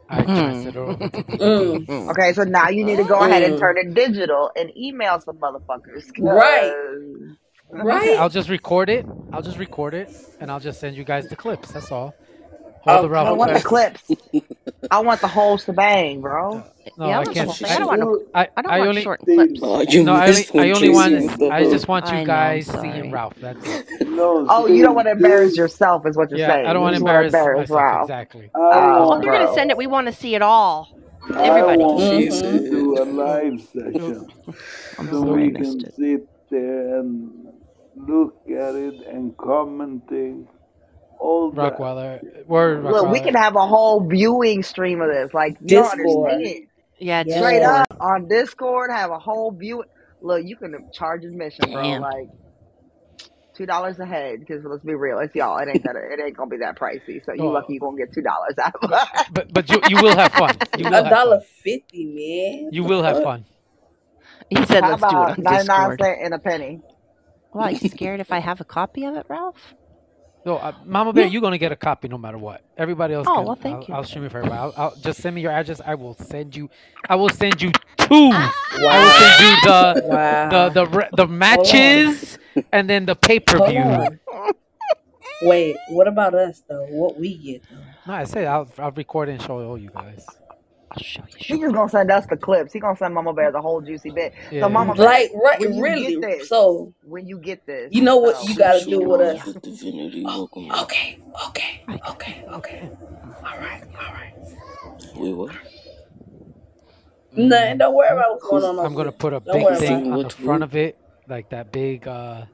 I 0.10 0.22
transferred 0.24 0.76
it 0.76 0.78
over 0.78 1.10
to 1.10 1.10
Mm. 1.90 2.10
Okay, 2.12 2.32
so 2.34 2.44
now 2.44 2.70
you 2.70 2.86
need 2.86 2.96
to 2.98 3.04
go 3.04 3.20
ahead 3.24 3.44
and 3.44 3.56
Mm. 3.56 3.60
turn 3.60 3.78
it 3.78 3.94
digital 3.94 4.52
and 4.56 4.72
email 4.78 5.20
some 5.20 5.38
motherfuckers. 5.38 6.06
Right. 6.20 6.72
'cause- 6.72 7.38
Okay, 7.74 7.82
Right? 7.84 8.20
I'll 8.20 8.30
just 8.30 8.48
record 8.48 8.90
it. 8.90 9.06
I'll 9.34 9.42
just 9.42 9.58
record 9.58 9.96
it, 9.96 10.10
and 10.40 10.52
I'll 10.52 10.60
just 10.60 10.80
send 10.80 10.96
you 10.96 11.04
guys 11.04 11.28
the 11.28 11.36
clips. 11.36 11.72
That's 11.72 11.92
all. 11.92 12.14
Hold 12.86 13.02
the 13.02 13.10
Okay. 13.10 13.26
I 13.26 13.34
want 13.34 13.54
the 13.54 13.62
clips. 13.62 14.04
I 14.92 15.02
want 15.02 15.22
the 15.22 15.28
whole 15.30 15.58
shebang, 15.58 16.22
bro. 16.22 16.66
No, 16.98 17.12
yeah, 17.12 17.20
I 17.20 17.26
I 17.26 17.28
can't. 17.28 17.52
I, 17.64 17.76
I 17.76 17.80
don't 17.80 17.88
want 17.88 18.02
no, 18.02 18.08
Dude, 18.08 18.20
I, 18.34 18.50
I 18.58 18.62
don't 18.64 18.76
I 18.76 18.78
want 18.78 18.88
only 18.88 18.96
short 18.96 19.22
clips. 19.30 19.62
Oh, 19.62 19.84
no, 20.04 20.14
I 20.14 20.30
only, 20.30 20.48
I 20.58 20.72
only 20.72 20.90
want, 20.90 21.16
Casey. 21.16 21.28
What 21.28 21.40
the 21.40 21.52
I 21.52 21.66
just 21.66 21.88
want 21.88 22.12
you 22.12 22.20
I 22.20 22.26
know, 22.26 22.48
I'm 22.48 22.60
guys 22.60 22.70
sorry. 22.72 22.80
seeing 22.80 23.12
Ralph. 23.12 23.36
That's 23.42 23.68
it. 23.68 23.84
no, 24.02 24.50
Oh, 24.50 24.68
you 24.68 24.84
don't 24.84 24.96
want 24.96 25.08
to 25.08 25.14
embarrass 25.14 25.56
dude, 25.56 25.58
yourself, 25.58 26.06
is 26.08 26.18
what 26.18 26.30
you're 26.32 26.40
Yeah, 26.40 26.40
saying. 26.40 26.66
I 26.66 26.74
don't 26.74 26.84
want 26.84 26.94
to 26.94 26.98
just 26.98 27.02
want 27.02 27.18
to 27.18 27.22
embarrass 27.26 27.28
embarrass 27.28 27.70
myself. 27.70 27.70
Ralph. 27.70 28.14
Exactly. 28.14 28.52
I 28.72 28.82
Oh, 28.82 29.08
Well, 29.08 29.18
want, 29.18 29.20
if 29.20 29.24
you're 29.24 29.32
gonna 29.32 29.48
send 29.48 29.72
it, 29.72 29.78
we 29.78 29.88
want 29.88 30.08
to 30.08 30.14
see 30.14 30.36
it 30.36 30.42
all. 30.44 30.90
Everybody. 31.44 31.62
I 31.62 31.66
Everybody. 31.68 31.88
want 31.88 31.98
She 31.98 32.30
to 32.30 32.60
Mm-hmm. 32.60 32.60
do 32.70 33.02
a 33.02 33.06
live 33.06 33.62
session 33.62 34.28
I'm 34.98 35.10
so 35.10 35.24
we 35.24 35.54
missed 35.54 35.56
can 35.56 35.86
it. 35.86 35.96
sit 35.98 36.22
there 36.52 37.00
and 37.00 37.32
look 37.96 38.36
at 38.50 38.76
it 38.76 38.96
and 39.08 39.38
commenting 39.38 40.48
all 41.20 41.52
that. 41.52 41.78
Rockweiler, 41.78 42.20
uh, 42.20 42.44
word 42.48 42.84
Look, 42.84 43.12
we 43.12 43.20
can 43.20 43.36
have 43.36 43.56
a 43.56 43.66
whole 43.68 44.08
viewing 44.08 44.64
stream 44.64 45.02
of 45.02 45.10
this. 45.10 45.34
Like, 45.34 45.58
you 45.62 45.76
don't 45.76 45.92
Discord. 45.92 46.32
understand. 46.32 46.68
Yeah, 47.00 47.24
Straight 47.28 47.62
Yeah. 47.62 47.82
up 47.82 47.88
on 48.00 48.28
Discord, 48.28 48.92
have 48.92 49.12
a 49.12 49.20
whole 49.20 49.52
view. 49.52 49.84
Look, 50.22 50.44
you 50.46 50.56
can 50.56 50.76
charge 50.92 51.24
admission, 51.24 51.72
bro. 51.72 51.82
Damn. 51.84 52.02
Like 52.02 52.30
two 53.56 53.66
dollars 53.66 54.00
a 54.00 54.06
head. 54.06 54.40
Because 54.40 54.64
let's 54.66 54.84
be 54.84 54.96
real, 54.96 55.20
it's 55.20 55.36
y'all. 55.36 55.58
It 55.58 55.68
ain't 55.70 55.84
that. 55.84 55.96
It 55.96 56.20
ain't 56.24 56.36
gonna 56.38 56.50
be 56.50 56.58
that 56.58 56.78
pricey. 56.78 57.24
So 57.26 57.34
you 57.34 57.42
No, 57.44 57.52
lucky 57.52 57.74
you 57.74 57.80
gonna 57.80 57.98
get 57.98 58.14
two 58.14 58.22
dollars 58.22 58.56
out 58.62 58.74
of 58.82 58.92
it. 58.92 59.28
but 59.34 59.54
but 59.54 59.70
you 59.70 59.82
you 59.86 59.98
will 60.00 60.16
have 60.16 60.34
fun. 60.34 60.62
You 60.76 60.88
will 60.88 61.04
A 61.04 61.04
have 61.04 61.10
dollar 61.10 61.40
fun. 61.40 61.42
fifty, 61.64 62.06
man. 62.06 62.72
You 62.74 62.84
will 62.84 63.04
have 63.04 63.18
fun. 63.20 63.46
He 64.50 64.64
said, 64.66 64.84
How 64.84 64.90
"Let's 64.90 65.06
do 65.06 65.22
it 65.22 65.30
about 65.30 65.30
on 65.30 65.44
ninety 65.44 65.68
nine 65.68 65.92
Discord." 65.92 66.00
cent 66.00 66.20
and 66.24 66.34
a 66.34 66.40
penny? 66.40 66.82
Well, 67.54 67.66
are 67.66 67.72
you 67.72 67.80
scared 67.80 68.20
if 68.20 68.32
I 68.32 68.40
have 68.40 68.62
a 68.62 68.66
copy 68.66 69.06
of 69.06 69.16
it, 69.16 69.26
Ralph? 69.30 69.74
No, 70.46 70.58
uh, 70.58 70.74
Mama 70.86 71.12
Bear, 71.12 71.26
you're 71.26 71.42
gonna 71.42 71.58
get 71.58 71.72
a 71.72 71.76
copy 71.76 72.08
no 72.08 72.20
matter 72.20 72.38
what. 72.38 72.62
Everybody 72.78 73.16
else 73.16 73.26
Oh 73.28 73.36
can. 73.38 73.46
well, 73.46 73.56
thank 73.56 73.76
I'll, 73.78 73.84
you. 73.88 73.94
I'll 73.96 74.04
stream 74.04 74.26
it 74.26 74.32
for 74.32 74.38
everybody. 74.38 74.60
I'll, 74.62 74.74
I'll 74.78 74.96
just 74.98 75.20
send 75.22 75.36
me 75.36 75.42
your 75.42 75.52
address. 75.52 75.82
I 75.84 75.96
will 75.96 76.14
send 76.14 76.56
you. 76.56 76.70
I 77.10 77.16
will 77.16 77.30
send 77.30 77.62
you 77.64 77.72
two. 77.98 78.30
I 78.32 78.52
will 79.02 79.12
send 79.12 79.42
you 79.42 79.56
the 79.64 79.94
the 80.02 80.08
Wow. 80.08 80.70
the 80.70 80.86
re- 80.88 81.10
the 81.14 81.26
Hold 81.26 81.30
matches 81.32 82.38
and 82.72 82.88
then 82.88 83.06
the 83.08 83.16
pay 83.16 83.40
per 83.40 83.58
view. 83.68 84.20
Wait, 85.42 85.76
what 85.90 86.08
about 86.08 86.36
us 86.36 86.62
though? 86.70 86.86
What 86.92 87.20
we 87.20 87.38
get 87.38 87.64
though? 87.70 87.78
No, 88.06 88.14
I 88.14 88.24
say 88.26 88.46
I'll 88.46 88.70
I'll 88.78 88.92
record 88.92 89.30
and 89.30 89.42
show 89.42 89.60
all 89.68 89.78
you 89.80 89.90
guys. 89.90 90.26
I'll 90.96 91.04
show 91.04 91.24
you 91.40 91.46
He 91.48 91.60
just 91.60 91.74
gonna 91.76 91.90
send 91.90 92.12
us 92.12 92.26
the 92.28 92.38
clips. 92.38 92.74
He 92.74 92.80
gonna 92.80 92.98
send 92.98 93.14
Mama 93.16 93.34
Bear 93.34 93.52
the 93.52 93.62
whole 93.62 93.82
juicy 93.82 94.12
bit. 94.12 94.34
So 94.60 94.70
Mama. 94.70 94.96
Bear, 94.96 95.06
Like 95.06 95.32
right, 95.34 95.60
when 95.60 95.74
you 95.76 95.84
really. 95.84 95.96
get 95.96 96.22
this, 96.22 96.50
So 96.50 96.94
when 97.04 97.28
you 97.28 97.40
get 97.40 97.66
this, 97.68 97.94
you 97.94 98.02
know 98.02 98.18
what 98.18 98.38
um, 98.40 98.48
you 98.48 98.56
gotta 98.56 98.82
do 98.86 99.02
with 99.02 99.22
us. 99.22 99.42
with 99.46 99.58
Oh, 100.26 100.44
okay, 100.84 101.18
okay, 101.48 101.82
okay, 102.10 102.36
okay. 102.56 102.92
All 103.46 103.58
right, 103.60 103.82
all 104.00 104.14
right. 104.14 104.34
Wait, 105.16 105.34
what? 105.34 105.56
Nothing. 107.38 107.78
Don't 107.80 107.96
worry 107.96 108.10
about 108.10 108.32
what's 108.34 108.44
going 108.50 108.64
on 108.64 108.80
I'm 108.84 108.96
gonna 108.96 109.12
put 109.14 109.34
a 109.34 109.42
Don't 109.46 109.52
big 109.52 109.72
thing 109.72 110.06
about 110.08 110.22
on 110.22 110.24
the 110.24 110.30
front 110.30 110.64
of 110.64 110.76
it, 110.76 110.98
like 111.28 111.50
that 111.50 111.72
big 111.72 112.08
uh 112.08 112.46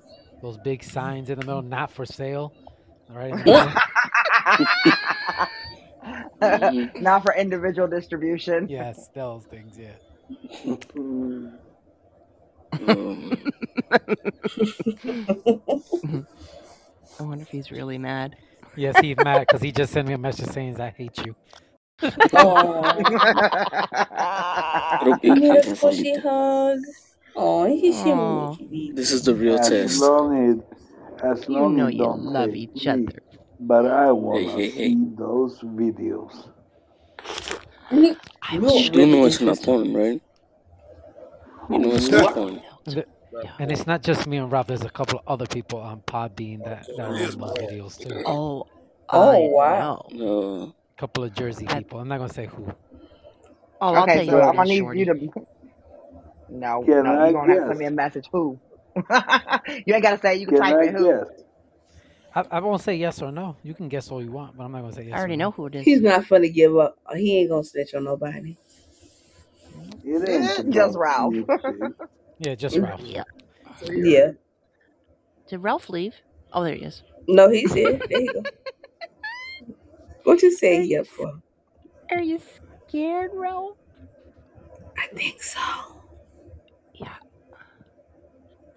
those 0.42 0.58
big 0.58 0.84
signs 0.84 1.30
in 1.30 1.40
the 1.40 1.46
middle, 1.46 1.64
not 1.64 1.92
for 1.92 2.06
sale. 2.06 2.54
Right 3.10 3.32
in 3.32 3.38
the 3.40 3.46
middle. 3.46 3.78
Mm-hmm. 6.42 6.88
not 7.04 7.24
for 7.24 7.34
individual 7.36 7.88
distribution. 7.88 8.68
yes, 8.70 9.10
those 9.14 9.44
things. 9.46 9.78
Yeah. 9.78 9.92
I 17.20 17.24
wonder 17.24 17.44
if 17.44 17.50
he's 17.50 17.72
really 17.72 17.98
mad. 17.98 18.36
Yes, 18.76 18.98
he's 19.00 19.18
mad 19.18 19.42
because 19.42 19.62
he 19.62 19.72
just 19.72 19.92
sent 19.94 20.08
me 20.08 20.14
a 20.14 20.18
message 20.18 20.48
saying 20.48 20.80
I 20.80 20.90
hate 20.90 21.18
you. 21.26 21.36
Oh, 22.34 22.82
Pero 25.00 25.18
give 25.22 25.38
me 25.38 25.42
bien, 25.42 25.62
the 25.62 26.20
hug. 26.24 26.80
Oh, 27.36 27.66
he 27.66 27.92
should 27.94 28.16
make 28.16 28.72
you 28.72 28.94
This 28.96 29.12
is 29.12 29.24
the 29.24 29.36
real 29.36 29.60
as 29.60 29.70
test. 29.70 30.02
long 30.02 30.50
as 30.50 30.58
as 31.24 31.48
you 31.48 31.70
know 31.70 31.88
as 31.88 31.94
you 31.94 32.06
love 32.06 32.56
each 32.56 32.86
me, 32.86 32.92
other. 32.92 33.22
But 33.62 33.88
I 33.88 34.12
wanna 34.14 34.62
hey, 34.62 34.72
hey. 34.72 34.98
see 34.98 35.06
those 35.18 35.62
videos. 35.62 36.50
You 37.92 38.18
I 38.44 38.58
you 38.58 38.62
will 38.62 38.84
You 38.92 38.92
do 38.92 39.06
really 39.06 39.08
know 39.08 39.26
it's 39.26 39.42
not 39.42 39.62
interesting. 39.62 39.64
porn, 39.64 39.94
right? 39.94 40.22
You 41.70 41.80
know 41.80 41.94
it's 41.96 42.12
not 42.12 42.24
What? 42.24 42.34
porn. 42.34 42.62
And, 42.88 42.98
the- 42.98 43.08
and 43.60 43.72
it's 43.72 43.88
not 43.88 44.04
just 44.04 44.28
me 44.28 44.38
and 44.38 44.52
Rob. 44.52 44.68
There's 44.68 44.84
a 44.84 44.90
couple 44.92 45.20
of 45.20 45.24
other 45.28 45.48
people 45.48 45.80
on 45.80 46.02
Podbean 46.02 46.64
that 46.66 46.88
that 46.96 47.14
run 47.14 47.38
those 47.38 47.54
videos 47.54 48.00
too. 48.00 48.22
Oh, 48.26 48.66
Oh 49.12 49.42
I 49.62 49.74
wow. 49.74 49.78
know. 49.78 50.02
No. 50.12 50.76
A 50.98 51.02
couple 51.02 51.24
of 51.26 51.34
Jersey 51.34 51.68
I, 51.68 51.76
people. 51.76 52.00
I'm 52.00 52.08
not 52.10 52.20
gonna 52.20 52.34
say 52.34 52.48
who. 52.48 52.74
oh, 53.82 53.96
I'll 53.96 54.08
tell 54.10 54.24
okay, 54.24 54.26
you 54.26 54.32
so 54.32 54.42
who 54.42 54.50
I'm 54.50 54.58
gonna 54.58 54.66
is, 54.66 54.70
need 54.70 54.90
Shorty. 54.90 54.94
you 54.94 55.06
to 55.08 55.30
No, 56.50 56.86
Can 56.86 57.04
no, 57.04 57.16
you're 57.16 57.34
gonna 57.34 57.50
have 57.50 57.60
to 57.60 57.66
send 57.66 57.80
me 57.80 57.86
guess? 57.86 57.88
a 57.88 57.92
message. 57.92 58.26
Who? 58.32 58.62
you 58.96 59.94
ain't 59.96 60.04
gotta 60.04 60.20
say. 60.22 60.36
You 60.38 60.48
can 60.48 60.56
Can 60.56 60.58
type 60.58 60.78
I 60.80 60.88
it. 60.88 60.94
Who? 60.94 61.22
guess? 61.22 61.28
I, 62.36 62.46
I 62.52 62.60
won't 62.62 62.82
say 62.82 62.96
yes 62.96 63.22
or 63.22 63.32
no. 63.32 63.58
You 63.64 63.74
can 63.74 63.90
guess 63.90 64.12
all 64.12 64.24
you 64.24 64.32
want, 64.32 64.58
but 64.58 64.64
I'm 64.66 64.72
not 64.72 64.82
gonna 64.82 64.94
say 64.94 65.06
I 65.12 65.18
yes 65.18 65.20
or 65.28 65.30
already 65.30 65.38
no. 65.38 65.46
know 65.46 65.52
who 65.52 65.68
it 65.68 65.76
is. 65.76 65.86
He's 65.86 66.02
not 66.02 66.28
gonna 66.30 66.50
give 66.50 66.78
up. 66.78 66.98
He 67.16 67.40
ain't 67.40 67.50
gonna 67.50 67.64
snitch 67.64 67.94
on 67.96 68.06
nobody. 68.06 68.58
It 70.04 70.30
ain't 70.30 70.74
Just 70.74 70.98
Ralph. 70.98 71.36
Yeah, 72.40 72.56
just 72.56 72.78
Mm, 72.78 72.82
Ralph. 72.82 73.02
Yeah. 73.06 73.24
Yeah. 73.96 74.32
Did 75.50 75.60
Ralph 75.60 75.90
leave? 75.90 76.16
Oh, 76.54 76.64
there 76.64 76.76
he 76.76 76.84
is. 76.84 77.04
No, 77.28 77.50
he's 77.50 77.74
here. 77.74 78.02
There 78.10 78.20
you 78.20 78.34
go. 78.34 78.48
What 80.24 80.42
you 80.44 80.52
say 80.52 80.82
you 80.82 80.98
yeah 80.98 81.04
for? 81.04 81.34
are 82.12 82.22
you 82.22 82.40
scared, 82.88 83.32
Ralph? 83.34 83.78
I 84.98 85.08
think 85.08 85.42
so. 85.44 85.62
Yeah. 86.94 87.16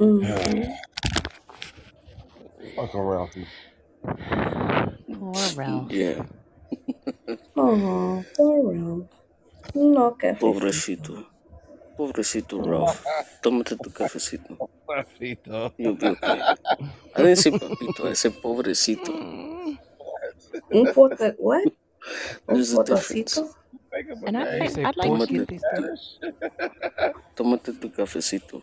Mm-hmm. 0.01 0.73
Fuck 2.77 2.95
around. 2.95 3.31
Poor 5.13 5.49
Ralph. 5.57 5.91
Yeah. 5.93 6.25
Oh, 7.57 8.25
poor 8.37 8.75
Ralph. 8.75 9.09
No 9.75 10.13
cafecito. 10.13 10.41
Pobrecito. 10.41 11.27
Pobrecito 11.97 12.63
Ralph. 12.63 13.05
Tómate 13.43 13.77
tu 13.79 13.91
cafecito. 13.91 14.59
Papito. 14.87 15.73
You'll 15.79 15.95
be 15.97 16.09
okay. 16.09 16.41
I 17.15 17.23
didn't 17.23 17.37
say 17.39 17.51
papito. 17.53 18.07
I 18.11 18.15
said 18.15 18.33
pobrecito. 18.43 19.13
Un 20.73 20.87
pote, 20.93 21.35
what? 21.39 21.69
There's 22.49 22.73
a 22.75 22.83
difference. 22.85 23.39
And 24.27 24.37
I, 24.37 24.67
I'd 24.67 24.97
like 24.97 25.29
to. 25.29 25.47
Tómate, 27.37 27.81
tu 27.81 27.89
cafecito. 27.91 28.63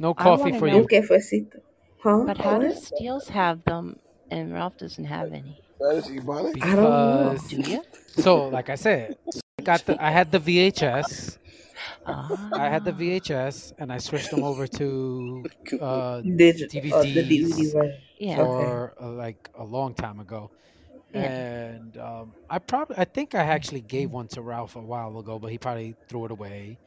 No 0.00 0.14
coffee 0.14 0.52
for 0.58 0.68
you. 0.68 0.78
Un 0.78 0.86
cafecito. 0.86 1.60
Huh? 2.04 2.26
but 2.26 2.38
how 2.38 2.58
What? 2.58 2.60
does 2.60 2.86
Steels 2.86 3.28
have 3.30 3.64
them 3.64 3.98
and 4.30 4.52
Ralph 4.54 4.76
doesn't 4.78 5.06
have 5.06 5.32
any? 5.32 5.62
Spanish 5.80 6.06
Ebonics? 6.06 6.62
I 6.62 6.76
don't 6.76 6.98
know. 7.00 7.34
Because 7.34 7.48
Do 7.48 7.56
you? 7.62 7.82
so, 8.18 8.48
like 8.48 8.70
I 8.70 8.76
said, 8.76 9.16
I 9.58 9.62
got 9.62 9.86
the 9.86 9.96
I 10.02 10.10
had 10.10 10.30
the 10.32 10.40
VHS. 10.40 11.38
I 12.56 12.68
had 12.68 12.84
the 12.84 12.92
Ah, 12.92 12.96
VHS, 12.96 13.72
and 13.78 13.92
I 13.92 13.98
switched 13.98 14.30
them 14.30 14.42
over 14.44 14.66
to 14.68 15.48
uh, 15.80 16.22
Digi- 16.22 16.86
uh, 16.92 17.04
the 17.04 17.22
DVD 17.22 17.22
DVDs 17.24 17.72
version. 17.72 18.00
yeah. 18.18 18.40
Okay. 18.40 18.64
for 18.64 18.94
uh, 19.00 19.10
like 19.10 19.50
a 19.54 19.64
long 19.64 19.94
time 19.94 20.20
ago. 20.20 20.50
Yeah. 21.14 21.22
And 21.22 21.96
um, 21.98 22.34
I 22.50 22.58
probably 22.58 22.96
I 22.98 23.04
think 23.04 23.34
I 23.34 23.44
actually 23.44 23.82
gave 23.82 24.10
one 24.10 24.28
to 24.28 24.42
Ralph 24.42 24.76
a 24.76 24.80
while 24.82 25.18
ago, 25.18 25.38
but 25.38 25.50
he 25.50 25.58
probably 25.58 25.96
threw 26.08 26.26
it 26.26 26.30
away. 26.32 26.78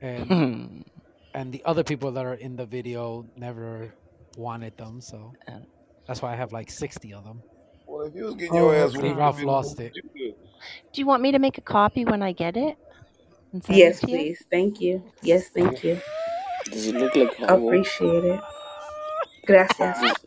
And 0.00 0.84
and 1.34 1.52
the 1.52 1.62
other 1.64 1.84
people 1.84 2.12
that 2.12 2.24
are 2.26 2.34
in 2.34 2.56
the 2.56 2.66
video 2.66 3.26
never 3.36 3.94
wanted 4.36 4.76
them, 4.78 5.00
so 5.00 5.32
that's 6.06 6.22
why 6.22 6.32
I 6.32 6.36
have 6.36 6.52
like 6.52 6.70
sixty 6.70 7.12
of 7.14 7.24
them. 7.24 7.42
Well, 7.86 8.06
if 8.06 8.14
you 8.14 8.24
was 8.24 8.34
getting 8.36 8.54
Oh, 8.54 8.56
your 8.56 8.74
ass 8.74 8.94
okay. 8.94 9.00
See, 9.00 9.08
whooped, 9.08 9.18
Ralph 9.18 9.42
lost 9.42 9.80
it. 9.80 9.94
Do 10.92 11.00
you 11.00 11.06
want 11.06 11.22
me 11.22 11.32
to 11.32 11.38
make 11.40 11.58
a 11.58 11.62
copy 11.62 12.04
when 12.04 12.22
I 12.22 12.32
get 12.32 12.56
it 12.56 12.76
Yes, 13.68 14.00
it 14.00 14.06
to 14.06 14.12
you? 14.12 14.18
please. 14.18 14.44
Thank 14.50 14.80
you. 14.80 15.02
Yes, 15.22 15.48
thank 15.54 15.84
you. 15.84 16.00
Does 16.70 16.86
it 16.88 16.96
look 16.96 17.16
like 17.16 17.40
I 17.48 17.54
appreciate 17.54 18.24
it. 18.24 18.40
Gracias. 19.46 19.98
Does, 20.00 20.24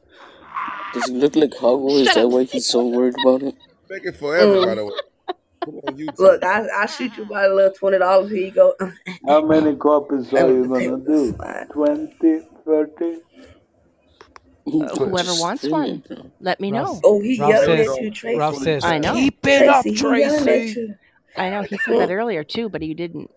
does 0.93 1.09
it 1.09 1.15
look 1.15 1.35
like 1.35 1.51
Hago? 1.51 2.01
Is 2.01 2.13
that 2.13 2.29
why 2.29 2.43
he's 2.43 2.67
so 2.67 2.87
worried 2.87 3.15
about 3.17 3.43
it? 3.43 3.55
Make 3.89 4.05
it 4.05 4.17
forever, 4.17 4.61
by 4.63 4.75
Mm. 4.75 4.77
the 4.77 4.85
way. 4.85 4.93
Put 5.65 5.75
it 5.75 5.83
on 5.85 5.97
YouTube. 5.97 6.19
Look, 6.19 6.43
I 6.43 6.67
I 6.75 6.85
shoot 6.87 7.17
you 7.17 7.25
by 7.25 7.45
a 7.45 7.53
little 7.53 7.71
twenty 7.73 7.99
dollars. 7.99 8.31
Here 8.31 8.45
you 8.47 8.51
go. 8.53 8.75
How 9.27 9.41
many 9.45 9.75
copies 9.75 10.33
are 10.33 10.49
you 10.51 10.67
gonna 10.67 10.97
do? 11.05 11.35
fine. 11.37 11.67
20, 11.73 12.41
30? 12.65 13.19
Uh, 14.65 14.95
whoever 14.95 15.35
wants 15.35 15.67
one, 15.67 16.03
let 16.39 16.59
me 16.59 16.71
Ralph 16.71 16.87
know. 16.87 17.01
Oh, 17.03 17.19
he 17.19 17.37
Ralph 17.37 17.51
yelling 17.51 17.79
says 17.79 17.89
at 17.89 18.01
you, 18.01 18.11
Tracy. 18.11 18.39
Ralph 18.39 18.57
says 18.57 18.83
I 18.85 18.97
know. 18.97 19.13
keep 19.13 19.45
it 19.45 19.67
up, 19.67 19.83
Tracy, 19.83 20.03
he 20.03 20.21
yelling 20.21 20.39
at 20.39 20.43
Tracy. 20.43 20.93
I 21.35 21.49
know. 21.49 21.63
He 21.63 21.77
said 21.77 21.99
that 21.99 22.11
earlier 22.11 22.43
too, 22.43 22.69
but 22.69 22.81
he 22.81 22.93
didn't 22.93 23.29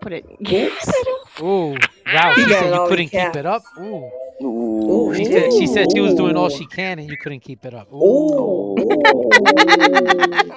put 0.00 0.12
it. 0.12 0.24
Oops. 0.40 0.92
Ooh, 1.40 1.76
Ralph, 2.06 2.36
He 2.36 2.42
you 2.42 2.48
said 2.48 2.74
you 2.74 2.88
couldn't 2.88 3.08
keep 3.08 3.36
it 3.36 3.46
up. 3.46 3.64
Ooh. 3.78 4.10
Ooh. 4.42 5.14
She 5.14 5.24
said 5.26 5.52
she 5.52 5.66
said 5.66 5.92
she 5.92 6.00
was 6.00 6.14
doing 6.14 6.36
all 6.36 6.48
she 6.48 6.66
can 6.66 6.98
and 6.98 7.08
you 7.08 7.16
couldn't 7.16 7.40
keep 7.40 7.64
it 7.64 7.74
up. 7.74 7.92
Ooh. 7.92 8.76
Ooh. 8.80 9.28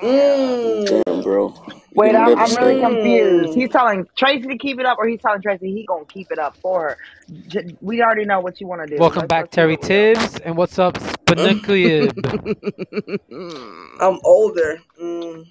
Damn, 0.00 1.02
Mmm. 1.04 1.22
bro. 1.22 1.54
You 1.92 2.02
Wait, 2.02 2.14
gonna 2.14 2.16
I'm 2.16 2.36
I'm 2.38 2.54
really 2.54 2.76
slide? 2.76 2.78
confused. 2.78 3.54
He's 3.54 3.70
telling 3.70 4.06
Tracy 4.16 4.48
to 4.48 4.58
keep 4.58 4.80
it 4.80 4.86
up, 4.86 4.98
or 4.98 5.08
he's 5.08 5.20
telling 5.20 5.42
Tracy 5.42 5.72
he 5.74 5.86
gonna 5.86 6.04
keep 6.12 6.32
it 6.32 6.38
up 6.38 6.56
for 6.62 6.82
her. 6.82 6.98
J- 7.48 7.76
We 7.80 8.02
already 8.02 8.26
know 8.26 8.40
what 8.40 8.60
you 8.60 8.68
want 8.68 8.82
to 8.88 8.88
do. 8.88 9.00
Welcome 9.00 9.16
Let's 9.16 9.26
back, 9.26 9.36
let's 9.38 9.54
see 9.54 9.62
Terry 9.62 9.66
what 9.66 9.80
we. 9.82 9.88
Tibbs, 9.88 10.38
and 10.40 10.56
what's 10.56 10.78
up, 10.78 10.94
Spinukib? 10.98 12.40
I'm 14.00 14.20
older. 14.24 14.78
Mm. 15.02 15.46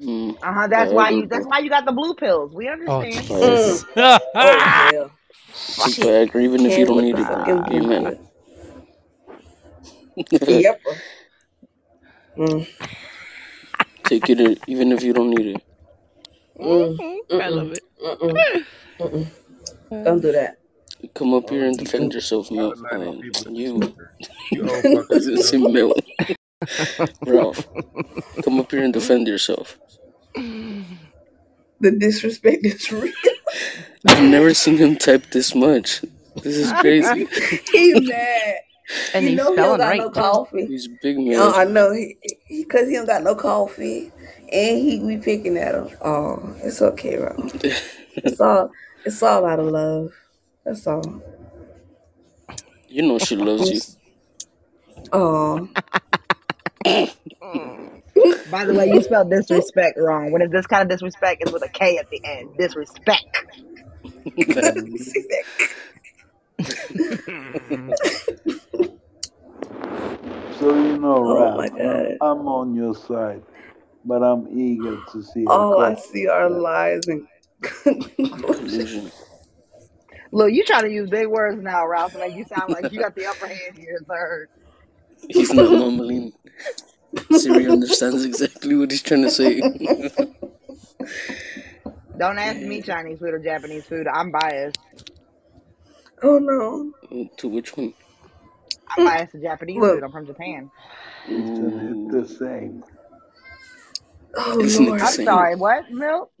Mm. 0.00 0.36
Uh 0.42 0.52
huh. 0.54 0.68
That's 0.68 0.92
why 0.92 1.10
you. 1.10 1.26
That's 1.28 1.44
bro. 1.44 1.48
why 1.48 1.60
you 1.60 1.70
got 1.70 1.86
the 1.86 1.92
blue 1.92 2.14
pills. 2.14 2.54
We 2.54 2.68
Oh 2.86 3.04
understand. 3.04 3.22
Jesus! 3.22 3.42
Mm. 3.42 3.84
Oh 4.40 4.66
hell. 4.74 5.12
Take 5.78 5.98
Shit. 5.98 6.00
Viagra 6.00 6.42
even 6.44 6.66
if 6.66 6.78
you 6.78 6.86
don't 6.86 7.00
with 7.00 7.04
need 7.04 7.18
it, 7.18 7.26
bro. 7.26 7.36
fucking 7.38 7.64
blue 7.64 7.88
Amen. 7.88 8.02
pill. 8.02 8.18
Yep. 10.46 10.80
Mm. 12.38 12.68
Take 14.10 14.30
it 14.30 14.40
even 14.68 14.92
if 14.92 15.04
you 15.04 15.14
don't 15.14 15.30
need 15.30 15.46
it. 15.56 15.62
Mm. 16.60 16.98
I 17.40 17.48
love 17.48 17.72
it. 17.72 17.84
Mm-mm. 18.04 18.66
Mm-mm. 19.00 19.30
Don't 20.04 20.20
do 20.22 20.32
that. 20.32 20.56
Come 21.14 21.34
up 21.34 21.50
here 21.50 21.66
and 21.66 21.78
defend 21.78 22.14
yourself, 22.14 22.50
Mel. 22.50 22.74
not 22.74 22.92
Um, 22.92 23.20
people 23.22 23.48
in 23.48 23.56
this 23.56 23.72
you. 23.72 23.74
country. 23.74 24.06
You 24.52 24.68
old 24.68 24.86
fuckers, 24.86 25.26
you 25.26 25.38
Say 25.38 25.58
know. 25.58 25.68
Mel. 25.68 25.94
Ralph, 27.26 27.68
come 28.42 28.60
up 28.60 28.70
here 28.72 28.82
and 28.84 28.92
defend 28.92 29.28
yourself. 29.28 29.78
The 31.80 31.92
disrespect 31.92 32.66
is 32.66 32.92
real. 32.92 33.12
I've 34.06 34.22
never 34.22 34.54
seen 34.54 34.78
him 34.78 34.96
type 34.96 35.30
this 35.30 35.54
much. 35.54 36.02
This 36.42 36.56
is 36.56 36.72
crazy. 36.80 37.28
he 37.72 37.94
mad. 38.08 38.56
And 39.14 39.26
You 39.26 39.30
he's 39.30 39.36
know 39.36 39.52
he 39.52 39.60
don't 39.60 39.64
spelling 39.64 39.78
got 39.78 39.88
right 39.88 39.98
no 39.98 40.10
too. 40.12 40.20
coffee. 40.22 40.68
He's 40.68 40.88
big 40.88 41.18
Uh, 41.36 41.52
I 41.54 41.64
mad. 41.64 41.66
know 41.66 41.92
he 41.92 42.16
because 42.50 42.88
he, 42.88 42.94
don't 42.94 43.06
got 43.06 43.22
no 43.22 43.34
coffee, 43.34 44.12
and 44.52 44.78
he 44.78 45.00
we 45.00 45.18
picking 45.18 45.56
at 45.58 45.74
him. 45.74 45.90
Oh, 46.02 46.54
it's 46.62 46.82
okay, 46.82 47.16
bro. 47.16 47.36
It's 48.24 48.40
all 48.40 48.70
it's 49.04 49.22
all 49.22 49.46
out 49.46 49.60
of 49.60 49.66
love. 49.66 50.12
That's 50.64 50.86
all. 50.86 51.22
you 52.88 53.02
know 53.02 53.18
she 53.18 53.36
loves 53.36 53.70
you. 53.70 53.80
Oh, 55.12 55.68
By 58.50 58.64
the 58.64 58.74
way, 58.74 58.86
you 58.88 59.02
spelled 59.02 59.30
disrespect 59.30 59.98
wrong. 59.98 60.32
When 60.32 60.42
it's 60.42 60.52
this 60.52 60.66
kind 60.66 60.82
of 60.82 60.88
disrespect, 60.90 61.42
it's 61.42 61.52
with 61.52 61.64
a 61.64 61.68
K 61.68 61.98
at 61.98 62.10
the 62.10 62.20
end. 62.24 62.56
Disrespect. 62.58 63.46
See 66.64 66.94
that? 66.94 68.40
So 70.58 70.74
you 70.74 70.98
know, 70.98 71.16
oh 71.24 71.34
Ralph, 71.34 71.60
I'm, 71.60 71.78
god. 71.78 72.16
I'm 72.20 72.46
on 72.48 72.74
your 72.74 72.94
side, 72.94 73.42
but 74.04 74.22
I'm 74.22 74.46
eager 74.58 74.98
to 75.12 75.22
see 75.22 75.44
a 75.44 75.48
All 75.48 75.74
oh, 75.74 75.80
I 75.80 75.94
see 75.94 76.28
are 76.28 76.50
that 76.50 76.60
lies 76.60 77.08
and 77.08 77.26
Collusion. 77.62 79.10
Look, 80.32 80.52
you 80.52 80.64
trying 80.64 80.84
to 80.84 80.90
use 80.90 81.10
big 81.10 81.26
words 81.26 81.60
now, 81.60 81.86
Ralph, 81.86 82.12
to 82.12 82.18
make 82.18 82.36
you 82.36 82.44
sound 82.44 82.72
like 82.72 82.92
you 82.92 83.00
got 83.00 83.16
the 83.16 83.26
upper 83.26 83.48
hand 83.48 83.76
here, 83.76 83.98
sir. 84.06 84.48
He's 85.28 85.52
not 85.52 85.70
mumbling. 85.72 86.32
Siri 87.32 87.68
understands 87.68 88.24
exactly 88.24 88.76
what 88.76 88.90
he's 88.90 89.02
trying 89.02 89.22
to 89.22 89.30
say. 89.30 89.60
Don't 92.16 92.38
ask 92.38 92.60
me 92.60 92.80
Chinese 92.82 93.18
food 93.18 93.34
or 93.34 93.38
Japanese 93.38 93.86
food. 93.86 94.06
I'm 94.06 94.30
biased. 94.30 94.78
Oh 96.22 96.38
no. 96.38 97.28
to 97.38 97.48
which 97.48 97.76
one? 97.76 97.94
I'm 98.96 99.04
biased 99.04 99.32
to 99.32 99.40
Japanese 99.40 99.78
Look. 99.80 99.94
food. 99.96 100.04
I'm 100.04 100.12
from 100.12 100.26
Japan. 100.26 100.70
isn't 101.28 102.08
it 102.10 102.12
the 102.12 102.28
same? 102.28 102.84
Oh 104.36 104.60
Isn't 104.60 104.84
it 104.84 104.88
Lord. 104.88 105.00
the 105.00 105.04
I'm 105.04 105.12
same? 105.12 105.26
sorry. 105.26 105.56
What 105.56 105.90
milk? 105.90 106.32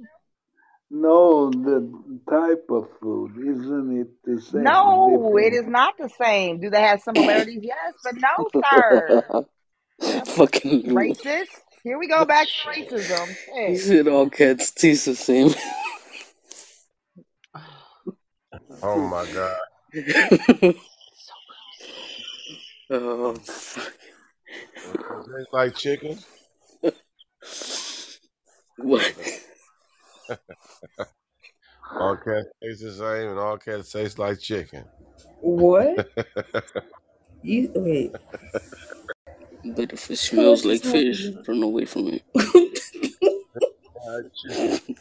No, 0.90 1.50
the 1.50 1.88
type 2.28 2.66
of 2.70 2.88
food 3.00 3.36
isn't 3.38 4.00
it 4.00 4.08
the 4.24 4.40
same? 4.40 4.64
No, 4.64 5.36
it 5.38 5.50
Different. 5.50 5.66
is 5.66 5.70
not 5.70 5.94
the 5.98 6.08
same. 6.20 6.60
Do 6.60 6.70
they 6.70 6.82
have 6.82 7.00
similarities? 7.00 7.60
Yes, 7.62 7.94
but 8.02 8.14
no, 8.16 8.62
sir. 8.70 9.44
Fucking 10.26 10.82
Lou. 10.82 10.94
Racist. 10.94 11.46
Here 11.84 11.98
we 11.98 12.08
go 12.08 12.24
back 12.24 12.46
to 12.46 12.68
racism. 12.68 13.36
He 13.66 13.76
Shit. 13.76 13.78
said 13.78 14.08
all 14.08 14.28
cats 14.28 14.70
taste 14.72 15.06
the 15.06 15.14
same. 15.14 15.50
Oh 18.82 19.00
my 19.08 19.26
god. 19.32 19.56
oh, 22.90 23.34
fuck. 23.34 23.92
Tastes 24.76 25.52
like 25.52 25.74
chicken. 25.74 26.18
What? 28.76 29.14
All 31.92 32.16
cats 32.16 32.46
taste 32.62 32.82
the 32.82 32.92
same, 32.92 33.30
and 33.30 33.38
all 33.38 33.58
cats 33.58 33.90
taste 33.90 34.18
like 34.18 34.38
chicken. 34.38 34.84
What? 35.40 36.08
You 37.42 37.72
wait. 37.74 38.14
But 39.64 39.94
if 39.94 40.10
it 40.10 40.16
smells 40.16 40.66
like 40.66 40.82
fish, 40.82 41.28
run 41.48 41.62
away 41.62 41.86
from 41.86 42.08
it. 42.08 42.22
Fried 43.94 44.30
chicken. 44.36 44.96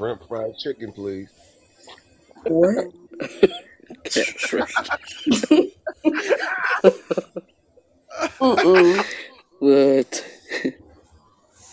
Shrimp 0.00 0.26
fried 0.28 0.56
chicken, 0.56 0.92
please. 0.92 1.28
What? 2.46 2.86
Cat 4.04 4.26
fried. 4.40 4.64
Mm-mm. 8.40 9.04
What? 9.58 10.26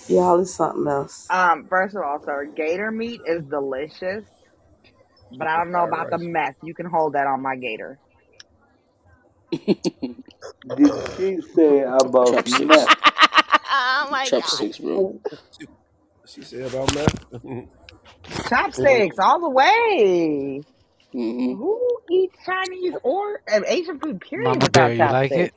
Y'all 0.10 0.42
is 0.42 0.54
something 0.54 0.88
else. 0.92 1.26
Um, 1.30 1.68
first 1.70 1.96
of 1.96 2.02
all, 2.02 2.22
sir, 2.22 2.52
gator 2.54 2.92
meat 2.92 3.22
is 3.26 3.46
delicious, 3.46 4.26
but 5.38 5.48
I 5.48 5.56
don't 5.56 5.72
know 5.72 5.86
about 5.86 6.10
the 6.10 6.18
mess. 6.18 6.54
You 6.62 6.74
can 6.74 6.86
hold 6.86 7.14
that 7.14 7.28
on 7.28 7.42
my 7.42 7.56
gator. 7.56 7.98
Did 9.54 10.92
she 11.16 11.40
say 11.56 11.80
about 11.84 12.34
Chopsticks. 12.34 12.60
meth? 12.60 12.90
oh 13.72 14.10
my 14.12 14.28
god. 14.30 14.42
Chopsticks, 14.42 14.80
bro. 14.80 15.18
She 16.26 16.42
said 16.42 16.74
about 16.74 16.90
that. 16.90 17.68
Chopsticks 18.50 19.20
all 19.20 19.42
the 19.42 19.50
way. 19.50 20.64
hmm 21.14 21.54
Who 21.54 22.00
eats 22.12 22.36
Chinese 22.46 22.96
or 23.04 23.42
uh, 23.52 23.62
Asian 23.68 24.00
food 24.00 24.22
period 24.22 24.60
Mama 24.60 24.62
without 24.62 24.94
Bear, 24.94 24.94
you 24.94 25.10
like 25.10 25.36
it? 25.36 25.54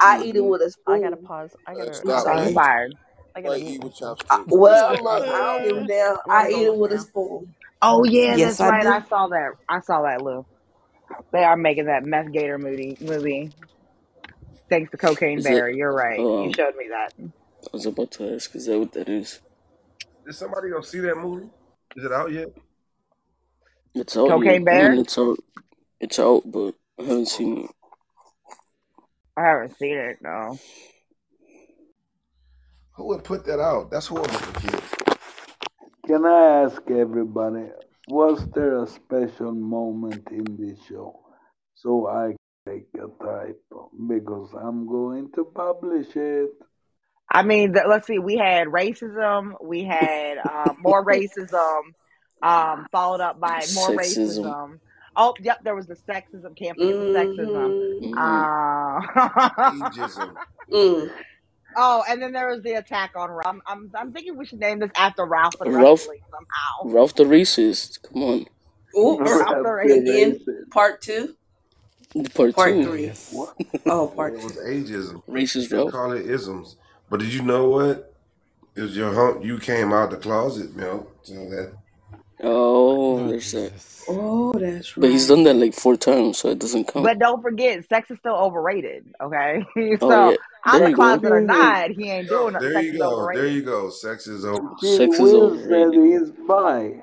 I 0.00 0.20
eat 0.22 0.36
it 0.36 0.44
Mhm. 0.44 0.46
with 0.46 0.62
a 0.62 0.70
I 0.86 1.00
spoon. 1.00 1.04
I 1.04 1.10
gotta 1.10 1.16
pause. 1.16 1.56
I 1.66 1.76
gotta. 1.76 2.02
I'm 2.08 2.18
Stop 2.18 2.18
sorry. 2.18 2.50
eating. 2.50 2.62
Inspired. 2.64 2.92
I 3.36 3.42
gotta 3.42 3.56
Like 3.56 3.62
eat 3.62 3.82
with 3.82 3.94
myself. 3.94 4.20
I, 4.30 4.40
chopsticks. 4.46 4.48
well, 4.48 5.02
look, 5.02 5.26
I 5.32 5.46
don't 5.46 5.64
give 5.64 5.76
a 5.76 5.84
damn. 5.86 6.16
I 6.28 6.50
eat 6.50 6.66
it 6.66 6.76
with 6.76 6.92
a 6.92 6.98
spoon. 6.98 7.54
Oh 7.82 8.04
yeah, 8.04 8.38
Yes, 8.38 8.38
that's 8.38 8.60
I 8.60 8.70
right. 8.70 8.86
I 8.86 9.02
saw 9.08 9.28
that. 9.28 9.52
I 9.68 9.80
saw 9.80 10.02
that, 10.02 10.22
Lou. 10.22 10.46
They 11.32 11.44
are 11.44 11.56
making 11.56 11.86
that 11.86 12.04
meth 12.04 12.32
gator 12.32 12.58
movie. 12.58 12.96
Movie. 13.00 13.52
Thanks 14.70 14.90
to 14.92 14.98
Cocaine 14.98 15.40
Is 15.40 15.48
that 15.48 15.64
Bear. 15.64 15.70
You're 15.70 15.92
right. 15.92 16.28
You 16.38 16.50
um? 16.50 16.54
showed 16.54 16.76
me 16.76 16.86
that. 16.90 17.12
I 17.66 17.68
was 17.72 17.86
about 17.86 18.12
to 18.12 18.34
ask. 18.34 18.54
Is 18.56 18.66
that 18.66 18.78
what 18.78 18.92
that 18.94 19.08
is? 19.08 19.40
Did 20.30 20.36
somebody 20.36 20.70
gonna 20.70 20.84
see 20.84 21.00
that 21.00 21.16
movie? 21.16 21.48
Is 21.96 22.04
it 22.04 22.12
out 22.12 22.30
yet? 22.30 22.50
It's 23.96 24.16
out 24.16 24.28
Cocaine 24.28 24.44
yet. 24.44 24.60
I 24.60 24.64
Bear. 24.64 24.92
it's 24.92 25.18
out. 25.18 25.38
It's 25.98 26.18
out, 26.20 26.42
but 26.46 26.76
I 27.00 27.02
haven't 27.02 27.26
seen 27.26 27.64
it. 27.64 27.70
I 29.36 29.42
haven't 29.42 29.76
seen 29.76 29.98
it. 29.98 30.18
No. 30.22 30.56
Who 32.92 33.08
would 33.08 33.24
put 33.24 33.44
that 33.46 33.58
out? 33.58 33.90
That's 33.90 34.06
horrible 34.06 34.30
for 34.30 34.60
kids. 34.60 34.94
Can 36.06 36.24
I 36.24 36.62
ask 36.62 36.80
everybody, 36.88 37.66
was 38.06 38.48
there 38.50 38.84
a 38.84 38.86
special 38.86 39.50
moment 39.50 40.28
in 40.30 40.44
this 40.56 40.78
show 40.86 41.18
so 41.74 42.06
I 42.06 42.36
can 42.66 42.74
take 42.76 42.86
a 42.94 43.08
typo 43.24 43.90
because 44.06 44.54
I'm 44.54 44.86
going 44.86 45.32
to 45.32 45.44
publish 45.44 46.14
it. 46.14 46.50
I 47.30 47.42
mean, 47.42 47.72
th- 47.74 47.84
let's 47.88 48.06
see. 48.06 48.18
We 48.18 48.36
had 48.36 48.68
racism. 48.68 49.54
We 49.62 49.84
had 49.84 50.38
uh, 50.38 50.72
more 50.80 51.04
racism. 51.06 51.80
Um, 52.42 52.86
followed 52.90 53.20
up 53.20 53.38
by 53.38 53.62
more 53.74 53.90
Sexism. 53.90 54.44
racism. 54.44 54.78
Oh, 55.16 55.34
yep. 55.40 55.62
There 55.62 55.74
was 55.74 55.86
the 55.86 55.94
sexism. 55.96 56.56
Can't 56.56 56.76
forget 56.78 56.94
the 56.94 57.12
sexism. 57.14 58.00
Mm-hmm. 58.02 58.14
Mhm. 58.14 58.16
Uh, 60.26 60.30
Mm. 60.70 61.10
oh, 61.76 62.04
and 62.08 62.22
then 62.22 62.32
there 62.32 62.48
was 62.48 62.62
the 62.62 62.74
attack 62.74 63.12
on 63.16 63.28
Ralph. 63.30 63.46
I'm, 63.46 63.62
I'm, 63.66 63.90
I'm 63.94 64.12
thinking 64.12 64.36
we 64.36 64.46
should 64.46 64.60
name 64.60 64.78
this 64.78 64.90
after 64.94 65.24
Ralph 65.24 65.54
and 65.60 65.74
Ralph, 65.74 66.00
wrestling 66.02 66.20
somehow. 66.30 66.94
Ralph 66.96 67.14
the 67.16 67.24
racist. 67.24 67.98
Come 68.02 68.22
on, 68.22 68.46
Ooh, 68.96 69.18
Ralph 69.18 69.46
Ralph 69.46 69.48
the 69.48 69.62
the 69.62 69.68
racist. 69.68 70.00
again, 70.46 70.66
part 70.70 71.02
two, 71.02 71.34
part 72.34 72.54
part 72.54 72.74
two. 72.74 72.84
three. 72.84 73.08
What? 73.32 73.56
Oh, 73.86 74.04
Well, 74.04 74.08
part 74.08 74.34
it 74.34 74.44
was 74.44 74.56
ageism. 74.58 75.22
Racist 75.28 75.70
They 75.70 75.76
Ralph. 75.76 75.90
call 75.90 76.12
it 76.12 76.24
isms. 76.24 76.76
But 77.10 77.20
did 77.20 77.34
you 77.34 77.42
know 77.42 77.68
what? 77.70 78.14
It 78.76 78.82
was 78.82 78.96
your 78.96 79.12
hum- 79.14 79.42
you 79.42 79.58
came 79.58 79.92
out 79.92 80.10
the 80.10 80.18
closet, 80.18 80.76
Mel. 80.76 81.08
So 81.22 81.34
that 81.50 81.72
Oh, 82.42 83.18
Oh 83.18 83.28
there's 83.28 83.52
that. 83.52 83.72
Oh, 84.08 84.52
that's 84.54 84.96
right. 84.96 85.02
But 85.02 85.10
he's 85.10 85.28
done 85.28 85.44
that 85.44 85.56
like 85.56 85.74
four 85.74 85.96
times, 85.96 86.38
so 86.38 86.50
it 86.50 86.58
doesn't 86.60 86.86
count. 86.88 87.06
But 87.06 87.18
don't 87.18 87.42
forget, 87.42 87.88
sex 87.88 88.10
is 88.10 88.18
still 88.18 88.36
overrated. 88.36 89.06
Okay, 89.22 89.64
Oh 90.00 90.08
so 90.08 90.32
yeah, 90.32 90.36
out 90.66 90.82
there 90.82 90.84
the 90.84 90.90
you 90.90 90.96
go. 90.96 90.96
closet 90.96 91.32
or 91.32 91.40
not, 91.42 91.90
he 91.90 92.10
ain't 92.10 92.28
Yo, 92.28 92.30
doing 92.30 92.56
it. 92.56 92.62
there 92.62 92.72
Sex 92.72 92.86
you 92.86 92.98
go. 92.98 93.30
There 93.32 93.46
you 93.48 93.62
go. 93.62 93.90
Sex 93.90 94.26
is 94.28 94.44
over. 94.44 94.76
Gee 94.80 94.88
Sex 94.96 95.18
is 95.20 95.34
Will 95.34 95.50
said 95.68 95.92
overrated. 95.92 95.94
he's 95.94 96.30
bi. 96.48 97.02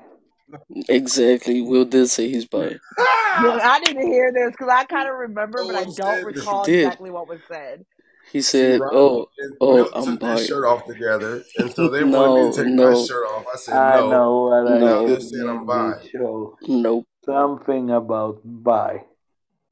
Exactly. 0.88 1.62
Will 1.62 1.84
did 1.86 2.08
say 2.08 2.28
he's 2.30 2.46
bi. 2.46 2.80
Look, 3.36 3.60
I 3.64 3.80
need 3.80 3.94
to 3.94 4.06
hear 4.06 4.32
this 4.32 4.52
because 4.52 4.68
I 4.72 4.84
kind 4.84 5.08
of 5.08 5.16
remember, 5.16 5.64
but 5.64 5.76
oh, 5.76 5.78
I 5.78 5.86
don't 5.96 6.22
said 6.22 6.26
this. 6.32 6.48
He 6.48 6.48
recall 6.48 6.64
exactly 6.66 7.10
what 7.10 7.28
was 7.28 7.40
said. 7.50 7.84
He 8.32 8.42
said, 8.42 8.80
Rob 8.80 8.92
"Oh, 8.92 9.28
oh, 9.60 9.74
Milt 9.74 9.92
I'm 9.94 10.04
took 10.04 10.20
their 10.20 10.36
bi." 10.36 10.44
shirt 10.44 10.64
off 10.66 10.86
together, 10.86 11.42
and 11.58 11.72
so 11.72 11.88
they 11.88 12.04
wanted 12.04 12.34
me 12.46 12.50
to 12.50 12.64
take 12.64 12.74
my 12.78 12.94
shirt 12.94 13.26
off. 13.26 13.44
I 13.52 13.56
said 13.56 13.74
I 13.74 13.96
no. 13.96 14.10
know 14.10 14.42
what 14.42 14.66
I 14.66 14.74
And 14.74 14.84
I 14.84 14.90
no, 14.90 15.06
just 15.06 15.30
should 15.30 15.32
said 15.32 15.46
I'm 15.48 15.58
name 15.58 15.66
bi. 15.66 15.92
this 16.00 16.10
show. 16.10 16.58
nope. 16.62 17.06
Something 17.24 17.90
about 17.90 18.40
buy. 18.44 19.04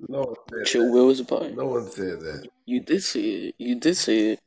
No 0.08 0.20
one 0.20 0.34
said 0.50 0.58
Chill. 0.66 0.84
that. 0.84 0.92
Will 0.92 1.10
is 1.10 1.22
bi. 1.22 1.48
No 1.54 1.66
one 1.66 1.90
said 1.90 2.20
that. 2.20 2.48
You 2.66 2.80
did 2.80 3.02
say 3.02 3.20
it. 3.20 3.54
You 3.58 3.74
did 3.76 3.96
say 3.96 4.18
it. 4.30 4.40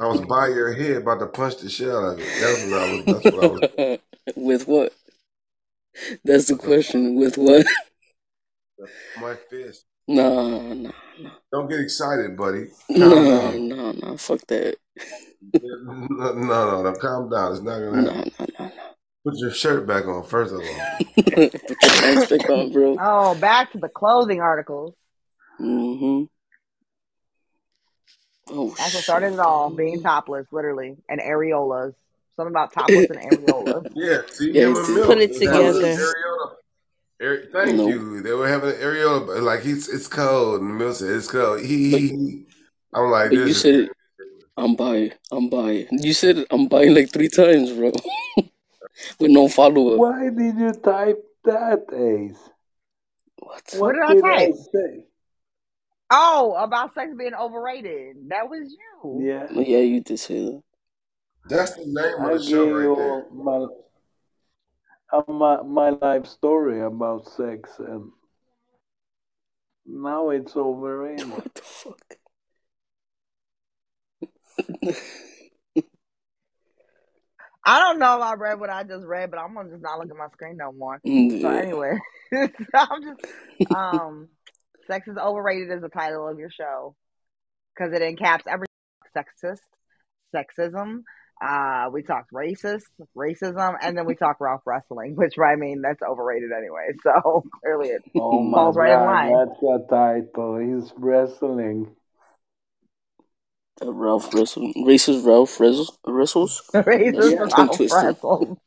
I 0.00 0.06
was 0.06 0.20
by 0.22 0.48
your 0.48 0.72
head, 0.72 0.98
about 0.98 1.18
to 1.20 1.26
punch 1.26 1.56
the 1.58 1.68
shit 1.68 1.88
out 1.88 2.14
of 2.14 2.20
it. 2.20 2.28
That's 2.38 2.62
what 2.70 2.80
I 2.80 2.84
was. 2.84 3.06
That's 3.06 3.30
what 3.30 3.42
I 3.42 3.46
was. 3.46 3.98
With 4.36 4.66
what? 4.68 4.92
That's 6.24 6.46
the 6.48 6.56
question. 6.56 7.14
With 7.16 7.38
what? 7.38 7.66
my 9.20 9.34
fist. 9.50 9.84
Nah, 10.08 10.30
nah, 10.74 10.74
nah, 10.74 10.90
Don't 11.52 11.68
get 11.70 11.80
excited, 11.80 12.36
buddy. 12.36 12.66
Calm 12.96 13.28
nah, 13.28 13.50
down. 13.50 13.68
nah, 13.68 13.92
nah. 13.92 14.16
Fuck 14.16 14.46
that. 14.48 14.76
No, 15.62 16.04
no, 16.08 16.32
no, 16.34 16.82
no. 16.82 16.92
Calm 16.94 17.30
down. 17.30 17.52
It's 17.52 17.62
not 17.62 17.78
gonna 17.78 18.02
Nah, 18.02 18.12
happen. 18.12 18.32
nah, 18.38 18.46
nah, 18.66 18.70
Put 19.24 19.34
your 19.38 19.50
shirt 19.52 19.86
back 19.86 20.06
on 20.06 20.24
first 20.24 20.52
of 20.52 20.60
all. 20.60 20.64
nah. 20.64 21.02
Put 21.48 21.82
your 21.82 21.90
pants 22.00 22.26
back 22.30 22.50
on, 22.50 22.72
bro. 22.72 22.96
Oh, 23.00 23.34
back 23.36 23.72
to 23.72 23.78
the 23.78 23.88
clothing 23.88 24.40
articles. 24.40 24.94
Mm-hmm. 25.60 26.24
Oh 28.48 28.68
That's 28.78 28.94
what 28.94 29.02
started 29.02 29.32
it 29.32 29.40
all. 29.40 29.70
Being 29.70 30.02
topless, 30.02 30.46
literally, 30.52 30.96
and 31.08 31.20
areolas. 31.20 31.94
Something 32.36 32.52
about 32.52 32.72
topless 32.74 33.10
and 33.10 33.18
areolas. 33.18 33.90
Yeah, 33.94 34.18
see 34.30 34.52
Yeah, 34.52 34.66
him 34.66 34.76
it's 34.76 34.88
and 34.88 34.96
the, 34.98 35.02
Put 35.06 35.18
Milk 35.18 35.22
it 35.22 35.30
was 35.30 35.40
having 35.40 35.66
an 35.66 35.74
together. 35.74 35.96
Areola. 37.20 37.26
Ari- 37.26 37.48
Thank 37.52 37.76
no. 37.76 37.88
you. 37.88 38.22
They 38.22 38.32
were 38.32 38.48
having 38.48 38.70
an 38.70 38.76
areola, 38.76 39.26
but 39.26 39.42
like 39.42 39.62
he's 39.62 39.88
it's 39.88 40.08
cold, 40.08 40.60
and 40.60 40.76
Milk 40.78 40.96
said 40.96 41.10
it's 41.10 41.28
cold. 41.28 41.60
He, 41.60 41.90
But 41.90 42.00
he, 42.00 42.08
he. 42.08 42.44
I'm 42.94 43.10
like, 43.10 43.30
but 43.30 43.36
you 43.36 43.44
this 43.46 43.56
is 43.56 43.62
said. 43.62 43.88
I'm 44.58 44.74
bi. 44.74 45.12
I'm 45.30 45.50
bi. 45.50 45.86
You 45.90 46.14
said 46.14 46.46
I'm 46.50 46.66
buying 46.68 46.94
like 46.94 47.12
three 47.12 47.28
times, 47.28 47.72
bro, 47.72 47.92
with 49.20 49.30
no 49.30 49.48
follow 49.48 49.92
up. 49.92 49.98
Why 49.98 50.30
did 50.30 50.56
you 50.56 50.72
type 50.72 51.22
that, 51.44 51.84
Ace? 51.92 52.38
What? 53.38 53.62
What 53.76 53.80
What 53.80 53.92
did 53.92 54.02
I 54.02 54.14
did 54.14 54.24
I 54.24 54.46
type? 54.46 54.54
say? 54.72 55.04
Oh, 56.10 56.54
about 56.58 56.94
sex 56.94 57.10
being 57.18 57.34
overrated. 57.34 58.16
That 58.28 58.48
was 58.48 58.60
you. 58.72 59.22
Yeah, 59.26 59.46
Yeah, 59.52 59.78
you 59.78 60.00
did 60.00 60.18
say 60.18 60.38
that. 60.44 60.62
that's 61.48 61.74
the 61.74 61.84
name 61.84 62.14
I 62.20 62.32
of 62.32 62.38
the 62.38 62.44
show 62.48 62.70
right 62.70 62.96
there. 62.96 63.24
my 63.32 63.66
my 65.28 65.62
my 65.62 65.90
life 65.90 66.26
story 66.26 66.80
about 66.80 67.28
sex, 67.28 67.70
and 67.78 68.10
now 69.84 70.30
it's 70.30 70.56
overrated. 70.56 71.30
What 71.30 71.54
the 71.54 71.62
fuck? 71.62 72.16
I 77.64 77.80
don't 77.80 77.98
know 77.98 78.16
if 78.16 78.22
I 78.22 78.34
read 78.34 78.60
what 78.60 78.70
I 78.70 78.84
just 78.84 79.04
read, 79.04 79.30
but 79.30 79.40
I'm 79.40 79.54
gonna 79.54 79.70
just 79.70 79.82
not 79.82 79.98
look 79.98 80.08
at 80.10 80.16
my 80.16 80.28
screen 80.32 80.56
no 80.56 80.72
more. 80.72 81.00
So 81.04 81.10
yeah. 81.10 81.56
anyway, 81.56 81.98
I'm 82.32 83.02
just 83.02 83.74
um, 83.74 84.28
sex 84.86 85.08
is 85.08 85.16
overrated 85.16 85.72
is 85.72 85.82
the 85.82 85.88
title 85.88 86.28
of 86.28 86.38
your 86.38 86.50
show 86.50 86.94
because 87.74 87.92
it 87.92 88.02
encaps 88.02 88.42
every 88.48 88.68
sexist, 89.16 89.58
sexism. 90.34 91.02
Uh, 91.40 91.90
we 91.92 92.02
talked 92.02 92.32
racist, 92.32 92.84
racism, 93.16 93.76
and 93.82 93.96
then 93.96 94.06
we 94.06 94.14
talk 94.14 94.40
Ralph 94.40 94.62
wrestling, 94.66 95.16
which 95.16 95.38
I 95.38 95.56
mean 95.56 95.82
that's 95.82 96.02
overrated 96.02 96.50
anyway. 96.56 96.88
So 97.02 97.44
clearly 97.62 97.88
it 97.88 98.02
Oh 98.16 98.42
my 98.42 98.54
falls 98.54 98.76
right 98.76 98.92
in 98.98 99.04
line. 99.04 99.42
that's 99.48 99.62
your 99.62 99.86
title. 99.88 100.58
He's 100.58 100.92
wrestling. 100.96 101.94
Uh, 103.82 103.92
Ralph 103.92 104.32
wrestles. 104.34 104.74
Racist 104.76 105.24
Ralph 105.26 105.58
wrestles. 105.60 105.98
wrestles? 106.06 106.62
Racist 106.74 107.14
Yeah, 107.14 107.46
Ralph 107.56 107.90
wrestles. 107.90 108.58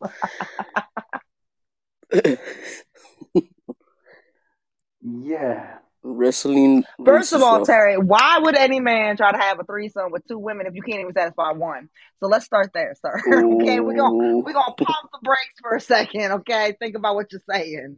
yeah. 5.01 5.79
Wrestling 6.01 6.85
First 7.03 7.33
of 7.33 7.41
all, 7.41 7.57
Ralph. 7.57 7.69
Uh, 7.69 7.73
Terry, 7.73 7.97
why 7.97 8.39
would 8.39 8.55
any 8.55 8.79
man 8.79 9.17
try 9.17 9.31
to 9.31 9.37
have 9.37 9.59
a 9.59 9.63
threesome 9.63 10.11
with 10.11 10.25
two 10.27 10.39
women 10.39 10.65
if 10.65 10.73
you 10.73 10.81
can't 10.81 11.01
even 11.01 11.13
satisfy 11.13 11.51
one? 11.51 11.89
So 12.19 12.27
let's 12.27 12.45
start 12.45 12.71
there, 12.73 12.95
sir. 13.01 13.21
okay, 13.27 13.79
we're 13.81 13.97
gonna 13.97 14.37
we're 14.37 14.53
gonna 14.53 14.75
pump 14.75 15.11
the 15.11 15.19
brakes 15.21 15.59
for 15.61 15.75
a 15.75 15.81
second. 15.81 16.31
Okay, 16.31 16.75
think 16.79 16.95
about 16.95 17.15
what 17.15 17.31
you're 17.31 17.41
saying. 17.49 17.97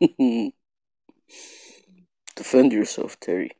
Defend 2.36 2.72
yourself, 2.72 3.18
Terry. 3.18 3.50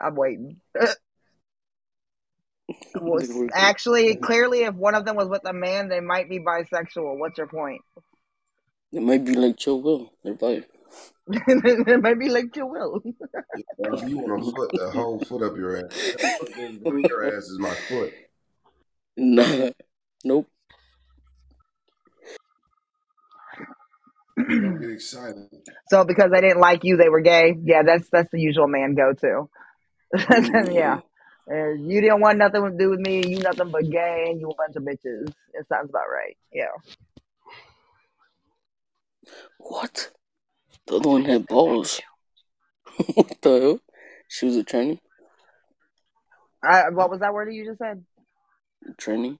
I'm 0.00 0.14
waiting. 0.14 0.60
Well, 2.94 3.48
actually, 3.54 4.16
clearly, 4.16 4.64
if 4.64 4.74
one 4.74 4.94
of 4.94 5.06
them 5.06 5.16
was 5.16 5.28
with 5.28 5.40
a 5.46 5.54
man, 5.54 5.88
they 5.88 6.00
might 6.00 6.28
be 6.28 6.38
bisexual. 6.38 7.18
What's 7.18 7.38
your 7.38 7.46
point? 7.46 7.80
It 8.92 9.00
might 9.00 9.24
be 9.24 9.34
like 9.34 9.56
Joe 9.56 9.76
Will. 9.76 10.12
They're 10.22 10.34
bi. 10.34 10.64
Maybe 11.46 12.28
like 12.30 12.56
you 12.56 12.66
will. 12.66 13.02
Rob, 13.78 14.08
you 14.08 14.18
want 14.18 14.44
to 14.44 14.52
put 14.52 14.80
a 14.80 14.90
whole 14.90 15.18
foot 15.20 15.42
up 15.42 15.56
your 15.56 15.76
ass. 15.76 16.14
That 16.20 16.38
foot 16.40 16.56
in 16.56 16.78
between 16.78 17.04
your 17.04 17.26
ass 17.26 17.44
is 17.44 17.58
my 17.58 17.74
foot. 17.74 18.12
Nah. 19.16 19.70
Nope. 20.24 20.48
Get 24.48 24.90
excited. 24.90 25.48
so 25.90 26.04
because 26.04 26.30
they 26.32 26.40
didn't 26.40 26.60
like 26.60 26.84
you, 26.84 26.96
they 26.96 27.08
were 27.08 27.20
gay. 27.20 27.54
Yeah, 27.62 27.82
that's 27.82 28.08
that's 28.10 28.30
the 28.30 28.40
usual 28.40 28.68
man 28.68 28.94
go 28.94 29.12
to. 29.12 29.48
Yeah. 30.70 30.70
yeah. 30.70 31.00
Uh, 31.50 31.72
you 31.72 32.00
didn't 32.00 32.20
want 32.20 32.38
nothing 32.38 32.62
to 32.62 32.76
do 32.78 32.90
with 32.90 33.00
me. 33.00 33.26
You 33.26 33.38
nothing 33.38 33.70
but 33.70 33.88
gay, 33.90 34.26
and 34.28 34.40
you 34.40 34.50
a 34.50 34.54
bunch 34.54 34.76
of 34.76 34.82
bitches. 34.82 35.28
It 35.54 35.66
sounds 35.68 35.88
about 35.90 36.08
right. 36.12 36.36
Yeah. 36.52 36.66
What? 39.58 40.10
The 40.88 40.96
other 40.96 41.08
one 41.08 41.24
had 41.26 41.46
balls. 41.46 42.00
what 43.14 43.40
the 43.42 43.60
hell? 43.60 43.80
She 44.26 44.46
was 44.46 44.56
a 44.56 44.64
tranny. 44.64 44.98
Uh, 46.66 46.84
what 46.90 47.10
was 47.10 47.20
that 47.20 47.34
word 47.34 47.48
that 47.48 47.54
you 47.54 47.66
just 47.66 47.78
said? 47.78 48.04
Tranny. 48.96 49.38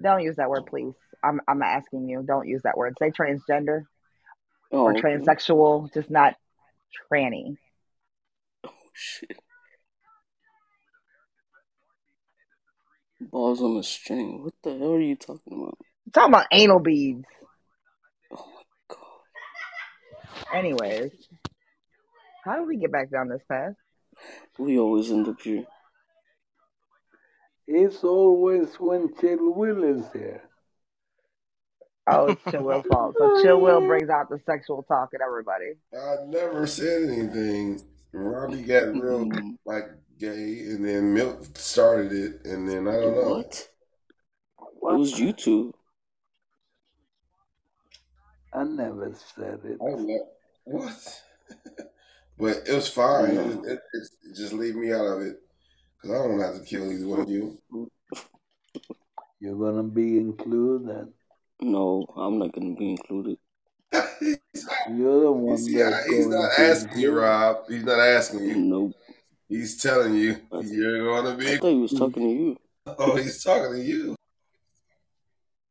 Don't 0.00 0.22
use 0.22 0.36
that 0.36 0.48
word, 0.48 0.66
please. 0.66 0.94
I'm 1.22 1.40
I'm 1.48 1.62
asking 1.62 2.08
you. 2.08 2.22
Don't 2.26 2.46
use 2.46 2.62
that 2.62 2.76
word. 2.76 2.96
Say 2.98 3.10
transgender 3.10 3.82
Oh, 4.72 4.86
or 4.86 4.92
okay. 4.92 5.16
transsexual, 5.16 5.92
just 5.92 6.10
not 6.10 6.34
tranny. 7.12 7.56
Oh 8.64 8.70
shit. 8.92 9.38
Balls 13.20 13.62
on 13.62 13.76
a 13.76 13.82
string. 13.82 14.42
What 14.42 14.54
the 14.62 14.76
hell 14.76 14.94
are 14.94 15.00
you 15.00 15.16
talking 15.16 15.52
about? 15.52 15.78
I'm 16.06 16.12
talking 16.12 16.34
about 16.34 16.46
anal 16.52 16.80
beads. 16.80 17.24
My 20.34 20.42
god. 20.52 20.58
Anyways, 20.58 21.12
how 22.44 22.56
do 22.56 22.64
we 22.64 22.76
get 22.76 22.92
back 22.92 23.10
down 23.10 23.28
this 23.28 23.42
path? 23.48 23.74
We 24.58 24.78
always 24.78 25.10
end 25.10 25.28
up 25.28 25.40
here. 25.40 25.64
It's 27.66 28.04
always 28.04 28.74
when 28.78 29.14
Chill 29.20 29.52
Will 29.52 29.82
is 29.84 30.04
here. 30.12 30.42
Oh, 32.06 32.26
it's 32.26 32.42
Chill 32.50 32.62
Will's 32.62 32.84
fault. 32.86 33.16
So 33.18 33.30
Chill 33.42 33.60
Will 33.60 33.80
brings 33.80 34.10
out 34.10 34.28
the 34.28 34.38
sexual 34.44 34.82
talk 34.82 35.10
in 35.14 35.20
everybody. 35.22 35.72
I 35.94 36.24
never 36.26 36.66
said 36.66 37.08
anything. 37.08 37.80
Robbie 38.12 38.62
got 38.62 38.94
real 38.94 39.24
Mm, 39.24 39.56
like 39.64 39.86
gay, 40.18 40.60
and 40.68 40.84
then 40.84 41.14
Milk 41.14 41.44
started 41.56 42.12
it, 42.12 42.44
and 42.44 42.68
then 42.68 42.86
I 42.86 42.92
don't 42.92 43.14
know. 43.14 43.30
what? 43.36 43.68
It 44.58 44.68
What? 44.80 44.98
was 44.98 45.18
you 45.18 45.32
two. 45.32 45.74
I 48.54 48.64
never 48.64 49.12
said 49.34 49.60
it. 49.64 49.78
I 49.82 49.90
don't 49.90 50.06
know 50.06 50.26
what, 50.64 51.22
but 52.38 52.56
it 52.68 52.72
was 52.72 52.88
fine. 52.88 53.34
No. 53.34 53.50
It, 53.64 53.72
it, 53.72 53.80
it's 53.94 54.38
just 54.38 54.52
leave 54.52 54.76
me 54.76 54.92
out 54.92 55.04
of 55.06 55.22
it 55.22 55.36
because 55.96 56.16
I 56.16 56.28
don't 56.28 56.40
have 56.40 56.54
to 56.54 56.64
kill 56.64 56.90
either 56.92 57.06
one 57.06 57.20
of 57.20 57.28
you. 57.28 57.58
You're 59.40 59.56
gonna 59.56 59.82
be 59.82 60.18
included. 60.18 61.12
No, 61.60 62.06
I'm 62.16 62.38
not 62.38 62.52
gonna 62.52 62.76
be 62.76 62.90
included. 62.92 63.38
he's 64.20 64.38
You're 64.90 65.20
the 65.20 65.32
one 65.32 65.58
see, 65.58 65.78
that's 65.78 65.96
I- 65.96 66.08
he's 66.08 66.26
going 66.26 66.40
not 66.40 66.54
to 66.56 66.62
asking 66.62 66.98
you. 66.98 67.12
Rob. 67.12 67.56
He's 67.68 67.84
not 67.84 67.98
asking 68.00 68.44
you. 68.44 68.56
Nope. 68.56 68.92
He's 69.48 69.82
telling 69.82 70.14
you 70.14 70.36
I, 70.52 70.60
you're 70.60 71.04
gonna 71.04 71.36
be. 71.36 71.52
I 71.52 71.56
thought 71.58 71.68
he 71.68 71.74
was 71.80 71.92
talking 71.92 72.22
to 72.22 72.28
you. 72.28 72.56
Oh, 72.86 73.16
he's 73.16 73.42
talking 73.42 73.72
to 73.76 73.82
you. 73.82 74.14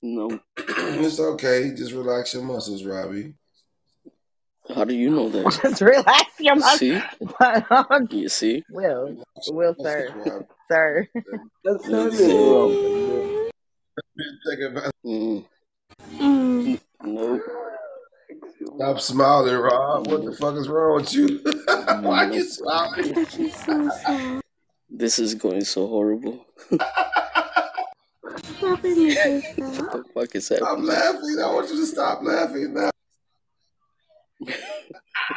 No. 0.05 0.37
it's 0.57 1.17
okay. 1.19 1.71
Just 1.75 1.93
relax 1.93 2.33
your 2.33 2.43
muscles, 2.43 2.83
Robbie. 2.83 3.35
How 4.75 4.83
do 4.83 4.93
you 4.93 5.09
know 5.09 5.29
that? 5.29 5.59
Just 5.63 5.81
relax 5.81 6.39
your 6.39 6.55
muscles. 6.55 6.79
See? 6.79 7.01
You 8.21 8.29
see? 8.29 8.63
Will, 8.69 9.23
Will, 9.49 9.75
sir, 9.81 10.47
sir. 10.69 11.07
That's 11.63 11.87
Yeah, 11.87 11.89
not 11.89 12.13
see? 12.13 12.37
wrong. 12.37 13.49
Think 14.45 14.61
about. 14.71 14.91
Mm, 15.05 15.45
Mm. 16.19 16.79
nope. 17.03 17.41
Stop 18.75 18.99
smiling, 18.99 19.55
Rob. 19.55 20.07
What 20.07 20.25
the 20.25 20.33
fuck 20.35 20.55
is 20.55 20.67
wrong 20.67 20.95
with 20.95 21.13
you? 21.13 21.39
Why 22.01 22.25
are 22.25 22.33
you 22.33 22.43
smiling? 22.43 23.13
That 23.13 23.39
is 23.39 23.53
so 23.55 23.89
sad. 24.03 24.41
This 24.89 25.19
is 25.19 25.35
going 25.35 25.63
so 25.63 25.87
horrible. 25.87 26.45
Robert 28.61 28.83
Medusa. 28.83 29.41
What 29.57 29.91
the 29.91 30.03
fuck 30.13 30.35
is 30.35 30.45
Stop 30.45 30.59
happening? 30.61 30.85
laughing. 30.87 31.37
I 31.43 31.53
want 31.53 31.69
you 31.69 31.75
to 31.79 31.85
stop 31.85 32.19
laughing 32.23 32.73
now. 32.73 32.89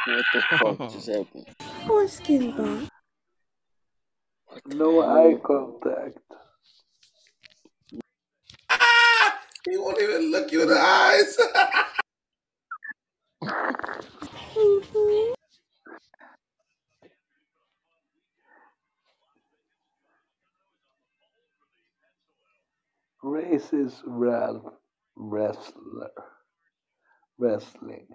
What 0.05 0.25
the 0.33 0.41
fuck 0.57 0.91
just 0.91 1.07
happened? 1.15 1.47
Foreskin 1.87 2.51
ball. 2.55 2.79
What 4.47 4.61
the 4.65 4.75
No 4.75 5.01
eye 5.01 5.35
contact. 5.43 6.19
Ah! 8.69 9.39
He 9.69 9.77
won't 9.77 10.01
even 10.01 10.31
look 10.31 10.51
you 10.51 10.61
in 10.61 10.67
the 10.69 10.79
eyes. 10.79 11.37
Racist 23.27 24.01
Ralph 24.07 24.65
wrestler 25.17 26.11
wrestling. 27.39 28.07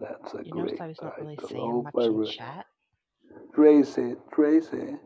That's 0.00 0.34
a 0.34 0.44
You 0.44 0.54
notice 0.54 0.74
great 0.74 0.80
I 0.80 0.88
was 0.88 1.02
not 1.02 1.18
really 1.20 1.38
title. 1.38 1.50
saying 1.50 1.82
Hope 1.84 1.86
much 1.86 1.96
I 1.98 2.04
in 2.10 2.22
re- 2.22 2.32
chat? 2.38 2.66
Tracy, 3.54 4.14
Tracy, 4.32 4.96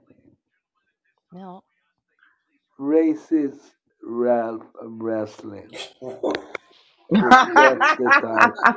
No. 1.33 1.63
racist 2.81 3.61
Ralph 4.05 4.65
wrestling. 4.83 5.79
That's 7.55 7.89
the 7.99 8.15
title. 8.21 8.71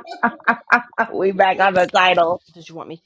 we 1.14 1.32
back 1.32 1.60
on 1.60 1.74
the 1.74 1.86
title. 1.86 2.42
Did 2.54 2.68
you 2.68 2.74
want 2.76 2.88
me? 2.90 3.02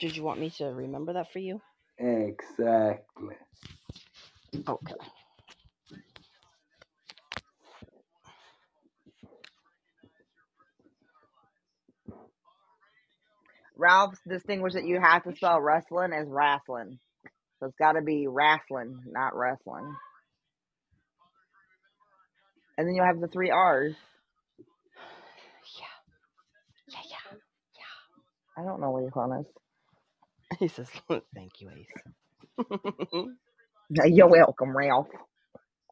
Did 0.00 0.16
you 0.16 0.24
want 0.24 0.40
me 0.40 0.50
to 0.58 0.66
remember 0.66 1.14
that 1.14 1.32
for 1.32 1.40
you? 1.40 1.60
Exactly. 1.98 3.36
Okay. 4.68 4.94
Ralph 13.76 14.14
distinguished 14.28 14.74
that 14.74 14.86
you 14.86 15.00
have 15.00 15.24
to 15.24 15.36
spell 15.36 15.60
wrestling 15.60 16.12
as 16.12 16.26
wrestling. 16.28 16.98
So 17.60 17.66
it's 17.66 17.76
got 17.76 17.92
to 17.92 18.02
be 18.02 18.26
wrestling, 18.26 19.02
not 19.06 19.36
wrestling. 19.36 19.94
And 22.78 22.86
then 22.86 22.94
you'll 22.94 23.06
have 23.06 23.20
the 23.20 23.28
three 23.28 23.50
R's. 23.50 23.94
Yeah. 25.78 25.86
Yeah. 26.88 27.00
Yeah. 27.10 27.38
Yeah. 27.76 28.62
I 28.62 28.66
don't 28.66 28.80
know 28.80 28.90
what 28.90 29.02
your 29.02 29.10
phone 29.10 29.40
is. 29.40 29.46
Yeah. 30.52 30.58
He 30.58 30.68
says, 30.68 30.88
"Thank 31.34 31.60
you, 31.60 31.70
Ace." 31.70 31.88
You're 33.88 34.28
welcome, 34.28 34.76
Ralph. 34.76 35.08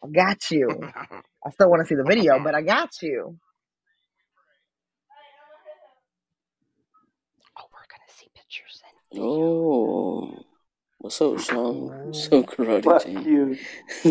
I 0.03 0.09
got 0.09 0.51
you. 0.51 0.69
I 1.47 1.51
still 1.51 1.71
want 1.71 1.81
to 1.83 1.87
see 1.87 1.95
the 1.95 2.05
video, 2.05 2.43
but 2.43 2.55
I 2.55 2.63
got 2.63 2.91
you. 3.03 3.39
Oh, 7.57 7.65
we're 7.73 7.87
gonna 7.89 8.11
see 8.17 8.29
pictures 8.35 8.83
and 8.89 8.99
video. 9.13 9.25
Oh, 9.31 10.45
what's 10.99 11.21
up, 11.21 11.39
Sean? 11.39 12.07
What's 12.07 12.27
up, 12.33 12.47
Karate 12.47 12.85
Fuck 12.85 13.05
G? 13.05 13.13
you. 13.13 13.55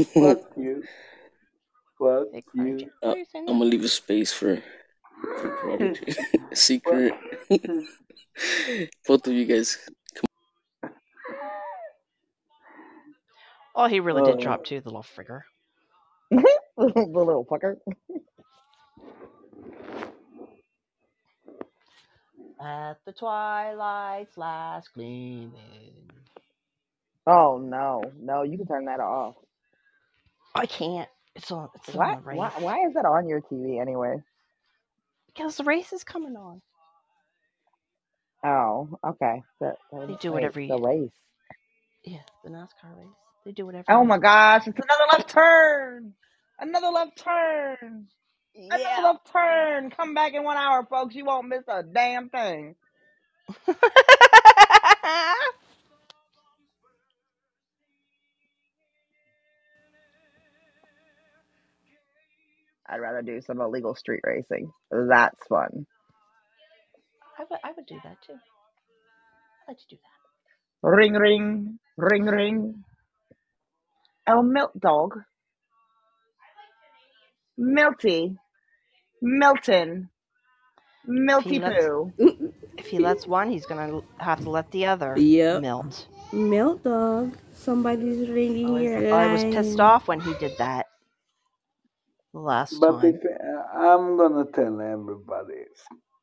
Fuck 0.06 0.40
you. 0.58 0.84
Fuck 2.00 2.28
Hey, 2.34 2.44
you. 2.54 2.80
Jam, 2.80 2.90
Uh, 3.04 3.08
are 3.10 3.18
you 3.18 3.26
saying 3.26 3.46
I'm 3.50 3.58
gonna 3.58 3.70
leave 3.70 3.84
a 3.84 3.88
space 3.90 4.32
for 4.32 4.62
for 5.40 5.50
Karate 5.58 6.06
G. 6.16 6.40
Secret. 6.54 7.14
Both 9.08 9.28
of 9.28 9.34
you 9.34 9.46
guys. 9.46 9.78
Oh, 13.76 13.88
he 13.88 14.00
really 14.00 14.24
did 14.24 14.40
drop 14.40 14.60
um 14.60 14.66
too, 14.66 14.82
the 14.82 14.90
little 14.90 15.06
frigger. 15.18 15.42
the 16.32 16.44
little 16.78 17.46
fucker. 17.46 17.78
At 22.62 22.98
the 23.06 23.12
twilight's 23.12 24.38
last 24.38 24.94
gleaming. 24.94 25.52
Oh 27.26 27.58
no, 27.58 28.04
no, 28.20 28.44
you 28.44 28.58
can 28.58 28.68
turn 28.68 28.86
that 28.86 29.00
off. 29.00 29.36
I 30.56 30.66
can't. 30.66 31.10
It's 31.36 31.52
on. 31.52 31.70
It's 31.76 31.90
on 31.90 31.96
Why? 31.96 32.16
the 32.16 32.22
race. 32.22 32.38
Why? 32.38 32.52
Why 32.60 32.88
is 32.88 32.94
that 32.94 33.06
on 33.06 33.28
your 33.28 33.42
TV 33.42 33.82
anyway? 33.82 34.22
Because 35.28 35.58
the 35.58 35.64
race 35.64 35.92
is 35.94 36.04
coming 36.04 36.36
on. 36.36 36.62
Oh, 38.46 38.90
okay. 39.06 39.42
The, 39.60 39.74
the, 39.92 40.08
They 40.08 40.16
do 40.20 40.38
it 40.38 40.44
every. 40.44 40.68
the 40.68 40.78
race. 40.78 41.12
Yeah, 42.04 42.20
the 42.44 42.50
NASCAR 42.50 42.96
race. 42.98 43.08
They 43.46 43.52
do 43.52 43.70
it 43.70 43.76
every 43.76 43.86
Oh 43.90 44.04
my 44.06 44.18
gosh! 44.20 44.68
It's 44.68 44.78
another 44.80 45.06
left 45.12 45.30
turn. 45.30 46.14
Another 46.60 46.88
left 46.88 47.18
turn. 47.18 48.08
Another 48.56 49.02
left 49.04 49.32
turn. 49.32 49.90
Come 49.92 50.14
back 50.14 50.34
in 50.34 50.44
one 50.44 50.58
hour, 50.58 50.86
folks. 50.90 51.16
You 51.16 51.26
won't 51.26 51.50
miss 51.50 51.64
a 51.68 51.84
damn 51.84 52.30
thing. 52.30 52.76
I'd 62.90 63.00
rather 63.00 63.22
do 63.22 63.42
some 63.42 63.60
illegal 63.60 63.96
street 63.96 64.22
racing. 64.24 64.72
That's 64.92 65.48
fun. 65.48 65.86
I 67.40 67.44
would. 67.50 67.60
I 67.64 67.72
would 67.76 67.86
do 67.88 68.00
that 68.04 68.18
too. 68.26 68.34
I'd 68.34 69.70
like 69.70 69.78
to 69.78 69.84
do 69.90 69.98
that. 69.98 70.90
Ring, 70.90 71.14
ring, 71.14 71.80
ring, 71.98 72.26
ring. 72.26 72.84
Oh, 74.28 74.42
milk 74.44 74.72
dog. 74.80 75.20
Milty. 77.58 78.38
Milton. 79.22 80.10
Milty 81.06 81.46
If 81.46 81.50
he 81.50 81.60
lets- 81.60 81.90
poo. 81.90 82.14
If 82.20 82.52
If 82.78 82.88
he 82.88 83.00
lets 83.00 83.28
one, 83.28 83.50
he's 83.52 83.66
gonna 83.68 84.02
have 84.20 84.42
to 84.44 84.50
let 84.52 84.72
the 84.72 84.88
other 84.88 85.16
Yep. 85.16 85.56
melt. 85.56 86.08
Milk 86.34 86.84
dog. 86.84 87.38
Somebody's 87.54 88.30
ringing 88.30 88.70
oh, 88.70 88.78
I 88.78 88.82
was, 88.82 88.92
your 88.92 89.12
I 89.14 89.28
was 89.28 89.46
pissed 89.46 89.80
off 89.80 90.08
when 90.08 90.22
he 90.22 90.34
did 90.36 90.58
that 90.60 90.88
the 92.34 92.40
last 92.40 92.80
But 92.80 92.88
time. 92.88 93.04
if 93.04 93.18
uh, 93.26 93.78
I'm 93.80 94.18
gonna 94.18 94.46
tell 94.54 94.82
everybody, 94.82 95.66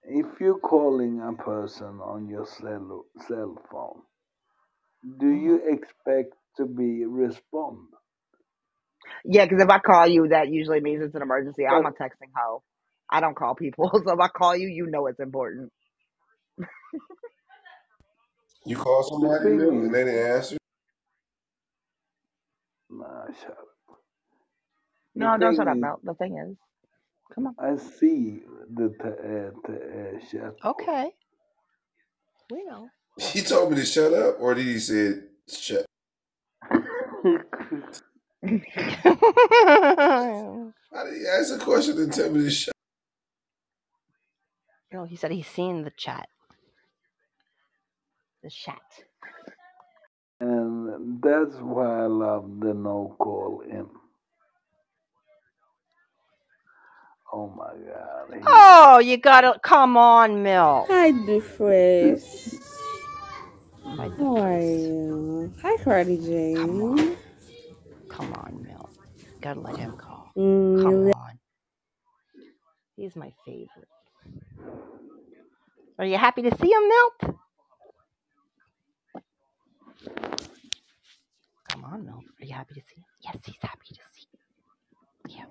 if 0.04 0.26
you're 0.40 0.60
calling 0.60 1.20
a 1.22 1.32
person 1.42 2.00
on 2.00 2.28
your 2.28 2.46
cell 2.46 3.06
cell 3.28 3.56
phone, 3.72 4.02
do 5.20 5.28
you 5.28 5.60
mm-hmm. 5.64 5.74
expect 5.74 6.34
to 6.58 6.66
be 6.66 7.04
respond? 7.06 7.88
Yeah, 9.24 9.46
because 9.46 9.62
if 9.62 9.70
I 9.70 9.80
call 9.80 10.08
you, 10.08 10.28
that 10.30 10.48
usually 10.50 10.80
means 10.80 11.02
it's 11.04 11.14
an 11.16 11.22
emergency. 11.22 11.66
I'm 11.66 11.84
But 11.84 11.86
a 11.86 11.92
texting 11.92 12.32
hoe. 12.36 12.62
I 13.10 13.20
don't 13.20 13.36
call 13.36 13.54
people, 13.56 13.90
so 14.06 14.12
if 14.14 14.20
I 14.20 14.28
call 14.28 14.56
you, 14.56 14.68
you 14.68 14.86
know 14.86 15.06
it's 15.08 15.20
important. 15.20 15.72
You 18.66 18.76
call 18.76 19.02
the 19.16 19.30
somebody 19.30 19.44
thing 19.44 19.66
Milk, 19.66 19.84
and 19.84 19.94
is, 19.94 19.94
they 19.94 20.04
didn't 20.04 20.32
answer. 20.36 20.58
nah, 22.90 23.26
shut 23.40 23.52
up. 23.52 23.68
The 25.18 25.28
No, 25.28 25.38
don't 25.38 25.56
shut 25.56 25.68
up, 25.68 25.76
thing 25.76 25.82
is, 25.82 25.82
Mel. 25.82 26.00
The 26.04 26.14
thing 26.14 26.38
is, 26.38 26.56
come 27.34 27.48
on. 27.48 27.56
I 27.58 27.76
see 27.76 28.42
the 28.74 28.90
t- 28.90 29.08
uh, 29.08 29.50
t- 29.66 30.38
uh, 30.44 30.44
chat. 30.44 30.56
Okay, 30.64 31.10
we 32.50 32.64
know. 32.64 32.92
He 33.18 33.42
told 33.42 33.70
me 33.72 33.76
to 33.78 33.86
shut 33.86 34.14
up, 34.14 34.36
or 34.40 34.54
did 34.54 34.66
he 34.66 34.78
say 34.78 35.14
shut? 35.48 35.86
How 37.22 37.38
did 41.04 41.14
he 41.14 41.26
ask 41.28 41.54
a 41.54 41.58
question 41.58 41.98
and 41.98 42.12
tell 42.12 42.30
me 42.30 42.42
to 42.44 42.50
shut? 42.50 42.72
no, 44.92 45.04
he 45.04 45.16
said 45.16 45.30
he's 45.32 45.46
seen 45.46 45.84
the 45.84 45.92
chat. 45.96 46.28
The 48.42 48.50
chat. 48.50 48.80
and 50.40 51.20
that's 51.22 51.54
why 51.56 52.04
I 52.04 52.06
love 52.06 52.60
the 52.60 52.72
no 52.74 53.14
call 53.18 53.62
in. 53.68 53.86
Oh 57.32 57.48
my 57.48 57.72
god. 57.86 58.34
He, 58.34 58.40
Oh, 58.46 58.98
you 58.98 59.16
gotta 59.18 59.58
come 59.62 59.96
on, 59.96 60.42
Mill. 60.42 60.86
Hi, 60.88 61.12
Dufresne. 61.26 62.20
Hi, 63.98 64.10
How 64.18 64.36
are 64.38 64.60
you? 64.60 65.54
Hi, 65.62 65.76
Cardi 65.84 66.18
Come 66.54 66.82
on, 66.82 66.98
Jane. 66.98 67.16
come 68.08 68.32
on, 68.34 68.62
Mill. 68.62 68.90
Gotta 69.42 69.60
let 69.60 69.76
him 69.76 69.96
call. 69.96 70.36
Mm, 70.38 70.82
Come 70.82 71.04
you 71.06 71.12
on. 71.12 71.38
He's 72.96 73.16
my 73.16 73.32
favorite. 73.46 73.88
Are 75.98 76.06
you 76.06 76.18
happy 76.18 76.42
to 76.42 76.56
see 76.58 76.72
him, 76.72 76.88
Milt? 76.88 77.36
Come 81.70 81.84
on, 81.84 82.04
Milt. 82.06 82.24
Are 82.40 82.46
you 82.46 82.54
happy 82.54 82.74
to 82.74 82.80
see 82.82 82.96
him? 82.96 83.04
Yes, 83.24 83.38
he's 83.46 83.56
happy 83.62 83.88
to 83.88 84.00
see 84.14 84.26
you. 85.38 85.44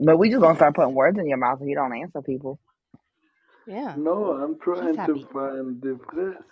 But 0.00 0.18
we 0.18 0.30
just 0.30 0.42
gonna 0.42 0.56
start 0.56 0.74
putting 0.76 0.94
words 0.94 1.18
in 1.18 1.28
your 1.28 1.38
mouth 1.38 1.60
if 1.62 1.68
you 1.68 1.74
don't 1.76 1.96
answer 1.96 2.22
people. 2.22 2.60
Yeah. 3.66 3.96
no, 3.96 4.32
I'm 4.32 4.58
He's 4.80 4.90
trying 4.90 5.04
to 5.06 5.20
happy. 5.20 5.28
find 5.32 5.80
the 5.82 5.98
press. 6.08 6.42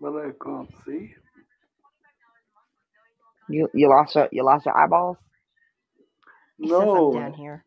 But 0.00 0.16
I 0.16 0.30
can't 0.44 0.70
see. 0.86 1.12
You 3.48 3.68
you 3.74 3.88
lost 3.90 4.16
your 4.16 4.28
you 4.32 4.44
lost 4.44 4.66
your 4.66 4.76
eyeballs. 4.78 5.18
He 6.58 6.68
says 6.68 6.90
I'm 6.94 7.10
down 7.10 7.32
No, 7.32 7.34
here. 7.34 7.64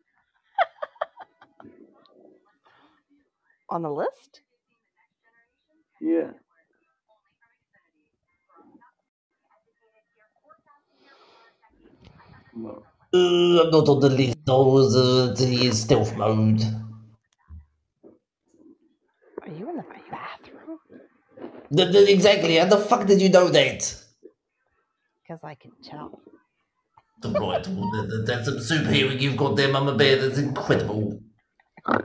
On 3.70 3.82
the 3.82 3.90
list? 3.90 4.42
yeah. 6.00 6.32
Uh, 12.56 13.62
I'm 13.62 13.70
not 13.70 13.88
on 13.88 14.00
the 14.00 14.08
list. 14.10 14.38
I 14.48 14.52
was 14.52 14.96
uh, 14.96 15.34
the 15.36 15.70
stealth 15.72 16.16
mode. 16.16 16.62
Are 19.42 19.48
you 19.48 19.68
in 19.70 19.76
the 19.76 19.84
bathroom? 20.10 20.78
The, 21.70 21.84
the, 21.86 22.12
exactly. 22.12 22.56
How 22.56 22.66
the 22.66 22.76
fuck 22.78 23.06
did 23.06 23.20
you 23.20 23.28
know 23.28 23.48
that? 23.48 23.78
Because 25.22 25.40
I 25.42 25.54
can 25.54 25.72
tell. 25.82 26.20
The 27.20 27.30
right. 27.30 27.66
well, 27.68 27.90
that- 27.92 28.08
that- 28.10 28.26
That's 28.26 28.46
some 28.46 28.60
soup 28.60 28.86
hearing 28.88 29.18
you've 29.20 29.36
got 29.36 29.56
there, 29.56 29.72
Mama 29.72 29.94
Bear. 29.96 30.16
That's 30.20 30.38
incredible. 30.38 31.20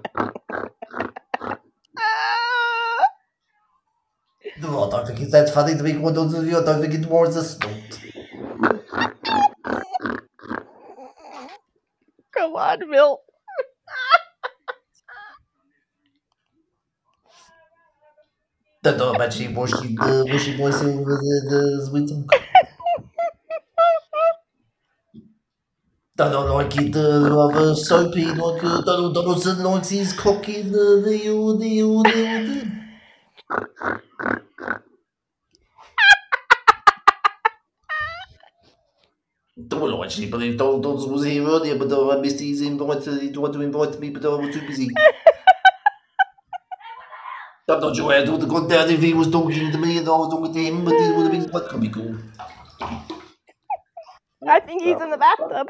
No, 4.61 4.83
I 4.85 4.89
don't 4.89 5.07
think 5.07 5.21
it's 5.21 5.31
that 5.31 5.49
funny 5.53 5.75
to 5.77 5.83
be 5.83 5.93
quite 5.93 6.17
honest 6.17 6.37
with 6.37 6.47
you. 6.47 6.57
I 6.59 6.63
don't 6.65 6.81
think 6.81 6.93
it 6.93 7.05
warrants 7.05 7.37
a 7.37 7.43
snort. 7.43 7.99
Come 12.39 12.55
on, 12.55 12.89
Milt. 12.89 13.19
The 18.81 18.93
washing 20.31 20.57
myself 20.57 20.95
with 20.95 21.19
the, 21.19 21.41
the 21.49 21.85
sweet 21.89 22.09
Don't 26.15 26.31
know 26.31 26.55
like 26.55 26.77
uh, 26.77 27.35
rather 27.35 27.75
soapy 27.75 28.25
like 28.25 28.61
Donald 28.61 29.15
Donaldson 29.15 29.61
likes 29.63 29.89
his 29.89 30.13
cock 30.13 30.47
in 30.47 30.71
the 30.71 31.01
the 31.05 31.17
the 31.59 31.81
the, 32.03 32.03
the. 32.03 32.71
Well, 33.49 33.67
I 33.67 33.67
actually 33.67 33.79
believe 33.79 33.81
Donald 33.81 33.87
Donaldson 33.87 33.87
was 33.87 34.63
here 34.63 34.85
earlier, 39.15 39.47
but 41.77 41.91
uh, 41.91 42.09
I 42.11 42.21
missed 42.21 42.39
his 42.39 42.61
invite. 42.61 43.07
Uh, 43.07 43.19
he 43.19 43.31
tried 43.31 43.53
to 43.53 43.61
invite 43.61 43.99
me, 43.99 44.09
but 44.09 44.25
I 44.25 44.29
was 44.29 44.55
too 44.55 44.61
busy. 44.65 44.89
I'm 47.69 47.79
not 47.81 47.95
sure 47.95 48.11
how 48.11 48.17
it 48.19 48.29
would 48.29 48.41
have 48.41 48.49
gone 48.49 48.67
down 48.67 48.89
if 48.89 49.01
he 49.01 49.13
was 49.13 49.29
talking 49.29 49.71
to 49.71 49.77
me 49.77 49.97
and 49.99 50.07
I 50.07 50.11
was 50.11 50.29
talking 50.29 50.53
to 50.53 50.59
him, 50.59 50.85
but 50.85 50.93
it 50.93 51.15
would 51.15 51.23
have 51.23 51.31
been 51.31 51.49
quite 51.49 51.69
comical. 51.69 52.15
I 54.47 54.59
think 54.59 54.81
he's 54.81 54.99
in 54.99 55.09
the 55.11 55.17
bathtub. 55.17 55.67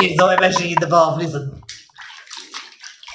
Yes, 0.00 0.20
I'm 0.20 0.42
actually 0.44 0.72
in 0.72 0.80
the 0.80 0.86
bath. 0.86 1.18
Listen, 1.18 1.62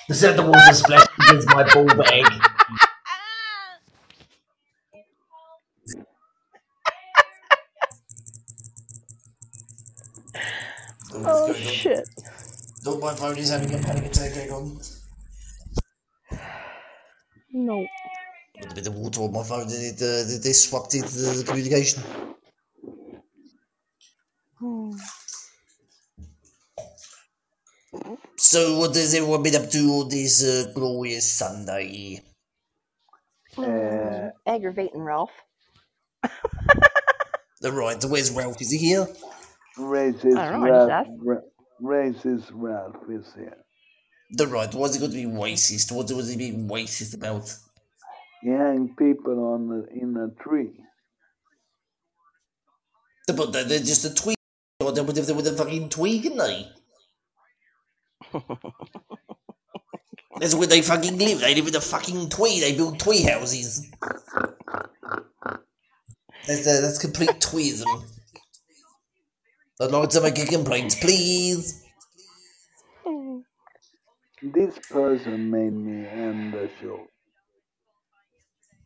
the 0.09 0.39
of 0.39 0.47
water 0.47 0.73
splashing 0.73 1.07
against 1.29 1.47
my 1.49 1.63
ball 1.73 1.85
bag. 1.85 2.58
Oh, 11.25 11.47
what's 11.47 11.59
going 11.59 11.67
on? 11.67 11.73
shit. 11.73 12.09
Look, 12.85 13.01
my 13.01 13.13
phone 13.13 13.37
is 13.37 13.49
having 13.49 13.73
a 13.73 13.77
panic 13.79 14.05
attack. 14.05 14.33
Hang 14.33 14.51
on. 14.51 14.79
No. 17.51 17.85
Put 18.61 18.71
a 18.71 18.75
bit 18.75 18.87
of 18.87 18.95
water 18.95 19.21
on 19.21 19.33
my 19.33 19.43
phone 19.43 19.63
and 19.63 19.71
it 19.71 20.01
uh, 20.01 20.41
disrupted 20.41 21.03
the 21.03 21.43
communication. 21.47 22.03
Hmm. 24.59 24.91
So, 28.37 28.77
what 28.79 28.95
has 28.95 29.13
everyone 29.15 29.43
been 29.43 29.55
up 29.55 29.69
to 29.71 29.79
on 29.79 30.09
this 30.09 30.43
uh, 30.43 30.71
glorious 30.73 31.29
Sunday? 31.31 32.21
Uh, 33.57 34.29
Aggravating 34.45 35.01
Ralph. 35.01 35.31
The 37.61 37.71
right, 37.73 38.01
where's 38.05 38.31
Ralph? 38.31 38.61
Is 38.61 38.71
he 38.71 38.77
here? 38.77 39.07
Racist 39.77 40.37
I 40.37 40.51
don't 40.51 40.61
know, 40.61 40.67
I 40.67 40.69
just 40.69 40.89
Ralph, 40.89 40.91
asked. 40.91 41.11
Racist 41.81 42.51
Ralph 42.53 43.09
is 43.09 43.33
here. 43.35 43.57
The 44.31 44.47
right, 44.47 44.73
why's 44.73 44.93
he 44.93 44.99
going 44.99 45.11
to 45.11 45.17
be 45.17 45.25
racist? 45.25 45.91
What 45.91 46.11
was 46.11 46.29
he 46.29 46.37
being 46.37 46.67
racist 46.67 47.15
about? 47.15 47.53
He 48.41 48.49
hang 48.49 48.95
people 48.97 49.53
on 49.53 49.67
the, 49.67 49.87
in 49.91 50.15
a 50.17 50.29
tree. 50.43 50.71
But 53.27 53.51
they're 53.53 53.63
they're 53.63 53.79
just 53.79 54.05
a 54.05 54.13
twig. 54.13 54.35
Or 54.79 54.91
they 54.91 55.01
would 55.01 55.17
have 55.17 55.35
with 55.35 55.47
a 55.47 55.53
fucking 55.53 55.89
twig, 55.89 56.25
isn't 56.25 56.37
they? 56.37 56.67
That's 60.39 60.55
where 60.55 60.67
they 60.67 60.81
fucking 60.81 61.17
live. 61.17 61.41
They 61.41 61.53
live 61.53 61.67
in 61.67 61.75
a 61.75 61.81
fucking 61.81 62.29
tree. 62.29 62.61
They 62.61 62.75
build 62.75 62.99
tree 62.99 63.23
houses. 63.23 63.91
That's, 66.47 66.65
uh, 66.65 66.81
that's 66.81 66.97
complete 66.97 67.29
tweeism. 67.39 68.05
I'd 69.81 69.91
like 69.91 70.09
to 70.09 70.21
make 70.21 70.37
a 70.37 70.45
complaint, 70.45 70.97
please. 70.99 71.85
This 74.41 74.77
person 74.89 75.49
made 75.49 75.71
me 75.73 76.05
end 76.05 76.53
the 76.53 76.69
show. 76.81 77.07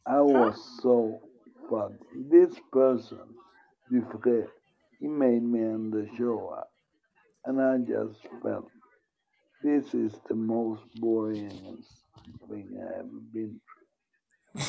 I 0.05 0.21
was 0.21 0.55
so 0.83 1.19
fucked. 1.67 2.03
This 2.29 2.53
person, 2.71 3.19
Dufresne, 3.91 4.47
he 4.99 5.07
made 5.07 5.41
me 5.43 5.61
end 5.61 5.93
the 5.93 6.07
show, 6.15 6.61
and 7.45 7.59
I 7.59 7.77
just 7.79 8.19
felt 8.43 8.69
this 9.63 9.95
is 9.95 10.13
the 10.29 10.35
most 10.35 10.83
boring 10.95 11.83
thing 12.49 12.69
I 12.79 12.99
ever 12.99 13.19
been 13.33 13.59
through. 14.55 14.63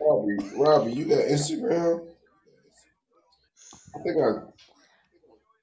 Robbie, 0.00 0.56
Robbie, 0.58 0.92
you 0.92 1.04
got 1.06 1.20
Instagram? 1.20 2.08
I 3.94 3.98
think 4.02 4.16
I 4.18 4.30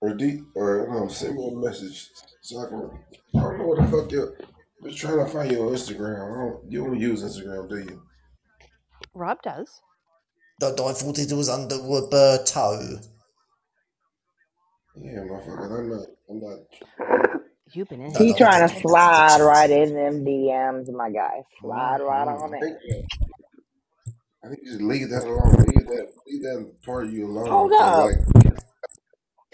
or 0.04 0.14
D 0.14 0.42
or 0.54 0.88
no, 0.92 1.08
send 1.08 1.36
me 1.38 1.48
a 1.50 1.56
message 1.56 2.10
so 2.42 2.60
I 2.60 2.68
can. 2.70 2.90
I 3.36 3.40
don't 3.40 3.58
know 3.60 3.68
what 3.68 3.78
the 3.80 3.88
fuck 3.88 4.12
you. 4.12 4.36
Just 4.84 4.98
trying 4.98 5.18
to 5.18 5.26
find 5.32 5.50
you 5.50 5.62
on 5.62 5.74
Instagram. 5.74 6.20
I 6.20 6.36
don't, 6.44 6.72
you 6.72 6.84
don't 6.84 7.00
use 7.00 7.24
Instagram, 7.24 7.70
do 7.70 7.78
you? 7.78 8.02
Rob 9.14 9.42
does. 9.42 9.80
I, 10.62 10.68
I 10.68 10.72
thought 10.72 11.18
it 11.20 11.32
was 11.34 11.50
under 11.50 11.76
Roberto. 11.78 13.00
Yeah, 14.96 15.24
motherfucker. 15.24 15.80
I'm 15.80 15.90
not. 15.90 16.06
I'm 16.30 16.40
not. 16.42 16.60
You've 17.72 17.88
been 17.90 18.02
in. 18.02 18.12
No, 18.14 18.20
He 18.20 18.32
no, 18.32 18.38
trying 18.38 18.68
to 18.68 18.76
slide 18.82 19.40
right 19.42 19.70
in 19.72 19.94
them 19.96 20.26
DMs, 20.26 20.92
my 20.94 21.10
guy. 21.10 21.42
Slide 21.62 22.02
right 22.02 22.28
Mhm. 22.28 22.42
on 22.42 22.54
I 22.54 22.58
in. 22.58 23.06
I 24.44 24.48
think 24.50 24.60
you 24.64 24.72
should 24.74 24.82
leave 24.82 25.10
that 25.10 25.24
alone. 25.24 25.54
Leave 25.68 25.88
that. 25.88 26.08
Leave 26.28 26.42
that 26.44 26.74
part 26.86 27.06
of 27.06 27.14
you 27.14 27.26
alone. 27.26 27.48
Hold 27.50 27.72
'cause, 27.72 27.82
up. 27.82 28.44
like, 28.46 28.58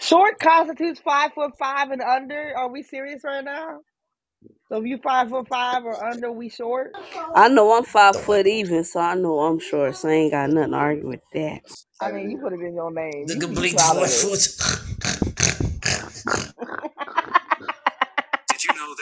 Short 0.00 0.38
constitutes 0.40 1.00
five 1.00 1.32
foot 1.34 1.52
five 1.58 1.90
and 1.90 2.02
under. 2.02 2.54
Are 2.56 2.70
we 2.70 2.82
serious 2.82 3.22
right 3.24 3.44
now? 3.44 3.80
So 4.68 4.78
if 4.78 4.86
you 4.86 4.98
five 5.02 5.30
foot 5.30 5.48
five 5.48 5.84
or 5.84 6.02
under, 6.04 6.32
we 6.32 6.48
short. 6.50 6.92
I 7.34 7.48
know 7.48 7.76
I'm 7.76 7.84
five 7.84 8.16
foot 8.16 8.46
even, 8.46 8.84
so 8.84 9.00
I 9.00 9.14
know 9.14 9.40
I'm 9.40 9.60
short. 9.60 9.96
So 9.96 10.08
I 10.08 10.12
ain't 10.12 10.32
got 10.32 10.50
nothing 10.50 10.72
to 10.72 10.78
argue 10.78 11.08
with 11.08 11.20
that. 11.34 11.62
I 12.00 12.12
mean, 12.12 12.30
you 12.30 12.38
put 12.38 12.52
it 12.52 12.60
in 12.60 12.74
your 12.74 12.92
name. 12.92 13.26
The 13.26 13.34
You 13.34 13.40
be 13.40 13.46
complete 13.46 13.72
proud 13.76 13.96
of 13.96 14.02
five 14.02 14.10
this. 14.10 14.22
foot. 14.22 14.40
Did 18.48 18.64
you 18.64 18.74
know 18.74 18.94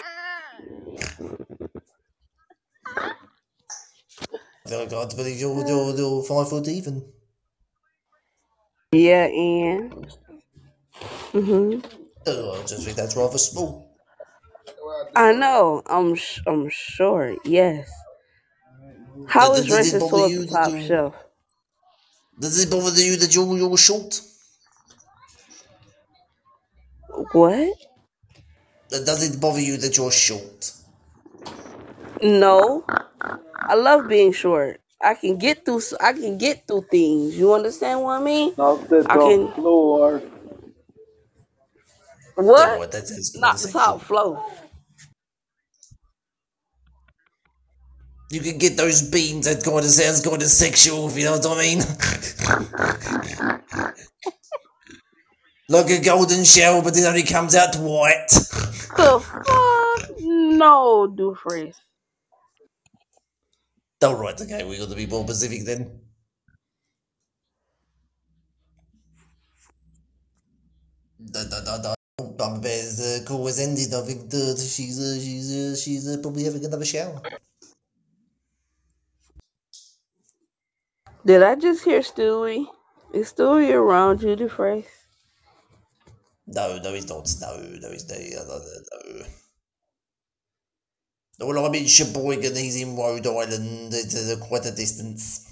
that 4.67 4.83
I 4.83 4.87
can't 4.87 5.17
believe 5.17 5.41
you're, 5.41 5.67
you're, 5.67 5.97
you're 5.97 6.23
five 6.25 6.49
foot 6.51 6.69
even. 6.69 7.05
Yeah, 8.93 9.27
and 9.27 9.95
hmm 11.33 11.81
Oh, 12.27 12.61
I 12.61 12.65
just 12.65 12.85
think 12.85 12.97
that's 12.97 13.17
rather 13.17 13.39
small. 13.39 13.99
I 15.15 15.33
know 15.35 15.83
I'm 15.85 16.15
sh- 16.15 16.41
I'm 16.47 16.71
short. 16.71 17.41
Yes. 17.45 17.91
How 19.27 19.55
Does, 19.55 19.57
is 19.57 19.69
does 19.69 19.85
it 19.87 19.99
racist 19.99 20.01
bother 20.01 20.19
you 20.19 20.45
the 20.45 20.47
that 20.47 20.61
top 20.61 20.75
you? 20.75 20.77
shelf? 20.77 21.15
Does 22.41 22.59
it 22.59 22.71
bother 22.71 23.01
you 23.03 23.17
that 23.19 23.35
you're 23.35 23.57
you're 23.59 23.77
short? 23.77 24.23
What? 27.33 27.77
Uh, 28.93 28.99
Does 29.03 29.23
it 29.23 29.41
bother 29.41 29.61
you 29.63 29.79
that 29.79 29.97
you're 29.97 30.11
short? 30.13 30.73
No. 32.23 32.85
I 33.57 33.75
love 33.75 34.09
being 34.09 34.33
short. 34.33 34.81
I 35.03 35.15
can 35.15 35.39
get 35.39 35.65
through. 35.65 35.79
s- 35.79 35.95
I 36.01 36.13
can 36.13 36.39
get 36.39 36.67
through 36.67 36.87
things. 36.91 37.37
You 37.39 37.53
understand 37.55 38.03
what 38.03 38.21
I 38.21 38.25
mean? 38.25 38.55
Not 38.59 38.89
the 38.91 39.05
I 39.07 39.19
can. 39.19 39.55
floor. 39.55 40.23
What? 42.39 42.79
worry, 42.79 42.87
that's, 42.87 43.11
that's 43.11 43.37
Not 43.37 43.59
the 43.59 43.69
top 43.69 44.01
floor. 44.01 44.41
You 48.31 48.41
can 48.41 48.59
get 48.59 48.77
those 48.77 49.03
beans 49.03 49.47
that 49.47 49.65
kind 49.65 49.79
of 49.79 49.87
sounds 49.87 50.21
kind 50.21 50.41
of 50.41 50.47
sexual, 50.47 51.09
if 51.09 51.19
you 51.19 51.25
know 51.25 51.33
what 51.33 51.47
I 51.47 51.59
mean. 51.59 51.79
like 55.69 55.91
a 55.91 56.01
golden 56.01 56.45
shell, 56.45 56.81
but 56.81 56.97
it 56.97 57.05
only 57.05 57.25
comes 57.25 57.57
out 57.57 57.75
white. 57.75 58.29
The 58.29 59.19
fuck? 59.19 60.11
No, 60.21 61.09
Dufresne. 61.09 61.73
Alright, 64.05 64.41
okay, 64.41 64.63
we 64.63 64.79
got 64.79 64.91
to 64.91 64.95
be 64.95 65.07
more 65.07 65.25
specific 65.25 65.65
then. 65.65 65.91
Da, 71.33 71.43
da, 71.51 71.65
da, 71.65 71.79
da. 71.83 71.98
The 72.19 73.23
call 73.27 73.47
has 73.47 73.61
ended. 73.61 73.95
I 73.95 74.03
think 74.03 74.29
that 74.31 74.59
she's 74.59 74.99
uh, 74.99 75.21
she's 75.21 75.51
uh, 75.55 75.77
she's 75.77 76.09
uh, 76.09 76.19
probably 76.21 76.45
having 76.45 76.65
another 76.65 76.85
shower. 76.85 77.23
Did 81.25 81.43
I 81.43 81.55
just 81.55 81.85
hear 81.85 82.01
Stewie? 82.01 82.67
Is 83.15 83.33
Stewie 83.33 83.73
around 83.73 84.23
you, 84.23 84.35
Dufresne? 84.35 84.85
No, 86.47 86.79
no, 86.83 86.93
he's 86.95 87.09
not. 87.09 87.29
No, 87.41 87.57
no, 87.57 87.91
he's 87.93 88.09
not. 88.09 88.19
No, 88.19 88.59
no, 88.59 89.25
no. 91.39 91.47
Well, 91.47 91.67
I'm 91.67 91.75
in 91.75 91.87
Sheboygan. 91.87 92.57
He's 92.57 92.81
in 92.81 92.97
Rhode 92.97 93.27
Island. 93.27 93.95
It's 93.95 94.17
uh, 94.17 94.37
quite 94.41 94.67
a 94.67 94.73
distance. 94.73 95.48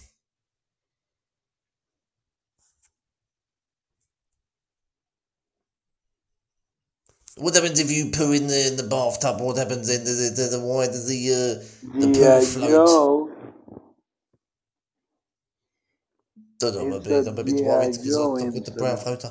What 7.37 7.55
happens 7.57 7.81
if 7.81 7.91
you 7.91 8.13
poo 8.13 8.33
in 8.33 8.47
the 8.49 8.69
in 8.69 8.77
the 8.77 8.85
bathtub? 8.85 9.41
What 9.41 9.59
happens 9.59 9.89
then? 9.89 10.05
Does 10.05 10.21
it, 10.33 10.37
does 10.37 10.55
it, 10.55 10.61
why 10.63 10.87
does 10.87 11.09
the 11.09 11.33
uh, 11.33 11.65
the 12.01 12.09
G.I. 12.13 12.13
poo 12.13 12.41
float? 12.41 12.89
Joe. 12.89 13.31
Don't 16.61 16.75
know. 16.75 16.83
I'm 16.83 16.93
a 16.93 17.01
It's 17.01 17.09
bit, 17.09 17.27
a 17.29 17.29
I'm 17.29 17.39
a 17.39 17.45
bit 17.45 17.61
worried 17.63 17.93
because 17.93 18.17
Joe 18.17 18.37
I've 18.41 18.55
got 18.55 18.65
the 18.67 18.73
brown 18.73 18.99
floater. 18.99 19.31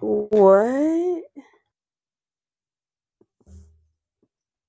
What? 0.00 1.24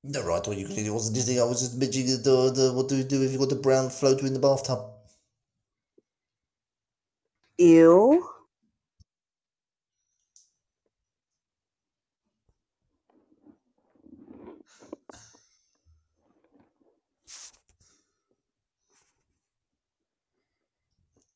No, 0.03 0.23
right. 0.23 0.47
Well, 0.47 0.57
you 0.57 0.67
clearly 0.67 0.91
wasn't 0.91 1.15
dizzy. 1.15 1.39
I 1.39 1.43
was 1.45 1.61
just 1.61 1.77
mentioning 1.77 2.07
the, 2.07 2.51
the 2.53 2.73
what 2.73 2.89
do 2.89 2.97
you 2.97 3.03
do 3.03 3.23
if 3.23 3.31
you 3.33 3.39
got 3.39 3.49
the 3.49 3.55
brown 3.55 3.89
floater 3.89 4.25
in 4.27 4.33
the 4.33 4.39
bathtub? 4.39 4.79
Ew. 7.57 8.27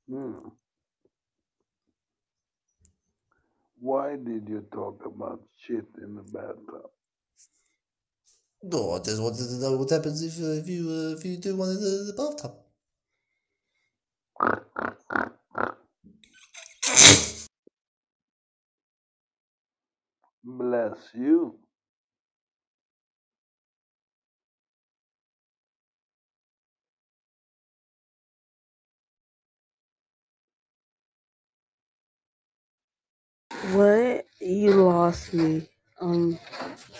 Hmm. 0.09 0.49
Why 3.79 4.15
did 4.17 4.49
you 4.49 4.65
talk 4.73 5.05
about 5.05 5.41
shit 5.57 5.85
in 6.01 6.15
the 6.15 6.23
bathtub? 6.23 6.89
No, 8.63 8.93
I 8.93 8.99
just 8.99 9.21
wanted 9.21 9.47
to 9.47 9.55
know 9.59 9.77
what 9.77 9.89
happens 9.91 10.21
if 10.23 10.39
uh, 10.43 10.61
if 10.61 10.67
you 10.67 10.89
uh, 10.89 11.17
if 11.17 11.25
you 11.25 11.37
do 11.37 11.55
one 11.55 11.69
in 11.69 11.75
the, 11.75 12.11
the 12.11 12.13
bathtub. 12.17 12.53
Bless 20.43 20.97
you. 21.15 21.59
What? 33.73 34.25
You 34.41 34.71
lost 34.85 35.33
me. 35.33 35.67
I'm 36.01 36.39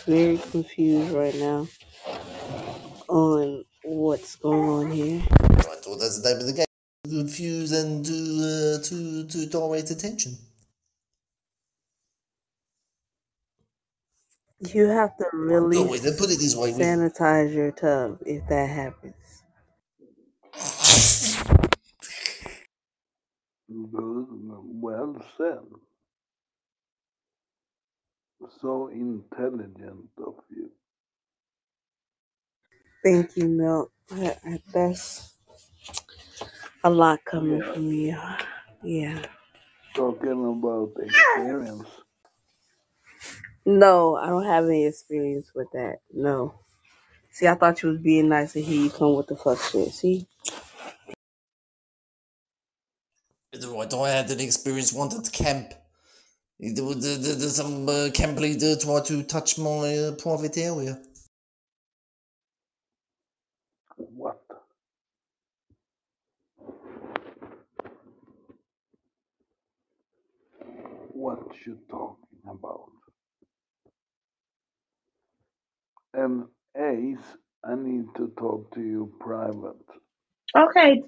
very 0.05 0.37
confused 0.37 1.11
right 1.11 1.35
now 1.35 1.67
on 3.09 3.65
what's 3.83 4.35
going 4.37 4.69
on 4.69 4.91
here. 4.91 5.21
Right. 5.41 5.83
Well, 5.87 5.97
that's 5.99 6.21
the 6.21 6.29
name 6.29 6.41
of 6.41 6.47
the 6.47 6.53
game. 6.53 6.65
Confuse 7.05 7.71
and 7.73 8.05
to 8.05 8.13
uh, 8.13 8.83
to 8.83 9.27
to 9.27 9.47
direct 9.47 9.91
attention. 9.91 10.37
You 14.73 14.87
have 14.89 15.17
to 15.17 15.25
really 15.33 15.77
No, 15.77 15.83
wait. 15.83 16.03
Let's 16.03 16.19
put 16.19 16.31
it 16.31 16.39
this 16.39 16.55
way. 16.55 16.71
We, 16.73 16.85
sanitize 16.85 17.53
your 17.55 17.71
tub 17.71 18.19
if 18.25 18.47
that 18.49 18.69
happens. 18.69 19.15
Good. 23.69 24.27
Well 24.81 25.25
said. 25.37 25.65
So 28.61 28.87
intelligent 28.89 30.09
of 30.17 30.35
you. 30.49 30.71
Thank 33.03 33.37
you, 33.37 33.49
Milk. 33.49 33.93
That- 34.09 34.61
That's 34.73 35.34
a 36.85 36.91
lot 36.91 37.25
coming 37.25 37.61
Yeah. 37.61 37.73
from 37.73 37.91
you. 37.91 38.17
Yeah. 38.83 39.25
Talking 39.95 40.45
about 40.45 40.93
experience. 41.03 41.89
No, 43.65 44.15
I 44.17 44.27
don't 44.29 44.45
have 44.45 44.65
any 44.65 44.85
experience 44.85 45.51
with 45.55 45.71
that. 45.73 45.99
No. 46.13 46.55
See, 47.31 47.47
I 47.47 47.55
thought 47.55 47.83
you 47.83 47.89
was 47.89 47.99
being 47.99 48.29
nice, 48.29 48.55
and 48.55 48.65
here 48.65 48.83
you 48.83 48.89
come 48.91 49.15
with 49.15 49.27
the 49.27 49.37
fuck 49.37 49.59
shit. 49.61 49.89
See, 49.93 50.27
It's 53.53 53.65
right. 53.65 53.93
I 53.93 54.09
had 54.09 54.31
an 54.31 54.39
experience 54.41 54.93
once 54.93 55.17
at 55.17 55.31
camp. 55.33 55.73
The, 56.59 56.71
the, 56.73 56.83
the, 56.93 57.35
the, 57.35 57.49
some 57.49 57.89
uh, 57.89 58.09
camp 58.13 58.39
leader 58.39 58.75
tried 58.77 59.05
to 59.05 59.23
touch 59.23 59.57
my 59.59 59.97
uh, 59.97 60.11
private 60.15 60.57
area. 60.57 60.99
What? 63.97 64.44
What 71.15 71.39
you 71.65 71.79
talking 71.89 72.41
about? 72.49 72.91
And 76.13 76.45
Ace, 76.77 77.37
I 77.63 77.75
need 77.75 78.07
to 78.17 78.33
talk 78.37 78.73
to 78.75 78.81
you 78.81 79.13
private. 79.19 79.75
Okay. 80.57 81.03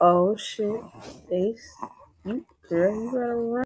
oh 0.00 0.36
shit, 0.36 0.86
Ace, 1.32 1.88
you 2.24 2.46
girl, 2.68 2.94
you 2.94 3.10
better 3.12 3.42
run. 3.42 3.64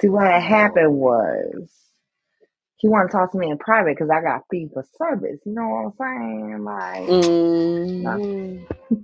See 0.00 0.08
what 0.08 0.26
had 0.26 0.42
happened 0.42 0.94
was 0.94 1.70
he 2.78 2.88
wanted 2.88 3.08
to 3.08 3.12
talk 3.12 3.32
to 3.32 3.38
me 3.38 3.50
in 3.50 3.58
private 3.58 3.96
because 3.96 4.10
I 4.10 4.22
got 4.22 4.42
fee 4.50 4.68
for 4.72 4.84
service. 4.98 5.40
You 5.46 5.54
know 5.54 5.68
what 5.68 6.04
I'm 6.04 6.20
saying? 6.20 6.64
Like, 6.64 7.16
no. 8.00 8.18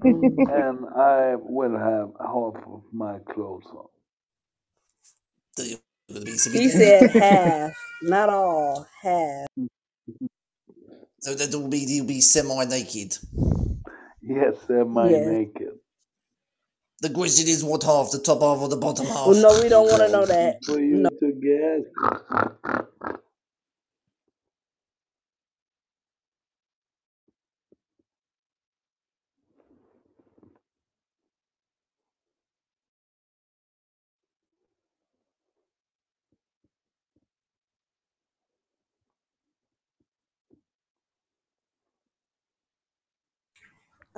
Mm-hmm. 0.04 0.44
And 0.48 0.86
I 0.96 1.36
will 1.38 1.78
have 1.78 2.10
half 2.20 2.64
of 2.68 2.82
my 2.92 3.18
clothes 3.32 3.66
on. 3.72 3.97
The, 5.58 5.80
the 6.08 6.20
He 6.52 6.70
BCB. 6.70 6.70
said 6.70 7.10
half, 7.18 7.72
not 8.02 8.30
all, 8.30 8.86
half. 9.02 9.46
So 11.20 11.34
that 11.34 11.54
will 11.56 11.68
be 11.68 11.78
you'll 11.80 12.06
be 12.06 12.20
semi 12.20 12.64
naked. 12.66 13.18
Yes, 14.22 14.56
am 14.70 14.98
I 14.98 15.10
Yeah. 15.10 15.18
naked? 15.18 15.78
The 17.02 17.10
question 17.10 17.48
is 17.48 17.64
what 17.64 17.84
half, 17.84 18.10
the 18.12 18.20
top 18.20 18.40
half 18.42 18.58
or 18.60 18.68
the 18.68 18.76
bottom 18.76 19.06
half? 19.06 19.26
Well, 19.26 19.42
no, 19.42 19.62
we 19.62 19.68
don't 19.68 19.88
want 19.88 20.02
to 20.02 20.08
know 20.08 20.26
that. 20.26 20.56
For 20.66 20.80
you 20.80 20.98
No. 21.02 21.10
to 21.20 21.32
guess. 21.32 21.86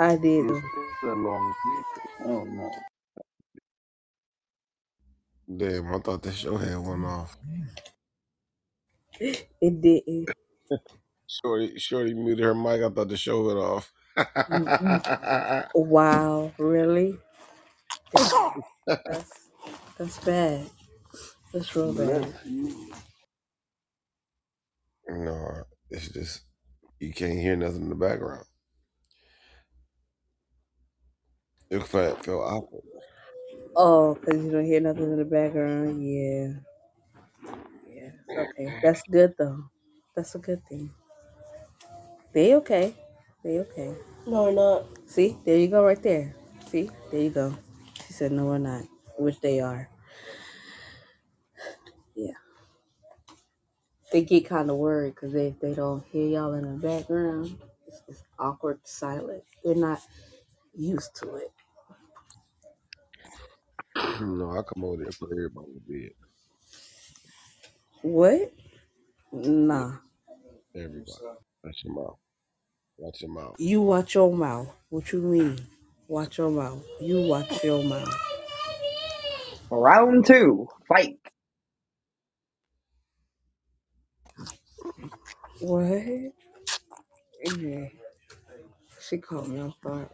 I 0.00 0.16
did. 0.16 0.50
Is 0.50 0.62
a 1.04 1.08
long 1.08 1.54
Oh 2.24 2.44
no. 2.44 2.70
Damn, 5.56 5.94
I 5.94 5.98
thought 6.00 6.22
the 6.22 6.32
show 6.32 6.56
had 6.56 6.78
one 6.78 7.04
off. 7.04 7.36
It 9.60 9.80
didn't. 9.82 10.30
Shorty, 11.28 11.78
Shorty 11.78 12.14
muted 12.14 12.44
her 12.44 12.54
mic. 12.54 12.82
I 12.82 12.90
thought 12.90 13.08
the 13.08 13.16
show 13.16 13.46
went 13.46 13.58
off. 13.58 13.92
Wow, 15.74 16.52
really? 16.58 17.18
Damn. 18.12 18.30
That's 19.08 19.40
that's 19.98 20.18
bad. 20.20 20.70
That's 21.52 21.76
real 21.76 21.92
bad. 21.94 22.34
No, 25.08 25.64
it's 25.90 26.08
just 26.08 26.42
you 27.00 27.12
can't 27.14 27.38
hear 27.40 27.56
nothing 27.56 27.82
in 27.84 27.90
the 27.90 27.96
background. 27.96 28.46
It 31.70 31.86
felt, 31.86 32.24
felt 32.24 32.42
awkward. 32.42 32.82
Oh, 33.76 34.14
because 34.14 34.44
you 34.44 34.50
don't 34.50 34.64
hear 34.64 34.80
nothing 34.80 35.04
in 35.04 35.18
the 35.18 35.24
background. 35.24 36.04
Yeah. 36.04 36.54
Yeah. 37.88 38.10
Okay. 38.28 38.80
That's 38.82 39.02
good 39.02 39.34
though. 39.38 39.64
That's 40.16 40.34
a 40.34 40.38
good 40.38 40.62
thing. 40.68 40.90
They 42.32 42.54
okay. 42.56 42.94
They 43.44 43.60
okay. 43.60 43.94
No, 44.26 44.44
we're 44.44 44.52
not. 44.52 44.86
See, 45.06 45.38
there 45.44 45.58
you 45.58 45.68
go 45.68 45.84
right 45.84 46.02
there. 46.02 46.34
See, 46.68 46.90
there 47.10 47.20
you 47.20 47.30
go. 47.30 47.56
She 48.06 48.12
said 48.12 48.32
no 48.32 48.46
we're 48.46 48.58
not. 48.58 48.82
Which 49.16 49.40
they 49.40 49.60
are. 49.60 49.88
Yeah. 52.16 52.32
They 54.12 54.22
get 54.22 54.46
kind 54.46 54.70
of 54.70 54.76
worried 54.76 55.14
because 55.14 55.34
if 55.34 55.60
they 55.60 55.74
don't 55.74 56.04
hear 56.06 56.26
y'all 56.26 56.54
in 56.54 56.62
the 56.62 56.78
background, 56.86 57.56
it's, 57.86 58.02
it's 58.08 58.22
awkward 58.38 58.80
silence. 58.82 59.44
They're 59.64 59.76
not 59.76 60.00
used 60.74 61.14
to 61.16 61.36
it. 61.36 61.52
No, 64.20 64.50
I 64.52 64.62
come 64.62 64.84
over 64.84 64.96
there 64.98 65.06
and 65.06 65.18
put 65.18 65.30
everybody 65.32 65.72
in 65.72 66.02
bed. 66.02 66.12
What? 68.02 68.52
Nah. 69.32 69.92
Everybody. 70.74 71.12
Watch 71.64 71.82
your 71.84 71.94
mouth. 71.94 72.18
Watch 72.98 73.22
your 73.22 73.30
mouth. 73.32 73.56
You 73.58 73.82
watch 73.82 74.14
your 74.14 74.32
mouth. 74.32 74.68
What 74.90 75.12
you 75.12 75.20
mean? 75.20 75.58
Watch 76.08 76.38
your 76.38 76.50
mouth. 76.50 76.82
You 77.00 77.22
watch 77.22 77.64
your 77.64 77.84
mouth. 77.84 78.08
Round 79.70 80.26
two, 80.26 80.68
fight. 80.88 81.18
What? 85.60 86.32
Yeah. 87.44 87.88
She 89.00 89.18
called 89.18 89.48
me 89.48 89.60
off 89.60 89.74
guard. 89.82 90.08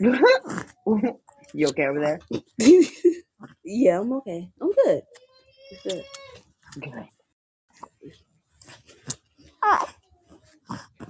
you 1.54 1.68
okay 1.68 1.86
over 1.88 2.00
there? 2.00 2.20
yeah, 3.64 4.00
I'm 4.00 4.12
okay. 4.14 4.50
I'm 4.60 4.72
good. 4.72 5.02
I'm 5.72 5.78
good. 5.84 6.04
Good. 6.80 7.08
Ah. 9.62 9.94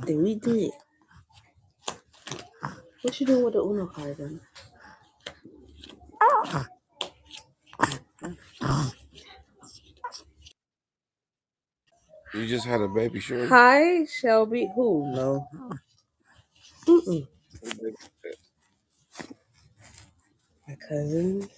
Did 0.07 0.19
we 0.19 0.37
do 0.37 0.55
it? 0.57 0.73
What 3.03 3.21
you 3.21 3.27
doing 3.27 3.45
with 3.45 3.55
the 3.55 3.63
Uno 3.63 3.87
card 3.87 4.17
then? 4.19 4.41
Ah. 6.23 6.67
You 12.35 12.47
just 12.47 12.67
had 12.67 12.81
a 12.83 12.89
baby, 12.89 13.21
Shorty. 13.21 13.49
Hi, 13.49 14.07
Shelby. 14.07 14.71
Who? 14.77 15.07
No. 15.15 15.47
Mm-mm. 16.89 17.27
My 20.81 20.89
cousin. 20.89 21.49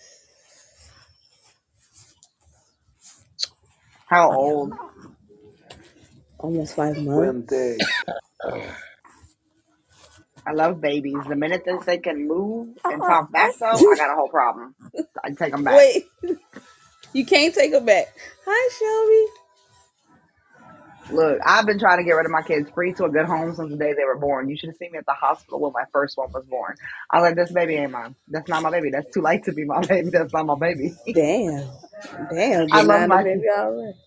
How 4.07 4.32
old? 4.32 4.73
Almost 6.39 6.77
five 6.77 6.99
months. 6.99 7.49
Twenty. 7.49 7.78
I 10.47 10.53
love 10.53 10.81
babies. 10.81 11.16
The 11.28 11.36
minute 11.36 11.65
that 11.66 11.86
they 11.86 11.99
can 11.99 12.27
move 12.28 12.77
and 12.85 13.03
uh-huh. 13.03 13.09
talk 13.09 13.32
back, 13.32 13.53
though, 13.61 13.66
I 13.66 13.97
got 13.97 14.11
a 14.11 14.15
whole 14.16 14.28
problem. 14.28 14.74
I 15.24 15.31
take 15.31 15.53
them 15.53 15.65
back. 15.65 15.77
Wait. 15.77 16.07
You 17.15 17.27
can't 17.27 17.55
take 17.55 17.73
her 17.73 17.81
back. 17.81 18.07
Hi, 18.47 18.70
Shelby. 18.78 19.41
Look, 21.12 21.39
I've 21.47 21.66
been 21.66 21.78
trying 21.80 21.98
to 21.98 22.05
get 22.05 22.12
rid 22.14 22.26
of 22.26 22.32
my 22.32 22.43
kids 22.43 22.70
free 22.74 22.94
to 22.94 23.05
a 23.06 23.10
good 23.10 23.26
home 23.26 23.55
since 23.55 23.70
the 23.70 23.78
day 23.78 23.94
they 23.94 24.05
were 24.05 24.18
born. 24.18 24.51
You 24.51 24.56
should 24.59 24.70
have 24.70 24.76
seen 24.78 24.93
me 24.93 24.98
at 24.98 25.06
the 25.06 25.14
hospital 25.14 25.60
when 25.60 25.72
my 25.74 25.84
first 25.93 26.18
one 26.18 26.32
was 26.34 26.44
born. 26.47 26.76
I 27.12 27.20
was 27.20 27.28
like, 27.28 27.36
this 27.36 27.52
baby 27.52 27.76
ain't 27.76 27.93
mine. 27.93 28.16
That's 28.28 28.48
not 28.48 28.62
my 28.62 28.70
baby. 28.72 28.90
That's 28.93 29.12
too 29.14 29.22
late 29.22 29.44
to 29.44 29.52
be 29.55 29.64
my 29.64 29.82
baby. 29.89 30.10
That's 30.10 30.32
not 30.34 30.47
my 30.47 30.56
baby. 30.60 30.98
Damn. 31.12 31.70
Damn. 32.30 32.68
I 32.70 32.82
love 32.82 33.05
my 33.05 33.18
baby 33.18 33.47
already. 33.56 33.98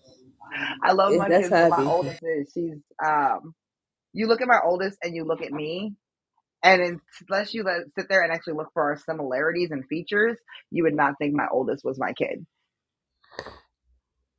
I 0.82 0.92
love 0.92 1.16
my 1.16 1.30
that's 1.30 1.30
kids, 1.30 1.54
how 1.54 1.56
but 1.58 1.68
I 1.68 1.70
my 1.70 1.82
be. 1.82 1.88
oldest 1.88 2.20
is 2.22 2.50
she's 2.54 2.78
um 3.04 3.54
you 4.14 4.28
look 4.28 4.42
at 4.42 4.48
my 4.48 4.60
oldest 4.64 4.98
and 5.02 5.14
you 5.14 5.24
look 5.24 5.42
at 5.42 5.52
me 5.52 5.94
and 6.64 7.00
unless 7.30 7.54
you 7.54 7.64
let, 7.64 7.82
sit 7.98 8.08
there 8.10 8.22
and 8.24 8.32
actually 8.32 8.54
look 8.54 8.70
for 8.74 8.84
our 8.84 8.98
similarities 8.98 9.72
and 9.72 9.86
features, 9.88 10.38
you 10.72 10.84
would 10.84 10.94
not 10.94 11.14
think 11.18 11.34
my 11.34 11.48
oldest 11.52 11.84
was 11.84 11.98
my 11.98 12.12
kid. 12.14 12.46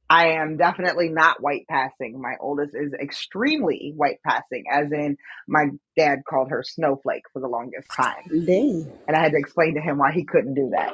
I 0.09 0.29
am 0.29 0.55
definitely 0.55 1.09
not 1.09 1.41
white 1.41 1.67
passing. 1.69 2.21
My 2.21 2.35
oldest 2.39 2.73
is 2.73 2.93
extremely 2.93 3.93
white 3.95 4.19
passing, 4.25 4.63
as 4.71 4.91
in 4.91 5.17
my 5.47 5.67
dad 5.97 6.19
called 6.27 6.49
her 6.49 6.63
snowflake 6.63 7.23
for 7.33 7.41
the 7.41 7.47
longest 7.47 7.89
time. 7.93 8.23
Damn. 8.45 8.89
And 9.07 9.17
I 9.17 9.21
had 9.21 9.33
to 9.33 9.37
explain 9.37 9.75
to 9.75 9.81
him 9.81 9.97
why 9.97 10.13
he 10.13 10.23
couldn't 10.23 10.53
do 10.53 10.71
that. 10.71 10.93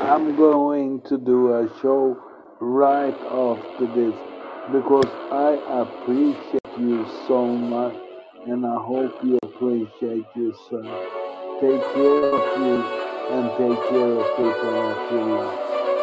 I'm 0.00 0.36
going 0.36 1.00
to 1.02 1.18
do 1.18 1.54
a 1.54 1.68
show 1.80 2.20
right 2.60 3.14
after 3.14 3.86
this 3.94 4.14
because 4.72 5.06
I 5.30 5.80
appreciate 5.80 6.78
you 6.78 7.06
so 7.28 7.46
much 7.46 7.94
and 8.46 8.66
I 8.66 8.76
hope 8.82 9.22
you 9.22 9.38
appreciate 9.42 10.24
yourself. 10.34 11.60
Take 11.60 11.82
care 11.94 12.32
of 12.32 12.60
you 12.60 13.07
and 13.30 13.50
take 13.58 13.78
care 13.90 14.12
of 14.18 14.26
people 14.36 14.72
you 15.12 15.20
love. 15.34 15.58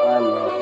I 0.05 0.19
love 0.19 0.54